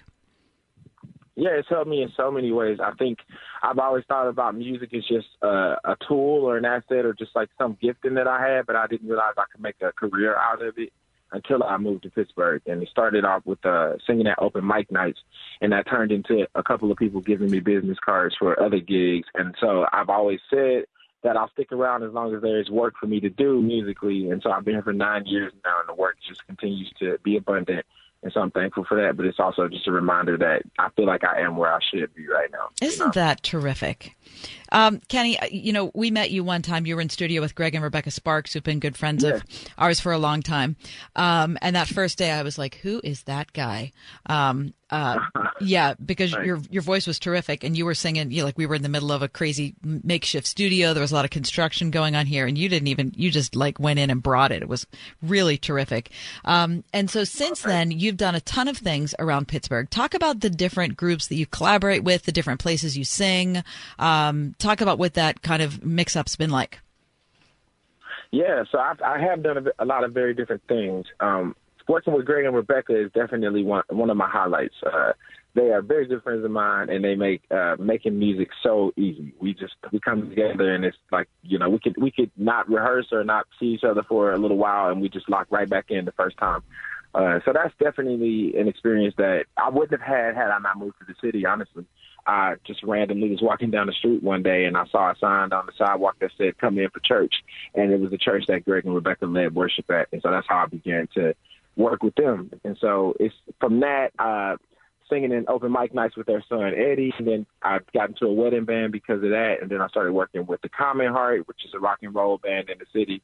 Yeah, 1.39 1.51
it's 1.51 1.69
helped 1.69 1.87
me 1.87 2.01
in 2.01 2.11
so 2.17 2.31
many 2.31 2.51
ways. 2.51 2.79
I 2.83 2.93
think 2.97 3.19
I've 3.61 3.77
always 3.77 4.03
thought 4.07 4.27
about 4.27 4.55
music 4.55 4.91
as 4.95 5.05
just 5.05 5.27
uh, 5.43 5.75
a 5.85 5.95
tool 6.07 6.43
or 6.43 6.57
an 6.57 6.65
asset 6.65 7.05
or 7.05 7.13
just 7.13 7.35
like 7.35 7.49
some 7.59 7.77
gifting 7.79 8.15
that 8.15 8.27
I 8.27 8.41
had, 8.41 8.65
but 8.65 8.75
I 8.75 8.87
didn't 8.87 9.07
realize 9.07 9.33
I 9.37 9.43
could 9.51 9.61
make 9.61 9.75
a 9.81 9.91
career 9.91 10.35
out 10.35 10.63
of 10.63 10.79
it 10.79 10.91
until 11.31 11.63
I 11.63 11.77
moved 11.77 12.03
to 12.03 12.09
Pittsburgh. 12.09 12.63
And 12.65 12.81
it 12.81 12.89
started 12.89 13.23
off 13.23 13.45
with 13.45 13.63
uh, 13.63 13.97
singing 14.07 14.25
at 14.25 14.41
open 14.41 14.65
mic 14.65 14.91
nights, 14.91 15.19
and 15.61 15.71
that 15.73 15.87
turned 15.87 16.11
into 16.11 16.47
a 16.55 16.63
couple 16.63 16.91
of 16.91 16.97
people 16.97 17.21
giving 17.21 17.51
me 17.51 17.59
business 17.59 17.99
cards 18.03 18.35
for 18.39 18.59
other 18.59 18.79
gigs. 18.79 19.27
And 19.35 19.53
so 19.61 19.85
I've 19.93 20.09
always 20.09 20.39
said 20.49 20.85
that 21.21 21.37
I'll 21.37 21.51
stick 21.51 21.71
around 21.71 22.01
as 22.01 22.13
long 22.13 22.33
as 22.33 22.41
there's 22.41 22.71
work 22.71 22.95
for 22.99 23.05
me 23.05 23.19
to 23.19 23.29
do 23.29 23.61
musically. 23.61 24.31
And 24.31 24.41
so 24.41 24.49
I've 24.49 24.65
been 24.65 24.73
here 24.73 24.81
for 24.81 24.91
nine 24.93 25.27
years 25.27 25.53
now, 25.63 25.81
and 25.81 25.87
the 25.87 25.93
work 25.93 26.17
just 26.27 26.47
continues 26.47 26.91
to 26.97 27.19
be 27.23 27.37
abundant. 27.37 27.85
And 28.23 28.31
so 28.33 28.41
I'm 28.41 28.51
thankful 28.51 28.83
for 28.83 29.01
that. 29.01 29.15
But 29.15 29.25
it's 29.25 29.39
also 29.39 29.67
just 29.67 29.87
a 29.87 29.91
reminder 29.91 30.37
that 30.37 30.63
I 30.79 30.89
feel 30.95 31.05
like 31.05 31.23
I 31.23 31.41
am 31.41 31.57
where 31.57 31.73
I 31.73 31.79
should 31.91 32.13
be 32.15 32.27
right 32.27 32.49
now. 32.51 32.69
Isn't 32.81 33.13
that 33.13 33.43
terrific? 33.43 34.15
Um, 34.71 35.01
Kenny, 35.07 35.39
uh, 35.39 35.47
you 35.51 35.73
know, 35.73 35.91
we 35.93 36.11
met 36.11 36.31
you 36.31 36.43
one 36.43 36.61
time. 36.61 36.85
You 36.85 36.95
were 36.95 37.01
in 37.01 37.09
studio 37.09 37.41
with 37.41 37.55
Greg 37.55 37.75
and 37.75 37.83
Rebecca 37.83 38.11
Sparks, 38.11 38.53
who've 38.53 38.63
been 38.63 38.79
good 38.79 38.97
friends 38.97 39.23
of 39.23 39.43
ours 39.77 39.99
for 39.99 40.11
a 40.11 40.17
long 40.17 40.41
time. 40.41 40.75
Um, 41.15 41.57
and 41.61 41.75
that 41.75 41.87
first 41.87 42.17
day, 42.17 42.31
I 42.31 42.43
was 42.43 42.57
like, 42.57 42.75
"Who 42.75 43.01
is 43.03 43.23
that 43.23 43.53
guy?" 43.53 43.91
Um, 44.25 44.73
uh, 44.89 45.19
yeah, 45.59 45.93
because 46.03 46.31
your 46.31 46.59
your 46.69 46.81
voice 46.81 47.07
was 47.07 47.19
terrific, 47.19 47.63
and 47.63 47.77
you 47.77 47.85
were 47.85 47.95
singing. 47.95 48.31
You 48.31 48.39
know, 48.39 48.45
like 48.45 48.57
we 48.57 48.65
were 48.65 48.75
in 48.75 48.81
the 48.81 48.89
middle 48.89 49.11
of 49.11 49.21
a 49.21 49.27
crazy 49.27 49.75
makeshift 49.83 50.47
studio. 50.47 50.93
There 50.93 51.01
was 51.01 51.11
a 51.11 51.15
lot 51.15 51.25
of 51.25 51.31
construction 51.31 51.91
going 51.91 52.15
on 52.15 52.25
here, 52.25 52.45
and 52.45 52.57
you 52.57 52.69
didn't 52.69 52.87
even 52.87 53.11
you 53.15 53.31
just 53.31 53.55
like 53.55 53.79
went 53.79 53.99
in 53.99 54.09
and 54.09 54.23
brought 54.23 54.51
it. 54.51 54.61
It 54.61 54.69
was 54.69 54.87
really 55.21 55.57
terrific. 55.57 56.11
Um, 56.45 56.83
and 56.93 57.09
so 57.09 57.23
since 57.23 57.61
then, 57.61 57.91
you've 57.91 58.17
done 58.17 58.35
a 58.35 58.41
ton 58.41 58.67
of 58.67 58.77
things 58.77 59.13
around 59.19 59.47
Pittsburgh. 59.47 59.89
Talk 59.89 60.13
about 60.13 60.39
the 60.39 60.49
different 60.49 60.97
groups 60.97 61.27
that 61.27 61.35
you 61.35 61.45
collaborate 61.45 62.03
with, 62.03 62.23
the 62.23 62.31
different 62.31 62.59
places 62.59 62.97
you 62.97 63.03
sing. 63.03 63.63
Um, 63.99 64.55
talk 64.57 64.81
about 64.81 64.97
what 64.97 65.13
that 65.15 65.41
kind 65.41 65.61
of 65.61 65.85
mix 65.85 66.15
up's 66.15 66.35
been 66.35 66.49
like. 66.49 66.79
Yeah, 68.31 68.63
so 68.71 68.77
I've, 68.77 69.01
I 69.01 69.19
have 69.19 69.43
done 69.43 69.57
a, 69.57 69.83
a 69.83 69.85
lot 69.85 70.03
of 70.03 70.13
very 70.13 70.33
different 70.33 70.61
things. 70.67 71.05
Um, 71.19 71.55
working 71.87 72.13
with 72.13 72.25
Greg 72.25 72.45
and 72.45 72.55
Rebecca 72.55 72.99
is 72.99 73.11
definitely 73.13 73.63
one 73.63 73.83
one 73.89 74.09
of 74.09 74.17
my 74.17 74.29
highlights. 74.29 74.75
Uh, 74.85 75.13
they 75.55 75.71
are 75.71 75.81
very 75.81 76.05
good 76.05 76.21
friends 76.21 76.45
of 76.45 76.51
mine, 76.51 76.89
and 76.89 77.03
they 77.03 77.15
make 77.15 77.41
uh, 77.51 77.75
making 77.79 78.19
music 78.19 78.49
so 78.61 78.91
easy. 78.95 79.33
We 79.39 79.53
just 79.53 79.75
we 79.91 79.99
come 79.99 80.29
together, 80.29 80.73
and 80.73 80.85
it's 80.85 80.97
like 81.11 81.29
you 81.41 81.57
know 81.57 81.69
we 81.69 81.79
could 81.79 81.95
we 81.97 82.11
could 82.11 82.31
not 82.37 82.69
rehearse 82.69 83.07
or 83.11 83.23
not 83.23 83.47
see 83.59 83.67
each 83.67 83.83
other 83.83 84.03
for 84.03 84.33
a 84.33 84.37
little 84.37 84.57
while, 84.57 84.91
and 84.91 85.01
we 85.01 85.09
just 85.09 85.29
lock 85.29 85.47
right 85.49 85.69
back 85.69 85.85
in 85.89 86.05
the 86.05 86.11
first 86.11 86.37
time. 86.37 86.61
Uh, 87.15 87.39
so 87.45 87.53
that's 87.53 87.73
definitely 87.79 88.55
an 88.57 88.67
experience 88.67 89.15
that 89.17 89.45
I 89.57 89.69
wouldn't 89.69 89.99
have 89.99 90.07
had 90.07 90.35
had 90.35 90.51
I 90.51 90.59
not 90.59 90.77
moved 90.77 90.99
to 90.99 91.05
the 91.05 91.15
city. 91.19 91.45
Honestly, 91.45 91.85
I 92.27 92.55
just 92.65 92.83
randomly 92.83 93.29
was 93.29 93.41
walking 93.41 93.71
down 93.71 93.87
the 93.87 93.93
street 93.93 94.21
one 94.21 94.43
day 94.43 94.65
and 94.65 94.75
I 94.75 94.85
saw 94.87 95.11
a 95.11 95.15
sign 95.17 95.53
on 95.53 95.65
the 95.65 95.71
sidewalk 95.77 96.17
that 96.19 96.31
said 96.37 96.57
"Come 96.57 96.77
in 96.77 96.89
for 96.89 96.99
church," 96.99 97.33
and 97.73 97.91
it 97.91 97.99
was 97.99 98.11
the 98.11 98.17
church 98.17 98.43
that 98.47 98.65
Greg 98.65 98.85
and 98.85 98.93
Rebecca 98.93 99.25
led 99.25 99.55
worship 99.55 99.89
at, 99.89 100.09
and 100.11 100.21
so 100.21 100.29
that's 100.29 100.47
how 100.47 100.57
I 100.57 100.65
began 100.65 101.07
to 101.15 101.33
work 101.77 102.03
with 102.03 102.15
them. 102.15 102.51
And 102.65 102.77
so 102.81 103.15
it's 103.19 103.35
from 103.59 103.79
that 103.79 104.11
uh, 104.19 104.57
singing 105.09 105.31
in 105.31 105.45
open 105.47 105.71
mic 105.71 105.93
nights 105.93 106.17
with 106.17 106.27
their 106.27 106.43
son 106.49 106.73
Eddie, 106.75 107.13
and 107.17 107.27
then 107.27 107.45
I 107.63 107.79
got 107.93 108.09
into 108.09 108.25
a 108.25 108.33
wedding 108.33 108.65
band 108.65 108.91
because 108.91 109.23
of 109.23 109.29
that, 109.29 109.57
and 109.61 109.69
then 109.71 109.81
I 109.81 109.87
started 109.87 110.11
working 110.11 110.45
with 110.45 110.61
the 110.61 110.69
Common 110.69 111.11
Heart, 111.11 111.47
which 111.47 111.63
is 111.65 111.73
a 111.73 111.79
rock 111.79 111.99
and 112.01 112.13
roll 112.13 112.37
band 112.37 112.69
in 112.69 112.77
the 112.77 112.85
city, 112.91 113.21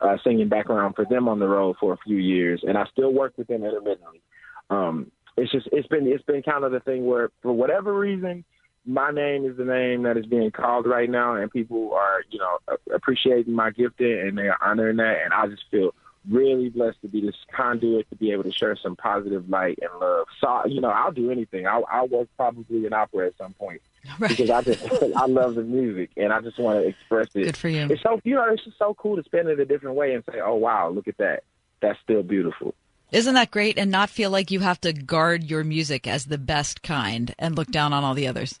uh, 0.00 0.16
singing 0.24 0.48
background 0.48 0.94
for 0.94 1.04
them 1.04 1.28
on 1.28 1.38
the 1.38 1.48
road 1.48 1.76
for 1.78 1.92
a 1.92 1.98
few 1.98 2.16
years, 2.16 2.64
and 2.66 2.78
I 2.78 2.86
still 2.90 3.12
work 3.12 3.34
with 3.36 3.48
them 3.48 3.64
intermittently. 3.64 4.22
Um, 4.70 5.12
it's 5.36 5.52
just 5.52 5.68
it's 5.72 5.88
been 5.88 6.06
it's 6.06 6.24
been 6.24 6.42
kind 6.42 6.64
of 6.64 6.72
the 6.72 6.80
thing 6.80 7.06
where 7.06 7.30
for 7.42 7.52
whatever 7.52 7.96
reason 7.96 8.44
my 8.86 9.10
name 9.10 9.44
is 9.44 9.56
the 9.56 9.64
name 9.64 10.04
that 10.04 10.16
is 10.16 10.26
being 10.26 10.50
called 10.50 10.86
right 10.86 11.10
now 11.10 11.34
and 11.34 11.50
people 11.50 11.92
are 11.92 12.22
you 12.30 12.38
know 12.38 12.58
appreciating 12.94 13.52
my 13.52 13.70
gifting 13.70 14.20
and 14.20 14.38
they 14.38 14.48
are 14.48 14.58
honoring 14.62 14.96
that 14.96 15.18
and 15.24 15.32
I 15.32 15.46
just 15.48 15.64
feel 15.70 15.92
really 16.28 16.68
blessed 16.70 17.00
to 17.02 17.08
be 17.08 17.20
this 17.20 17.36
conduit 17.54 18.08
to 18.10 18.16
be 18.16 18.32
able 18.32 18.42
to 18.42 18.52
share 18.52 18.76
some 18.76 18.96
positive 18.96 19.48
light 19.48 19.78
and 19.80 20.00
love. 20.00 20.26
So 20.40 20.66
you 20.66 20.80
know 20.80 20.88
I'll 20.88 21.12
do 21.12 21.30
anything. 21.30 21.66
I'll, 21.66 21.86
I'll 21.90 22.08
work 22.08 22.28
probably 22.36 22.86
in 22.86 22.92
opera 22.92 23.28
at 23.28 23.38
some 23.38 23.52
point 23.54 23.82
because 24.20 24.50
I 24.50 24.62
just 24.62 24.84
I 25.16 25.26
love 25.26 25.56
the 25.56 25.62
music 25.62 26.10
and 26.16 26.32
I 26.32 26.40
just 26.40 26.58
want 26.58 26.80
to 26.80 26.88
express 26.88 27.28
it. 27.34 27.44
Good 27.44 27.56
for 27.56 27.68
you. 27.68 27.88
It's 27.90 28.02
so 28.02 28.20
you 28.24 28.34
know 28.34 28.44
it's 28.52 28.64
just 28.64 28.78
so 28.78 28.94
cool 28.94 29.16
to 29.16 29.24
spend 29.24 29.48
it 29.48 29.60
a 29.60 29.64
different 29.64 29.96
way 29.96 30.14
and 30.14 30.24
say 30.30 30.40
oh 30.40 30.54
wow 30.54 30.88
look 30.88 31.08
at 31.08 31.18
that 31.18 31.42
that's 31.80 31.98
still 32.00 32.22
beautiful. 32.22 32.74
Isn't 33.16 33.32
that 33.32 33.50
great? 33.50 33.78
And 33.78 33.90
not 33.90 34.10
feel 34.10 34.28
like 34.30 34.50
you 34.50 34.60
have 34.60 34.78
to 34.82 34.92
guard 34.92 35.42
your 35.44 35.64
music 35.64 36.06
as 36.06 36.26
the 36.26 36.36
best 36.36 36.82
kind 36.82 37.34
and 37.38 37.56
look 37.56 37.70
down 37.70 37.94
on 37.94 38.04
all 38.04 38.12
the 38.12 38.26
others. 38.26 38.60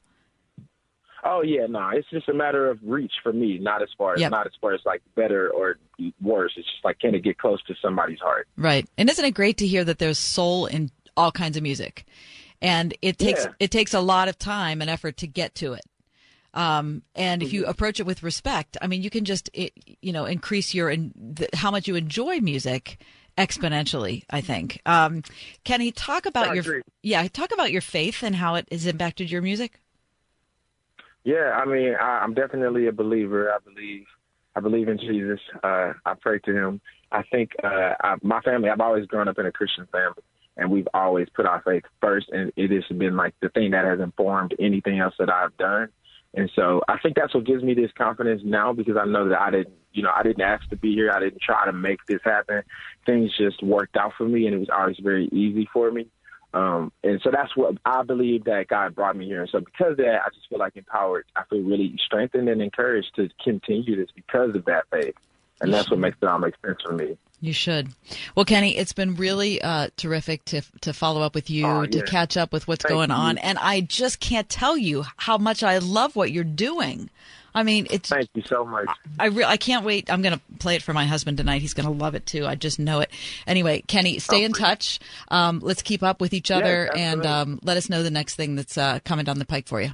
Oh 1.22 1.42
yeah, 1.42 1.66
no, 1.68 1.90
it's 1.92 2.08
just 2.08 2.30
a 2.30 2.32
matter 2.32 2.70
of 2.70 2.78
reach 2.82 3.12
for 3.22 3.34
me, 3.34 3.58
not 3.58 3.82
as 3.82 3.90
far 3.98 4.14
as 4.14 4.20
Yep. 4.20 4.30
not 4.30 4.46
as 4.46 4.54
far 4.58 4.72
as 4.72 4.80
like 4.86 5.02
better 5.14 5.50
or 5.50 5.76
worse. 6.22 6.54
It's 6.56 6.66
just 6.70 6.84
like 6.86 6.98
can 7.00 7.14
it 7.14 7.22
get 7.22 7.36
close 7.36 7.62
to 7.64 7.74
somebody's 7.82 8.20
heart? 8.20 8.48
Right. 8.56 8.88
And 8.96 9.10
isn't 9.10 9.24
it 9.24 9.32
great 9.32 9.58
to 9.58 9.66
hear 9.66 9.84
that 9.84 9.98
there's 9.98 10.18
soul 10.18 10.64
in 10.64 10.90
all 11.18 11.32
kinds 11.32 11.58
of 11.58 11.62
music? 11.62 12.06
And 12.62 12.96
it 13.02 13.18
takes 13.18 13.44
Yeah. 13.44 13.52
it 13.60 13.70
takes 13.70 13.92
a 13.92 14.00
lot 14.00 14.28
of 14.28 14.38
time 14.38 14.80
and 14.80 14.88
effort 14.88 15.18
to 15.18 15.26
get 15.26 15.54
to 15.56 15.74
it. 15.74 15.84
Um, 16.54 17.02
and 17.14 17.42
if 17.42 17.52
you 17.52 17.66
approach 17.66 18.00
it 18.00 18.06
with 18.06 18.22
respect, 18.22 18.78
I 18.80 18.86
mean, 18.86 19.02
you 19.02 19.10
can 19.10 19.26
just 19.26 19.50
it, 19.52 19.74
you 20.00 20.12
know 20.14 20.24
increase 20.24 20.72
your 20.72 20.88
in, 20.88 21.12
the, 21.14 21.46
how 21.52 21.70
much 21.70 21.86
you 21.86 21.96
enjoy 21.96 22.40
music 22.40 22.98
exponentially. 23.36 24.24
I 24.30 24.40
think. 24.40 24.80
Um, 24.86 25.22
Kenny, 25.64 25.92
talk 25.92 26.26
about 26.26 26.48
I 26.48 26.54
your 26.54 26.62
agree. 26.62 26.82
yeah, 27.02 27.26
talk 27.28 27.52
about 27.52 27.72
your 27.72 27.82
faith 27.82 28.22
and 28.22 28.36
how 28.36 28.54
it 28.54 28.66
has 28.70 28.86
impacted 28.86 29.30
your 29.30 29.42
music. 29.42 29.80
Yeah, 31.24 31.60
I 31.60 31.64
mean, 31.64 31.94
I, 32.00 32.20
I'm 32.22 32.34
definitely 32.34 32.86
a 32.86 32.92
believer. 32.92 33.50
I 33.50 33.58
believe, 33.58 34.06
I 34.54 34.60
believe 34.60 34.88
in 34.88 34.98
Jesus. 34.98 35.40
Uh, 35.62 35.92
I 36.04 36.14
pray 36.20 36.38
to 36.40 36.56
Him. 36.56 36.80
I 37.10 37.22
think 37.24 37.50
uh, 37.64 37.94
I, 38.00 38.14
my 38.22 38.40
family. 38.42 38.68
I've 38.68 38.80
always 38.80 39.06
grown 39.06 39.28
up 39.28 39.38
in 39.38 39.46
a 39.46 39.52
Christian 39.52 39.88
family, 39.90 40.22
and 40.56 40.70
we've 40.70 40.88
always 40.94 41.28
put 41.34 41.46
our 41.46 41.62
faith 41.62 41.84
first, 42.00 42.28
and 42.30 42.52
it 42.56 42.70
has 42.70 42.84
been 42.96 43.16
like 43.16 43.34
the 43.42 43.48
thing 43.48 43.72
that 43.72 43.84
has 43.84 44.00
informed 44.00 44.54
anything 44.60 45.00
else 45.00 45.14
that 45.18 45.28
I've 45.28 45.56
done. 45.56 45.88
And 46.34 46.50
so 46.54 46.82
I 46.86 46.98
think 46.98 47.16
that's 47.16 47.34
what 47.34 47.44
gives 47.44 47.62
me 47.62 47.74
this 47.74 47.90
confidence 47.96 48.42
now 48.44 48.72
because 48.72 48.96
I 48.96 49.06
know 49.06 49.28
that 49.28 49.40
I 49.40 49.50
didn't, 49.50 49.74
you 49.96 50.02
know, 50.02 50.12
I 50.14 50.22
didn't 50.22 50.42
ask 50.42 50.68
to 50.68 50.76
be 50.76 50.94
here. 50.94 51.10
I 51.10 51.20
didn't 51.20 51.40
try 51.40 51.64
to 51.64 51.72
make 51.72 52.04
this 52.06 52.20
happen. 52.22 52.62
Things 53.06 53.32
just 53.36 53.62
worked 53.62 53.96
out 53.96 54.12
for 54.16 54.28
me, 54.28 54.46
and 54.46 54.54
it 54.54 54.58
was 54.58 54.68
always 54.70 54.98
very 54.98 55.26
easy 55.32 55.68
for 55.72 55.90
me. 55.90 56.06
Um, 56.52 56.92
and 57.02 57.20
so 57.22 57.30
that's 57.30 57.56
what 57.56 57.76
I 57.84 58.02
believe 58.02 58.44
that 58.44 58.68
God 58.68 58.94
brought 58.94 59.16
me 59.16 59.26
here. 59.26 59.40
And 59.40 59.50
so 59.50 59.60
because 59.60 59.92
of 59.92 59.96
that, 59.98 60.20
I 60.24 60.28
just 60.34 60.48
feel 60.48 60.58
like 60.58 60.76
empowered. 60.76 61.24
I 61.34 61.44
feel 61.50 61.62
really 61.62 61.96
strengthened 62.04 62.48
and 62.48 62.62
encouraged 62.62 63.14
to 63.16 63.28
continue 63.42 63.96
this 63.96 64.10
because 64.14 64.54
of 64.54 64.64
that 64.66 64.84
faith. 64.90 65.14
And 65.60 65.72
that's 65.72 65.90
what 65.90 65.98
makes 65.98 66.16
it 66.20 66.26
all 66.28 66.38
make 66.38 66.54
sense 66.64 66.78
for 66.84 66.92
me. 66.92 67.16
You 67.40 67.52
should. 67.52 67.88
Well, 68.34 68.44
Kenny, 68.46 68.76
it's 68.76 68.92
been 68.94 69.14
really 69.14 69.60
uh, 69.60 69.88
terrific 69.96 70.44
to 70.46 70.62
to 70.80 70.92
follow 70.92 71.20
up 71.22 71.34
with 71.34 71.50
you, 71.50 71.66
Oh, 71.66 71.86
to 71.86 71.98
yeah. 71.98 72.04
catch 72.04 72.36
up 72.36 72.52
with 72.52 72.66
what's 72.66 72.82
Thank 72.84 72.94
going 72.94 73.10
you. 73.10 73.16
on, 73.16 73.38
and 73.38 73.58
I 73.58 73.82
just 73.82 74.20
can't 74.20 74.48
tell 74.48 74.76
you 74.76 75.04
how 75.16 75.36
much 75.38 75.62
I 75.62 75.78
love 75.78 76.16
what 76.16 76.32
you're 76.32 76.44
doing. 76.44 77.10
I 77.54 77.62
mean, 77.62 77.86
it's. 77.90 78.08
Thank 78.10 78.28
you 78.34 78.42
so 78.46 78.64
much. 78.66 78.88
I 79.18 79.26
re- 79.26 79.44
I 79.44 79.56
can't 79.58 79.84
wait. 79.84 80.10
I'm 80.10 80.20
going 80.22 80.34
to 80.34 80.40
play 80.58 80.76
it 80.76 80.82
for 80.82 80.92
my 80.92 81.04
husband 81.06 81.36
tonight. 81.38 81.60
He's 81.62 81.72
going 81.74 81.86
to 81.86 81.92
love 81.92 82.14
it 82.14 82.26
too. 82.26 82.46
I 82.46 82.54
just 82.54 82.78
know 82.78 83.00
it. 83.00 83.10
Anyway, 83.46 83.82
Kenny, 83.86 84.18
stay 84.18 84.42
in 84.44 84.52
touch. 84.52 84.98
Um, 85.28 85.60
let's 85.62 85.80
keep 85.82 86.02
up 86.02 86.20
with 86.20 86.32
each 86.34 86.50
Yes, 86.50 86.58
other 86.62 86.90
and 86.96 87.24
um, 87.24 87.58
let 87.62 87.76
us 87.78 87.88
know 87.90 88.02
the 88.02 88.10
next 88.10 88.34
thing 88.34 88.56
that's 88.56 88.76
uh, 88.76 88.98
coming 89.04 89.24
down 89.24 89.38
the 89.38 89.46
pike 89.46 89.68
for 89.68 89.80
you. 89.80 89.90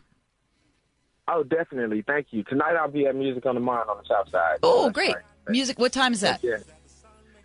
Oh, 1.28 1.44
definitely. 1.44 2.02
Thank 2.06 2.28
you. 2.30 2.42
Tonight 2.44 2.74
I'll 2.76 2.88
be 2.90 3.06
at 3.06 3.14
Music 3.14 3.46
on 3.46 3.54
the 3.54 3.60
Mind 3.60 3.88
on 3.88 3.96
the 3.96 4.04
South 4.08 4.28
Side. 4.30 4.58
Oh, 4.62 4.90
great. 4.90 5.14
right. 5.14 5.24
Music. 5.48 5.78
What 5.78 5.92
time 5.92 6.12
is 6.12 6.20
that? 6.20 6.42
Yeah. 6.42 6.58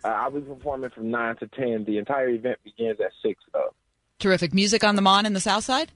Uh, 0.04 0.08
I'll 0.08 0.30
be 0.30 0.40
performing 0.40 0.90
from 0.90 1.10
nine 1.10 1.36
to 1.36 1.48
ten. 1.48 1.84
The 1.84 1.98
entire 1.98 2.28
event 2.28 2.58
begins 2.64 3.00
at 3.00 3.10
six. 3.22 3.42
Up. 3.54 3.74
Terrific 4.18 4.54
music 4.54 4.84
on 4.84 4.96
the 4.96 5.02
Mon 5.02 5.26
in 5.26 5.32
the 5.32 5.40
South 5.40 5.64
Side. 5.64 5.90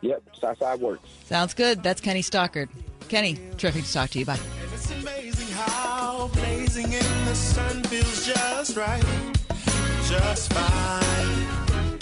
Yep, 0.00 0.22
South 0.40 0.58
Side 0.58 0.80
works. 0.80 1.08
Sounds 1.24 1.54
good. 1.54 1.82
That's 1.82 2.00
Kenny 2.00 2.22
Stockard. 2.22 2.68
Kenny, 3.08 3.38
terrific 3.56 3.84
to 3.84 3.92
talk 3.92 4.10
to 4.10 4.18
you. 4.18 4.26
Bye. 4.26 4.38
Just 8.24 8.76
right. 8.76 9.02
just 10.06 10.52
fine, 10.52 11.98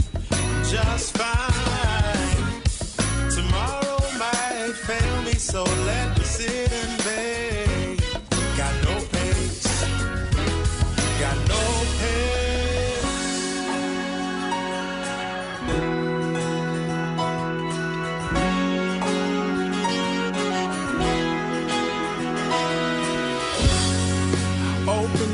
just 0.64 1.16
fine. 1.16 2.62
Tomorrow 3.30 3.98
might 4.18 4.72
fail 4.74 5.22
me, 5.22 5.32
so 5.32 5.62
let 5.62 6.18
me 6.18 6.24
sit 6.24 6.72
and 6.72 6.95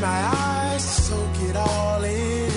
my 0.03 0.23
eyes, 0.35 0.83
soak 1.07 1.37
it 1.49 1.57
all 1.57 2.03
in. 2.03 2.51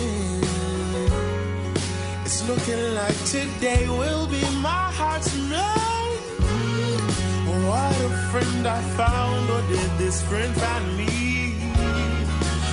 It's 2.26 2.42
looking 2.50 2.96
like 2.96 3.18
today 3.26 3.88
will 3.88 4.26
be 4.26 4.42
my 4.70 4.86
heart's 5.00 5.32
night. 5.38 6.20
What 7.68 7.96
a 8.02 8.10
friend 8.32 8.68
I 8.68 8.82
found, 9.00 9.50
or 9.52 9.62
did 9.68 9.92
this 10.00 10.24
friend 10.24 10.54
find 10.56 10.98
me? 10.98 11.54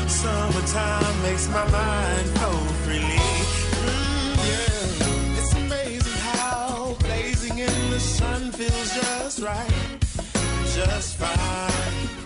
Summertime 0.09 1.23
makes 1.23 1.49
my 1.49 1.67
mind 1.71 2.27
flow 2.39 2.59
freely. 2.85 3.29
Mm. 3.85 5.39
It's 5.39 5.53
amazing 5.65 6.19
how 6.31 6.97
blazing 7.01 7.59
in 7.59 7.91
the 7.91 8.01
sun 8.01 8.51
feels 8.53 8.91
just 8.95 9.43
right, 9.43 9.99
just 10.75 11.17
fine. 11.19 12.22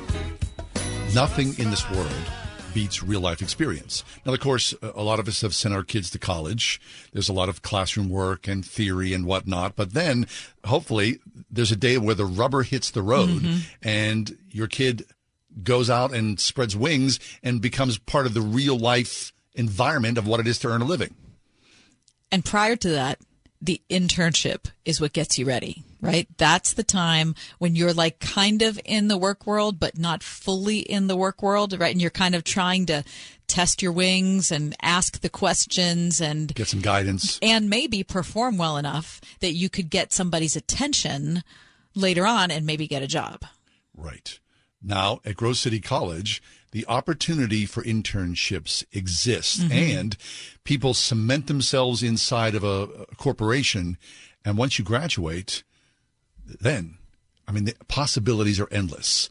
Nothing 1.16 1.58
in 1.58 1.70
this 1.70 1.90
world 1.92 2.12
beats 2.74 3.02
real 3.02 3.22
life 3.22 3.40
experience. 3.40 4.04
Now, 4.26 4.34
of 4.34 4.40
course, 4.40 4.74
a 4.82 5.02
lot 5.02 5.18
of 5.18 5.26
us 5.26 5.40
have 5.40 5.54
sent 5.54 5.72
our 5.72 5.82
kids 5.82 6.10
to 6.10 6.18
college. 6.18 6.78
There's 7.14 7.30
a 7.30 7.32
lot 7.32 7.48
of 7.48 7.62
classroom 7.62 8.10
work 8.10 8.46
and 8.46 8.62
theory 8.62 9.14
and 9.14 9.24
whatnot. 9.24 9.76
But 9.76 9.94
then, 9.94 10.26
hopefully, 10.66 11.20
there's 11.50 11.72
a 11.72 11.76
day 11.76 11.96
where 11.96 12.14
the 12.14 12.26
rubber 12.26 12.64
hits 12.64 12.90
the 12.90 13.00
road 13.00 13.40
Mhm. 13.40 13.60
and 13.82 14.36
your 14.50 14.66
kid 14.66 15.06
goes 15.62 15.88
out 15.88 16.12
and 16.12 16.38
spreads 16.38 16.76
wings 16.76 17.18
and 17.42 17.62
becomes 17.62 17.96
part 17.96 18.26
of 18.26 18.34
the 18.34 18.42
real 18.42 18.78
life 18.78 19.32
environment 19.54 20.18
of 20.18 20.26
what 20.26 20.38
it 20.38 20.46
is 20.46 20.58
to 20.58 20.68
earn 20.68 20.82
a 20.82 20.84
living. 20.84 21.14
And 22.30 22.44
prior 22.44 22.76
to 22.76 22.90
that, 22.90 23.20
the 23.62 23.80
internship 23.88 24.66
is 24.84 25.00
what 25.00 25.14
gets 25.14 25.38
you 25.38 25.46
ready, 25.46 25.82
right? 26.00 26.26
That's 26.36 26.72
the 26.74 26.82
time 26.84 27.34
when 27.58 27.74
you're 27.76 27.92
like 27.94 28.18
kind 28.20 28.62
of 28.62 28.78
in 28.84 29.08
the 29.08 29.16
work 29.18 29.46
world, 29.46 29.78
but 29.80 29.98
not 29.98 30.22
fully 30.22 30.78
in 30.80 31.06
the 31.06 31.16
work 31.16 31.42
world, 31.42 31.78
right? 31.78 31.92
And 31.92 32.00
you're 32.00 32.10
kind 32.10 32.34
of 32.34 32.44
trying 32.44 32.86
to 32.86 33.02
test 33.46 33.80
your 33.82 33.92
wings 33.92 34.50
and 34.50 34.74
ask 34.82 35.20
the 35.20 35.28
questions 35.28 36.20
and 36.20 36.52
Get 36.54 36.68
some 36.68 36.80
guidance. 36.80 37.38
and 37.42 37.70
maybe 37.70 38.02
perform 38.02 38.58
well 38.58 38.76
enough 38.76 39.20
that 39.40 39.52
you 39.54 39.68
could 39.68 39.88
get 39.90 40.12
somebody's 40.12 40.56
attention 40.56 41.42
later 41.94 42.26
on 42.26 42.50
and 42.50 42.66
maybe 42.66 42.86
get 42.86 43.02
a 43.02 43.06
job. 43.06 43.42
Right. 43.96 44.38
Now, 44.82 45.20
at 45.24 45.36
Grove 45.36 45.56
City 45.56 45.80
College, 45.80 46.42
the 46.72 46.84
opportunity 46.88 47.64
for 47.64 47.82
internships 47.82 48.84
exists 48.92 49.58
Mhm. 49.60 49.70
and 49.70 50.16
people 50.64 50.92
cement 50.92 51.46
themselves 51.46 52.02
inside 52.02 52.54
of 52.54 52.62
a, 52.64 52.82
a 53.10 53.16
corporation. 53.16 53.96
And 54.44 54.58
once 54.58 54.78
you 54.78 54.84
graduate, 54.84 55.62
then, 56.46 56.98
I 57.48 57.52
mean, 57.52 57.64
the 57.64 57.74
possibilities 57.88 58.60
are 58.60 58.68
endless. 58.72 59.28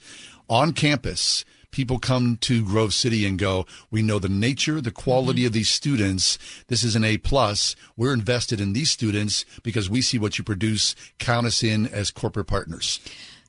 On 0.50 0.74
campus, 0.74 1.44
people 1.72 2.00
come 2.00 2.38
to 2.38 2.64
Grove 2.64 2.94
City 2.94 3.26
and 3.26 3.38
go, 3.38 3.66
we 3.92 4.02
know 4.02 4.20
the 4.20 4.30
nature, 4.30 4.80
the 4.80 4.92
quality 4.92 5.42
mm-hmm. 5.42 5.48
of 5.48 5.54
these 5.54 5.70
students. 5.70 6.38
This 6.68 6.84
is 6.84 6.96
an 6.96 7.04
A 7.04 7.18
plus. 7.18 7.76
We're 7.98 8.14
invested 8.14 8.62
in 8.62 8.74
these 8.74 8.92
students 8.92 9.44
because 9.64 9.90
we 9.90 10.02
see 10.02 10.18
what 10.18 10.38
you 10.38 10.44
produce. 10.44 10.96
Count 11.20 11.46
us 11.48 11.64
in 11.64 11.88
as 11.88 12.12
corporate 12.12 12.48
partners. 12.48 13.00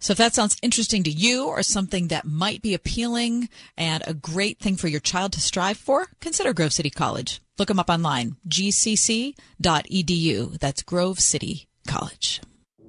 So 0.01 0.11
if 0.13 0.19
that 0.19 0.35
sounds 0.35 0.57
interesting 0.63 1.05
to 1.05 1.11
you 1.11 1.47
or 1.47 1.63
something 1.63 2.09
that 2.09 2.25
might 2.25 2.63
be 2.63 2.75
appealing 2.75 3.49
and 3.77 4.03
a 4.07 4.15
great 4.15 4.59
thing 4.59 4.77
for 4.77 4.89
your 4.89 5.01
child 5.01 5.33
to 5.33 5.41
strive 5.41 5.79
for, 5.79 6.09
consider 6.21 6.53
Grove 6.53 6.73
City 6.73 6.91
College. 6.91 7.41
Look 7.59 7.69
them 7.69 7.79
up 7.79 7.89
online, 7.89 8.37
gcc.edu. 8.49 9.39
That's 10.59 10.83
Grove 10.83 11.21
City 11.21 11.67
College. 11.87 12.41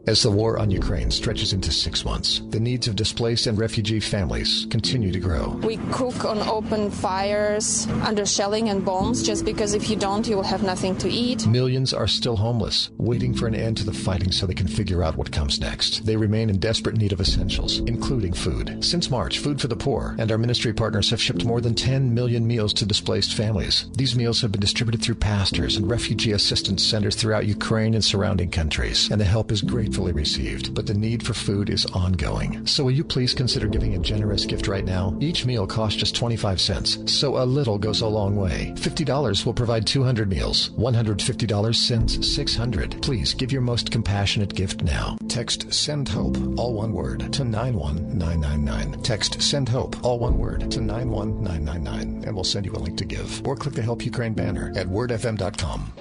As 0.08 0.24
the 0.24 0.32
war 0.32 0.58
on 0.58 0.72
Ukraine 0.72 1.12
stretches 1.12 1.52
into 1.52 1.70
six 1.70 2.06
months, 2.06 2.42
the 2.52 2.62
needs 2.62 2.88
of 2.88 2.96
displaced 2.96 3.46
and 3.46 3.60
refugee 3.60 4.00
families 4.00 4.66
continue 4.70 5.12
to 5.12 5.20
grow. 5.20 5.60
We 5.66 5.76
cook 5.92 6.24
on 6.24 6.40
open 6.48 6.90
fires 6.90 7.86
under 8.04 8.26
shelling 8.26 8.70
and 8.70 8.86
bombs 8.86 9.22
just 9.22 9.44
because 9.44 9.74
if 9.74 9.90
you 9.90 9.98
don't, 9.98 10.26
you 10.26 10.38
will 10.38 10.44
have 10.44 10.64
nothing 10.64 10.96
to 11.00 11.10
eat. 11.10 11.46
Millions 11.46 11.94
are 11.94 12.08
still 12.08 12.38
homeless, 12.38 12.90
waiting 12.98 13.34
for 13.34 13.48
an 13.48 13.56
end 13.56 13.76
to 13.78 13.84
the 13.84 13.92
fighting 13.92 14.32
so 14.32 14.46
they 14.46 14.54
can 14.54 14.70
figure 14.70 15.04
out 15.04 15.18
what 15.18 15.30
comes 15.30 15.60
next. 15.60 16.06
They 16.06 16.16
remain 16.16 16.50
in 16.50 16.58
desperate 16.58 16.96
need 16.96 17.12
of 17.12 17.20
essentials, 17.20 17.80
including 17.80 18.32
food. 18.32 18.82
Since 18.86 19.12
March, 19.12 19.40
Food 19.40 19.60
for 19.60 19.68
the 19.68 19.76
Poor 19.76 20.16
and 20.20 20.32
our 20.32 20.38
ministry 20.38 20.72
partners 20.72 21.10
have 21.10 21.22
shipped 21.22 21.44
more 21.44 21.60
than 21.60 21.76
10 21.76 22.14
million 22.14 22.48
meals 22.48 22.72
to 22.76 22.86
displaced 22.86 23.34
families. 23.34 23.90
These 23.98 24.16
meals 24.16 24.40
have 24.40 24.54
been 24.54 24.62
distributed 24.62 25.02
through 25.02 25.16
pastors 25.16 25.76
and 25.76 25.92
refugee 25.92 26.32
assistance 26.32 26.82
centers 26.82 27.18
throughout 27.18 27.46
Ukraine 27.46 27.94
and 27.94 28.06
surrounding 28.06 28.52
countries, 28.52 29.12
and 29.12 29.20
the 29.20 29.26
help 29.26 29.52
is 29.52 29.62
gratefully 29.98 30.12
received. 30.12 30.76
But 30.76 30.86
the 30.86 30.94
need 30.94 31.26
for 31.26 31.34
food 31.34 31.70
is 31.72 31.86
ongoing. 31.88 32.68
So 32.68 32.84
will 32.84 32.92
you 32.92 33.04
please 33.04 33.34
consider 33.34 33.68
giving 33.68 33.96
a 33.96 34.00
generous 34.00 34.46
gift 34.46 34.68
right 34.68 34.86
now? 34.86 35.18
Each 35.20 35.44
meal 35.44 35.66
costs 35.66 35.98
just 35.98 36.16
25 36.16 36.62
cents, 36.62 37.00
so 37.12 37.38
a 37.38 37.46
little 37.46 37.80
goes 37.80 38.02
a 38.02 38.08
long 38.08 38.36
way. 38.36 38.74
$50 38.76 39.46
will 39.46 39.56
provide 39.56 39.88
200 39.88 40.30
meals. 40.30 40.70
$150 40.78 41.76
sends 41.76 42.36
600. 42.36 43.02
Please 43.02 43.34
give 43.34 43.52
your 43.52 43.64
most 43.64 43.90
compassionate 43.90 44.54
gift 44.54 44.84
now. 44.84 45.18
Text 45.30 45.74
SEND 45.74 46.10
HOPE, 46.10 46.60
all 46.60 46.76
one 46.76 46.94
word, 46.94 47.34
to 47.34 47.44
91999. 47.44 49.02
Text 49.02 49.42
SEND 49.42 49.70
HOPE, 49.70 50.06
all 50.06 50.20
one 50.20 50.38
word, 50.38 50.70
to 50.70 50.80
91999, 50.80 52.24
and 52.24 52.36
we'll 52.36 52.44
send 52.44 52.68
you 52.68 52.74
a 52.74 52.84
link 52.86 52.98
to 53.00 53.06
give. 53.06 53.46
Or 53.48 53.56
click 53.56 53.74
the 53.74 53.82
Help 53.82 54.06
Ukraine 54.06 54.34
banner 54.34 54.72
at 54.76 54.88
wordfm.com. 54.88 55.94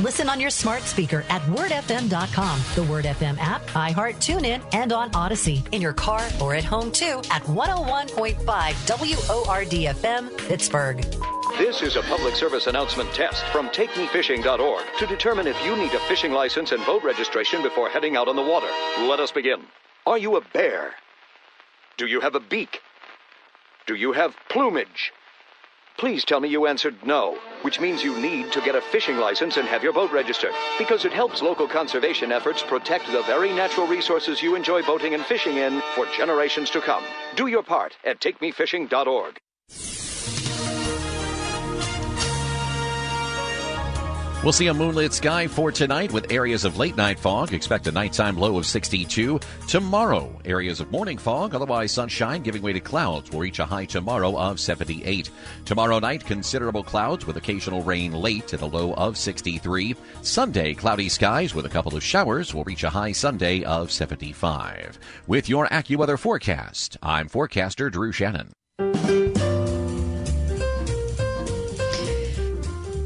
Listen 0.00 0.28
on 0.28 0.40
your 0.40 0.50
smart 0.50 0.82
speaker 0.82 1.24
at 1.28 1.42
wordfm.com, 1.42 2.60
the 2.74 2.90
Word 2.90 3.04
FM 3.04 3.36
app, 3.38 3.62
iHeart, 3.68 4.16
TuneIn, 4.16 4.62
and 4.72 4.92
on 4.92 5.10
Audacy. 5.10 5.62
In 5.72 5.82
your 5.82 5.92
car 5.92 6.26
or 6.40 6.54
at 6.54 6.64
home 6.64 6.90
too 6.90 7.20
at 7.30 7.42
101.5 7.42 8.36
WORDFM, 8.42 10.48
Pittsburgh. 10.48 11.02
This 11.58 11.82
is 11.82 11.96
a 11.96 12.02
public 12.02 12.34
service 12.34 12.66
announcement 12.66 13.12
test 13.12 13.44
from 13.48 13.68
TakeMeFishing.org 13.68 14.84
to 14.98 15.06
determine 15.06 15.46
if 15.46 15.62
you 15.64 15.76
need 15.76 15.92
a 15.92 16.00
fishing 16.00 16.32
license 16.32 16.72
and 16.72 16.84
boat 16.86 17.04
registration 17.04 17.62
before 17.62 17.90
heading 17.90 18.16
out 18.16 18.28
on 18.28 18.36
the 18.36 18.42
water. 18.42 18.68
Let 19.00 19.20
us 19.20 19.30
begin. 19.30 19.60
Are 20.06 20.18
you 20.18 20.36
a 20.36 20.40
bear? 20.40 20.94
Do 21.98 22.06
you 22.06 22.20
have 22.20 22.34
a 22.34 22.40
beak? 22.40 22.80
Do 23.86 23.94
you 23.94 24.12
have 24.12 24.34
plumage? 24.48 25.12
Please 26.02 26.24
tell 26.24 26.40
me 26.40 26.48
you 26.48 26.66
answered 26.66 26.96
no, 27.06 27.38
which 27.60 27.78
means 27.78 28.02
you 28.02 28.18
need 28.18 28.50
to 28.50 28.60
get 28.62 28.74
a 28.74 28.80
fishing 28.80 29.18
license 29.18 29.56
and 29.56 29.68
have 29.68 29.84
your 29.84 29.92
boat 29.92 30.10
registered, 30.10 30.50
because 30.76 31.04
it 31.04 31.12
helps 31.12 31.40
local 31.40 31.68
conservation 31.68 32.32
efforts 32.32 32.60
protect 32.60 33.06
the 33.12 33.22
very 33.22 33.52
natural 33.52 33.86
resources 33.86 34.42
you 34.42 34.56
enjoy 34.56 34.82
boating 34.82 35.14
and 35.14 35.24
fishing 35.24 35.58
in 35.58 35.80
for 35.94 36.06
generations 36.06 36.70
to 36.70 36.80
come. 36.80 37.04
Do 37.36 37.46
your 37.46 37.62
part 37.62 37.96
at 38.04 38.18
takemefishing.org. 38.18 39.38
We'll 44.42 44.52
see 44.52 44.66
a 44.66 44.74
moonlit 44.74 45.12
sky 45.12 45.46
for 45.46 45.70
tonight 45.70 46.12
with 46.12 46.32
areas 46.32 46.64
of 46.64 46.76
late 46.76 46.96
night 46.96 47.20
fog. 47.20 47.52
Expect 47.52 47.86
a 47.86 47.92
nighttime 47.92 48.36
low 48.36 48.58
of 48.58 48.66
62. 48.66 49.38
Tomorrow, 49.68 50.36
areas 50.44 50.80
of 50.80 50.90
morning 50.90 51.16
fog, 51.16 51.54
otherwise 51.54 51.92
sunshine 51.92 52.42
giving 52.42 52.60
way 52.60 52.72
to 52.72 52.80
clouds 52.80 53.30
will 53.30 53.38
reach 53.38 53.60
a 53.60 53.64
high 53.64 53.84
tomorrow 53.84 54.36
of 54.36 54.58
78. 54.58 55.30
Tomorrow 55.64 56.00
night, 56.00 56.26
considerable 56.26 56.82
clouds 56.82 57.24
with 57.24 57.36
occasional 57.36 57.84
rain 57.84 58.12
late 58.14 58.52
at 58.52 58.62
a 58.62 58.66
low 58.66 58.94
of 58.94 59.16
63. 59.16 59.94
Sunday, 60.22 60.74
cloudy 60.74 61.08
skies 61.08 61.54
with 61.54 61.66
a 61.66 61.70
couple 61.70 61.94
of 61.94 62.02
showers 62.02 62.52
will 62.52 62.64
reach 62.64 62.82
a 62.82 62.90
high 62.90 63.12
Sunday 63.12 63.62
of 63.62 63.92
75. 63.92 64.98
With 65.28 65.48
your 65.48 65.68
AccuWeather 65.68 66.18
forecast, 66.18 66.96
I'm 67.00 67.28
forecaster 67.28 67.90
Drew 67.90 68.10
Shannon. 68.10 68.50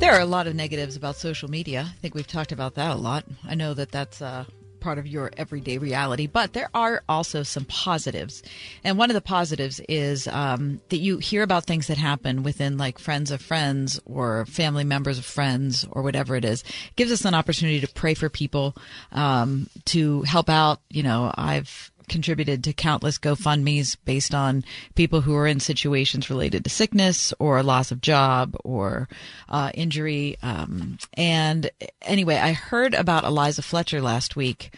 There 0.07 0.15
are 0.15 0.21
a 0.21 0.25
lot 0.25 0.47
of 0.47 0.55
negatives 0.55 0.95
about 0.95 1.17
social 1.17 1.51
media. 1.51 1.85
I 1.85 2.01
think 2.01 2.15
we've 2.15 2.29
talked 2.29 2.53
about 2.53 2.77
that 2.77 2.93
a 2.93 2.95
lot. 2.95 3.25
I 3.45 3.57
know 3.57 3.75
that 3.75 3.91
that's 3.91 4.23
uh, 4.23 4.45
part 4.79 4.99
of 4.99 5.07
your 5.09 5.33
everyday 5.37 5.79
reality, 5.79 6.29
but 6.29 6.53
there 6.53 6.71
are 6.73 7.03
also 7.09 7.43
some 7.43 7.65
positives. 7.65 8.45
And 8.85 8.99
one 8.99 9.11
of 9.11 9.15
the 9.15 9.21
positives 9.21 9.81
is 9.89 10.29
um, 10.29 10.81
that 10.91 10.99
you 10.99 11.19
hear 11.19 11.43
about 11.43 11.65
things 11.65 11.89
that 11.89 11.99
happen 11.99 12.45
within 12.45 12.79
like 12.79 13.01
friends 13.01 13.33
of 13.33 13.43
friends 13.43 13.99
or 14.05 14.47
family 14.47 14.85
members 14.85 15.19
of 15.19 15.25
friends 15.25 15.85
or 15.91 16.03
whatever 16.03 16.37
it 16.37 16.45
is. 16.45 16.63
It 16.63 16.95
gives 16.95 17.11
us 17.11 17.25
an 17.25 17.35
opportunity 17.35 17.81
to 17.81 17.89
pray 17.89 18.15
for 18.15 18.29
people, 18.29 18.77
um, 19.11 19.69
to 19.87 20.23
help 20.23 20.49
out. 20.49 20.83
You 20.89 21.03
know, 21.03 21.33
I've 21.35 21.91
contributed 22.09 22.65
to 22.65 22.73
countless 22.73 23.19
GoFundMe's 23.19 23.97
based 23.97 24.35
on 24.35 24.65
people 24.95 25.23
who 25.23 25.35
are 25.35 25.47
in 25.47 25.61
situations 25.61 26.31
related 26.31 26.65
to 26.65 26.71
sickness 26.71 27.33
or 27.39 27.63
loss 27.63 27.91
of 27.91 28.01
job 28.01 28.57
or 28.65 29.09
uh, 29.49 29.71
injury. 29.75 30.37
Um, 30.43 30.99
and 31.15 31.71
anyway, 32.03 32.37
I 32.37 32.53
heard 32.53 32.95
about 32.95 33.25
Eliza 33.25 33.63
Fletcher 33.63 34.01
last 34.01 34.37
week. 34.37 34.73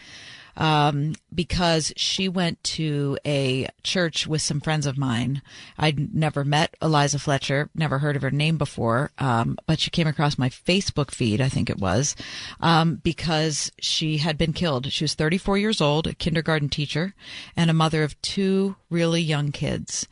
Um, 0.59 1.15
because 1.33 1.93
she 1.95 2.27
went 2.27 2.61
to 2.63 3.17
a 3.25 3.67
church 3.81 4.27
with 4.27 4.41
some 4.41 4.59
friends 4.59 4.85
of 4.85 4.97
mine. 4.97 5.41
I'd 5.77 6.13
never 6.13 6.43
met 6.43 6.75
Eliza 6.81 7.17
Fletcher, 7.17 7.69
never 7.73 7.99
heard 7.99 8.17
of 8.17 8.21
her 8.21 8.29
name 8.29 8.57
before, 8.57 9.11
um, 9.17 9.57
but 9.65 9.79
she 9.79 9.89
came 9.89 10.05
across 10.07 10.37
my 10.37 10.49
Facebook 10.49 11.11
feed, 11.11 11.39
I 11.39 11.49
think 11.49 11.69
it 11.69 11.79
was, 11.79 12.15
um, 12.59 12.95
because 12.95 13.71
she 13.79 14.17
had 14.17 14.37
been 14.37 14.53
killed. 14.53 14.91
She 14.91 15.05
was 15.05 15.13
34 15.15 15.57
years 15.57 15.79
old, 15.81 16.05
a 16.05 16.13
kindergarten 16.13 16.69
teacher, 16.69 17.15
and 17.55 17.69
a 17.69 17.73
mother 17.73 18.03
of 18.03 18.21
two 18.21 18.75
really 18.89 19.21
young 19.21 19.51
kids. 19.51 20.07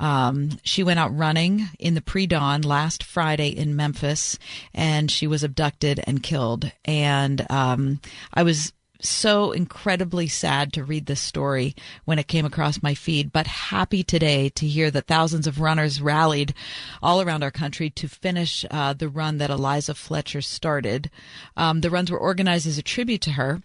Um, 0.00 0.60
she 0.62 0.84
went 0.84 1.00
out 1.00 1.16
running 1.16 1.70
in 1.80 1.94
the 1.94 2.00
pre 2.00 2.26
dawn 2.28 2.62
last 2.62 3.02
Friday 3.02 3.48
in 3.48 3.74
Memphis, 3.74 4.38
and 4.72 5.10
she 5.10 5.26
was 5.26 5.42
abducted 5.42 6.00
and 6.06 6.22
killed. 6.22 6.70
And 6.84 7.44
um, 7.50 8.00
I 8.32 8.44
was 8.44 8.72
so 9.00 9.52
incredibly 9.52 10.26
sad 10.26 10.72
to 10.72 10.84
read 10.84 11.06
this 11.06 11.20
story 11.20 11.74
when 12.04 12.18
it 12.18 12.28
came 12.28 12.44
across 12.44 12.82
my 12.82 12.94
feed, 12.94 13.32
but 13.32 13.46
happy 13.46 14.02
today 14.02 14.48
to 14.50 14.66
hear 14.66 14.90
that 14.90 15.06
thousands 15.06 15.46
of 15.46 15.60
runners 15.60 16.00
rallied 16.00 16.54
all 17.02 17.20
around 17.20 17.42
our 17.42 17.50
country 17.50 17.90
to 17.90 18.08
finish 18.08 18.64
uh, 18.70 18.92
the 18.92 19.08
run 19.08 19.38
that 19.38 19.50
Eliza 19.50 19.94
Fletcher 19.94 20.42
started. 20.42 21.10
Um, 21.56 21.80
the 21.80 21.90
runs 21.90 22.10
were 22.10 22.18
organized 22.18 22.66
as 22.66 22.78
a 22.78 22.82
tribute 22.82 23.22
to 23.22 23.32
her, 23.32 23.62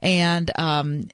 and 0.00 0.50
um, 0.58 1.08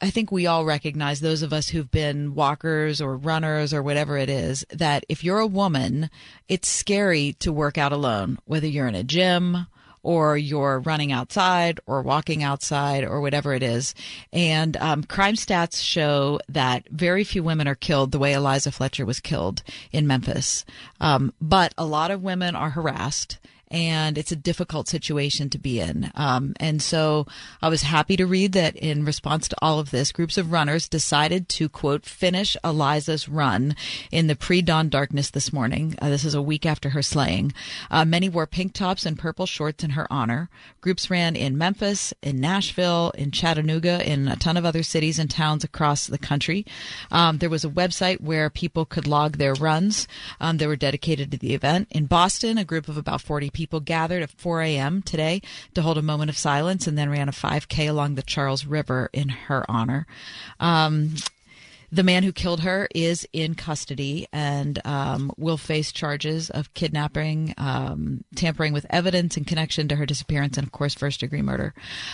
I 0.00 0.10
think 0.10 0.32
we 0.32 0.46
all 0.46 0.64
recognize 0.64 1.20
those 1.20 1.42
of 1.42 1.52
us 1.52 1.68
who've 1.68 1.90
been 1.90 2.34
walkers 2.34 3.00
or 3.00 3.16
runners 3.16 3.72
or 3.72 3.82
whatever 3.82 4.18
it 4.18 4.28
is 4.28 4.64
that 4.70 5.04
if 5.08 5.22
you're 5.22 5.38
a 5.38 5.46
woman, 5.46 6.10
it's 6.48 6.68
scary 6.68 7.34
to 7.40 7.52
work 7.52 7.78
out 7.78 7.92
alone, 7.92 8.38
whether 8.44 8.66
you're 8.66 8.88
in 8.88 8.94
a 8.94 9.04
gym 9.04 9.66
or 10.04 10.36
you're 10.36 10.78
running 10.80 11.10
outside 11.10 11.80
or 11.86 12.02
walking 12.02 12.42
outside 12.42 13.02
or 13.02 13.20
whatever 13.20 13.52
it 13.54 13.62
is. 13.62 13.94
And 14.32 14.76
um, 14.76 15.02
crime 15.02 15.34
stats 15.34 15.82
show 15.82 16.38
that 16.48 16.88
very 16.90 17.24
few 17.24 17.42
women 17.42 17.66
are 17.66 17.74
killed 17.74 18.12
the 18.12 18.18
way 18.18 18.32
Eliza 18.34 18.70
Fletcher 18.70 19.04
was 19.04 19.18
killed 19.18 19.62
in 19.90 20.06
Memphis. 20.06 20.64
Um, 21.00 21.32
but 21.40 21.74
a 21.76 21.86
lot 21.86 22.10
of 22.10 22.22
women 22.22 22.54
are 22.54 22.70
harassed 22.70 23.38
and 23.74 24.16
it's 24.16 24.30
a 24.30 24.36
difficult 24.36 24.86
situation 24.86 25.50
to 25.50 25.58
be 25.58 25.80
in. 25.80 26.08
Um, 26.14 26.54
and 26.60 26.80
so 26.80 27.26
I 27.60 27.68
was 27.68 27.82
happy 27.82 28.16
to 28.16 28.24
read 28.24 28.52
that 28.52 28.76
in 28.76 29.04
response 29.04 29.48
to 29.48 29.56
all 29.60 29.80
of 29.80 29.90
this, 29.90 30.12
groups 30.12 30.38
of 30.38 30.52
runners 30.52 30.88
decided 30.88 31.48
to 31.50 31.68
quote 31.68 32.06
finish 32.06 32.56
Eliza's 32.62 33.28
run 33.28 33.74
in 34.12 34.28
the 34.28 34.36
pre-dawn 34.36 34.88
darkness 34.90 35.28
this 35.28 35.52
morning. 35.52 35.96
Uh, 36.00 36.08
this 36.08 36.24
is 36.24 36.34
a 36.34 36.40
week 36.40 36.64
after 36.64 36.90
her 36.90 37.02
slaying. 37.02 37.52
Uh, 37.90 38.04
many 38.04 38.28
wore 38.28 38.46
pink 38.46 38.74
tops 38.74 39.04
and 39.04 39.18
purple 39.18 39.44
shorts 39.44 39.82
in 39.82 39.90
her 39.90 40.06
honor. 40.08 40.48
Groups 40.80 41.10
ran 41.10 41.34
in 41.34 41.58
Memphis, 41.58 42.14
in 42.22 42.40
Nashville, 42.40 43.10
in 43.16 43.32
Chattanooga, 43.32 44.08
in 44.08 44.28
a 44.28 44.36
ton 44.36 44.56
of 44.56 44.64
other 44.64 44.84
cities 44.84 45.18
and 45.18 45.28
towns 45.28 45.64
across 45.64 46.06
the 46.06 46.18
country. 46.18 46.64
Um, 47.10 47.38
there 47.38 47.50
was 47.50 47.64
a 47.64 47.68
website 47.68 48.20
where 48.20 48.50
people 48.50 48.84
could 48.84 49.08
log 49.08 49.38
their 49.38 49.54
runs. 49.54 50.06
Um, 50.40 50.58
they 50.58 50.68
were 50.68 50.76
dedicated 50.76 51.32
to 51.32 51.38
the 51.38 51.54
event. 51.54 51.88
In 51.90 52.06
Boston, 52.06 52.56
a 52.56 52.64
group 52.64 52.86
of 52.86 52.96
about 52.96 53.20
40 53.20 53.50
people 53.50 53.63
people 53.64 53.80
gathered 53.80 54.22
at 54.22 54.28
4 54.28 54.60
a.m. 54.60 55.00
today 55.00 55.40
to 55.72 55.80
hold 55.80 55.96
a 55.96 56.02
moment 56.02 56.28
of 56.28 56.36
silence 56.36 56.86
and 56.86 56.98
then 56.98 57.08
ran 57.08 57.30
a 57.30 57.32
5K 57.32 57.88
along 57.88 58.14
the 58.14 58.22
Charles 58.22 58.66
River 58.66 59.08
in 59.14 59.30
her 59.30 59.64
honor. 59.70 60.06
Um, 60.60 61.14
the 61.90 62.02
man 62.02 62.24
who 62.24 62.32
killed 62.32 62.60
her 62.60 62.88
is 62.94 63.26
in 63.32 63.54
custody 63.54 64.26
and 64.34 64.84
um, 64.84 65.32
will 65.38 65.56
face 65.56 65.92
charges 65.92 66.50
of 66.50 66.74
kidnapping, 66.74 67.54
um, 67.56 68.22
tampering 68.34 68.74
with 68.74 68.84
evidence 68.90 69.38
in 69.38 69.46
connection 69.46 69.88
to 69.88 69.96
her 69.96 70.04
disappearance, 70.04 70.58
and 70.58 70.66
of 70.66 70.72
course, 70.72 70.92
first 70.92 71.20
degree 71.20 71.40
murder. 71.40 71.72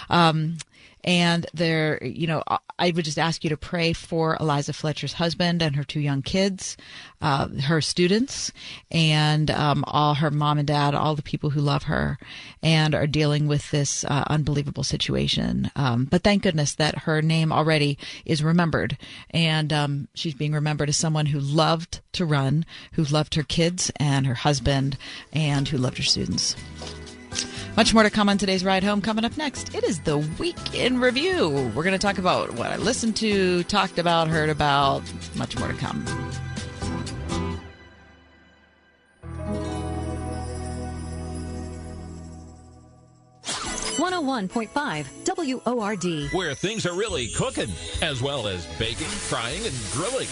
Um, 0.08 0.58
and 1.04 1.46
there, 1.54 2.02
you 2.04 2.26
know, 2.26 2.42
I 2.78 2.90
would 2.90 3.04
just 3.04 3.18
ask 3.18 3.42
you 3.44 3.50
to 3.50 3.56
pray 3.56 3.92
for 3.92 4.36
Eliza 4.38 4.72
Fletcher's 4.72 5.14
husband 5.14 5.62
and 5.62 5.76
her 5.76 5.84
two 5.84 6.00
young 6.00 6.22
kids, 6.22 6.76
uh, 7.20 7.48
her 7.48 7.80
students, 7.80 8.52
and 8.90 9.50
um, 9.50 9.84
all 9.86 10.14
her 10.14 10.30
mom 10.30 10.58
and 10.58 10.66
dad, 10.66 10.94
all 10.94 11.14
the 11.14 11.22
people 11.22 11.50
who 11.50 11.60
love 11.60 11.84
her 11.84 12.18
and 12.62 12.94
are 12.94 13.06
dealing 13.06 13.46
with 13.46 13.70
this 13.70 14.04
uh, 14.04 14.24
unbelievable 14.28 14.84
situation. 14.84 15.70
Um, 15.76 16.04
but 16.04 16.22
thank 16.22 16.42
goodness 16.42 16.74
that 16.74 17.00
her 17.00 17.22
name 17.22 17.52
already 17.52 17.98
is 18.24 18.42
remembered, 18.42 18.98
and 19.30 19.72
um, 19.72 20.08
she's 20.14 20.34
being 20.34 20.52
remembered 20.52 20.88
as 20.88 20.96
someone 20.96 21.26
who 21.26 21.40
loved 21.40 22.00
to 22.12 22.24
run, 22.24 22.64
who 22.92 23.04
loved 23.04 23.34
her 23.34 23.42
kids 23.42 23.90
and 23.96 24.26
her 24.26 24.34
husband, 24.34 24.98
and 25.32 25.68
who 25.68 25.78
loved 25.78 25.96
her 25.98 26.02
students. 26.02 26.56
Much 27.76 27.94
more 27.94 28.02
to 28.02 28.10
come 28.10 28.28
on 28.28 28.36
today's 28.36 28.64
ride 28.64 28.84
home. 28.84 29.00
Coming 29.00 29.24
up 29.24 29.36
next, 29.36 29.74
it 29.74 29.84
is 29.84 30.00
the 30.00 30.18
week 30.18 30.74
in 30.74 31.00
review. 31.00 31.48
We're 31.74 31.84
going 31.84 31.92
to 31.92 31.98
talk 31.98 32.18
about 32.18 32.52
what 32.54 32.70
I 32.70 32.76
listened 32.76 33.16
to, 33.16 33.62
talked 33.64 33.98
about, 33.98 34.28
heard 34.28 34.50
about. 34.50 35.02
Much 35.36 35.58
more 35.58 35.68
to 35.68 35.74
come. 35.74 36.04
101.5 44.00 45.64
WORD. 45.64 46.32
Where 46.32 46.54
things 46.54 46.86
are 46.86 46.94
really 46.94 47.28
cooking, 47.28 47.68
as 48.00 48.22
well 48.22 48.48
as 48.48 48.66
baking, 48.78 49.06
frying, 49.06 49.64
and 49.66 49.74
grilling. 49.92 50.28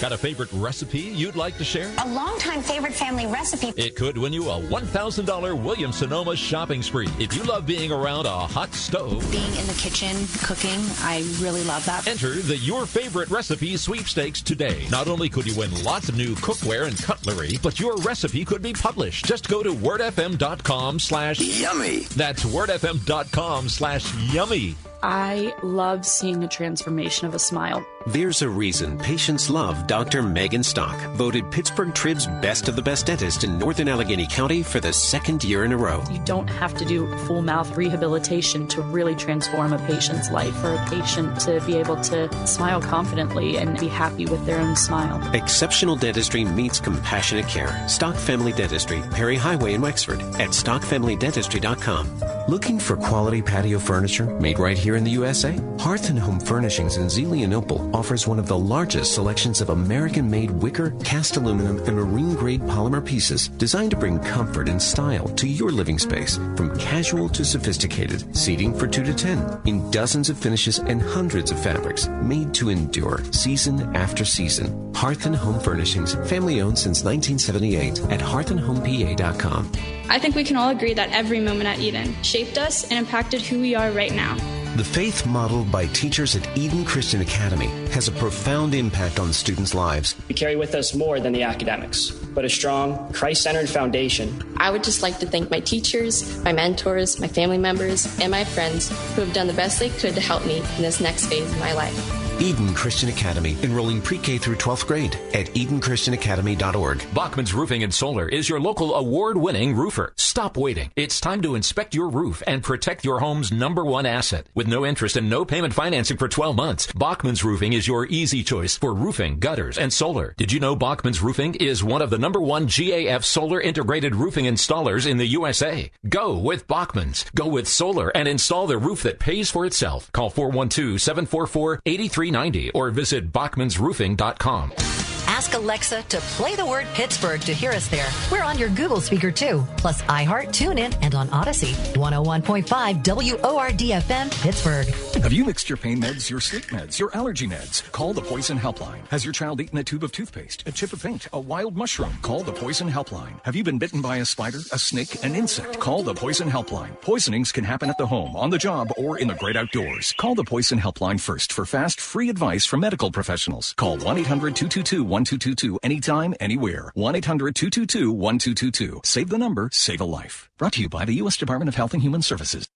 Got 0.00 0.12
a 0.12 0.16
favorite 0.18 0.48
recipe 0.52 1.00
you'd 1.00 1.34
like 1.34 1.58
to 1.58 1.64
share? 1.64 1.92
A 1.98 2.08
longtime 2.08 2.62
favorite 2.62 2.94
family 2.94 3.26
recipe. 3.26 3.72
It 3.76 3.96
could 3.96 4.16
win 4.16 4.32
you 4.32 4.48
a 4.48 4.60
$1,000 4.60 5.62
Williams 5.64 5.96
Sonoma 5.96 6.36
shopping 6.36 6.82
spree. 6.82 7.08
If 7.18 7.34
you 7.34 7.42
love 7.42 7.66
being 7.66 7.90
around 7.90 8.26
a 8.26 8.30
hot 8.30 8.72
stove, 8.74 9.28
being 9.32 9.52
in 9.56 9.66
the 9.66 9.76
kitchen, 9.76 10.14
cooking, 10.44 10.78
I 11.00 11.28
really 11.40 11.64
love 11.64 11.84
that. 11.86 12.06
Enter 12.06 12.34
the 12.34 12.56
Your 12.58 12.86
Favorite 12.86 13.28
Recipe 13.28 13.76
sweepstakes 13.76 14.40
today. 14.40 14.86
Not 14.88 15.08
only 15.08 15.28
could 15.28 15.46
you 15.46 15.58
win 15.58 15.82
lots 15.82 16.08
of 16.08 16.16
new 16.16 16.36
cookware 16.36 16.86
and 16.86 16.96
cutlery, 17.02 17.58
but 17.60 17.80
your 17.80 17.96
recipe 17.96 18.44
could 18.44 18.62
be 18.62 18.72
published. 18.72 19.24
Just 19.24 19.48
go 19.48 19.64
to 19.64 19.72
wordfm.com 19.72 21.00
slash 21.00 21.40
yummy. 21.40 22.04
That's 22.14 22.44
wordfm.com 22.44 23.68
slash 23.68 24.14
yummy. 24.32 24.76
I 25.02 25.54
love 25.64 26.06
seeing 26.06 26.38
the 26.40 26.48
transformation 26.48 27.26
of 27.26 27.34
a 27.34 27.38
smile. 27.38 27.84
There's 28.08 28.40
a 28.40 28.48
reason 28.48 28.96
patients 28.96 29.50
love 29.50 29.86
Dr. 29.86 30.22
Megan 30.22 30.62
Stock, 30.62 30.98
voted 31.12 31.50
Pittsburgh 31.50 31.92
Trib's 31.92 32.26
best 32.26 32.66
of 32.66 32.74
the 32.74 32.80
best 32.80 33.04
dentist 33.04 33.44
in 33.44 33.58
Northern 33.58 33.86
Allegheny 33.86 34.26
County 34.26 34.62
for 34.62 34.80
the 34.80 34.94
second 34.94 35.44
year 35.44 35.66
in 35.66 35.72
a 35.72 35.76
row. 35.76 36.02
You 36.10 36.18
don't 36.24 36.48
have 36.48 36.72
to 36.78 36.86
do 36.86 37.14
full 37.26 37.42
mouth 37.42 37.76
rehabilitation 37.76 38.66
to 38.68 38.80
really 38.80 39.14
transform 39.14 39.74
a 39.74 39.78
patient's 39.86 40.30
life 40.30 40.64
or 40.64 40.72
a 40.72 40.86
patient 40.86 41.38
to 41.40 41.60
be 41.66 41.76
able 41.76 42.00
to 42.04 42.46
smile 42.46 42.80
confidently 42.80 43.58
and 43.58 43.78
be 43.78 43.88
happy 43.88 44.24
with 44.24 44.42
their 44.46 44.58
own 44.58 44.74
smile. 44.74 45.20
Exceptional 45.34 45.94
dentistry 45.94 46.44
meets 46.46 46.80
compassionate 46.80 47.46
care. 47.46 47.86
Stock 47.90 48.16
Family 48.16 48.52
Dentistry, 48.52 49.02
Perry 49.10 49.36
Highway 49.36 49.74
in 49.74 49.82
Wexford 49.82 50.22
at 50.40 50.52
stockfamilydentistry.com. 50.52 52.22
Looking 52.48 52.78
for 52.78 52.96
quality 52.96 53.42
patio 53.42 53.78
furniture 53.78 54.24
made 54.40 54.58
right 54.58 54.78
here 54.78 54.96
in 54.96 55.04
the 55.04 55.10
USA? 55.10 55.54
Hearth 55.78 56.08
and 56.08 56.18
Home 56.18 56.40
Furnishings 56.40 56.96
in 56.96 57.08
Zelienople 57.08 57.97
offers 57.98 58.28
one 58.28 58.38
of 58.38 58.46
the 58.46 58.56
largest 58.56 59.12
selections 59.12 59.60
of 59.60 59.70
American 59.70 60.30
made 60.30 60.52
wicker, 60.52 60.90
cast 61.02 61.36
aluminum, 61.36 61.78
and 61.78 61.96
marine 61.96 62.32
grade 62.36 62.60
polymer 62.60 63.04
pieces 63.04 63.48
designed 63.48 63.90
to 63.90 63.96
bring 63.96 64.20
comfort 64.20 64.68
and 64.68 64.80
style 64.80 65.26
to 65.30 65.48
your 65.48 65.72
living 65.72 65.98
space 65.98 66.36
from 66.56 66.78
casual 66.78 67.28
to 67.28 67.44
sophisticated, 67.44 68.36
seating 68.36 68.72
for 68.72 68.86
2 68.86 69.02
to 69.02 69.12
10 69.12 69.62
in 69.64 69.90
dozens 69.90 70.30
of 70.30 70.38
finishes 70.38 70.78
and 70.78 71.02
hundreds 71.02 71.50
of 71.50 71.60
fabrics 71.60 72.06
made 72.22 72.54
to 72.54 72.68
endure 72.68 73.24
season 73.32 73.80
after 73.96 74.24
season. 74.24 74.94
Hearth 74.94 75.26
and 75.26 75.34
Home 75.34 75.58
Furnishings, 75.58 76.14
family 76.28 76.60
owned 76.60 76.78
since 76.78 77.02
1978 77.02 78.12
at 78.12 78.20
hearthandhomepa.com. 78.20 79.72
I 80.08 80.20
think 80.20 80.36
we 80.36 80.44
can 80.44 80.56
all 80.56 80.70
agree 80.70 80.94
that 80.94 81.10
every 81.10 81.40
moment 81.40 81.66
at 81.66 81.80
Eden 81.80 82.14
shaped 82.22 82.58
us 82.58 82.84
and 82.84 82.92
impacted 82.92 83.42
who 83.42 83.58
we 83.60 83.74
are 83.74 83.90
right 83.90 84.14
now. 84.14 84.57
The 84.78 84.84
faith 84.84 85.26
modeled 85.26 85.72
by 85.72 85.86
teachers 85.86 86.36
at 86.36 86.56
Eden 86.56 86.84
Christian 86.84 87.20
Academy 87.20 87.66
has 87.90 88.06
a 88.06 88.12
profound 88.12 88.76
impact 88.76 89.18
on 89.18 89.32
students' 89.32 89.74
lives. 89.74 90.14
We 90.28 90.36
carry 90.36 90.54
with 90.54 90.76
us 90.76 90.94
more 90.94 91.18
than 91.18 91.32
the 91.32 91.42
academics, 91.42 92.12
but 92.12 92.44
a 92.44 92.48
strong, 92.48 93.12
Christ 93.12 93.42
centered 93.42 93.68
foundation. 93.68 94.40
I 94.56 94.70
would 94.70 94.84
just 94.84 95.02
like 95.02 95.18
to 95.18 95.26
thank 95.26 95.50
my 95.50 95.58
teachers, 95.58 96.40
my 96.44 96.52
mentors, 96.52 97.18
my 97.18 97.26
family 97.26 97.58
members, 97.58 98.06
and 98.20 98.30
my 98.30 98.44
friends 98.44 98.90
who 99.16 99.22
have 99.22 99.32
done 99.32 99.48
the 99.48 99.52
best 99.52 99.80
they 99.80 99.88
could 99.88 100.14
to 100.14 100.20
help 100.20 100.46
me 100.46 100.58
in 100.58 100.82
this 100.82 101.00
next 101.00 101.26
phase 101.26 101.50
of 101.50 101.58
my 101.58 101.72
life. 101.72 102.27
Eden 102.40 102.72
Christian 102.72 103.08
Academy, 103.08 103.56
enrolling 103.64 104.00
pre-K 104.00 104.38
through 104.38 104.54
12th 104.54 104.86
grade 104.86 105.18
at 105.34 105.46
EdenChristianAcademy.org. 105.54 107.04
Bachman's 107.12 107.52
Roofing 107.52 107.82
and 107.82 107.92
Solar 107.92 108.28
is 108.28 108.48
your 108.48 108.60
local 108.60 108.94
award-winning 108.94 109.74
roofer. 109.74 110.12
Stop 110.16 110.56
waiting. 110.56 110.92
It's 110.94 111.20
time 111.20 111.42
to 111.42 111.56
inspect 111.56 111.96
your 111.96 112.08
roof 112.08 112.40
and 112.46 112.62
protect 112.62 113.04
your 113.04 113.18
home's 113.18 113.50
number 113.50 113.84
one 113.84 114.06
asset. 114.06 114.46
With 114.54 114.68
no 114.68 114.86
interest 114.86 115.16
and 115.16 115.28
no 115.28 115.44
payment 115.44 115.74
financing 115.74 116.16
for 116.16 116.28
12 116.28 116.54
months, 116.54 116.92
Bachman's 116.92 117.42
Roofing 117.42 117.72
is 117.72 117.88
your 117.88 118.06
easy 118.06 118.44
choice 118.44 118.76
for 118.76 118.94
roofing, 118.94 119.40
gutters, 119.40 119.76
and 119.76 119.92
solar. 119.92 120.34
Did 120.36 120.52
you 120.52 120.60
know 120.60 120.76
Bachman's 120.76 121.20
Roofing 121.20 121.56
is 121.56 121.82
one 121.82 122.02
of 122.02 122.10
the 122.10 122.18
number 122.18 122.40
one 122.40 122.68
GAF 122.68 123.24
solar 123.24 123.60
integrated 123.60 124.14
roofing 124.14 124.44
installers 124.44 125.10
in 125.10 125.16
the 125.16 125.26
USA? 125.26 125.90
Go 126.08 126.38
with 126.38 126.68
Bachman's. 126.68 127.24
Go 127.34 127.48
with 127.48 127.66
solar 127.66 128.10
and 128.16 128.28
install 128.28 128.68
the 128.68 128.78
roof 128.78 129.02
that 129.02 129.18
pays 129.18 129.50
for 129.50 129.66
itself. 129.66 130.12
Call 130.12 130.30
412-744-83 130.30 132.27
390 132.28 132.70
or 132.72 132.90
visit 132.90 133.32
bachmansroofing.com. 133.32 135.07
Ask 135.38 135.54
Alexa 135.54 136.02
to 136.02 136.18
play 136.34 136.56
the 136.56 136.66
word 136.66 136.88
Pittsburgh 136.94 137.40
to 137.42 137.54
hear 137.54 137.70
us 137.70 137.86
there. 137.86 138.08
We're 138.32 138.42
on 138.42 138.58
your 138.58 138.70
Google 138.70 139.00
speaker 139.00 139.30
too, 139.30 139.64
plus 139.76 140.02
iHeart, 140.02 140.48
TuneIn, 140.48 140.98
and 141.00 141.14
on 141.14 141.28
Audacy. 141.28 141.74
101.5 141.94 143.04
WORDFM, 143.04 144.42
Pittsburgh. 144.42 144.88
Have 145.22 145.32
you 145.32 145.44
mixed 145.44 145.68
your 145.68 145.76
pain 145.76 146.02
meds, 146.02 146.28
your 146.28 146.40
sleep 146.40 146.64
meds, 146.64 146.98
your 146.98 147.14
allergy 147.14 147.46
meds? 147.46 147.88
Call 147.92 148.12
the 148.12 148.20
Poison 148.20 148.58
Helpline. 148.58 149.06
Has 149.10 149.24
your 149.24 149.32
child 149.32 149.60
eaten 149.60 149.78
a 149.78 149.84
tube 149.84 150.02
of 150.02 150.10
toothpaste, 150.10 150.66
a 150.66 150.72
chip 150.72 150.92
of 150.92 151.00
paint, 151.00 151.28
a 151.32 151.38
wild 151.38 151.76
mushroom? 151.76 152.14
Call 152.20 152.42
the 152.42 152.52
Poison 152.52 152.90
Helpline. 152.90 153.38
Have 153.44 153.54
you 153.54 153.62
been 153.62 153.78
bitten 153.78 154.02
by 154.02 154.16
a 154.16 154.24
spider, 154.24 154.58
a 154.72 154.78
snake, 154.80 155.22
an 155.22 155.36
insect? 155.36 155.78
Call 155.78 156.02
the 156.02 156.14
Poison 156.14 156.50
Helpline. 156.50 157.00
Poisonings 157.00 157.52
can 157.52 157.62
happen 157.62 157.90
at 157.90 157.98
the 157.98 158.06
home, 158.08 158.34
on 158.34 158.50
the 158.50 158.58
job, 158.58 158.88
or 158.96 159.20
in 159.20 159.28
the 159.28 159.36
great 159.36 159.54
outdoors. 159.56 160.12
Call 160.18 160.34
the 160.34 160.42
Poison 160.42 160.80
Helpline 160.80 161.20
first 161.20 161.52
for 161.52 161.64
fast, 161.64 162.00
free 162.00 162.28
advice 162.28 162.66
from 162.66 162.80
medical 162.80 163.12
professionals. 163.12 163.72
Call 163.74 163.98
1 163.98 164.18
800 164.18 164.56
222 164.56 165.27
1222 165.30 165.78
anytime, 165.82 166.34
anywhere. 166.40 166.90
1 166.94 167.16
800 167.16 167.54
222 167.54 168.10
1222. 168.10 169.00
Save 169.04 169.28
the 169.28 169.38
number, 169.38 169.68
save 169.72 170.00
a 170.00 170.04
life. 170.04 170.48
Brought 170.56 170.72
to 170.74 170.82
you 170.82 170.88
by 170.88 171.04
the 171.04 171.14
U.S. 171.14 171.36
Department 171.36 171.68
of 171.68 171.74
Health 171.74 171.92
and 171.92 172.02
Human 172.02 172.22
Services. 172.22 172.68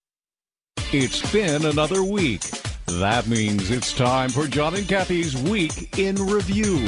It's 0.93 1.33
been 1.33 1.65
another 1.65 2.03
week. 2.03 2.43
That 2.87 3.27
means 3.27 3.71
it's 3.71 3.95
time 3.95 4.29
for 4.29 4.47
John 4.47 4.75
and 4.75 4.87
Kathy's 4.87 5.37
Week 5.37 5.99
in 5.99 6.17
Review. 6.17 6.87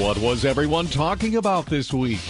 What 0.00 0.18
was 0.18 0.44
everyone 0.44 0.88
talking 0.88 1.36
about 1.36 1.66
this 1.66 1.92
week? 1.92 2.20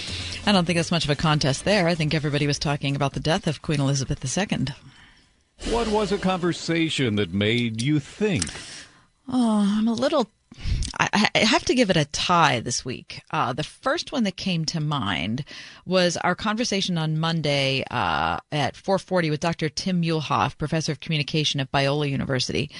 I 0.47 0.53
don't 0.53 0.67
think 0.67 0.77
that's 0.77 0.91
much 0.91 1.05
of 1.05 1.11
a 1.11 1.17
contest 1.17 1.65
there. 1.65 1.89
I 1.89 1.95
think 1.95 2.15
everybody 2.15 2.47
was 2.47 2.59
talking 2.59 2.95
about 2.95 3.15
the 3.15 3.21
death 3.21 3.47
of 3.47 3.63
Queen 3.63 3.81
Elizabeth 3.81 4.23
II. 4.23 4.67
What 5.73 5.89
was 5.89 6.13
a 6.13 6.19
conversation 6.19 7.17
that 7.17 7.33
made 7.33 7.81
you 7.81 7.99
think? 7.99 8.45
Oh, 9.29 9.67
I'm 9.67 9.89
a 9.89 9.95
little 9.95 10.29
I, 10.99 11.31
have 11.35 11.65
to 11.65 11.75
give 11.75 11.91
it 11.91 11.97
a 11.97 12.05
tie 12.07 12.61
this 12.61 12.85
week. 12.85 13.23
Uh, 13.31 13.53
the 13.53 13.63
first 13.63 14.13
one 14.13 14.25
that 14.25 14.37
came 14.37 14.65
to 14.67 14.81
mind 14.81 15.45
was 15.85 16.17
our 16.19 16.35
conversation 16.35 16.97
on 16.99 17.19
Monday 17.19 17.85
uh, 17.91 18.39
at 18.53 18.75
4:40 18.75 19.31
with 19.31 19.41
Dr. 19.41 19.69
Tim 19.69 20.03
Muehlhoff, 20.03 20.57
professor 20.57 20.93
of 20.93 21.01
communication 21.01 21.61
at 21.61 21.73
Biola 21.73 22.09
University. 22.09 22.71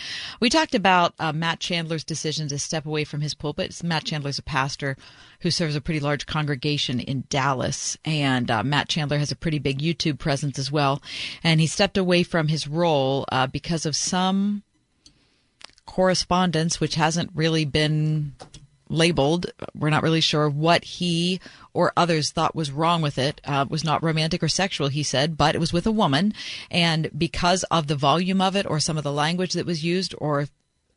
We 0.41 0.49
talked 0.49 0.75
about 0.75 1.15
uh, 1.19 1.33
Matt 1.33 1.61
Chandler's 1.61 2.05
decision 2.05 2.49
to 2.49 2.59
step 2.59 2.87
away 2.87 3.05
from 3.05 3.21
his 3.21 3.35
pulpit. 3.35 3.83
Matt 3.83 4.05
Chandler's 4.05 4.39
a 4.39 4.43
pastor 4.43 4.97
who 5.41 5.51
serves 5.51 5.77
a 5.77 5.81
pretty 5.81 6.01
large 6.01 6.27
congregation 6.27 7.01
in 7.01 7.25
Dallas, 7.29 7.97
and 8.05 8.51
uh, 8.51 8.63
Matt 8.63 8.89
Chandler 8.89 9.19
has 9.19 9.33
a 9.33 9.37
pretty 9.37 9.59
big 9.59 9.81
YouTube 9.81 10.19
presence 10.19 10.59
as 10.59 10.71
well. 10.71 11.03
And 11.43 11.61
he 11.61 11.67
stepped 11.67 11.99
away 11.99 12.23
from 12.23 12.49
his 12.49 12.69
role 12.69 13.25
uh, 13.31 13.47
because 13.47 13.87
of 13.87 13.97
some 13.97 14.63
correspondence, 15.87 16.81
which 16.81 16.95
hasn't 16.95 17.31
really 17.35 17.65
been 17.65 18.35
labeled. 18.89 19.47
We're 19.75 19.91
not 19.91 20.03
really 20.03 20.21
sure 20.21 20.49
what 20.49 20.85
he 20.85 21.41
or 21.73 21.93
others 21.97 22.31
thought 22.31 22.55
was 22.55 22.71
wrong 22.71 23.03
with 23.03 23.19
it. 23.19 23.41
Uh, 23.45 23.67
was 23.69 23.85
not 23.85 24.03
romantic 24.03 24.43
or 24.43 24.49
sexual, 24.49 24.89
he 24.89 25.03
said, 25.03 25.37
but 25.37 25.55
it 25.55 25.59
was 25.59 25.73
with 25.73 25.87
a 25.87 25.93
woman. 25.93 26.35
And 26.71 27.11
because 27.17 27.65
of 27.65 27.87
the 27.87 27.97
volume 27.97 28.41
of 28.41 28.57
it 28.57 28.67
or 28.67 28.81
some 28.81 28.99
of 28.99 29.05
the 29.05 29.13
language 29.13 29.55
that 29.55 29.67
was 29.67 29.85
used 29.85 30.15
or 30.19 30.49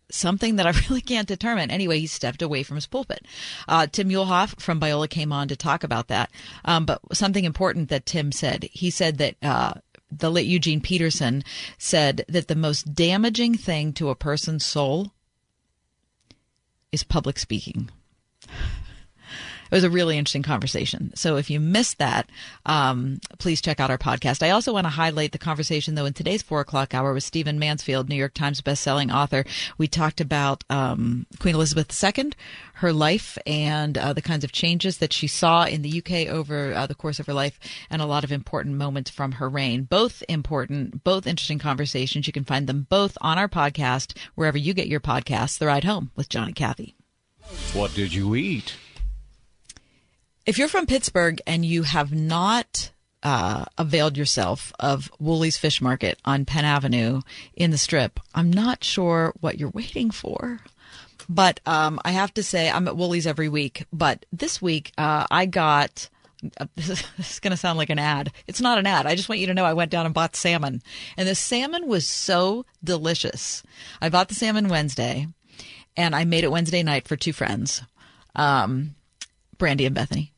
something 0.10 0.56
that 0.56 0.68
I 0.68 0.72
really 0.90 1.02
can't 1.02 1.28
determine. 1.28 1.72
Anyway, 1.72 2.00
he 2.00 2.08
stepped 2.08 2.42
away 2.42 2.64
from 2.64 2.76
his 2.76 2.88
pulpit. 2.88 3.26
Uh, 3.68 3.88
Tim 3.88 4.10
Muehlhoff 4.10 4.60
from 4.60 4.80
Biola 4.80 5.10
came 5.10 5.34
on 5.34 5.48
to 5.48 5.56
talk 5.56 5.84
about 5.84 6.08
that. 6.08 6.32
Um, 6.66 6.86
but 6.86 7.02
something 7.14 7.46
important 7.46 7.90
that 7.90 8.06
Tim 8.06 8.32
said, 8.32 8.70
he 8.72 8.90
said 8.90 9.18
that 9.18 9.36
uh, 9.42 9.74
the 10.12 10.32
late 10.32 10.48
Eugene 10.48 10.82
Peterson 10.82 11.44
said 11.78 12.24
that 12.28 12.48
the 12.48 12.56
most 12.56 12.94
damaging 12.94 13.56
thing 13.56 13.94
to 13.94 14.10
a 14.10 14.16
person's 14.16 14.66
soul 14.66 15.12
is 16.92 17.04
public 17.04 17.38
speaking. 17.38 17.90
It 19.70 19.76
was 19.76 19.84
a 19.84 19.90
really 19.90 20.18
interesting 20.18 20.44
conversation. 20.44 21.12
So 21.16 21.38
if 21.38 21.50
you 21.50 21.60
missed 21.60 21.98
that, 21.98 22.30
um, 22.66 23.20
please 23.38 23.62
check 23.62 23.80
out 23.80 23.90
our 23.90 23.98
podcast. 23.98 24.42
I 24.44 24.52
also 24.52 24.74
want 24.74 24.86
to 24.86 24.90
highlight 24.90 25.32
the 25.32 25.38
conversation, 25.38 25.96
though, 25.96 26.06
in 26.06 26.14
today's 26.14 26.42
four 26.42 26.62
o'clock 26.62 26.94
hour 26.94 27.14
with 27.14 27.24
Stephen 27.24 27.60
Mansfield, 27.60 28.10
New 28.10 28.16
York 28.16 28.34
Times 28.34 28.62
bestselling 28.62 29.14
author. 29.14 29.44
We 29.78 29.88
talked 29.88 30.22
about 30.22 30.64
um, 30.70 31.26
Queen 31.40 31.56
Elizabeth 31.56 31.92
II, 32.04 32.32
her 32.76 32.94
life, 32.94 33.38
and 33.46 33.98
uh, 33.98 34.14
the 34.14 34.22
kinds 34.22 34.44
of 34.44 34.52
changes 34.52 35.00
that 35.00 35.14
she 35.14 35.28
saw 35.28 35.66
in 35.66 35.82
the 35.82 35.98
UK 35.98 36.32
over 36.32 36.74
uh, 36.74 36.88
the 36.88 36.96
course 36.96 37.20
of 37.20 37.26
her 37.26 37.34
life, 37.34 37.60
and 37.90 38.02
a 38.02 38.06
lot 38.06 38.24
of 38.24 38.32
important 38.32 38.76
moments 38.76 39.10
from 39.10 39.34
her 39.34 39.50
reign. 39.50 39.84
Both 39.84 40.24
important, 40.30 41.04
both 41.04 41.28
interesting 41.28 41.60
conversations. 41.60 42.28
You 42.28 42.34
can 42.34 42.46
find 42.46 42.68
them 42.68 42.88
both 42.90 43.18
on 43.22 43.38
our 43.38 43.50
podcast, 43.50 44.18
wherever 44.36 44.58
you 44.58 44.74
get 44.74 44.88
your 44.88 45.00
podcasts. 45.00 45.58
The 45.58 45.68
Ride 45.68 45.84
Home 45.84 46.12
with 46.16 46.30
John 46.30 46.48
and 46.48 46.56
Kathy. 46.56 46.96
What 47.74 47.94
did 47.94 48.14
you 48.14 48.36
eat? 48.36 48.76
If 50.48 50.58
you're 50.58 50.70
from 50.70 50.86
Pittsburgh 50.86 51.42
and 51.46 51.66
you 51.66 51.84
have 51.84 52.14
not 52.14 52.92
uh, 53.22 53.66
availed 53.78 54.16
yourself 54.16 54.72
of 54.80 55.12
Wholey's 55.22 55.58
Fish 55.58 55.82
Market 55.82 56.20
on 56.24 56.46
Penn 56.46 56.64
Avenue 56.64 57.20
in 57.54 57.72
the 57.72 57.78
Strip, 57.78 58.18
I'm 58.34 58.50
not 58.50 58.82
sure 58.82 59.34
what 59.42 59.60
you're 59.60 59.70
waiting 59.70 60.10
for. 60.10 60.62
But 61.28 61.60
um, 61.66 62.00
I 62.06 62.12
have 62.12 62.34
to 62.36 62.44
say, 62.44 62.72
I'm 62.72 62.88
at 62.88 62.94
Wholey's 62.94 63.28
every 63.28 63.50
week. 63.50 63.84
But 63.92 64.26
this 64.32 64.62
week, 64.62 64.94
uh, 64.98 65.28
I 65.30 65.48
got. 65.48 66.08
Uh, 66.58 66.68
this 66.78 67.04
is 67.18 67.40
going 67.42 67.52
to 67.52 67.58
sound 67.58 67.78
like 67.78 67.90
an 67.90 68.00
ad. 68.00 68.32
It's 68.48 68.62
not 68.62 68.78
an 68.78 68.88
ad. 68.88 69.06
I 69.06 69.16
just 69.16 69.28
want 69.28 69.42
you 69.42 69.48
to 69.48 69.54
know 69.54 69.66
I 69.66 69.74
went 69.74 69.92
down 69.92 70.06
and 70.06 70.16
bought 70.16 70.38
salmon. 70.38 70.82
And 71.18 71.28
the 71.28 71.36
salmon 71.36 71.88
was 71.88 72.08
so 72.08 72.66
delicious. 72.82 73.64
I 74.02 74.08
bought 74.08 74.30
the 74.30 74.36
salmon 74.36 74.70
Wednesday 74.70 75.28
and 75.98 76.16
I 76.16 76.24
made 76.24 76.46
it 76.46 76.52
Wednesday 76.52 76.84
night 76.84 77.06
for 77.06 77.18
two 77.18 77.34
friends, 77.34 77.82
um, 78.34 78.96
Brandy 79.58 79.86
and 79.86 79.96
Bethany. 79.96 80.32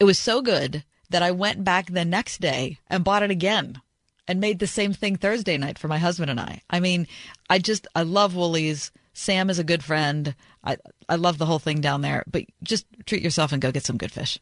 It 0.00 0.04
was 0.04 0.18
so 0.18 0.42
good 0.42 0.84
that 1.10 1.22
I 1.22 1.30
went 1.30 1.64
back 1.64 1.86
the 1.86 2.04
next 2.04 2.40
day 2.40 2.78
and 2.88 3.04
bought 3.04 3.22
it 3.22 3.30
again 3.30 3.80
and 4.28 4.40
made 4.40 4.58
the 4.58 4.66
same 4.66 4.92
thing 4.92 5.16
Thursday 5.16 5.56
night 5.56 5.78
for 5.78 5.88
my 5.88 5.98
husband 5.98 6.30
and 6.30 6.38
I. 6.38 6.62
I 6.70 6.80
mean, 6.80 7.08
I 7.50 7.58
just, 7.58 7.86
I 7.94 8.02
love 8.02 8.34
Wholey's. 8.34 8.92
Sam 9.12 9.50
is 9.50 9.58
a 9.58 9.64
good 9.64 9.82
friend. 9.82 10.34
I, 10.62 10.76
I 11.08 11.16
love 11.16 11.38
the 11.38 11.46
whole 11.46 11.58
thing 11.58 11.80
down 11.80 12.02
there, 12.02 12.22
but 12.30 12.44
just 12.62 12.86
treat 13.06 13.22
yourself 13.22 13.52
and 13.52 13.60
go 13.60 13.72
get 13.72 13.84
some 13.84 13.96
good 13.96 14.12
fish. 14.12 14.38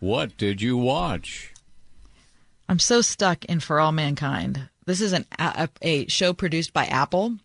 What 0.00 0.36
did 0.36 0.60
you 0.60 0.76
watch? 0.76 1.54
I'm 2.68 2.78
so 2.78 3.00
stuck 3.00 3.44
in 3.46 3.60
For 3.60 3.80
All 3.80 3.92
Mankind. 3.92 4.68
This 4.84 5.00
is 5.00 5.12
an, 5.12 5.24
a, 5.38 5.68
a 5.80 6.06
show 6.08 6.32
produced 6.34 6.72
by 6.72 6.84
Apple 6.86 7.36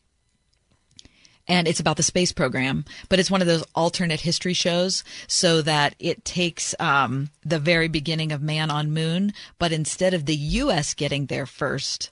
and 1.48 1.68
it's 1.68 1.80
about 1.80 1.98
the 1.98 2.04
space 2.04 2.32
program, 2.32 2.86
but 3.10 3.20
it's 3.20 3.32
one 3.32 3.42
of 3.42 3.48
those 3.48 3.64
alternate 3.76 4.22
history 4.22 4.54
shows 4.54 5.04
so 5.28 5.62
that 5.62 5.96
it 6.00 6.26
takes 6.26 6.74
um, 6.80 7.30
the 7.44 7.60
very 7.60 7.88
beginning 7.88 8.32
of 8.32 8.42
man 8.42 8.72
on 8.72 8.92
moon, 8.92 9.34
but 9.60 9.72
instead 9.72 10.14
of 10.14 10.26
the 10.26 10.36
U.S. 10.36 10.94
getting 10.94 11.28
there 11.28 11.46
first, 11.46 12.10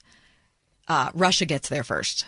uh, 0.88 1.10
Russia 1.14 1.46
gets 1.46 1.68
there 1.68 1.84
first. 1.84 2.26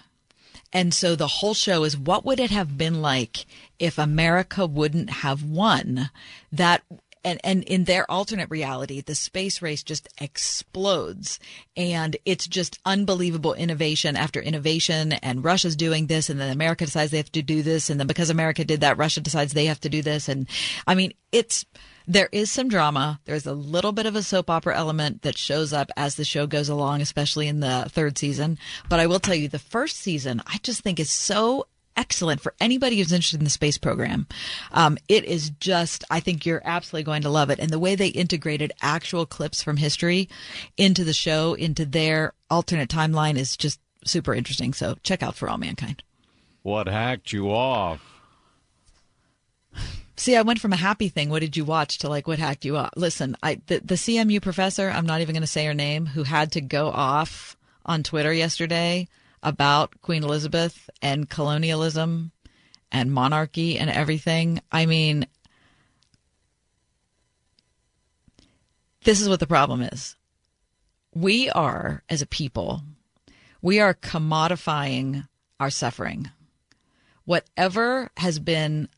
And 0.72 0.92
so 0.92 1.14
the 1.14 1.28
whole 1.28 1.54
show 1.54 1.84
is 1.84 1.96
what 1.96 2.24
would 2.24 2.40
it 2.40 2.50
have 2.50 2.76
been 2.76 3.00
like 3.00 3.46
if 3.78 3.98
America 3.98 4.66
wouldn't 4.66 5.10
have 5.10 5.42
won? 5.42 6.10
That 6.50 6.82
and 7.26 7.40
and 7.44 7.64
in 7.64 7.84
their 7.84 8.10
alternate 8.10 8.48
reality 8.48 9.02
the 9.02 9.14
space 9.14 9.60
race 9.60 9.82
just 9.82 10.08
explodes 10.18 11.38
and 11.76 12.16
it's 12.24 12.46
just 12.46 12.78
unbelievable 12.86 13.52
innovation 13.52 14.16
after 14.16 14.40
innovation 14.40 15.12
and 15.12 15.44
russia's 15.44 15.76
doing 15.76 16.06
this 16.06 16.30
and 16.30 16.40
then 16.40 16.50
america 16.50 16.86
decides 16.86 17.10
they 17.10 17.18
have 17.18 17.32
to 17.32 17.42
do 17.42 17.62
this 17.62 17.90
and 17.90 18.00
then 18.00 18.06
because 18.06 18.30
america 18.30 18.64
did 18.64 18.80
that 18.80 18.96
russia 18.96 19.20
decides 19.20 19.52
they 19.52 19.66
have 19.66 19.80
to 19.80 19.90
do 19.90 20.00
this 20.00 20.28
and 20.28 20.48
i 20.86 20.94
mean 20.94 21.12
it's 21.32 21.66
there 22.08 22.28
is 22.30 22.52
some 22.52 22.68
drama. 22.68 23.18
There's 23.24 23.46
a 23.46 23.52
little 23.52 23.90
bit 23.90 24.06
of 24.06 24.14
a 24.14 24.22
soap 24.22 24.48
opera 24.48 24.76
element 24.76 25.22
that 25.22 25.36
shows 25.36 25.72
up 25.72 25.90
as 25.96 26.14
the 26.14 26.24
show 26.24 26.46
goes 26.46 26.68
along, 26.68 27.00
especially 27.00 27.48
in 27.48 27.58
the 27.58 27.86
third 27.88 28.16
season. 28.16 28.58
But 28.88 29.00
I 29.00 29.08
will 29.08 29.18
tell 29.18 29.34
you, 29.34 29.48
the 29.48 29.58
first 29.58 29.96
season, 29.96 30.40
I 30.46 30.58
just 30.62 30.82
think 30.82 31.00
is 31.00 31.10
so 31.10 31.66
excellent 31.96 32.40
for 32.40 32.54
anybody 32.60 32.98
who's 32.98 33.12
interested 33.12 33.40
in 33.40 33.44
the 33.44 33.50
space 33.50 33.78
program. 33.78 34.26
Um, 34.72 34.98
it 35.08 35.24
is 35.24 35.50
just, 35.60 36.04
I 36.10 36.20
think 36.20 36.44
you're 36.44 36.62
absolutely 36.64 37.04
going 37.04 37.22
to 37.22 37.30
love 37.30 37.50
it. 37.50 37.58
And 37.58 37.70
the 37.70 37.78
way 37.78 37.94
they 37.94 38.08
integrated 38.08 38.72
actual 38.82 39.26
clips 39.26 39.62
from 39.62 39.76
history 39.76 40.28
into 40.76 41.04
the 41.04 41.12
show, 41.12 41.54
into 41.54 41.84
their 41.84 42.32
alternate 42.50 42.90
timeline 42.90 43.36
is 43.36 43.56
just 43.56 43.80
super 44.04 44.34
interesting. 44.34 44.72
So 44.72 44.96
check 45.02 45.22
out 45.22 45.34
For 45.34 45.48
All 45.48 45.58
Mankind. 45.58 46.02
What 46.62 46.88
hacked 46.88 47.32
you 47.32 47.50
off? 47.52 48.02
See, 50.18 50.34
I 50.34 50.42
went 50.42 50.60
from 50.60 50.72
a 50.72 50.76
happy 50.76 51.08
thing, 51.08 51.28
what 51.28 51.40
did 51.40 51.56
you 51.56 51.64
watch, 51.64 51.98
to 51.98 52.08
like 52.08 52.26
what 52.26 52.38
hacked 52.38 52.64
you 52.64 52.76
off. 52.78 52.90
Listen, 52.96 53.36
I 53.42 53.60
the, 53.66 53.80
the 53.80 53.96
CMU 53.96 54.40
professor, 54.40 54.88
I'm 54.88 55.04
not 55.04 55.20
even 55.20 55.34
going 55.34 55.42
to 55.42 55.46
say 55.46 55.66
her 55.66 55.74
name, 55.74 56.06
who 56.06 56.22
had 56.22 56.52
to 56.52 56.62
go 56.62 56.88
off 56.88 57.56
on 57.84 58.02
Twitter 58.02 58.32
yesterday 58.32 59.08
about 59.42 60.00
Queen 60.02 60.24
Elizabeth 60.24 60.88
and 61.02 61.28
colonialism 61.28 62.32
and 62.90 63.12
monarchy 63.12 63.78
and 63.78 63.90
everything. 63.90 64.60
I 64.70 64.86
mean, 64.86 65.26
this 69.04 69.20
is 69.20 69.28
what 69.28 69.40
the 69.40 69.46
problem 69.46 69.82
is. 69.82 70.16
We 71.14 71.48
are, 71.50 72.02
as 72.08 72.22
a 72.22 72.26
people, 72.26 72.82
we 73.62 73.80
are 73.80 73.94
commodifying 73.94 75.26
our 75.58 75.70
suffering. 75.70 76.30
Whatever 77.24 78.10
has 78.16 78.38
been 78.38 78.88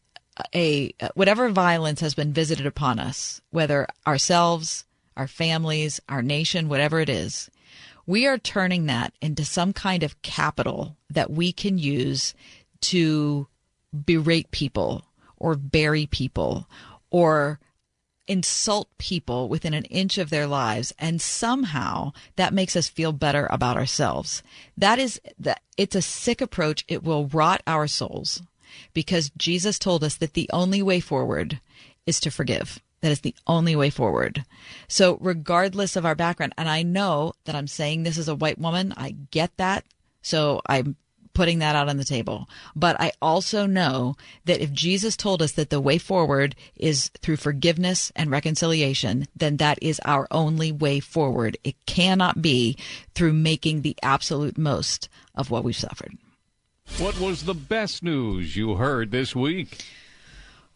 a 0.54 0.94
whatever 1.14 1.48
violence 1.48 2.00
has 2.00 2.14
been 2.14 2.32
visited 2.32 2.66
upon 2.66 2.98
us, 2.98 3.40
whether 3.50 3.86
ourselves, 4.06 4.84
our 5.16 5.26
families, 5.26 6.00
our 6.08 6.22
nation, 6.22 6.68
whatever 6.68 7.00
it 7.00 7.08
is, 7.08 7.50
we 8.08 8.26
are 8.26 8.38
turning 8.38 8.86
that 8.86 9.12
into 9.20 9.44
some 9.44 9.74
kind 9.74 10.02
of 10.02 10.20
capital 10.22 10.96
that 11.10 11.30
we 11.30 11.52
can 11.52 11.76
use 11.76 12.32
to 12.80 13.46
berate 13.92 14.50
people 14.50 15.04
or 15.36 15.54
bury 15.54 16.06
people 16.06 16.66
or 17.10 17.60
insult 18.26 18.88
people 18.96 19.46
within 19.50 19.74
an 19.74 19.84
inch 19.84 20.16
of 20.16 20.30
their 20.30 20.46
lives. 20.46 20.94
And 20.98 21.20
somehow 21.20 22.12
that 22.36 22.54
makes 22.54 22.76
us 22.76 22.88
feel 22.88 23.12
better 23.12 23.46
about 23.50 23.76
ourselves. 23.76 24.42
That 24.74 24.98
is 24.98 25.20
that 25.38 25.60
it's 25.76 25.94
a 25.94 26.00
sick 26.00 26.40
approach. 26.40 26.86
It 26.88 27.04
will 27.04 27.26
rot 27.26 27.62
our 27.66 27.86
souls 27.86 28.40
because 28.94 29.30
Jesus 29.36 29.78
told 29.78 30.02
us 30.02 30.16
that 30.16 30.32
the 30.32 30.48
only 30.50 30.80
way 30.80 31.00
forward 31.00 31.60
is 32.06 32.20
to 32.20 32.30
forgive 32.30 32.80
that 33.00 33.12
is 33.12 33.20
the 33.20 33.34
only 33.46 33.76
way 33.76 33.90
forward. 33.90 34.44
So, 34.88 35.18
regardless 35.20 35.96
of 35.96 36.04
our 36.04 36.14
background, 36.14 36.54
and 36.58 36.68
I 36.68 36.82
know 36.82 37.34
that 37.44 37.54
I'm 37.54 37.68
saying 37.68 38.02
this 38.02 38.18
as 38.18 38.28
a 38.28 38.34
white 38.34 38.58
woman, 38.58 38.92
I 38.96 39.16
get 39.30 39.56
that. 39.56 39.84
So, 40.22 40.60
I'm 40.66 40.96
putting 41.38 41.60
that 41.60 41.76
out 41.76 41.88
on 41.88 41.98
the 41.98 42.04
table. 42.04 42.48
But 42.74 43.00
I 43.00 43.12
also 43.22 43.64
know 43.64 44.16
that 44.46 44.60
if 44.60 44.72
Jesus 44.72 45.16
told 45.16 45.40
us 45.40 45.52
that 45.52 45.70
the 45.70 45.80
way 45.80 45.96
forward 45.96 46.56
is 46.74 47.12
through 47.22 47.36
forgiveness 47.36 48.10
and 48.16 48.28
reconciliation, 48.28 49.28
then 49.36 49.58
that 49.58 49.78
is 49.80 50.00
our 50.04 50.26
only 50.32 50.72
way 50.72 50.98
forward. 50.98 51.56
It 51.62 51.76
cannot 51.86 52.42
be 52.42 52.76
through 53.14 53.34
making 53.34 53.82
the 53.82 53.94
absolute 54.02 54.58
most 54.58 55.08
of 55.36 55.48
what 55.48 55.62
we've 55.62 55.76
suffered. 55.76 56.18
What 56.96 57.20
was 57.20 57.44
the 57.44 57.54
best 57.54 58.02
news 58.02 58.56
you 58.56 58.74
heard 58.74 59.12
this 59.12 59.36
week? 59.36 59.84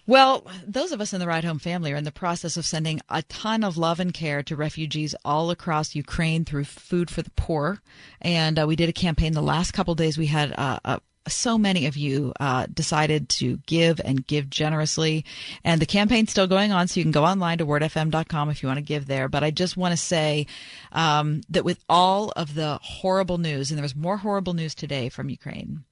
Well, 0.05 0.45
those 0.67 0.91
of 0.91 1.01
us 1.01 1.13
in 1.13 1.21
the 1.21 1.29
Ride 1.29 1.45
Home 1.45 1.61
family 1.61 1.93
are 1.93 1.97
in 1.97 2.03
the 2.05 2.11
process 2.11 2.57
of 2.57 2.67
sending 2.67 3.01
a 3.09 3.23
ton 3.23 3.63
of 3.63 3.77
love 3.77 4.01
and 4.01 4.13
care 4.13 4.43
to 4.43 4.57
refugees 4.57 5.15
all 5.25 5.51
across 5.51 5.95
Ukraine 5.95 6.45
through 6.45 6.65
Food 6.65 7.09
for 7.09 7.23
the 7.23 7.31
Poor. 7.37 7.81
And 8.21 8.59
uh, 8.59 8.67
we 8.67 8.75
did 8.75 8.89
a 8.89 8.93
campaign 8.93 9.33
the 9.33 9.41
last 9.41 9.73
couple 9.73 9.95
days. 9.95 10.19
We 10.19 10.27
had 10.27 10.55
uh, 10.59 10.81
uh, 10.85 10.99
so 11.29 11.57
many 11.57 11.87
of 11.87 11.97
you 11.97 12.33
uh, 12.41 12.67
decided 12.73 13.29
to 13.29 13.59
give 13.67 14.01
and 14.05 14.27
give 14.27 14.51
generously. 14.51 15.25
And 15.63 15.81
the 15.81 15.87
campaign's 15.87 16.33
still 16.33 16.49
going 16.49 16.73
on, 16.73 16.89
so 16.89 16.99
you 16.99 17.05
can 17.05 17.13
go 17.13 17.25
online 17.25 17.59
to 17.59 17.67
wordfm.com 17.67 18.51
if 18.51 18.61
you 18.61 18.67
want 18.67 18.79
to 18.79 18.85
give 18.85 19.07
there. 19.07 19.29
But 19.29 19.45
I 19.45 19.53
just 19.53 19.77
want 19.77 19.93
to 19.93 19.97
say 19.97 20.49
um, 20.91 21.43
that 21.49 21.65
with 21.65 21.79
all 21.89 22.33
of 22.35 22.55
the 22.55 22.81
horrible 22.83 23.39
news, 23.39 23.71
and 23.71 23.79
there 23.79 23.85
was 23.85 23.95
more 23.95 24.17
horrible 24.17 24.55
news 24.55 24.75
today 24.75 25.09
from 25.09 25.29
Ukraine, 25.29 25.85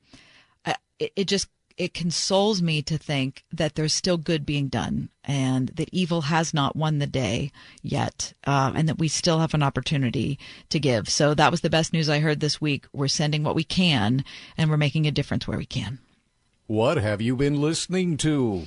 uh, 0.65 0.75
it, 0.99 1.13
it 1.15 1.25
just 1.29 1.47
it 1.81 1.95
consoles 1.95 2.61
me 2.61 2.83
to 2.83 2.99
think 2.99 3.43
that 3.51 3.75
there's 3.75 3.95
still 3.95 4.19
good 4.19 4.45
being 4.45 4.69
done 4.69 5.09
and 5.25 5.69
that 5.77 5.89
evil 5.93 6.21
has 6.21 6.53
not 6.53 6.77
won 6.77 6.99
the 6.99 7.07
day 7.07 7.51
yet 7.81 8.35
uh, 8.47 8.71
and 8.77 8.87
that 8.87 8.99
we 8.99 9.09
still 9.09 9.39
have 9.39 9.55
an 9.55 9.63
opportunity 9.63 10.39
to 10.69 10.79
give. 10.79 11.09
So 11.09 11.33
that 11.33 11.51
was 11.51 11.63
the 11.63 11.71
best 11.71 11.95
news 11.95 12.11
I 12.11 12.19
heard 12.19 12.41
this 12.41 12.61
week. 12.61 12.85
We're 12.93 13.09
sending 13.09 13.45
what 13.45 13.55
we 13.55 13.65
can 13.65 14.27
and 14.59 14.69
we're 14.69 14.77
making 14.77 15.07
a 15.07 15.11
difference 15.11 15.49
where 15.49 15.57
we 15.57 15.65
can. 15.65 16.01
What 16.67 16.99
have 16.99 17.23
you 17.23 17.35
been 17.35 17.63
listening 17.63 18.19
to? 18.19 18.67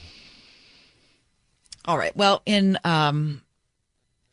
All 1.85 1.99
right. 1.99 2.18
Well, 2.18 2.41
in 2.48 2.80
um, 2.84 3.44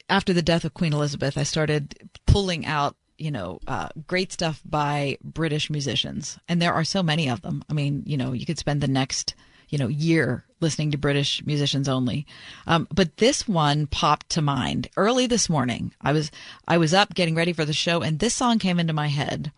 after 0.08 0.32
the 0.32 0.40
death 0.40 0.64
of 0.64 0.72
Queen 0.72 0.94
Elizabeth, 0.94 1.36
I 1.36 1.42
started 1.42 2.08
pulling 2.24 2.64
out 2.64 2.96
you 3.20 3.30
know, 3.30 3.60
uh, 3.68 3.88
great 4.06 4.32
stuff 4.32 4.60
by 4.64 5.18
British 5.22 5.68
musicians. 5.70 6.38
And 6.48 6.60
there 6.60 6.72
are 6.72 6.84
so 6.84 7.02
many 7.02 7.28
of 7.28 7.42
them. 7.42 7.62
I 7.68 7.74
mean, 7.74 8.02
you 8.06 8.16
know, 8.16 8.32
you 8.32 8.46
could 8.46 8.58
spend 8.58 8.80
the 8.80 8.88
next, 8.88 9.34
you 9.68 9.78
know, 9.78 9.88
year 9.88 10.44
listening 10.60 10.90
to 10.92 10.98
British 10.98 11.44
musicians 11.44 11.88
only. 11.88 12.26
Um, 12.66 12.88
but 12.92 13.18
this 13.18 13.46
one 13.46 13.86
popped 13.86 14.30
to 14.30 14.42
mind 14.42 14.88
early 14.96 15.26
this 15.26 15.50
morning. 15.50 15.92
I 16.00 16.12
was, 16.12 16.30
I 16.66 16.78
was 16.78 16.94
up 16.94 17.14
getting 17.14 17.34
ready 17.34 17.52
for 17.52 17.64
the 17.64 17.72
show 17.74 18.00
and 18.00 18.18
this 18.18 18.34
song 18.34 18.58
came 18.58 18.80
into 18.80 18.92
my 18.92 19.08
head. 19.08 19.52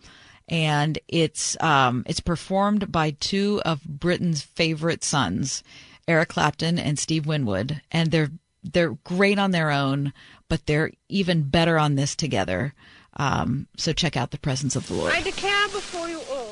And 0.48 0.98
it's, 1.06 1.56
um, 1.62 2.02
it's 2.06 2.20
performed 2.20 2.90
by 2.90 3.12
two 3.12 3.62
of 3.64 3.82
Britain's 3.84 4.42
favorite 4.42 5.04
sons, 5.04 5.62
Eric 6.08 6.30
Clapton 6.30 6.80
and 6.80 6.98
Steve 6.98 7.26
Winwood. 7.26 7.80
And 7.92 8.10
they're, 8.10 8.32
they're 8.64 8.98
great 9.04 9.38
on 9.38 9.52
their 9.52 9.70
own, 9.70 10.12
but 10.48 10.66
they're 10.66 10.90
even 11.08 11.42
better 11.44 11.78
on 11.78 11.94
this 11.94 12.16
together. 12.16 12.74
Um, 13.16 13.66
so 13.76 13.92
check 13.92 14.16
out 14.16 14.30
the 14.30 14.38
presence 14.38 14.76
of 14.76 14.86
the 14.88 14.94
Lord. 14.94 15.12
I 15.12 15.20
declare 15.22 15.68
before 15.68 16.08
you 16.08 16.20
all. 16.30 16.51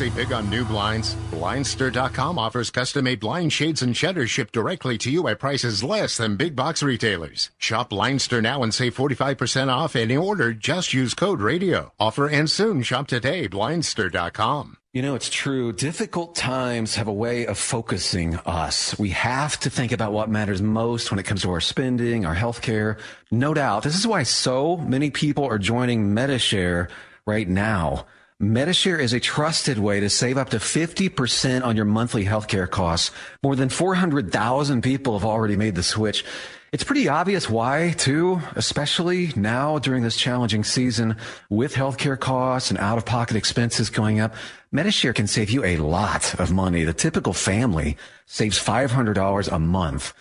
Save 0.00 0.16
big 0.16 0.32
on 0.32 0.48
new 0.48 0.64
blinds? 0.64 1.14
Blindster.com 1.30 2.38
offers 2.38 2.70
custom 2.70 3.04
made 3.04 3.20
blind 3.20 3.52
shades 3.52 3.82
and 3.82 3.94
shutters 3.94 4.30
shipped 4.30 4.54
directly 4.54 4.96
to 4.96 5.10
you 5.10 5.28
at 5.28 5.38
prices 5.38 5.84
less 5.84 6.16
than 6.16 6.38
big 6.38 6.56
box 6.56 6.82
retailers. 6.82 7.50
Shop 7.58 7.90
Blindster 7.90 8.40
now 8.40 8.62
and 8.62 8.72
save 8.72 8.96
45% 8.96 9.68
off 9.68 9.94
any 9.94 10.16
order. 10.16 10.54
Just 10.54 10.94
use 10.94 11.12
code 11.12 11.42
radio. 11.42 11.92
Offer 12.00 12.30
ends 12.30 12.50
soon. 12.54 12.82
Shop 12.82 13.08
today. 13.08 13.46
Blindster.com. 13.46 14.78
You 14.94 15.02
know, 15.02 15.14
it's 15.16 15.28
true. 15.28 15.70
Difficult 15.70 16.34
times 16.34 16.94
have 16.94 17.06
a 17.06 17.12
way 17.12 17.44
of 17.44 17.58
focusing 17.58 18.36
us. 18.46 18.98
We 18.98 19.10
have 19.10 19.60
to 19.60 19.68
think 19.68 19.92
about 19.92 20.14
what 20.14 20.30
matters 20.30 20.62
most 20.62 21.10
when 21.10 21.18
it 21.18 21.24
comes 21.24 21.42
to 21.42 21.50
our 21.50 21.60
spending, 21.60 22.24
our 22.24 22.32
health 22.32 22.62
care. 22.62 22.96
No 23.30 23.52
doubt. 23.52 23.82
This 23.82 23.98
is 23.98 24.06
why 24.06 24.22
so 24.22 24.78
many 24.78 25.10
people 25.10 25.44
are 25.44 25.58
joining 25.58 26.14
Medi-Share 26.14 26.88
right 27.26 27.46
now. 27.46 28.06
Medi-Share 28.42 28.98
is 28.98 29.12
a 29.12 29.20
trusted 29.20 29.78
way 29.78 30.00
to 30.00 30.08
save 30.08 30.38
up 30.38 30.48
to 30.48 30.56
50% 30.56 31.62
on 31.62 31.76
your 31.76 31.84
monthly 31.84 32.24
healthcare 32.24 32.68
costs. 32.68 33.10
More 33.42 33.54
than 33.54 33.68
400,000 33.68 34.82
people 34.82 35.18
have 35.18 35.28
already 35.28 35.56
made 35.56 35.74
the 35.74 35.82
switch. 35.82 36.24
It's 36.72 36.82
pretty 36.82 37.06
obvious 37.06 37.50
why, 37.50 37.90
too, 37.98 38.40
especially 38.56 39.30
now 39.36 39.78
during 39.78 40.02
this 40.02 40.16
challenging 40.16 40.64
season 40.64 41.16
with 41.50 41.74
healthcare 41.74 42.18
costs 42.18 42.70
and 42.70 42.78
out 42.78 42.96
of 42.96 43.04
pocket 43.04 43.36
expenses 43.36 43.90
going 43.90 44.20
up. 44.20 44.34
Medi-Share 44.72 45.12
can 45.12 45.26
save 45.26 45.50
you 45.50 45.62
a 45.62 45.76
lot 45.76 46.40
of 46.40 46.50
money. 46.50 46.84
The 46.84 46.94
typical 46.94 47.34
family 47.34 47.98
saves 48.24 48.58
$500 48.58 49.52
a 49.52 49.58
month. 49.58 50.14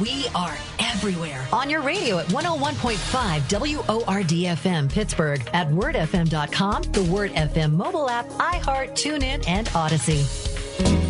We 0.00 0.26
are 0.34 0.56
everywhere 0.78 1.46
on 1.52 1.68
your 1.68 1.82
radio 1.82 2.18
at 2.18 2.26
101.5 2.28 4.06
WORD-FM 4.06 4.92
Pittsburgh, 4.92 5.42
at 5.52 5.68
wordfm.com, 5.68 6.82
the 6.92 7.02
Word 7.04 7.32
FM 7.32 7.72
mobile 7.72 8.08
app, 8.08 8.28
iHeart, 8.30 8.92
TuneIn, 8.92 9.46
and 9.48 9.66
Audacy. 9.68 11.01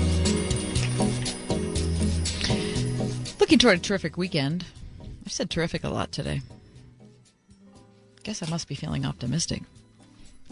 Looking 3.53 3.69
toward 3.69 3.79
a 3.81 3.83
terrific 3.83 4.17
weekend. 4.17 4.65
I've 5.27 5.31
said 5.31 5.51
terrific 5.51 5.85
a 5.85 5.91
lot 5.91 6.11
today. 6.11 6.41
Guess 8.23 8.43
I 8.43 8.49
must 8.49 8.67
be 8.67 8.75
feeling 8.75 9.05
optimistic. 9.05 9.61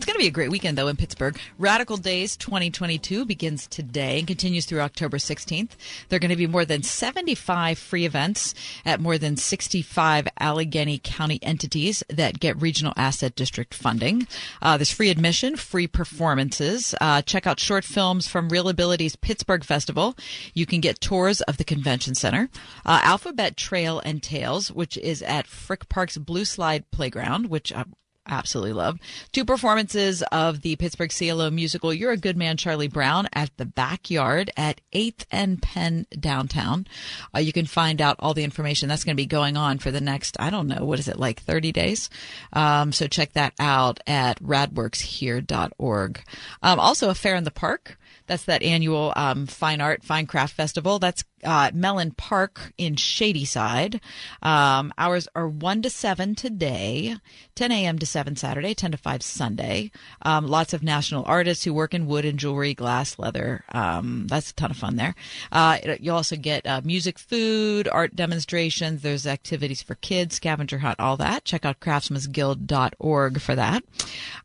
It's 0.01 0.07
going 0.07 0.15
to 0.15 0.21
be 0.21 0.29
a 0.29 0.31
great 0.31 0.51
weekend, 0.51 0.79
though, 0.79 0.89
in 0.89 0.97
Pittsburgh. 0.97 1.39
Radical 1.59 1.99
Days 1.99 2.35
2022 2.39 3.27
begins 3.27 3.67
today 3.67 4.19
and 4.19 4.27
continues 4.27 4.65
through 4.65 4.81
October 4.81 5.19
16th. 5.19 5.73
There 6.09 6.17
are 6.17 6.21
going 6.21 6.31
to 6.31 6.37
be 6.37 6.47
more 6.47 6.65
than 6.65 6.83
75 6.83 7.79
free 7.79 8.07
events 8.07 8.55
at 8.87 8.99
more 8.99 9.19
than 9.19 9.37
65 9.37 10.27
Allegheny 10.39 10.99
County 11.05 11.39
entities 11.43 12.03
that 12.09 12.41
get 12.41 12.63
regional 12.63 12.95
asset 12.97 13.35
district 13.35 13.75
funding. 13.75 14.27
Uh, 14.63 14.79
there's 14.79 14.91
free 14.91 15.11
admission, 15.11 15.57
free 15.57 15.87
performances. 15.87 16.95
Uh, 16.99 17.21
check 17.21 17.47
out 17.47 17.61
short 17.61 17.85
films 17.85 18.27
from 18.27 18.49
ReelAbilities 18.49 19.21
Pittsburgh 19.21 19.65
Festival. 19.65 20.17
You 20.55 20.65
can 20.65 20.81
get 20.81 21.03
tours 21.03 21.43
of 21.43 21.59
the 21.59 21.65
convention 21.65 22.15
center. 22.15 22.49
Uh, 22.87 23.01
Alphabet 23.03 23.59
Trail 23.59 24.01
and 24.03 24.23
Tales, 24.23 24.73
which 24.73 24.97
is 24.97 25.21
at 25.21 25.47
Frick 25.47 25.91
Park's 25.91 26.17
Blue 26.17 26.47
Slide 26.47 26.91
Playground, 26.91 27.51
which 27.51 27.71
I 27.71 27.85
absolutely 28.31 28.73
love. 28.73 28.99
Two 29.33 29.45
performances 29.45 30.23
of 30.33 30.63
the 30.63 30.77
Pittsburgh 30.77 31.13
CLO 31.17 31.51
musical 31.51 31.93
You're 31.93 32.13
a 32.13 32.17
Good 32.17 32.37
Man, 32.37 32.57
Charlie 32.57 32.89
Brown 32.89 33.29
at 33.33 33.57
the 33.57 33.67
Backyard 33.67 34.51
at 34.57 34.81
8th 34.93 35.25
and 35.31 35.61
Penn 35.61 36.07
downtown. 36.19 36.87
Uh, 37.35 37.41
you 37.41 37.53
can 37.53 37.67
find 37.67 38.01
out 38.01 38.17
all 38.19 38.35
the 38.35 38.45
information 38.45 38.89
that's 38.89 39.05
going 39.05 39.17
to 39.17 39.23
be 39.23 39.27
going 39.27 39.57
on 39.57 39.79
for 39.79 39.91
the 39.91 40.01
next, 40.01 40.37
I 40.39 40.51
don't 40.51 40.69
know, 40.69 40.85
what 40.85 40.99
is 40.99 41.09
it, 41.09 41.19
like 41.19 41.41
30 41.43 41.73
days? 41.73 42.11
Um, 42.53 42.93
so 42.93 43.07
check 43.07 43.33
that 43.35 43.55
out 43.59 44.01
at 44.07 44.43
radworkshere.org. 44.43 46.23
Um, 46.63 46.81
also 46.81 47.11
a 47.11 47.15
fair 47.15 47.37
in 47.37 47.45
the 47.45 47.51
park. 47.51 47.99
That's 48.27 48.45
that 48.45 48.63
annual 48.63 49.13
um, 49.17 49.47
fine 49.47 49.81
art, 49.81 50.05
fine 50.05 50.27
craft 50.27 50.55
festival. 50.55 51.01
That's 51.01 51.25
uh, 51.45 51.71
Mellon 51.75 52.13
Park 52.13 52.73
in 52.79 52.97
Shadyside. 52.97 54.01
Um, 54.43 54.93
hours 54.99 55.29
are 55.35 55.49
1 55.49 55.83
to 55.83 55.91
7 55.91 56.35
today, 56.35 57.17
10 57.55 57.73
a.m. 57.73 57.99
to 57.99 58.07
7 58.07 58.37
Saturday, 58.37 58.75
10 58.75 58.93
to 58.93 58.97
5 58.97 59.23
Sunday. 59.23 59.91
Um, 60.23 60.47
lots 60.47 60.73
of 60.73 60.83
national 60.83 61.25
artists 61.27 61.65
who 61.65 61.75
work 61.75 61.95
in 61.95 62.07
wood 62.07 62.25
and 62.25 62.39
jewelry, 62.39 62.75
glass, 62.75 63.19
leather. 63.19 63.65
Um, 63.73 64.27
that's 64.27 64.51
a 64.51 64.55
ton 64.55 64.71
of 64.71 64.77
fun 64.77 64.97
there. 64.97 65.15
Uh, 65.53 65.79
you 66.01 66.13
also 66.13 66.37
get 66.37 66.67
uh, 66.67 66.81
music, 66.85 67.19
food, 67.19 67.89
art 67.89 68.17
demonstrations. 68.17 69.03
There's 69.03 69.27
activities 69.27 69.83
for 69.83 69.95
kids, 69.97 70.37
scavenger 70.37 70.79
hunt, 70.79 71.01
all 71.01 71.17
that. 71.19 71.45
Check 71.45 71.65
out 71.65 71.81
craftsmansguild.org 71.81 73.41
for 73.41 73.55
that. 73.55 73.85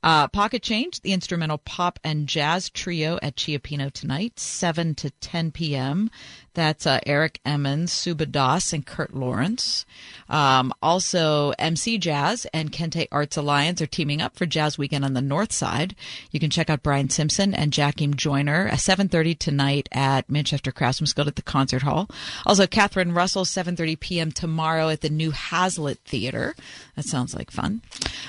Uh, 0.03 0.27
Pocket 0.27 0.61
Change, 0.61 1.01
the 1.01 1.13
instrumental 1.13 1.57
pop 1.59 1.99
and 2.03 2.27
jazz 2.27 2.69
trio 2.69 3.17
at 3.21 3.35
Chiapino 3.35 3.91
tonight, 3.91 4.39
7 4.39 4.95
to 4.95 5.09
10 5.09 5.51
p.m. 5.51 6.09
That's 6.55 6.87
uh, 6.87 6.99
Eric 7.05 7.39
Emmons, 7.45 7.91
Suba 7.91 8.25
Das, 8.25 8.73
and 8.73 8.85
Kurt 8.85 9.13
Lawrence. 9.13 9.85
Um, 10.29 10.73
also, 10.81 11.53
MC 11.59 11.97
Jazz 11.97 12.47
and 12.53 12.71
Kente 12.71 13.07
Arts 13.11 13.37
Alliance 13.37 13.81
are 13.81 13.87
teaming 13.87 14.21
up 14.21 14.35
for 14.35 14.45
Jazz 14.45 14.77
Weekend 14.77 15.05
on 15.05 15.13
the 15.13 15.21
North 15.21 15.53
Side. 15.53 15.95
You 16.31 16.39
can 16.39 16.49
check 16.49 16.69
out 16.69 16.81
Brian 16.81 17.09
Simpson 17.09 17.53
and 17.53 17.71
Jackiem 17.71 18.15
Joyner 18.15 18.67
at 18.67 18.79
7.30 18.79 19.37
tonight 19.37 19.89
at 19.91 20.29
Manchester 20.29 20.71
Craftsman's 20.71 21.13
Guild 21.13 21.27
at 21.27 21.35
the 21.35 21.41
Concert 21.41 21.83
Hall. 21.83 22.09
Also, 22.45 22.65
Catherine 22.65 23.13
Russell, 23.13 23.45
7.30 23.45 23.99
p.m. 23.99 24.31
tomorrow 24.31 24.89
at 24.89 25.01
the 25.01 25.09
New 25.09 25.31
Hazlett 25.31 25.99
Theater. 26.05 26.55
That 26.95 27.05
sounds 27.05 27.35
like 27.35 27.51
fun. 27.51 27.81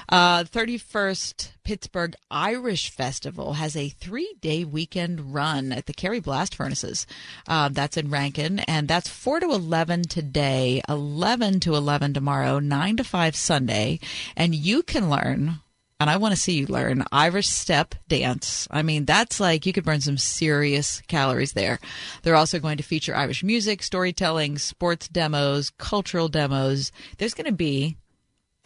Uh, 0.09 0.45
31st 0.45 1.51
Pittsburgh 1.63 2.15
Irish 2.31 2.91
Festival 2.91 3.55
has 3.55 3.77
a 3.77 3.89
three 3.89 4.35
day 4.41 4.65
weekend 4.65 5.35
run 5.35 5.73
at 5.73 5.87
the 5.87 5.93
Carrie 5.93 6.21
Blast 6.21 6.55
Furnaces. 6.55 7.07
Uh, 7.49 7.69
that's 7.69 7.97
in 7.97 8.11
Rankin, 8.11 8.61
and 8.61 8.89
that's 8.89 9.09
4 9.09 9.41
to 9.41 9.51
11 9.51 10.03
today, 10.03 10.81
11 10.89 11.61
to 11.61 11.75
11 11.75 12.15
tomorrow, 12.15 12.59
9 12.59 12.97
to 12.99 13.05
5 13.05 13.37
Sunday. 13.37 14.01
And 14.37 14.55
you 14.55 14.83
can 14.83 15.11
learn 15.11 15.61
and 15.99 16.11
I 16.11 16.19
want 16.19 16.35
to 16.35 16.41
see 16.41 16.59
you 16.59 16.67
learn 16.67 17.05
Irish 17.11 17.49
step 17.49 17.95
dance. 18.07 18.69
I 18.71 18.83
mean, 18.83 19.07
that's 19.07 19.41
like 19.41 19.65
you 19.65 19.73
could 19.73 19.85
burn 19.85 20.03
some 20.03 20.19
serious 20.19 21.01
calories 21.09 21.55
there. 21.55 21.79
They're 22.23 22.37
also 22.37 22.59
going 22.59 22.77
to 22.77 22.83
feature 22.83 23.17
Irish 23.17 23.43
music, 23.43 23.83
storytelling, 23.83 24.59
sports 24.59 25.09
demos, 25.09 25.71
cultural 25.71 26.29
demos. 26.29 26.93
There's 27.17 27.33
going 27.33 27.47
to 27.47 27.53
be 27.53 27.97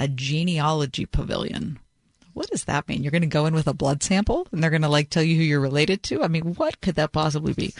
a 0.00 0.08
genealogy 0.08 1.04
pavilion 1.04 1.78
what 2.34 2.48
does 2.50 2.64
that 2.64 2.88
mean? 2.88 3.02
You're 3.02 3.10
going 3.10 3.22
to 3.22 3.28
go 3.28 3.46
in 3.46 3.54
with 3.54 3.66
a 3.66 3.74
blood 3.74 4.02
sample 4.02 4.46
and 4.52 4.62
they're 4.62 4.70
going 4.70 4.82
to 4.82 4.88
like 4.88 5.10
tell 5.10 5.22
you 5.22 5.36
who 5.36 5.42
you're 5.42 5.60
related 5.60 6.02
to? 6.04 6.22
I 6.22 6.28
mean, 6.28 6.54
what 6.54 6.80
could 6.80 6.94
that 6.96 7.12
possibly 7.12 7.52
be? 7.52 7.74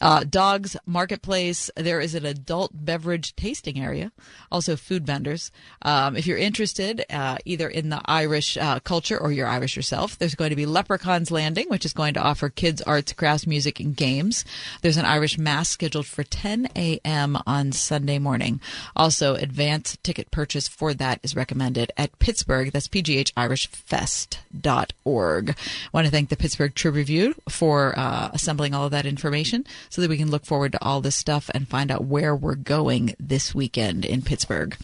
Uh, 0.00 0.24
dogs 0.24 0.76
Marketplace. 0.86 1.70
There 1.76 2.00
is 2.00 2.14
an 2.14 2.24
adult 2.24 2.70
beverage 2.74 3.34
tasting 3.36 3.80
area, 3.80 4.12
also 4.50 4.76
food 4.76 5.06
vendors. 5.06 5.50
Um, 5.82 6.16
if 6.16 6.26
you're 6.26 6.38
interested, 6.38 7.04
uh, 7.10 7.38
either 7.44 7.68
in 7.68 7.88
the 7.88 8.00
Irish 8.04 8.56
uh, 8.56 8.80
culture 8.80 9.18
or 9.18 9.32
you're 9.32 9.46
Irish 9.46 9.76
yourself, 9.76 10.18
there's 10.18 10.34
going 10.34 10.50
to 10.50 10.56
be 10.56 10.66
Leprechaun's 10.66 11.30
Landing, 11.30 11.68
which 11.68 11.84
is 11.84 11.92
going 11.92 12.14
to 12.14 12.22
offer 12.22 12.48
kids 12.48 12.82
arts, 12.82 13.12
crafts, 13.12 13.46
music, 13.46 13.80
and 13.80 13.96
games. 13.96 14.44
There's 14.82 14.96
an 14.96 15.04
Irish 15.04 15.38
mass 15.38 15.68
scheduled 15.68 16.06
for 16.06 16.24
10 16.24 16.68
a.m. 16.76 17.38
on 17.46 17.72
Sunday 17.72 18.18
morning. 18.18 18.60
Also, 18.96 19.34
advance 19.34 19.96
ticket 20.02 20.30
purchase 20.30 20.68
for 20.68 20.94
that 20.94 21.20
is 21.22 21.36
recommended 21.36 21.92
at 21.96 22.18
Pittsburgh. 22.18 22.72
That's 22.72 22.88
PGH 22.88 23.32
Irish 23.36 23.66
fest.org. 23.88 25.50
I 25.50 25.54
want 25.92 26.06
to 26.06 26.10
thank 26.10 26.28
the 26.28 26.36
Pittsburgh 26.36 26.74
Trib 26.74 26.94
Review 26.94 27.34
for 27.48 27.98
uh, 27.98 28.28
assembling 28.34 28.74
all 28.74 28.84
of 28.84 28.90
that 28.90 29.06
information 29.06 29.64
so 29.88 30.02
that 30.02 30.10
we 30.10 30.18
can 30.18 30.30
look 30.30 30.44
forward 30.44 30.72
to 30.72 30.84
all 30.84 31.00
this 31.00 31.16
stuff 31.16 31.50
and 31.54 31.66
find 31.66 31.90
out 31.90 32.04
where 32.04 32.36
we're 32.36 32.54
going 32.54 33.14
this 33.18 33.54
weekend 33.54 34.04
in 34.04 34.20
Pittsburgh. 34.20 34.76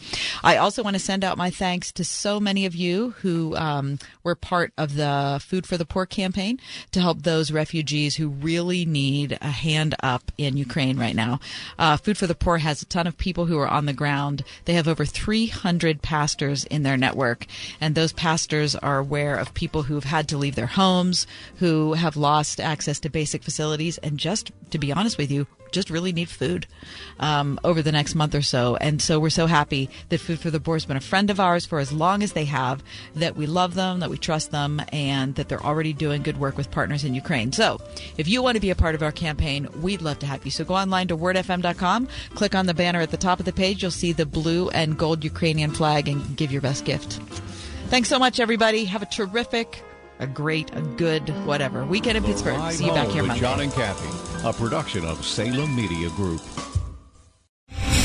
I 0.43 0.57
also 0.57 0.81
want 0.81 0.95
to 0.95 0.99
send 0.99 1.23
out 1.23 1.37
my 1.37 1.51
thanks 1.51 1.91
to 1.93 2.03
so 2.03 2.39
many 2.39 2.65
of 2.65 2.73
you 2.73 3.11
who 3.19 3.55
um, 3.55 3.99
were 4.23 4.35
part 4.35 4.73
of 4.77 4.95
the 4.95 5.39
Food 5.45 5.67
for 5.67 5.77
the 5.77 5.85
Poor 5.85 6.07
campaign 6.07 6.59
to 6.91 6.99
help 6.99 7.21
those 7.21 7.51
refugees 7.51 8.15
who 8.15 8.29
really 8.29 8.85
need 8.85 9.37
a 9.39 9.49
hand 9.49 9.93
up 10.01 10.31
in 10.37 10.57
Ukraine 10.57 10.97
right 10.97 11.15
now. 11.15 11.39
Uh, 11.77 11.97
Food 11.97 12.17
for 12.17 12.25
the 12.25 12.33
Poor 12.33 12.57
has 12.57 12.81
a 12.81 12.85
ton 12.85 13.05
of 13.05 13.17
people 13.17 13.45
who 13.45 13.59
are 13.59 13.67
on 13.67 13.85
the 13.85 13.93
ground. 13.93 14.43
They 14.65 14.73
have 14.73 14.87
over 14.87 15.05
300 15.05 16.01
pastors 16.01 16.63
in 16.65 16.81
their 16.81 16.97
network, 16.97 17.45
and 17.79 17.93
those 17.93 18.13
pastors 18.13 18.75
are 18.75 18.94
are 18.95 18.99
aware 18.99 19.35
of 19.35 19.53
people 19.53 19.83
who've 19.83 20.03
had 20.03 20.27
to 20.29 20.37
leave 20.37 20.55
their 20.55 20.65
homes, 20.65 21.27
who 21.57 21.93
have 21.93 22.15
lost 22.15 22.59
access 22.59 22.99
to 23.01 23.09
basic 23.09 23.43
facilities, 23.43 23.97
and 23.99 24.17
just 24.17 24.51
to 24.71 24.77
be 24.77 24.93
honest 24.93 25.17
with 25.17 25.31
you, 25.31 25.47
just 25.71 25.89
really 25.89 26.13
need 26.13 26.29
food 26.29 26.65
um, 27.19 27.59
over 27.63 27.81
the 27.81 27.91
next 27.91 28.15
month 28.15 28.33
or 28.33 28.41
so. 28.41 28.77
And 28.77 29.01
so 29.01 29.19
we're 29.19 29.29
so 29.29 29.45
happy 29.45 29.89
that 30.07 30.21
Food 30.21 30.39
for 30.39 30.49
the 30.49 30.59
Poor 30.59 30.75
has 30.75 30.85
been 30.85 30.95
a 30.95 31.01
friend 31.01 31.29
of 31.29 31.39
ours 31.39 31.65
for 31.65 31.79
as 31.79 31.91
long 31.91 32.23
as 32.23 32.31
they 32.31 32.45
have, 32.45 32.81
that 33.15 33.35
we 33.35 33.45
love 33.45 33.75
them, 33.75 33.99
that 33.99 34.09
we 34.09 34.17
trust 34.17 34.51
them, 34.51 34.81
and 34.93 35.35
that 35.35 35.49
they're 35.49 35.61
already 35.61 35.91
doing 35.91 36.23
good 36.23 36.39
work 36.39 36.57
with 36.57 36.71
partners 36.71 37.03
in 37.03 37.13
Ukraine. 37.13 37.51
So 37.51 37.81
if 38.17 38.27
you 38.27 38.41
want 38.41 38.55
to 38.55 38.61
be 38.61 38.69
a 38.69 38.75
part 38.75 38.95
of 38.95 39.03
our 39.03 39.11
campaign, 39.11 39.67
we'd 39.81 40.01
love 40.01 40.19
to 40.19 40.25
have 40.25 40.45
you. 40.45 40.51
So 40.51 40.63
go 40.63 40.75
online 40.75 41.09
to 41.09 41.17
wordfm.com, 41.17 42.07
click 42.35 42.55
on 42.55 42.67
the 42.67 42.73
banner 42.73 43.01
at 43.01 43.11
the 43.11 43.17
top 43.17 43.39
of 43.39 43.45
the 43.45 43.53
page. 43.53 43.81
You'll 43.81 43.91
see 43.91 44.13
the 44.13 44.25
blue 44.25 44.69
and 44.69 44.97
gold 44.97 45.23
Ukrainian 45.25 45.71
flag 45.71 46.07
and 46.07 46.37
give 46.37 46.53
your 46.53 46.61
best 46.61 46.85
gift. 46.85 47.19
Thanks 47.87 48.09
so 48.09 48.19
much, 48.19 48.39
everybody. 48.39 48.85
Have 48.85 49.03
a 49.03 49.05
terrific, 49.05 49.83
a 50.19 50.27
great, 50.27 50.75
a 50.75 50.81
good, 50.81 51.29
whatever 51.45 51.85
weekend 51.85 52.17
in 52.17 52.23
Pittsburgh. 52.23 52.71
See 52.71 52.85
you 52.85 52.91
back 52.91 53.07
here 53.09 53.23
Monday. 53.23 53.39
John 53.39 53.61
and 53.61 53.71
Kathy, 53.71 54.47
a 54.47 54.51
production 54.51 55.05
of 55.05 55.23
Salem 55.23 55.75
Media 55.75 56.09
Group. 56.09 56.41